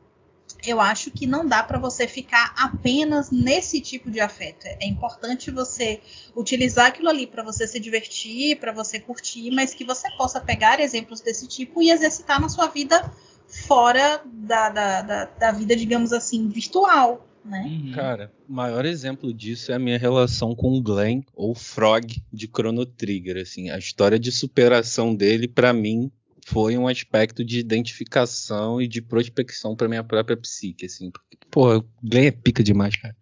eu 0.65 0.81
acho 0.81 1.11
que 1.11 1.27
não 1.27 1.47
dá 1.47 1.63
para 1.63 1.79
você 1.79 2.07
ficar 2.07 2.55
apenas 2.57 3.31
nesse 3.31 3.81
tipo 3.81 4.11
de 4.11 4.21
afeto. 4.21 4.67
É 4.67 4.87
importante 4.87 5.51
você 5.51 6.01
utilizar 6.37 6.87
aquilo 6.87 7.09
ali 7.09 7.27
para 7.27 7.43
você 7.43 7.67
se 7.67 7.81
divertir, 7.81 8.59
para 8.59 8.73
você 8.73 9.01
curtir, 9.01 9.51
mas 9.51 9.75
que 9.75 9.85
você 9.85 10.09
possa 10.17 10.41
pegar 10.41 10.81
exemplos 10.81 11.21
desse 11.21 11.49
tipo 11.49 11.83
e 11.83 11.91
exercitar 11.91 12.41
na 12.41 12.49
sua 12.49 12.69
vida 12.69 13.13
fora 13.53 14.23
da, 14.25 14.71
da, 14.71 15.03
da, 15.03 15.25
da 15.27 15.53
vida, 15.53 15.77
digamos 15.77 16.13
assim, 16.13 16.49
virtual. 16.49 17.27
Né? 17.45 17.63
Uhum. 17.67 17.93
Cara, 17.93 18.33
o 18.49 18.53
maior 18.53 18.85
exemplo 18.85 19.33
disso 19.35 19.73
é 19.73 19.75
a 19.75 19.79
minha 19.79 19.99
relação 19.99 20.55
com 20.55 20.73
o 20.73 20.81
Glenn, 20.81 21.23
ou 21.35 21.55
Frog, 21.55 22.23
de 22.33 22.47
Chrono 22.47 22.87
Trigger. 22.87 23.43
Assim, 23.43 23.71
a 23.71 23.79
história 23.79 24.19
de 24.19 24.31
superação 24.31 25.15
dele, 25.15 25.49
para 25.49 25.73
mim, 25.73 26.11
foi 26.47 26.79
um 26.79 26.89
aspecto 26.89 27.45
de 27.45 27.59
identificação 27.59 28.81
e 28.81 28.89
de 28.89 29.03
prospecção 29.03 29.77
para 29.77 29.89
minha 29.89 30.05
própria 30.05 30.37
psique. 30.37 30.87
Assim, 30.87 31.11
porque, 31.11 31.37
pô, 31.51 31.79
o 31.79 31.85
Glenn 32.03 32.27
é 32.27 32.31
pica 32.31 32.63
demais, 32.63 32.97
cara. 32.97 33.17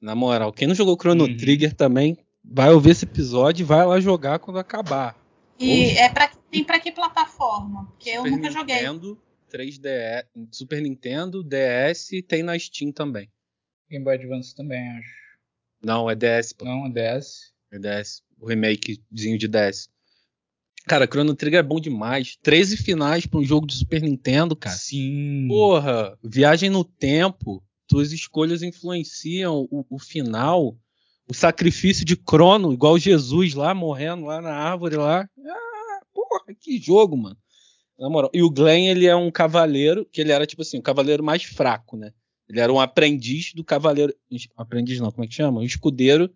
Na 0.00 0.14
moral, 0.14 0.52
quem 0.52 0.68
não 0.68 0.74
jogou 0.74 0.96
Chrono 0.96 1.24
uhum. 1.24 1.36
Trigger 1.36 1.74
também 1.74 2.16
vai 2.44 2.70
ouvir 2.70 2.90
esse 2.90 3.04
episódio 3.04 3.62
e 3.62 3.66
vai 3.66 3.84
lá 3.84 3.98
jogar 4.00 4.38
quando 4.38 4.58
acabar. 4.58 5.16
E 5.58 5.86
Ou... 5.86 5.92
é 5.98 6.08
pra, 6.08 6.30
tem 6.50 6.62
pra 6.62 6.78
que 6.78 6.92
plataforma? 6.92 7.86
Porque 7.86 8.16
Super 8.16 8.26
eu 8.26 8.30
nunca 8.30 8.50
joguei. 8.50 8.76
Nintendo, 8.76 9.18
3DS, 9.48 10.26
Super 10.52 10.80
Nintendo, 10.82 11.42
DS 11.42 12.12
e 12.12 12.22
tem 12.22 12.42
na 12.42 12.58
Steam 12.58 12.92
também. 12.92 13.30
Game 13.90 14.04
Boy 14.04 14.14
Advance 14.14 14.54
também, 14.54 14.88
acho. 14.90 15.28
Não, 15.82 16.10
é 16.10 16.14
DS. 16.14 16.52
Pô. 16.52 16.64
Não, 16.64 16.86
é 16.86 16.90
DS. 16.90 17.52
É 17.72 17.78
DS. 17.78 18.22
O 18.38 18.46
remakezinho 18.46 19.38
de 19.38 19.48
DS. 19.48 19.88
Cara, 20.86 21.06
Chrono 21.06 21.34
Trigger 21.34 21.60
é 21.60 21.62
bom 21.62 21.78
demais. 21.78 22.36
13 22.42 22.76
finais 22.78 23.26
para 23.26 23.38
um 23.40 23.44
jogo 23.44 23.66
de 23.66 23.76
Super 23.76 24.02
Nintendo, 24.02 24.56
cara. 24.56 24.76
Sim. 24.76 25.46
Porra, 25.48 26.18
viagem 26.22 26.70
no 26.70 26.84
tempo. 26.84 27.62
Tuas 27.86 28.12
escolhas 28.12 28.62
influenciam 28.62 29.68
o, 29.70 29.84
o 29.88 29.98
final. 29.98 30.76
O 31.28 31.34
sacrifício 31.34 32.04
de 32.04 32.16
Crono, 32.16 32.72
igual 32.72 32.98
Jesus 32.98 33.52
lá 33.54 33.74
morrendo 33.74 34.24
lá 34.24 34.40
na 34.40 34.54
árvore 34.54 34.96
lá. 34.96 35.28
Ah, 35.46 36.00
porra, 36.12 36.54
que 36.58 36.78
jogo, 36.78 37.16
mano. 37.16 37.36
Na 37.98 38.08
moral. 38.08 38.30
E 38.32 38.42
o 38.42 38.50
Glenn, 38.50 38.86
ele 38.86 39.06
é 39.06 39.16
um 39.16 39.30
cavaleiro, 39.30 40.06
que 40.06 40.20
ele 40.20 40.30
era 40.30 40.46
tipo 40.46 40.62
assim, 40.62 40.78
o 40.78 40.82
cavaleiro 40.82 41.22
mais 41.22 41.42
fraco, 41.42 41.96
né? 41.96 42.12
Ele 42.48 42.60
era 42.60 42.72
um 42.72 42.80
aprendiz 42.80 43.52
do 43.52 43.64
cavaleiro. 43.64 44.14
Aprendiz 44.56 45.00
não, 45.00 45.10
como 45.10 45.24
é 45.24 45.26
que 45.26 45.34
chama? 45.34 45.60
Um 45.60 45.64
escudeiro 45.64 46.32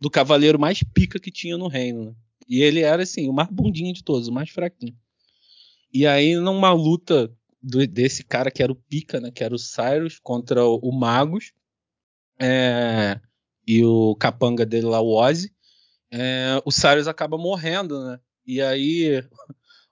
do 0.00 0.08
cavaleiro 0.08 0.58
mais 0.58 0.82
pica 0.82 1.18
que 1.18 1.30
tinha 1.30 1.58
no 1.58 1.68
reino. 1.68 2.06
Né? 2.06 2.14
E 2.48 2.62
ele 2.62 2.80
era, 2.80 3.02
assim, 3.02 3.28
o 3.28 3.32
mais 3.32 3.48
bundinho 3.50 3.92
de 3.92 4.02
todos, 4.02 4.28
o 4.28 4.32
mais 4.32 4.48
fraquinho. 4.50 4.96
E 5.92 6.06
aí, 6.06 6.36
numa 6.36 6.72
luta 6.72 7.30
do, 7.60 7.86
desse 7.86 8.24
cara 8.24 8.50
que 8.50 8.62
era 8.62 8.72
o 8.72 8.76
pica, 8.76 9.20
né? 9.20 9.30
Que 9.30 9.44
era 9.44 9.54
o 9.54 9.58
Cyrus 9.58 10.18
contra 10.18 10.64
o, 10.64 10.76
o 10.76 10.92
Magus. 10.92 11.52
É, 12.38 13.20
e 13.66 13.84
o 13.84 14.16
capanga 14.16 14.64
dele 14.64 14.86
lá, 14.86 15.00
o 15.00 15.12
Ozzy. 15.12 15.52
É, 16.10 16.60
o 16.64 16.72
Cyrus 16.72 17.06
acaba 17.06 17.36
morrendo, 17.36 18.02
né? 18.04 18.20
E 18.46 18.62
aí 18.62 19.22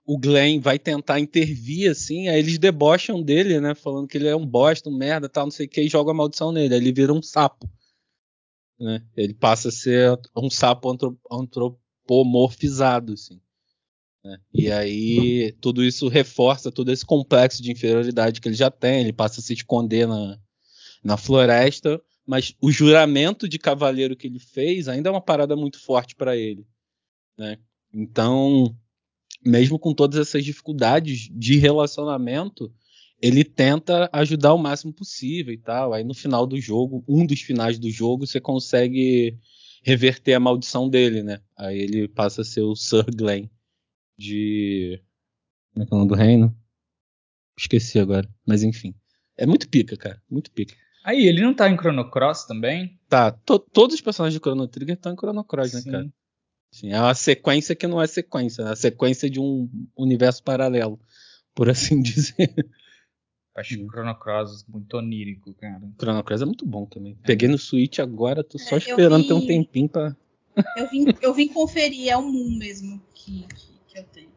o 0.09 0.17
Glenn 0.17 0.59
vai 0.59 0.79
tentar 0.79 1.19
intervir, 1.19 1.91
assim, 1.91 2.29
aí 2.29 2.39
eles 2.39 2.57
debocham 2.57 3.21
dele, 3.21 3.61
né? 3.61 3.75
Falando 3.75 4.07
que 4.07 4.17
ele 4.17 4.27
é 4.27 4.35
um 4.35 4.43
bosta, 4.43 4.89
um 4.89 4.97
merda, 4.97 5.29
tal, 5.29 5.45
não 5.45 5.51
sei 5.51 5.67
o 5.67 5.69
que, 5.69 5.81
e 5.81 5.87
joga 5.87 6.09
a 6.09 6.15
maldição 6.15 6.51
nele. 6.51 6.73
Aí 6.73 6.79
ele 6.79 6.91
vira 6.91 7.13
um 7.13 7.21
sapo. 7.21 7.69
Né? 8.79 9.05
Ele 9.15 9.35
passa 9.35 9.69
a 9.69 9.71
ser 9.71 10.19
um 10.35 10.49
sapo 10.49 10.89
antropomorfizado, 11.31 13.13
assim. 13.13 13.39
Né? 14.23 14.39
E 14.51 14.71
aí 14.71 15.51
tudo 15.61 15.83
isso 15.83 16.07
reforça 16.07 16.71
todo 16.71 16.91
esse 16.91 17.05
complexo 17.05 17.61
de 17.61 17.71
inferioridade 17.71 18.41
que 18.41 18.47
ele 18.47 18.55
já 18.55 18.71
tem. 18.71 19.01
Ele 19.01 19.13
passa 19.13 19.41
a 19.41 19.43
se 19.43 19.53
esconder 19.53 20.07
na, 20.07 20.39
na 21.03 21.17
floresta, 21.17 22.01
mas 22.25 22.55
o 22.59 22.71
juramento 22.71 23.47
de 23.47 23.59
cavaleiro 23.59 24.15
que 24.15 24.25
ele 24.25 24.39
fez 24.39 24.87
ainda 24.87 25.09
é 25.09 25.11
uma 25.11 25.21
parada 25.21 25.55
muito 25.55 25.79
forte 25.79 26.15
para 26.15 26.35
ele. 26.35 26.65
Né? 27.37 27.59
Então 27.93 28.75
mesmo 29.45 29.79
com 29.79 29.93
todas 29.93 30.19
essas 30.19 30.43
dificuldades 30.43 31.29
de 31.31 31.57
relacionamento, 31.57 32.71
ele 33.21 33.43
tenta 33.43 34.09
ajudar 34.13 34.53
o 34.53 34.57
máximo 34.57 34.93
possível 34.93 35.53
e 35.53 35.57
tal. 35.57 35.93
Aí 35.93 36.03
no 36.03 36.13
final 36.13 36.47
do 36.47 36.59
jogo, 36.59 37.03
um 37.07 37.25
dos 37.25 37.41
finais 37.41 37.77
do 37.77 37.89
jogo, 37.89 38.25
você 38.25 38.39
consegue 38.39 39.37
reverter 39.83 40.33
a 40.33 40.39
maldição 40.39 40.89
dele, 40.89 41.23
né? 41.23 41.39
Aí 41.57 41.79
ele 41.79 42.07
passa 42.07 42.41
a 42.41 42.45
ser 42.45 42.61
o 42.61 42.75
Sir 42.75 43.05
Glenn 43.15 43.47
de. 44.17 45.01
Como 45.73 45.83
é 45.83 45.87
que 45.87 45.93
é 45.93 45.95
o 45.95 45.99
nome 45.99 46.09
do 46.09 46.15
reino? 46.15 46.55
Esqueci 47.57 47.99
agora. 47.99 48.27
Mas 48.45 48.63
enfim. 48.63 48.93
É 49.37 49.45
muito 49.45 49.69
pica, 49.69 49.95
cara. 49.95 50.21
Muito 50.29 50.51
pica. 50.51 50.75
Aí, 51.03 51.25
ele 51.25 51.41
não 51.41 51.53
tá 51.53 51.69
em 51.69 51.77
Chrono 51.77 52.11
Cross 52.11 52.45
também? 52.45 52.99
Tá. 53.07 53.31
To 53.31 53.57
todos 53.57 53.95
os 53.95 54.01
personagens 54.01 54.33
de 54.33 54.43
Chrono 54.43 54.67
Trigger 54.67 54.95
estão 54.95 55.13
em 55.13 55.15
Chrono 55.15 55.43
Cross, 55.45 55.73
né, 55.73 55.91
cara? 55.91 56.09
Sim, 56.71 56.91
é 56.91 56.99
uma 56.99 57.15
sequência 57.15 57.75
que 57.75 57.87
não 57.87 58.01
é 58.01 58.07
sequência, 58.07 58.61
é 58.61 58.69
a 58.69 58.75
sequência 58.75 59.29
de 59.29 59.39
um 59.39 59.69
universo 59.97 60.43
paralelo, 60.43 60.99
por 61.53 61.69
assim 61.69 62.01
dizer. 62.01 62.53
Acho 63.55 63.77
que 63.77 63.85
Chrono 63.87 64.15
Cross 64.15 64.65
muito 64.67 64.95
onírico, 64.95 65.53
cara. 65.55 65.81
Chrono 65.99 66.23
Cross 66.23 66.41
é 66.41 66.45
muito 66.45 66.65
bom 66.65 66.85
também. 66.85 67.17
É. 67.23 67.27
Peguei 67.27 67.49
no 67.49 67.57
Switch 67.57 67.99
agora, 67.99 68.43
tô 68.43 68.57
só 68.57 68.75
é, 68.75 68.79
esperando 68.79 69.27
ter 69.27 69.33
um 69.33 69.45
tempinho 69.45 69.89
pra. 69.89 70.15
Eu 70.77 70.89
vim, 70.89 71.05
eu 71.21 71.33
vim 71.33 71.47
conferir, 71.47 72.09
é 72.09 72.17
o 72.17 72.21
Moon 72.21 72.57
mesmo 72.57 73.01
que, 73.13 73.45
que, 73.47 73.79
que, 73.87 73.99
eu 73.99 74.03
tenho. 74.05 74.29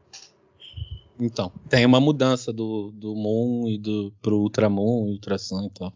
Então, 1.21 1.53
tem 1.69 1.85
uma 1.85 2.01
mudança 2.01 2.53
do, 2.53 2.91
do 2.93 3.15
Moon 3.15 3.69
e 3.69 3.79
do, 3.79 4.13
pro 4.21 4.41
Ultramon 4.41 5.07
e 5.09 5.13
Ultra 5.13 5.39
Sun 5.39 5.67
e 5.67 5.71
tal. 5.71 5.95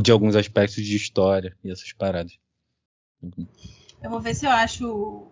De 0.00 0.10
alguns 0.10 0.34
aspectos 0.34 0.84
de 0.84 0.96
história 0.96 1.56
e 1.62 1.70
essas 1.70 1.92
paradas. 1.92 2.38
Eu 4.02 4.10
vou 4.10 4.20
ver 4.20 4.34
se 4.34 4.46
eu 4.46 4.50
acho 4.50 5.30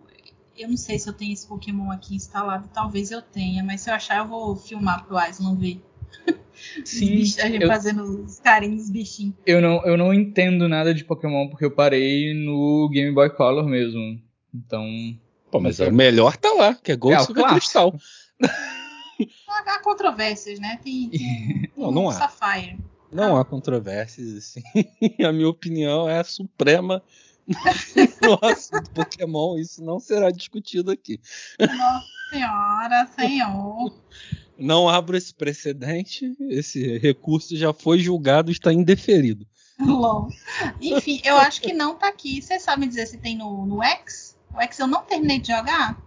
eu 0.57 0.69
não 0.69 0.77
sei 0.77 0.97
se 0.97 1.07
eu 1.07 1.13
tenho 1.13 1.33
esse 1.33 1.47
Pokémon 1.47 1.91
aqui 1.91 2.15
instalado, 2.15 2.69
talvez 2.73 3.11
eu 3.11 3.21
tenha, 3.21 3.63
mas 3.63 3.81
se 3.81 3.89
eu 3.89 3.93
achar, 3.93 4.17
eu 4.17 4.27
vou 4.27 4.55
filmar 4.55 5.05
pro 5.05 5.17
Aislan 5.17 5.55
ver. 5.55 5.81
Sim. 6.83 7.21
a 7.21 7.47
gente 7.47 7.61
eu, 7.61 7.67
fazendo 7.67 8.23
os 8.25 8.39
carinhos 8.39 8.83
dos 8.83 8.89
bichinhos. 8.89 9.35
Eu 9.45 9.61
não, 9.61 9.85
eu 9.85 9.95
não 9.95 10.13
entendo 10.13 10.67
nada 10.67 10.93
de 10.93 11.03
Pokémon 11.03 11.47
porque 11.49 11.65
eu 11.65 11.71
parei 11.71 12.33
no 12.33 12.89
Game 12.91 13.13
Boy 13.13 13.29
Color 13.29 13.65
mesmo. 13.65 14.19
Então. 14.53 14.85
Pô, 15.51 15.59
mas 15.59 15.79
é 15.79 15.87
o 15.87 15.93
melhor 15.93 16.35
tá 16.35 16.51
lá, 16.53 16.73
que 16.75 16.91
é 16.91 16.95
Gold 16.95 17.15
é, 17.15 17.19
Silver 17.19 17.47
Crystal. 17.47 17.93
há 19.47 19.79
controvérsias, 19.81 20.59
né? 20.59 20.79
Tem, 20.83 21.09
tem 21.09 21.71
não, 21.77 21.91
não 21.91 22.09
há. 22.09 22.13
Sapphire. 22.13 22.77
Não 23.11 23.37
ah. 23.37 23.41
há 23.41 23.45
controvérsias, 23.45 24.33
assim. 24.33 24.61
a 25.23 25.31
minha 25.31 25.47
opinião 25.47 26.09
é 26.09 26.19
a 26.19 26.23
suprema 26.23 27.01
Nossa, 28.21 28.81
do 28.81 28.89
Pokémon, 28.91 29.57
isso 29.57 29.83
não 29.83 29.99
será 29.99 30.31
discutido 30.31 30.91
aqui. 30.91 31.19
Nossa 31.59 32.05
senhora, 32.29 33.07
senhor. 33.17 33.93
Não 34.57 34.89
abro 34.89 35.15
esse 35.15 35.33
precedente, 35.33 36.35
esse 36.49 36.97
recurso 36.97 37.55
já 37.55 37.71
foi 37.71 37.99
julgado 37.99 38.49
e 38.49 38.53
está 38.53 38.73
indeferido. 38.73 39.47
Long. 39.79 40.29
Enfim, 40.81 41.21
eu 41.23 41.37
acho 41.37 41.61
que 41.61 41.71
não 41.71 41.95
tá 41.95 42.07
aqui. 42.07 42.41
Você 42.41 42.59
sabe 42.59 42.87
dizer 42.87 43.05
se 43.05 43.17
tem 43.17 43.37
no, 43.37 43.65
no 43.65 43.83
X? 43.83 44.35
O 44.53 44.59
X 44.59 44.79
eu 44.79 44.87
não 44.87 45.03
terminei 45.03 45.39
de 45.39 45.49
jogar. 45.49 46.01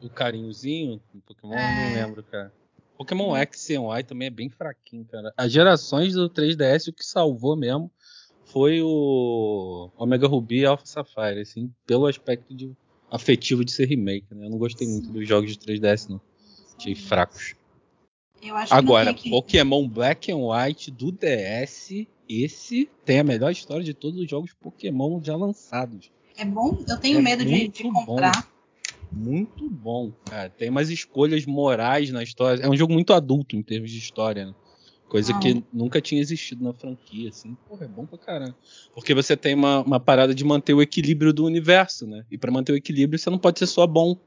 O 0.00 0.08
carinhozinho 0.08 1.00
do 1.12 1.20
Pokémon, 1.22 1.54
é... 1.54 1.88
não 1.88 1.94
lembro, 2.02 2.22
cara. 2.22 2.52
Pokémon 2.96 3.34
X 3.36 3.70
e 3.70 3.74
Y 3.74 4.04
também 4.04 4.28
é 4.28 4.30
bem 4.30 4.48
fraquinho, 4.48 5.04
cara. 5.04 5.34
As 5.36 5.50
gerações 5.50 6.14
do 6.14 6.30
3DS, 6.30 6.88
o 6.88 6.92
que 6.92 7.04
salvou 7.04 7.56
mesmo 7.56 7.90
foi 8.54 8.80
o 8.80 9.90
Omega 9.98 10.28
Ruby 10.28 10.60
e 10.60 10.64
Alpha 10.64 10.86
Sapphire, 10.86 11.40
assim, 11.40 11.72
pelo 11.84 12.06
aspecto 12.06 12.54
de, 12.54 12.70
afetivo 13.10 13.64
de 13.64 13.72
ser 13.72 13.88
remake, 13.88 14.32
né? 14.32 14.46
Eu 14.46 14.50
não 14.50 14.58
gostei 14.58 14.86
muito 14.86 15.10
dos 15.10 15.26
jogos 15.26 15.50
de 15.50 15.58
3DS, 15.58 16.08
não. 16.08 16.20
Achei 16.78 16.94
fracos. 16.94 17.56
Agora, 18.70 19.12
Pokémon 19.12 19.88
Black 19.88 20.30
and 20.30 20.36
White 20.36 20.92
do 20.92 21.10
DS, 21.10 22.06
esse 22.28 22.88
tem 23.04 23.18
a 23.18 23.24
melhor 23.24 23.50
história 23.50 23.82
de 23.82 23.92
todos 23.92 24.20
os 24.20 24.30
jogos 24.30 24.52
Pokémon 24.52 25.20
já 25.20 25.34
lançados. 25.34 26.12
É 26.36 26.44
bom? 26.44 26.78
Eu 26.88 27.00
tenho 27.00 27.18
é 27.18 27.22
medo 27.22 27.44
de, 27.44 27.66
de, 27.66 27.82
comprar. 27.82 28.46
Bom. 29.10 29.20
Muito 29.32 29.68
bom, 29.68 30.12
cara. 30.26 30.48
Tem 30.50 30.70
umas 30.70 30.90
escolhas 30.90 31.44
morais 31.44 32.10
na 32.10 32.22
história. 32.22 32.62
É 32.62 32.68
um 32.68 32.76
jogo 32.76 32.92
muito 32.92 33.12
adulto 33.12 33.56
em 33.56 33.62
termos 33.62 33.90
de 33.90 33.98
história, 33.98 34.46
né? 34.46 34.54
Coisa 35.14 35.32
ah. 35.32 35.38
que 35.38 35.62
nunca 35.72 36.00
tinha 36.00 36.20
existido 36.20 36.64
na 36.64 36.72
franquia, 36.72 37.28
assim. 37.28 37.56
Porra, 37.68 37.84
é 37.84 37.88
bom 37.88 38.04
pra 38.04 38.18
caramba. 38.18 38.56
Porque 38.92 39.14
você 39.14 39.36
tem 39.36 39.54
uma, 39.54 39.80
uma 39.82 40.00
parada 40.00 40.34
de 40.34 40.44
manter 40.44 40.74
o 40.74 40.82
equilíbrio 40.82 41.32
do 41.32 41.44
universo, 41.44 42.04
né? 42.04 42.26
E 42.32 42.36
para 42.36 42.50
manter 42.50 42.72
o 42.72 42.76
equilíbrio, 42.76 43.16
você 43.16 43.30
não 43.30 43.38
pode 43.38 43.60
ser 43.60 43.68
só 43.68 43.86
bom. 43.86 44.18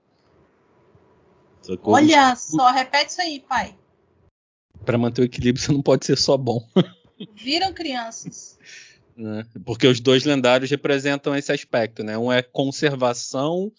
Olha 1.83 2.33
só, 2.37 2.71
repete 2.71 3.11
isso 3.11 3.21
aí, 3.21 3.41
pai. 3.41 3.77
Para 4.85 4.97
manter 4.97 5.23
o 5.23 5.25
equilíbrio, 5.25 5.61
você 5.61 5.73
não 5.73 5.81
pode 5.81 6.05
ser 6.05 6.17
só 6.17 6.37
bom. 6.37 6.65
Viram 7.35 7.73
crianças. 7.73 8.57
Né? 9.13 9.45
Porque 9.65 9.87
os 9.87 9.99
dois 9.99 10.23
lendários 10.23 10.71
representam 10.71 11.35
esse 11.35 11.51
aspecto, 11.51 12.01
né? 12.01 12.17
Um 12.17 12.31
é 12.31 12.41
conservação 12.41 13.73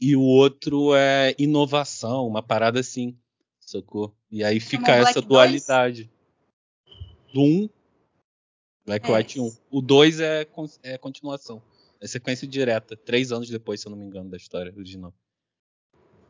e 0.00 0.16
o 0.16 0.22
outro 0.22 0.94
é 0.94 1.34
inovação, 1.38 2.26
uma 2.26 2.42
parada 2.42 2.80
assim. 2.80 3.14
Sacou? 3.60 4.16
E 4.30 4.42
aí 4.42 4.58
fica 4.58 4.92
essa 4.92 5.20
dualidade 5.20 6.10
do 7.36 7.42
1, 7.42 7.68
Black 8.86 9.10
é. 9.10 9.14
White 9.14 9.40
1. 9.40 9.52
O 9.70 9.82
2 9.82 10.20
é, 10.20 10.46
é 10.82 10.96
continuação. 10.96 11.62
É 12.00 12.06
sequência 12.06 12.48
direta, 12.48 12.96
três 12.96 13.30
anos 13.30 13.50
depois, 13.50 13.80
se 13.80 13.86
eu 13.86 13.90
não 13.90 13.98
me 13.98 14.06
engano, 14.06 14.30
da 14.30 14.38
história 14.38 14.72
original. 14.74 15.12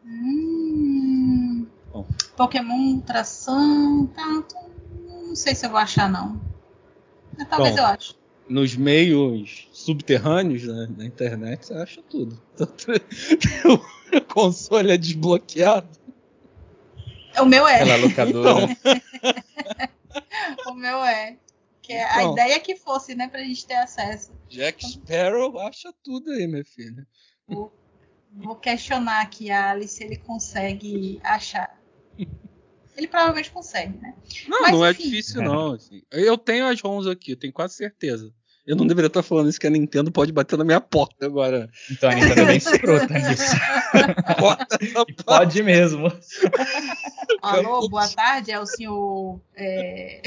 Hum, 0.04 1.66
Pokémon 2.36 3.00
Tração. 3.00 4.06
Tá, 4.08 4.44
não 5.00 5.36
sei 5.36 5.54
se 5.54 5.66
eu 5.66 5.70
vou 5.70 5.78
achar, 5.78 6.10
não. 6.10 6.40
Mas 7.38 7.48
talvez 7.48 7.76
Bom. 7.76 7.82
eu 7.82 7.86
ache. 7.86 8.14
Nos 8.48 8.76
meios 8.76 9.68
subterrâneos 9.72 10.64
né, 10.64 10.88
na 10.96 11.04
internet, 11.04 11.66
você 11.66 11.74
acha 11.74 12.02
tudo. 12.02 12.40
Tanto 12.56 12.86
o 14.12 14.20
console 14.22 14.90
é 14.90 14.96
desbloqueado. 14.96 15.88
O 17.38 17.44
meu 17.44 17.66
é. 17.66 17.82
Aquela 17.82 17.96
locadora. 17.96 18.76
O 20.66 20.74
meu 20.74 21.04
é. 21.04 21.36
Que 21.82 21.92
é 21.92 22.04
a 22.04 22.20
Então. 22.22 22.32
ideia 22.32 22.58
que 22.60 22.74
fosse, 22.76 23.14
né, 23.14 23.28
pra 23.28 23.40
gente 23.40 23.64
ter 23.66 23.74
acesso. 23.76 24.32
Jack 24.48 24.84
Sparrow 24.86 25.58
acha 25.60 25.92
tudo 26.02 26.30
aí, 26.32 26.46
minha 26.48 26.64
filha. 26.64 27.06
Vou, 27.46 27.72
vou 28.32 28.56
questionar 28.56 29.20
aqui 29.22 29.50
a 29.50 29.70
Alice 29.70 29.94
se 29.96 30.04
ele 30.04 30.16
consegue 30.16 31.20
achar. 31.22 31.78
Ele 32.96 33.06
provavelmente 33.06 33.50
consegue, 33.50 33.96
né? 33.98 34.14
Não, 34.48 34.62
Mas, 34.62 34.72
não 34.72 34.84
é 34.86 34.90
enfim. 34.90 35.02
difícil, 35.04 35.42
não. 35.42 35.72
assim. 35.74 36.02
Eu 36.10 36.36
tenho 36.38 36.66
as 36.66 36.80
ROMs 36.80 37.06
aqui, 37.08 37.32
eu 37.32 37.36
tenho 37.36 37.52
quase 37.52 37.74
certeza. 37.74 38.32
Eu 38.66 38.74
não 38.74 38.84
deveria 38.86 39.06
estar 39.06 39.22
falando 39.22 39.48
isso, 39.48 39.60
que 39.60 39.66
a 39.66 39.70
Nintendo 39.70 40.10
pode 40.10 40.32
bater 40.32 40.58
na 40.58 40.64
minha 40.64 40.80
porta 40.80 41.24
agora. 41.26 41.70
Então 41.90 42.10
a 42.10 42.14
Nintendo 42.14 42.40
é 42.40 42.44
bem 42.46 42.56
escrota 42.56 43.06
nisso. 43.14 43.54
Porta 44.40 44.78
essa 44.80 45.06
pode 45.24 45.62
mesmo. 45.62 46.08
Alô, 47.46 47.88
boa 47.88 48.08
tarde, 48.08 48.50
é 48.50 48.58
o 48.60 48.66
senhor. 48.66 49.40
é, 49.54 50.22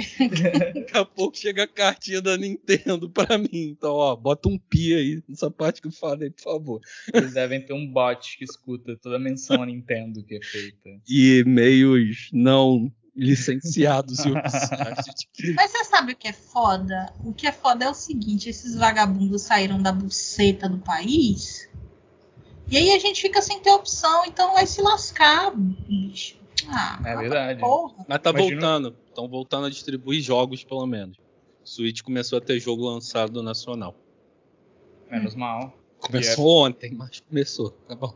Daqui 0.74 0.98
a 0.98 1.06
pouco 1.06 1.38
chega 1.38 1.64
a 1.64 1.68
cartinha 1.68 2.22
da 2.22 2.38
Nintendo 2.38 3.10
pra 3.10 3.38
mim. 3.38 3.50
Então, 3.52 3.94
ó, 3.94 4.16
bota 4.16 4.48
um 4.50 4.58
pi 4.58 4.94
aí 4.96 5.24
nessa 5.28 5.52
parte 5.52 5.82
que 5.82 5.88
eu 5.88 5.92
falei, 5.92 6.30
por 6.30 6.42
favor. 6.42 6.82
Eles 7.14 7.34
devem 7.34 7.62
ter 7.66 7.74
um 7.74 7.86
bot 7.86 8.38
que 8.38 8.44
escuta 8.44 8.96
toda 8.98 9.18
a 9.18 9.20
menção 9.20 9.62
a 9.62 9.66
Nintendo 9.66 10.24
que 10.24 10.36
é 10.36 10.42
feita. 10.42 10.90
E 11.08 11.40
e-mails 11.40 12.30
não 12.32 12.92
licenciados 13.16 14.20
e 14.26 14.32
oficiais. 14.32 15.06
Mas 15.56 15.72
você 15.72 15.84
sabe 15.84 16.14
o 16.14 16.16
que 16.16 16.28
é 16.28 16.34
foda? 16.34 17.12
O 17.24 17.34
que 17.34 17.48
é 17.48 17.52
foda 17.52 17.86
é 17.86 17.90
o 17.90 17.94
seguinte: 17.94 18.50
esses 18.50 18.76
vagabundos 18.76 19.42
saíram 19.42 19.82
da 19.82 19.92
buceta 19.92 20.70
do 20.70 20.78
país. 20.78 21.70
E 22.72 22.78
aí 22.78 22.92
a 22.92 23.00
gente 23.00 23.22
fica 23.22 23.42
sem 23.42 23.60
ter 23.60 23.72
opção, 23.72 24.26
então 24.26 24.54
vai 24.54 24.68
se 24.68 24.82
lascar, 24.82 25.52
bicho. 25.56 26.39
Ah, 26.70 27.00
É 27.06 27.16
verdade. 27.16 27.60
Porra. 27.62 28.06
Mas 28.08 28.20
tá 28.20 28.30
Imagina- 28.32 28.62
voltando. 28.62 28.98
Estão 29.08 29.28
voltando 29.28 29.66
a 29.68 29.70
distribuir 29.70 30.22
jogos, 30.22 30.64
pelo 30.64 30.86
menos. 30.86 31.18
O 31.64 31.68
Switch 31.68 32.02
começou 32.02 32.38
a 32.38 32.42
ter 32.42 32.60
jogo 32.60 32.86
lançado 32.86 33.42
nacional. 33.44 33.96
Menos 35.10 35.36
mal. 35.36 35.74
Começou 36.00 36.66
ontem, 36.66 36.94
mas 36.94 37.20
começou, 37.20 37.72
tá 37.88 37.94
bom. 37.96 38.14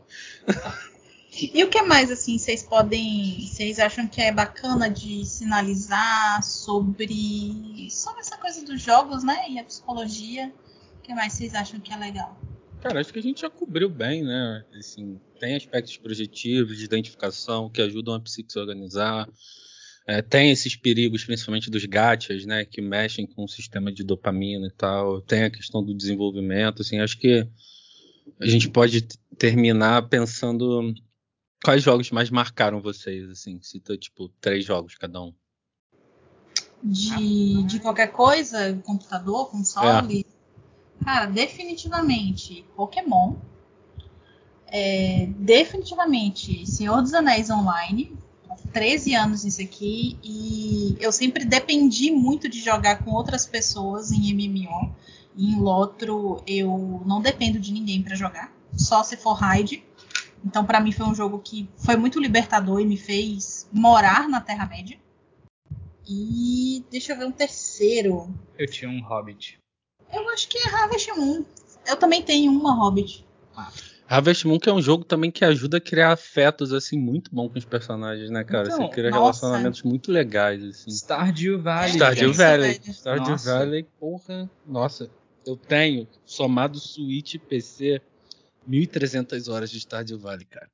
E 1.36 1.64
o 1.64 1.68
que 1.68 1.82
mais, 1.82 2.10
assim, 2.12 2.38
vocês 2.38 2.62
podem. 2.62 3.40
Vocês 3.40 3.78
acham 3.80 4.06
que 4.06 4.20
é 4.20 4.30
bacana 4.32 4.88
de 4.88 5.24
sinalizar 5.26 6.40
sobre. 6.42 7.88
sobre 7.90 8.20
essa 8.20 8.38
coisa 8.38 8.64
dos 8.64 8.80
jogos, 8.80 9.24
né? 9.24 9.50
E 9.50 9.58
a 9.58 9.64
psicologia. 9.64 10.52
O 10.98 11.02
que 11.02 11.12
mais 11.12 11.32
vocês 11.34 11.52
acham 11.54 11.78
que 11.80 11.92
é 11.92 11.96
legal? 11.96 12.38
Cara, 12.84 13.00
acho 13.00 13.14
que 13.14 13.18
a 13.18 13.22
gente 13.22 13.40
já 13.40 13.48
cobriu 13.48 13.88
bem, 13.88 14.22
né? 14.22 14.62
Assim, 14.78 15.18
tem 15.40 15.56
aspectos 15.56 15.96
projetivos, 15.96 16.76
de 16.76 16.84
identificação, 16.84 17.70
que 17.70 17.80
ajudam 17.80 18.12
a 18.12 18.20
psique 18.20 18.52
se 18.52 18.58
organizar. 18.58 19.26
É, 20.06 20.20
tem 20.20 20.50
esses 20.50 20.76
perigos, 20.76 21.24
principalmente 21.24 21.70
dos 21.70 21.82
gachas, 21.86 22.44
né? 22.44 22.62
Que 22.66 22.82
mexem 22.82 23.26
com 23.26 23.44
o 23.44 23.48
sistema 23.48 23.90
de 23.90 24.04
dopamina 24.04 24.66
e 24.66 24.70
tal. 24.70 25.22
Tem 25.22 25.44
a 25.44 25.50
questão 25.50 25.82
do 25.82 25.94
desenvolvimento, 25.94 26.82
assim. 26.82 27.00
Acho 27.00 27.18
que 27.18 27.48
a 28.38 28.46
gente 28.46 28.68
pode 28.68 29.00
terminar 29.38 30.06
pensando 30.10 30.92
quais 31.64 31.82
jogos 31.82 32.10
mais 32.10 32.28
marcaram 32.28 32.82
vocês, 32.82 33.30
assim. 33.30 33.62
Cita, 33.62 33.96
tipo, 33.96 34.28
três 34.42 34.62
jogos 34.62 34.94
cada 34.94 35.22
um. 35.22 35.32
De, 36.82 37.62
de 37.62 37.80
qualquer 37.80 38.08
coisa, 38.08 38.78
computador, 38.84 39.50
console. 39.50 40.26
Cara, 41.02 41.26
definitivamente 41.26 42.64
Pokémon. 42.76 43.34
É, 44.66 45.28
definitivamente 45.36 46.66
Senhor 46.66 47.00
dos 47.00 47.14
Anéis 47.14 47.50
Online. 47.50 48.16
Há 48.48 48.56
13 48.72 49.14
anos 49.14 49.44
isso 49.44 49.62
aqui. 49.62 50.18
E 50.22 50.96
eu 51.00 51.12
sempre 51.12 51.44
dependi 51.44 52.10
muito 52.10 52.48
de 52.48 52.60
jogar 52.60 53.02
com 53.02 53.10
outras 53.10 53.46
pessoas 53.46 54.12
em 54.12 54.34
MMO. 54.34 54.94
Em 55.36 55.58
Lotro 55.60 56.42
eu 56.46 57.02
não 57.04 57.20
dependo 57.20 57.58
de 57.58 57.72
ninguém 57.72 58.02
pra 58.02 58.14
jogar. 58.14 58.52
Só 58.76 59.02
se 59.02 59.16
for 59.16 59.34
raid. 59.34 59.84
Então 60.44 60.64
pra 60.64 60.80
mim 60.80 60.92
foi 60.92 61.06
um 61.06 61.14
jogo 61.14 61.38
que 61.38 61.68
foi 61.76 61.96
muito 61.96 62.20
libertador 62.20 62.80
e 62.80 62.86
me 62.86 62.96
fez 62.96 63.68
morar 63.72 64.28
na 64.28 64.40
Terra-média. 64.40 64.98
E 66.06 66.84
deixa 66.90 67.12
eu 67.12 67.18
ver 67.18 67.26
um 67.26 67.32
terceiro. 67.32 68.28
Eu 68.58 68.66
tinha 68.70 68.90
um 68.90 69.00
Hobbit. 69.02 69.58
Eu 70.14 70.28
acho 70.30 70.48
que 70.48 70.58
é 70.58 70.68
Harvest 70.68 71.10
Moon. 71.12 71.44
Eu 71.86 71.96
também 71.96 72.22
tenho 72.22 72.52
uma 72.52 72.74
Hobbit. 72.74 73.24
Harvest 74.08 74.46
Moon 74.46 74.58
que 74.58 74.68
é 74.68 74.72
um 74.72 74.80
jogo 74.82 75.04
também 75.04 75.30
que 75.30 75.44
ajuda 75.44 75.78
a 75.78 75.80
criar 75.80 76.12
afetos, 76.12 76.72
assim, 76.72 76.98
muito 76.98 77.34
bom 77.34 77.48
com 77.48 77.58
os 77.58 77.64
personagens, 77.64 78.30
né, 78.30 78.44
cara? 78.44 78.68
Então, 78.68 78.86
Você 78.86 78.88
cria 78.92 79.10
nossa. 79.10 79.20
relacionamentos 79.46 79.82
muito 79.82 80.12
legais, 80.12 80.62
assim. 80.62 80.90
Stardew 80.90 81.60
Valley. 81.60 81.92
Stardew 81.94 82.32
Valley. 82.32 82.80
Stardew 82.92 83.30
Nossa. 83.30 83.58
Valley, 83.58 83.86
porra. 83.98 84.50
Nossa, 84.66 85.10
eu 85.46 85.56
tenho, 85.56 86.06
somado 86.24 86.78
Switch 86.78 87.34
e 87.34 87.38
PC, 87.38 88.00
1.300 88.68 89.50
horas 89.52 89.70
de 89.70 89.80
Stardew 89.80 90.18
Valley, 90.18 90.44
cara. 90.46 90.68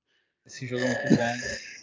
Esse 0.46 0.66
jogo 0.66 0.82
é 0.82 0.88
muito 0.88 1.16
bom. 1.16 1.34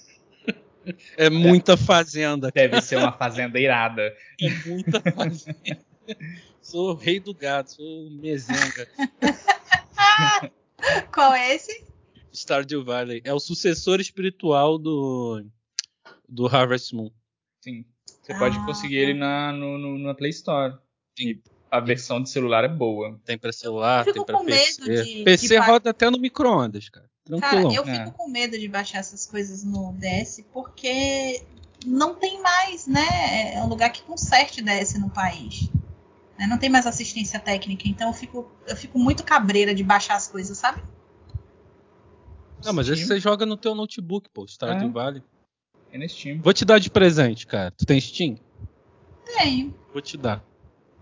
É 1.17 1.29
muita 1.29 1.75
fazenda, 1.75 2.49
Deve 2.49 2.79
ser 2.79 2.95
uma 2.95 3.11
fazenda 3.11 3.59
irada. 3.59 4.03
é 4.41 4.49
muita 4.69 5.01
fazenda. 5.11 5.77
sou 6.69 6.91
o 6.91 6.95
rei 6.95 7.19
do 7.19 7.33
gado, 7.33 7.71
sou 7.71 8.07
o 8.07 8.11
mezenga. 8.11 8.87
Qual 11.13 11.33
é 11.33 11.55
esse? 11.55 11.85
Stardew 12.33 12.83
Valley 12.83 13.21
é 13.23 13.33
o 13.33 13.39
sucessor 13.39 13.99
espiritual 13.99 14.77
do 14.77 15.43
do 16.29 16.45
Harvest 16.47 16.93
Moon. 16.93 17.09
Sim. 17.63 17.85
Você 18.21 18.37
pode 18.37 18.57
Ah. 18.57 18.65
conseguir 18.65 18.97
ele 18.97 19.13
na, 19.13 19.51
no, 19.53 19.77
no- 19.77 19.97
na 19.97 20.13
Play 20.13 20.31
Store. 20.31 20.77
Sim. 21.17 21.39
A 21.71 21.79
versão 21.79 22.21
de 22.21 22.29
celular 22.29 22.63
é 22.63 22.67
boa. 22.67 23.19
Tem 23.25 23.37
pra 23.37 23.51
celular, 23.51 24.01
Eu 24.01 24.05
tem 24.05 24.13
fico 24.13 24.25
pra 24.25 24.37
com 24.37 24.45
PC. 24.45 24.81
medo 24.85 25.03
de- 25.03 25.23
PC 25.23 25.47
de 25.47 25.57
roda 25.57 25.89
até 25.89 26.09
no 26.09 26.19
micro-ondas, 26.19 26.89
cara. 26.89 27.09
Cara, 27.29 27.39
Tranquilão. 27.41 27.73
eu 27.73 27.83
É. 27.87 28.05
fico 28.05 28.17
com 28.17 28.29
medo 28.29 28.57
de 28.57 28.67
baixar 28.67 28.99
essas 28.99 29.25
coisas 29.25 29.63
no 29.63 29.93
DS 29.93 30.43
porque 30.53 31.41
não 31.85 32.13
tem 32.15 32.41
mais, 32.41 32.87
né? 32.87 33.53
É 33.55 33.63
um 33.63 33.67
lugar 33.67 33.89
que 33.91 34.01
conserte 34.03 34.61
DS 34.61 34.97
no 34.99 35.09
país. 35.09 35.69
Né? 36.37 36.47
Não 36.47 36.57
tem 36.57 36.69
mais 36.69 36.85
assistência 36.85 37.39
técnica, 37.39 37.87
então 37.87 38.07
eu 38.09 38.13
fico, 38.13 38.51
eu 38.67 38.75
fico 38.75 38.97
muito 38.99 39.23
cabreira 39.23 39.73
de 39.73 39.83
baixar 39.83 40.15
as 40.15 40.27
coisas, 40.27 40.57
sabe? 40.57 40.81
Não, 42.63 42.73
mas 42.73 42.87
esse 42.89 43.03
Steam. 43.03 43.07
você 43.17 43.19
joga 43.21 43.45
no 43.45 43.55
teu 43.57 43.75
notebook, 43.75 44.29
pô, 44.33 44.45
Stardew 44.47 44.89
É. 44.89 44.91
Valley. 44.91 45.23
É 45.91 45.97
na 45.97 46.07
Steam. 46.07 46.41
Vou 46.41 46.53
te 46.53 46.65
dar 46.65 46.79
de 46.79 46.89
presente, 46.89 47.45
cara. 47.47 47.71
Tu 47.71 47.85
tem 47.85 47.99
Steam? 48.01 48.37
Tenho. 49.25 49.73
Vou 49.93 50.01
te 50.01 50.17
dar. 50.17 50.43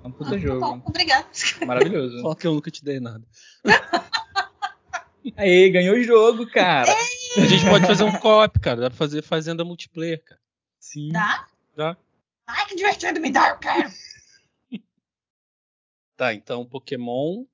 É 0.04 0.08
um 0.08 0.12
Ah, 0.12 0.14
puta 0.14 0.30
tá 0.32 0.38
jogo. 0.38 0.60
bom, 0.60 0.82
obrigada. 0.86 1.26
Maravilhoso. 1.66 2.20
Só 2.22 2.36
que 2.36 2.46
eu 2.46 2.54
nunca 2.54 2.70
te 2.70 2.84
dei 2.84 3.00
nada. 3.00 3.24
Aê, 5.38 5.70
ganhou 5.72 5.96
o 5.96 6.04
jogo, 6.04 6.46
cara. 6.46 6.92
A 7.38 7.46
gente 7.48 7.66
pode 7.66 7.88
fazer 7.88 8.04
um 8.04 8.12
co-op, 8.12 8.60
cara. 8.60 8.82
Dá 8.82 8.90
pra 8.90 8.98
fazer 8.98 9.24
fazenda 9.24 9.66
multiplayer, 9.66 10.24
cara. 10.24 10.40
Sim. 10.80 11.12
Dá? 11.12 11.48
Dá. 11.76 11.98
Ai, 12.46 12.66
que 12.68 12.76
divertido, 12.76 13.20
me 13.20 13.32
dá, 13.32 13.50
eu 13.50 13.58
quero. 13.58 13.90
Tá, 16.16 16.34
então 16.34 16.66
Pokémon, 16.66 17.46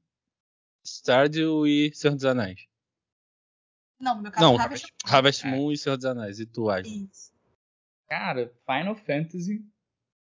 Stardew 0.86 1.66
e 1.66 1.92
Senhor 1.94 2.14
dos 2.16 2.26
Anéis. 2.26 2.68
Não, 4.00 4.16
no 4.16 4.22
meu 4.24 4.32
caso, 4.32 4.46
Não, 4.46 4.60
Harvest 4.60 4.86
Moon. 4.86 5.16
Harvest 5.16 5.46
É. 5.46 5.50
Moon 5.50 5.72
e 5.72 5.78
Senhor 5.78 5.96
dos 5.96 6.06
Anéis. 6.06 6.40
E 6.40 6.46
tu? 6.46 6.68
Isso. 6.80 7.32
Cara, 8.08 8.52
Final 8.66 8.96
Fantasy. 8.96 9.64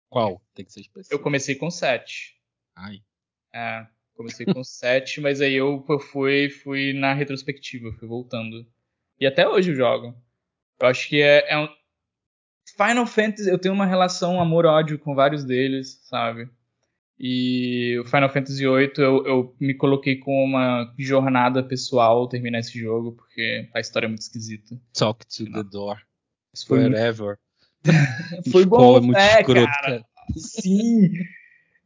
Qual? 0.09 0.41
Tem 0.53 0.65
que 0.65 0.73
ser 0.73 0.81
específico. 0.81 1.13
Eu 1.13 1.23
comecei 1.23 1.55
com 1.55 1.69
7. 1.69 2.39
Ai. 2.75 3.03
É, 3.53 3.87
comecei 4.15 4.45
com 4.45 4.63
7, 4.63 5.21
mas 5.21 5.41
aí 5.41 5.53
eu, 5.53 5.85
eu 5.87 5.99
fui, 5.99 6.49
fui 6.49 6.93
na 6.93 7.13
retrospectiva, 7.13 7.91
fui 7.93 8.07
voltando. 8.07 8.65
E 9.19 9.25
até 9.25 9.47
hoje 9.47 9.71
eu 9.71 9.75
jogo. 9.75 10.15
Eu 10.79 10.87
acho 10.87 11.07
que 11.09 11.21
é, 11.21 11.51
é 11.51 11.57
um. 11.57 11.67
Final 12.75 13.07
Fantasy, 13.07 13.49
eu 13.49 13.57
tenho 13.57 13.73
uma 13.73 13.85
relação 13.85 14.39
amor-ódio 14.39 14.99
com 14.99 15.15
vários 15.15 15.43
deles, 15.43 15.99
sabe? 16.03 16.49
E 17.19 17.97
o 17.99 18.05
Final 18.05 18.29
Fantasy 18.29 18.59
VIII 18.59 18.91
eu, 18.97 19.25
eu 19.25 19.55
me 19.59 19.73
coloquei 19.73 20.17
com 20.17 20.43
uma 20.43 20.93
jornada 20.99 21.63
pessoal 21.63 22.27
terminar 22.27 22.59
esse 22.59 22.79
jogo, 22.79 23.13
porque 23.13 23.67
a 23.73 23.79
história 23.79 24.05
é 24.05 24.09
muito 24.09 24.21
esquisita. 24.21 24.79
Talk 24.93 25.25
to 25.25 25.51
the 25.51 25.63
door. 25.63 25.97
Foi, 26.67 26.81
Forever. 26.81 27.37
foi 28.51 28.65
bom, 28.65 28.97
é 28.97 29.01
muito 29.01 29.17
é, 29.17 29.39
escroto, 29.39 29.65
cara. 29.65 29.81
cara. 29.81 30.05
Sim. 30.35 31.11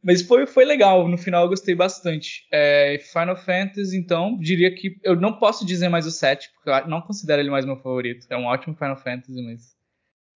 Mas 0.02 0.20
foi, 0.20 0.46
foi 0.46 0.64
legal. 0.64 1.08
No 1.08 1.16
final 1.16 1.44
eu 1.44 1.48
gostei 1.48 1.74
bastante. 1.74 2.46
É, 2.50 2.98
Final 2.98 3.36
Fantasy, 3.36 3.96
então, 3.96 4.36
diria 4.38 4.74
que 4.74 4.98
eu 5.02 5.16
não 5.16 5.38
posso 5.38 5.64
dizer 5.64 5.88
mais 5.88 6.06
o 6.06 6.10
7, 6.10 6.50
porque 6.54 6.68
eu 6.68 6.88
não 6.88 7.00
considero 7.00 7.40
ele 7.40 7.50
mais 7.50 7.64
meu 7.64 7.76
favorito. 7.76 8.26
É 8.28 8.36
um 8.36 8.46
ótimo 8.46 8.74
Final 8.74 8.96
Fantasy, 8.96 9.40
mas 9.42 9.76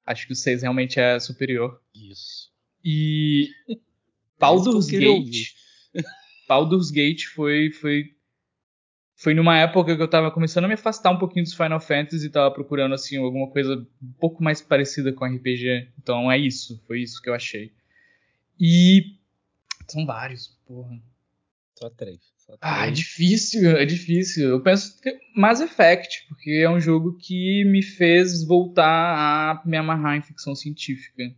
acho 0.06 0.26
que 0.26 0.32
o 0.32 0.36
6 0.36 0.62
realmente 0.62 1.00
é 1.00 1.18
superior. 1.18 1.80
Isso. 1.94 2.50
E 2.84 3.50
Baldur's 4.38 4.86
Gate. 4.86 5.52
Baldur's 6.48 6.90
Gate 6.90 7.24
foi, 7.34 7.70
foi, 7.72 8.04
foi 9.16 9.34
numa 9.34 9.56
época 9.58 9.96
que 9.96 10.02
eu 10.02 10.08
tava 10.08 10.30
começando 10.30 10.64
a 10.64 10.68
me 10.68 10.74
afastar 10.74 11.10
um 11.10 11.18
pouquinho 11.18 11.44
dos 11.44 11.54
Final 11.54 11.80
Fantasy 11.80 12.26
e 12.26 12.30
tava 12.30 12.52
procurando 12.54 12.94
assim 12.94 13.16
alguma 13.16 13.50
coisa 13.50 13.74
um 14.02 14.12
pouco 14.20 14.42
mais 14.42 14.60
parecida 14.62 15.12
com 15.12 15.24
RPG. 15.24 15.88
Então 15.98 16.30
é 16.30 16.38
isso, 16.38 16.80
foi 16.86 17.02
isso 17.02 17.20
que 17.20 17.28
eu 17.28 17.34
achei. 17.34 17.72
E 18.60 19.16
são 19.88 20.06
vários, 20.06 20.48
porra. 20.66 20.98
Só 21.78 21.90
três. 21.90 22.20
Só 22.38 22.56
Ah, 22.60 22.78
é 22.78 22.82
três. 22.84 22.98
difícil, 22.98 23.70
é 23.76 23.84
difícil. 23.84 24.48
Eu 24.50 24.62
penso 24.62 25.00
que 25.00 25.18
Mass 25.34 25.60
Effect, 25.60 26.26
porque 26.28 26.50
é 26.62 26.70
um 26.70 26.80
jogo 26.80 27.16
que 27.18 27.64
me 27.64 27.82
fez 27.82 28.44
voltar 28.44 28.86
a 29.58 29.62
me 29.66 29.76
amarrar 29.76 30.16
em 30.16 30.22
ficção 30.22 30.54
científica. 30.54 31.34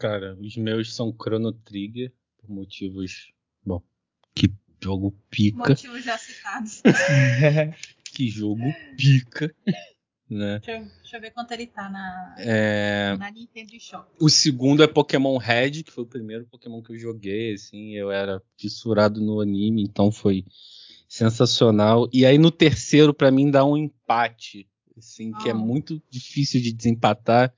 Cara, 0.00 0.34
os 0.40 0.56
meus 0.56 0.94
são 0.94 1.12
Chrono 1.12 1.52
Trigger, 1.52 2.10
por 2.38 2.50
motivos. 2.50 3.32
Bom, 3.64 3.82
que 4.34 4.50
jogo 4.82 5.14
pica. 5.30 5.68
Motivos 5.68 6.02
já 6.04 6.16
citados. 6.18 6.82
Que 8.12 8.28
jogo 8.28 8.64
pica. 8.96 9.54
Né? 10.28 10.58
Deixa 10.58 10.72
eu, 10.80 10.84
deixa 11.00 11.16
eu 11.16 11.20
ver 11.20 11.30
quanto 11.30 11.52
ele 11.52 11.66
tá 11.68 11.88
na, 11.88 12.34
É, 12.38 13.16
na 13.16 13.30
Nintendo 13.30 13.78
Shop. 13.78 14.04
O 14.20 14.28
segundo 14.28 14.82
é 14.82 14.86
Pokémon 14.88 15.36
Red, 15.36 15.82
que 15.84 15.92
foi 15.92 16.02
o 16.04 16.06
primeiro 16.08 16.44
Pokémon 16.46 16.82
que 16.82 16.92
eu 16.92 16.98
joguei, 16.98 17.54
assim, 17.54 17.94
eu 17.94 18.10
era 18.10 18.42
fissurado 18.58 19.20
no 19.20 19.40
anime, 19.40 19.82
então 19.82 20.10
foi 20.10 20.44
sensacional. 21.08 22.08
E 22.12 22.24
aí 22.26 22.36
no 22.38 22.50
terceiro, 22.50 23.12
pra 23.14 23.30
mim, 23.30 23.50
dá 23.50 23.64
um 23.64 23.76
empate, 23.76 24.68
assim, 24.98 25.32
que 25.32 25.48
é 25.48 25.52
Ah. 25.52 25.54
muito 25.54 26.02
difícil 26.10 26.60
de 26.60 26.72
desempatar, 26.72 27.54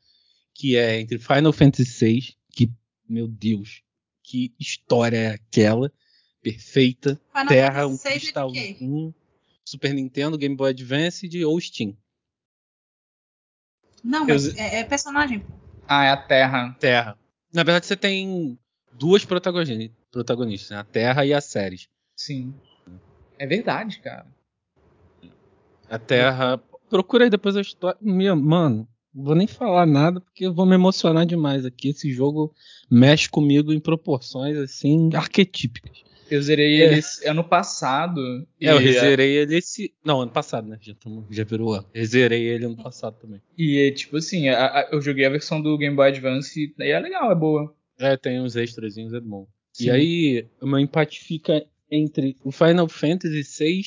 que 0.54 0.76
é 0.76 1.00
entre 1.00 1.18
Final 1.18 1.52
Fantasy 1.52 2.04
VI, 2.04 2.34
que, 2.50 2.70
meu 3.08 3.26
Deus, 3.26 3.82
que 4.22 4.54
história 4.58 5.16
é 5.16 5.28
aquela, 5.34 5.92
perfeita, 6.42 7.20
Final 7.32 7.46
Terra, 7.48 7.86
um 7.86 7.94
é 7.94 7.96
de 7.96 8.02
cristal 8.20 8.52
quê? 8.52 8.76
um 8.80 9.12
Super 9.64 9.94
Nintendo, 9.94 10.36
Game 10.36 10.56
Boy 10.56 10.70
Advance 10.70 11.44
ou 11.44 11.60
Steam. 11.60 11.96
Não, 14.02 14.20
Eu- 14.28 14.34
mas 14.34 14.54
é, 14.56 14.80
é 14.80 14.84
personagem. 14.84 15.44
ah, 15.86 16.04
é 16.04 16.10
a 16.10 16.16
Terra. 16.16 16.76
Terra. 16.80 17.18
Na 17.52 17.62
verdade, 17.62 17.86
você 17.86 17.96
tem 17.96 18.58
duas 18.92 19.24
protagoni- 19.24 19.92
protagonistas, 20.10 20.70
né? 20.70 20.78
a 20.78 20.84
Terra 20.84 21.24
e 21.24 21.32
a 21.32 21.40
Ceres. 21.40 21.88
Sim. 22.16 22.54
É 23.38 23.46
verdade, 23.46 24.00
cara. 24.00 24.26
A 25.88 25.98
Terra. 25.98 26.58
Procura 26.88 27.24
aí 27.24 27.30
depois 27.30 27.56
a 27.56 27.60
história. 27.60 27.98
Minha, 28.02 28.34
mano, 28.36 28.88
vou 29.14 29.34
nem 29.34 29.47
falar 29.47 29.86
nada 29.86 30.20
porque 30.20 30.47
eu 30.47 30.55
vou 30.55 30.64
me 30.66 30.74
emocionar 30.74 31.26
demais 31.26 31.64
aqui. 31.64 31.89
Esse 31.90 32.10
jogo 32.12 32.55
mexe 32.90 33.28
comigo 33.28 33.72
em 33.72 33.80
proporções 33.80 34.56
assim 34.56 35.10
arquetípicas. 35.14 36.02
Eu 36.30 36.40
zerei 36.40 36.80
É. 36.80 36.86
eles 36.86 37.20
ano 37.26 37.44
passado. 37.44 38.18
É, 38.59 38.70
eu 38.72 38.78
zerei 38.80 39.36
ele 39.36 39.56
esse. 39.56 39.93
Não, 40.02 40.22
ano 40.22 40.30
passado, 40.30 40.66
né? 40.66 40.78
Já, 40.80 40.94
tamo- 40.94 41.26
já 41.30 41.44
virou 41.44 41.74
ano. 41.74 41.86
Eu 41.93 42.06
zerei 42.06 42.43
ele 42.48 42.64
ano 42.64 42.76
passado 42.76 43.16
também. 43.20 43.40
E, 43.59 43.78
é, 43.78 43.90
tipo 43.90 44.16
assim, 44.16 44.48
a- 44.48 44.66
a- 44.66 44.89
eu 44.93 45.01
joguei 45.02 45.26
a 45.26 45.30
versão 45.30 45.60
do 45.60 45.76
Game 45.76 45.94
Boy 45.94 46.09
Advance 46.09 46.72
e 46.78 46.82
é 46.82 46.98
legal, 46.98 47.30
é 47.30 47.34
boa. 47.34 47.74
É, 47.98 48.16
tem 48.16 48.40
uns 48.40 48.56
extrazinhos, 48.56 49.12
é 49.12 49.20
bom. 49.20 49.47
Sim. 49.74 49.86
E 49.86 49.90
aí, 49.90 50.47
o 50.60 50.66
meu 50.66 50.78
empate 50.78 51.20
fica 51.22 51.64
entre 51.90 52.34
o 52.43 52.51
Final 52.51 52.89
Fantasy 52.89 53.43
VI 53.43 53.82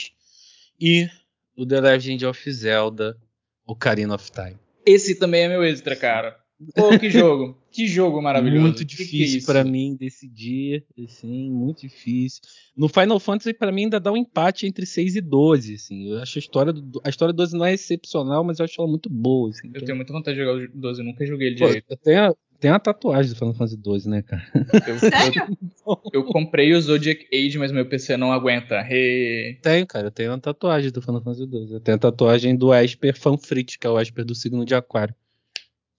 e 0.79 1.09
o 1.57 1.65
The 1.65 1.81
Legend 1.81 2.25
of 2.27 2.51
Zelda 2.51 3.17
Ocarina 3.65 4.13
of 4.13 4.31
Time. 4.31 4.57
Esse 4.85 5.15
também 5.15 5.43
é 5.43 5.49
meu 5.49 5.63
extra, 5.63 5.95
cara. 5.95 6.37
Pô, 6.73 6.97
que 6.97 7.09
jogo. 7.09 7.57
que 7.69 7.85
jogo 7.85 8.21
maravilhoso. 8.21 8.61
Muito 8.61 8.81
é 8.81 8.85
difícil 8.85 9.39
isso? 9.39 9.45
pra 9.45 9.63
mim 9.63 9.97
decidir, 9.99 10.85
assim, 11.03 11.51
muito 11.51 11.81
difícil. 11.81 12.41
No 12.75 12.87
Final 12.87 13.19
Fantasy, 13.19 13.53
pra 13.53 13.71
mim, 13.71 13.83
ainda 13.83 13.99
dá 13.99 14.11
um 14.11 14.17
empate 14.17 14.65
entre 14.65 14.85
6 14.85 15.17
e 15.17 15.21
12, 15.21 15.75
assim. 15.75 16.11
Eu 16.11 16.19
acho 16.19 16.37
a 16.37 16.39
história 16.39 16.71
do, 16.71 17.01
a 17.03 17.09
história 17.09 17.33
do 17.33 17.37
12 17.37 17.57
não 17.57 17.65
é 17.65 17.73
excepcional, 17.73 18.43
mas 18.43 18.59
eu 18.59 18.65
acho 18.65 18.79
ela 18.79 18.89
muito 18.89 19.09
boa, 19.09 19.49
assim. 19.49 19.69
Eu 19.73 19.83
tenho 19.83 19.97
muita 19.97 20.13
vontade 20.13 20.37
de 20.37 20.43
jogar 20.43 20.63
o 20.63 20.67
12, 20.73 21.01
eu 21.01 21.05
nunca 21.05 21.25
joguei 21.25 21.47
ele 21.47 21.55
direito. 21.55 21.85
eu 21.89 21.97
tenho, 21.97 22.37
a- 22.65 22.69
tenho 22.69 22.75
a 22.75 22.79
tatuagem 22.79 23.31
do 23.31 23.37
Final 23.37 23.53
Fantasy 23.53 23.77
12, 23.77 24.09
né, 24.09 24.21
cara? 24.21 24.43
Eu, 24.87 24.97
Sério? 24.99 25.43
eu, 25.85 26.01
eu 26.13 26.23
comprei 26.25 26.73
o 26.73 26.81
Zodiac 26.81 27.27
Age, 27.33 27.57
mas 27.57 27.71
meu 27.71 27.85
PC 27.87 28.17
não 28.17 28.31
aguenta. 28.31 28.75
Hey. 28.89 29.55
Tenho, 29.61 29.85
cara, 29.87 30.07
eu 30.07 30.11
tenho 30.11 30.31
uma 30.31 30.39
tatuagem 30.39 30.91
do 30.91 31.01
Final 31.01 31.21
Fantasy 31.21 31.45
12. 31.45 31.73
Eu 31.73 31.79
tenho 31.79 31.95
a 31.95 31.99
tatuagem 31.99 32.55
do 32.55 32.73
Esper 32.73 33.15
Fanfrit, 33.17 33.77
que 33.79 33.85
é 33.85 33.89
o 33.89 33.99
Esper 33.99 34.25
do 34.25 34.33
signo 34.35 34.65
de 34.65 34.73
Aquário. 34.75 35.13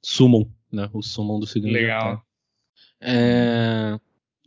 Summon, 0.02 0.46
né? 0.72 0.88
O 0.92 1.02
Summon 1.02 1.40
do 1.40 1.46
signo 1.46 1.68
de 1.68 1.74
Legal. 1.74 2.00
Aquário. 2.00 2.22
É, 3.00 3.98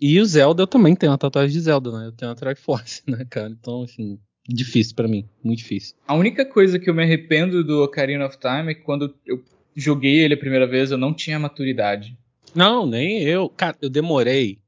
E 0.01 0.19
o 0.19 0.25
Zelda, 0.25 0.63
eu 0.63 0.67
também 0.67 0.95
tenho 0.95 1.11
uma 1.11 1.17
tatuagem 1.17 1.51
de 1.51 1.59
Zelda, 1.61 1.91
né? 1.97 2.07
Eu 2.07 2.11
tenho 2.11 2.31
a 2.31 2.35
Triforce, 2.35 3.01
né, 3.07 3.25
cara? 3.29 3.49
Então, 3.49 3.83
assim, 3.83 4.19
difícil 4.47 4.95
pra 4.95 5.07
mim, 5.07 5.27
muito 5.43 5.59
difícil. 5.59 5.95
A 6.07 6.15
única 6.15 6.45
coisa 6.45 6.79
que 6.79 6.89
eu 6.89 6.93
me 6.93 7.03
arrependo 7.03 7.63
do 7.63 7.83
Ocarina 7.83 8.25
of 8.25 8.37
Time 8.39 8.71
é 8.71 8.75
que 8.75 8.81
quando 8.81 9.13
eu 9.25 9.43
joguei 9.75 10.19
ele 10.19 10.33
a 10.33 10.39
primeira 10.39 10.67
vez, 10.67 10.91
eu 10.91 10.97
não 10.97 11.13
tinha 11.13 11.39
maturidade. 11.39 12.17
Não, 12.53 12.85
nem 12.85 13.21
eu. 13.23 13.49
Cara, 13.49 13.77
eu 13.81 13.89
demorei 13.89 14.59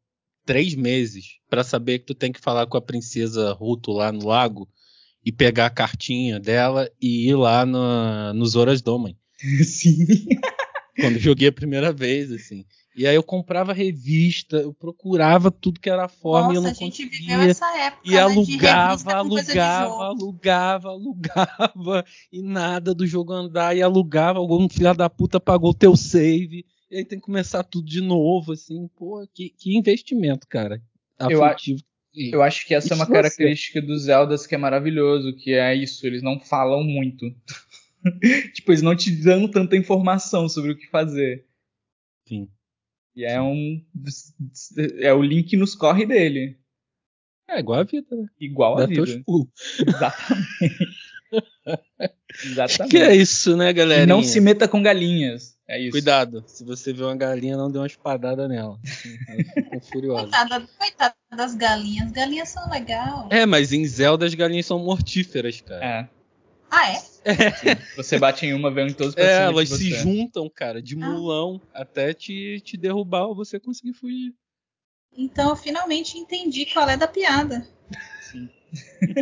três 0.45 0.75
meses 0.75 1.37
pra 1.49 1.63
saber 1.63 1.99
que 1.99 2.05
tu 2.05 2.15
tem 2.15 2.31
que 2.31 2.39
falar 2.39 2.65
com 2.67 2.77
a 2.77 2.81
princesa 2.81 3.51
Ruto 3.53 3.91
lá 3.91 4.11
no 4.11 4.27
lago 4.27 4.67
e 5.25 5.31
pegar 5.31 5.67
a 5.67 5.71
cartinha 5.71 6.39
dela 6.39 6.89
e 7.01 7.29
ir 7.29 7.35
lá 7.35 7.65
no, 7.65 8.33
nos 8.33 8.55
Horas 8.55 8.81
Domen. 8.81 9.17
Sim. 9.63 10.05
quando 10.99 11.19
joguei 11.19 11.47
a 11.49 11.53
primeira 11.53 11.91
vez, 11.91 12.31
assim. 12.31 12.65
E 12.93 13.07
aí 13.07 13.15
eu 13.15 13.23
comprava 13.23 13.71
revista, 13.71 14.57
eu 14.57 14.73
procurava 14.73 15.49
tudo 15.49 15.79
que 15.79 15.89
era 15.89 16.09
forma 16.09 16.51
e 16.51 16.57
eu 16.57 16.61
Nossa, 16.61 16.73
não 16.81 16.87
a 16.87 16.91
gente 16.91 17.07
conseguia. 17.07 17.37
viveu 17.37 17.49
essa 17.49 17.77
época. 17.77 18.01
E 18.05 18.11
né, 18.11 18.19
alugava, 18.19 19.13
alugava, 19.13 19.95
alugava, 20.03 20.89
alugava, 20.89 22.05
e 22.31 22.41
nada 22.41 22.93
do 22.93 23.07
jogo 23.07 23.31
andar, 23.31 23.75
e 23.75 23.81
alugava, 23.81 24.39
algum 24.39 24.67
filho 24.67 24.93
da 24.93 25.09
puta 25.09 25.39
pagou 25.39 25.71
o 25.71 25.75
teu 25.75 25.95
save, 25.95 26.65
e 26.89 26.97
aí 26.97 27.05
tem 27.05 27.17
que 27.17 27.25
começar 27.25 27.63
tudo 27.63 27.87
de 27.87 28.01
novo, 28.01 28.51
assim, 28.51 28.89
pô, 28.97 29.25
que, 29.33 29.49
que 29.49 29.77
investimento, 29.77 30.45
cara. 30.47 30.81
Eu 31.29 31.43
a- 31.43 31.51
Afetivo. 31.51 31.79
Eu 32.13 32.41
acho 32.41 32.67
que 32.67 32.75
essa 32.75 32.87
é 32.87 32.89
Isso 32.89 32.95
uma 32.95 33.05
você. 33.05 33.13
característica 33.13 33.81
dos 33.81 34.01
Zeldas 34.03 34.45
que 34.45 34.53
é 34.53 34.57
maravilhoso, 34.57 35.33
que 35.33 35.53
é 35.53 35.73
isso, 35.73 36.05
eles 36.05 36.21
não 36.21 36.41
falam 36.41 36.83
muito. 36.83 37.25
tipo, 38.53 38.71
eles 38.71 38.81
não 38.81 38.93
te 38.93 39.11
dão 39.11 39.47
tanta 39.49 39.77
informação 39.77 40.49
sobre 40.49 40.71
o 40.73 40.77
que 40.77 40.87
fazer. 40.89 41.45
Sim. 42.27 42.49
E 43.15 43.25
é 43.25 43.41
um. 43.41 43.83
É 44.99 45.13
o 45.13 45.21
link 45.21 45.55
nos 45.57 45.75
corre 45.75 46.05
dele. 46.05 46.57
É 47.49 47.59
igual 47.59 47.81
a 47.81 47.83
vida, 47.83 48.15
né? 48.15 48.27
Igual 48.39 48.77
a 48.77 48.85
Dá 48.85 48.87
teus 48.87 49.09
vida. 49.09 49.23
Exatamente. 49.85 51.01
Exatamente. 52.43 52.91
Que 52.91 52.97
é 52.97 53.15
isso, 53.15 53.57
né, 53.57 53.73
galera? 53.73 54.03
E 54.03 54.05
não 54.05 54.23
se 54.23 54.39
meta 54.39 54.67
com 54.67 54.81
galinhas. 54.81 55.57
É 55.67 55.79
isso. 55.79 55.91
Cuidado, 55.91 56.43
se 56.47 56.65
você 56.65 56.91
vê 56.91 57.03
uma 57.03 57.15
galinha, 57.15 57.55
não 57.55 57.71
dê 57.71 57.77
uma 57.77 57.87
espadada 57.87 58.47
nela. 58.47 58.79
Elas 59.27 59.47
ficam 59.53 59.81
furiosas. 59.81 60.23
Coitada, 60.23 60.67
coitada 60.77 61.15
das 61.35 61.55
galinhas. 61.55 62.11
Galinhas 62.11 62.49
são 62.49 62.69
legais. 62.69 63.27
É, 63.29 63.45
mas 63.45 63.71
em 63.71 63.85
Zelda 63.85 64.25
as 64.25 64.33
galinhas 64.33 64.65
são 64.65 64.79
mortíferas, 64.79 65.61
cara. 65.61 65.85
É. 65.85 66.09
Ah, 66.71 66.89
é? 66.89 67.01
Você 67.97 68.17
bate 68.17 68.45
em 68.45 68.53
uma, 68.53 68.71
vem 68.71 68.87
em 68.87 68.93
todos 68.93 69.13
pra 69.13 69.23
É, 69.23 69.43
elas 69.43 69.67
se 69.67 69.89
juntam, 69.91 70.49
cara, 70.49 70.81
de 70.81 70.95
Ah. 70.95 71.05
mulão 71.05 71.61
até 71.73 72.13
te, 72.13 72.61
te 72.61 72.77
derrubar 72.77 73.27
ou 73.27 73.35
você 73.35 73.59
conseguir 73.59 73.93
fugir. 73.93 74.33
Então 75.15 75.49
eu 75.49 75.55
finalmente 75.57 76.17
entendi 76.17 76.65
qual 76.65 76.89
é 76.89 76.95
da 76.95 77.07
piada. 77.07 77.67
Sim. 78.21 78.49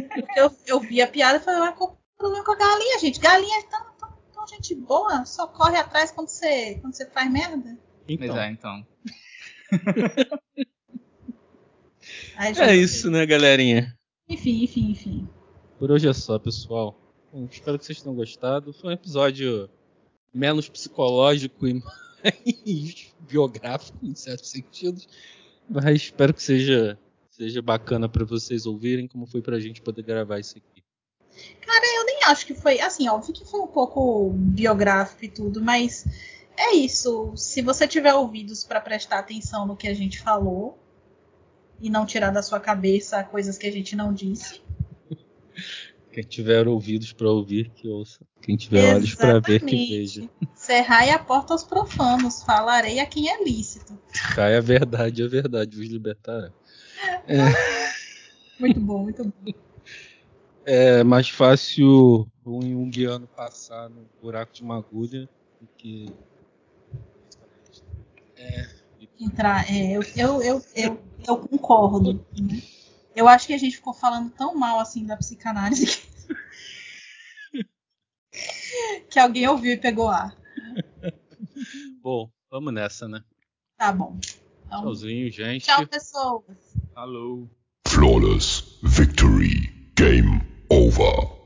Porque 0.07 0.39
eu, 0.39 0.55
eu 0.67 0.80
vi 0.80 1.01
a 1.01 1.07
piada 1.07 1.39
e 1.39 1.41
falei, 1.41 1.59
mas 1.61 1.76
qual 1.76 1.93
o 1.93 2.17
problema 2.17 2.45
com 2.45 2.51
a 2.51 2.55
galinha, 2.55 2.99
gente? 2.99 3.19
Galinha 3.19 3.59
é 3.59 3.63
tão, 3.63 3.85
tão, 3.97 4.13
tão 4.31 4.47
gente 4.47 4.76
boa, 4.76 5.26
só 5.26 5.47
corre 5.47 5.77
atrás 5.77 6.11
quando 6.11 6.27
você, 6.27 6.76
quando 6.76 6.93
você 6.93 7.09
faz 7.09 7.31
merda. 7.31 7.76
Então, 8.07 8.27
Mas 8.27 8.38
é, 8.38 8.51
então. 8.51 8.88
É 12.67 12.76
isso, 12.76 13.09
né, 13.09 13.26
galerinha? 13.26 13.97
Enfim, 14.27 14.63
enfim, 14.63 14.91
enfim. 14.91 15.27
Por 15.80 15.91
hoje 15.91 16.07
é 16.07 16.13
só, 16.13 16.38
pessoal. 16.38 16.98
Bom, 17.31 17.47
espero 17.49 17.77
que 17.77 17.85
vocês 17.85 18.01
tenham 18.01 18.15
gostado. 18.15 18.73
Foi 18.73 18.89
um 18.89 18.93
episódio 18.93 19.69
menos 20.34 20.68
psicológico 20.68 21.68
e 21.68 21.73
mais 22.23 23.14
biográfico, 23.22 23.97
em 24.03 24.15
certos 24.15 24.49
sentidos. 24.49 25.07
Mas 25.69 26.03
espero 26.03 26.34
que 26.34 26.41
seja, 26.41 26.97
seja 27.30 27.61
bacana 27.61 28.10
pra 28.10 28.26
vocês 28.26 28.65
ouvirem, 28.65 29.07
como 29.07 29.27
foi 29.27 29.41
pra 29.41 29.60
gente 29.60 29.81
poder 29.81 30.03
gravar 30.03 30.39
isso 30.39 30.57
aqui. 30.57 30.84
Eu 31.99 32.06
nem 32.06 32.23
acho 32.26 32.45
que 32.45 32.53
foi, 32.53 32.80
assim, 32.80 33.07
óbvio 33.10 33.34
que 33.34 33.45
foi 33.45 33.60
um 33.60 33.68
pouco 33.68 34.31
biográfico 34.31 35.26
e 35.26 35.30
tudo, 35.30 35.61
mas 35.61 36.06
é 36.57 36.73
isso. 36.76 37.31
Se 37.35 37.61
você 37.61 37.88
tiver 37.88 38.14
ouvidos 38.14 38.64
para 38.64 38.81
prestar 38.81 39.19
atenção 39.19 39.65
no 39.65 39.76
que 39.76 39.88
a 39.88 39.93
gente 39.93 40.19
falou 40.19 40.77
e 41.80 41.89
não 41.89 42.06
tirar 42.06 42.31
da 42.31 42.41
sua 42.41 42.60
cabeça 42.60 43.23
coisas 43.23 43.57
que 43.57 43.68
a 43.68 43.72
gente 43.72 43.95
não 43.95 44.14
disse, 44.14 44.61
Quem 46.11 46.23
tiver 46.23 46.68
ouvidos 46.68 47.14
para 47.14 47.30
ouvir, 47.30 47.69
que 47.69 47.88
ouça. 47.88 48.19
Quem 48.41 48.57
tiver 48.57 48.95
olhos 48.95 49.14
para 49.14 49.40
ver, 49.40 49.64
que 49.64 49.90
veja. 49.90 50.30
Cerrai 50.56 51.11
a 51.11 51.19
porta 51.19 51.53
aos 51.53 51.64
profanos, 51.64 52.41
falarei 52.44 52.99
a 52.99 53.06
quem 53.06 53.30
é 53.30 53.44
lícito. 53.44 53.98
Cai 54.34 54.57
a 54.57 54.61
verdade, 54.61 55.23
a 55.23 55.27
verdade 55.27 55.77
vos 55.77 55.88
libertará. 55.88 56.52
É. 57.27 57.38
Muito 58.60 58.80
bom, 58.80 59.03
muito 59.03 59.23
bom. 59.23 59.53
É 60.65 61.03
mais 61.03 61.30
fácil 61.30 62.27
um 62.45 62.90
guiano 62.90 63.27
passar 63.27 63.90
no 63.90 64.06
buraco 64.22 64.53
de 64.53 64.64
uma 64.64 64.77
agulha 64.77 65.30
do 65.61 65.68
que. 65.77 66.11
É. 68.36 68.68
Entrar, 69.19 69.69
é, 69.69 69.98
eu, 69.98 70.02
eu, 70.15 70.41
eu, 70.41 70.61
eu, 70.76 70.99
eu 71.27 71.38
concordo. 71.38 72.14
Né? 72.14 72.61
Eu 73.20 73.28
acho 73.28 73.48
que 73.48 73.54
a 73.54 73.58
gente 73.58 73.76
ficou 73.76 73.94
falando 73.94 74.30
tão 74.30 74.56
mal 74.56 74.80
assim 74.80 75.06
da 75.06 75.18
psicanálise 75.18 75.86
que, 77.52 77.66
que 79.12 79.20
alguém 79.20 79.46
ouviu 79.46 79.74
e 79.74 79.78
pegou 79.78 80.08
ar. 80.08 80.34
Bom, 82.02 82.32
vamos 82.50 82.74
nessa, 82.74 83.10
né? 83.10 83.22
Tá 83.78 83.91
bom. 83.91 84.18
Então, 84.66 84.84
Tchauzinho, 84.84 85.30
gente. 85.30 85.66
Tchau, 85.66 85.86
pessoas. 85.86 86.58
Falou. 86.94 87.50
Flawless 87.86 88.80
victory. 88.84 89.68
Game 89.98 90.41
over. 90.70 91.39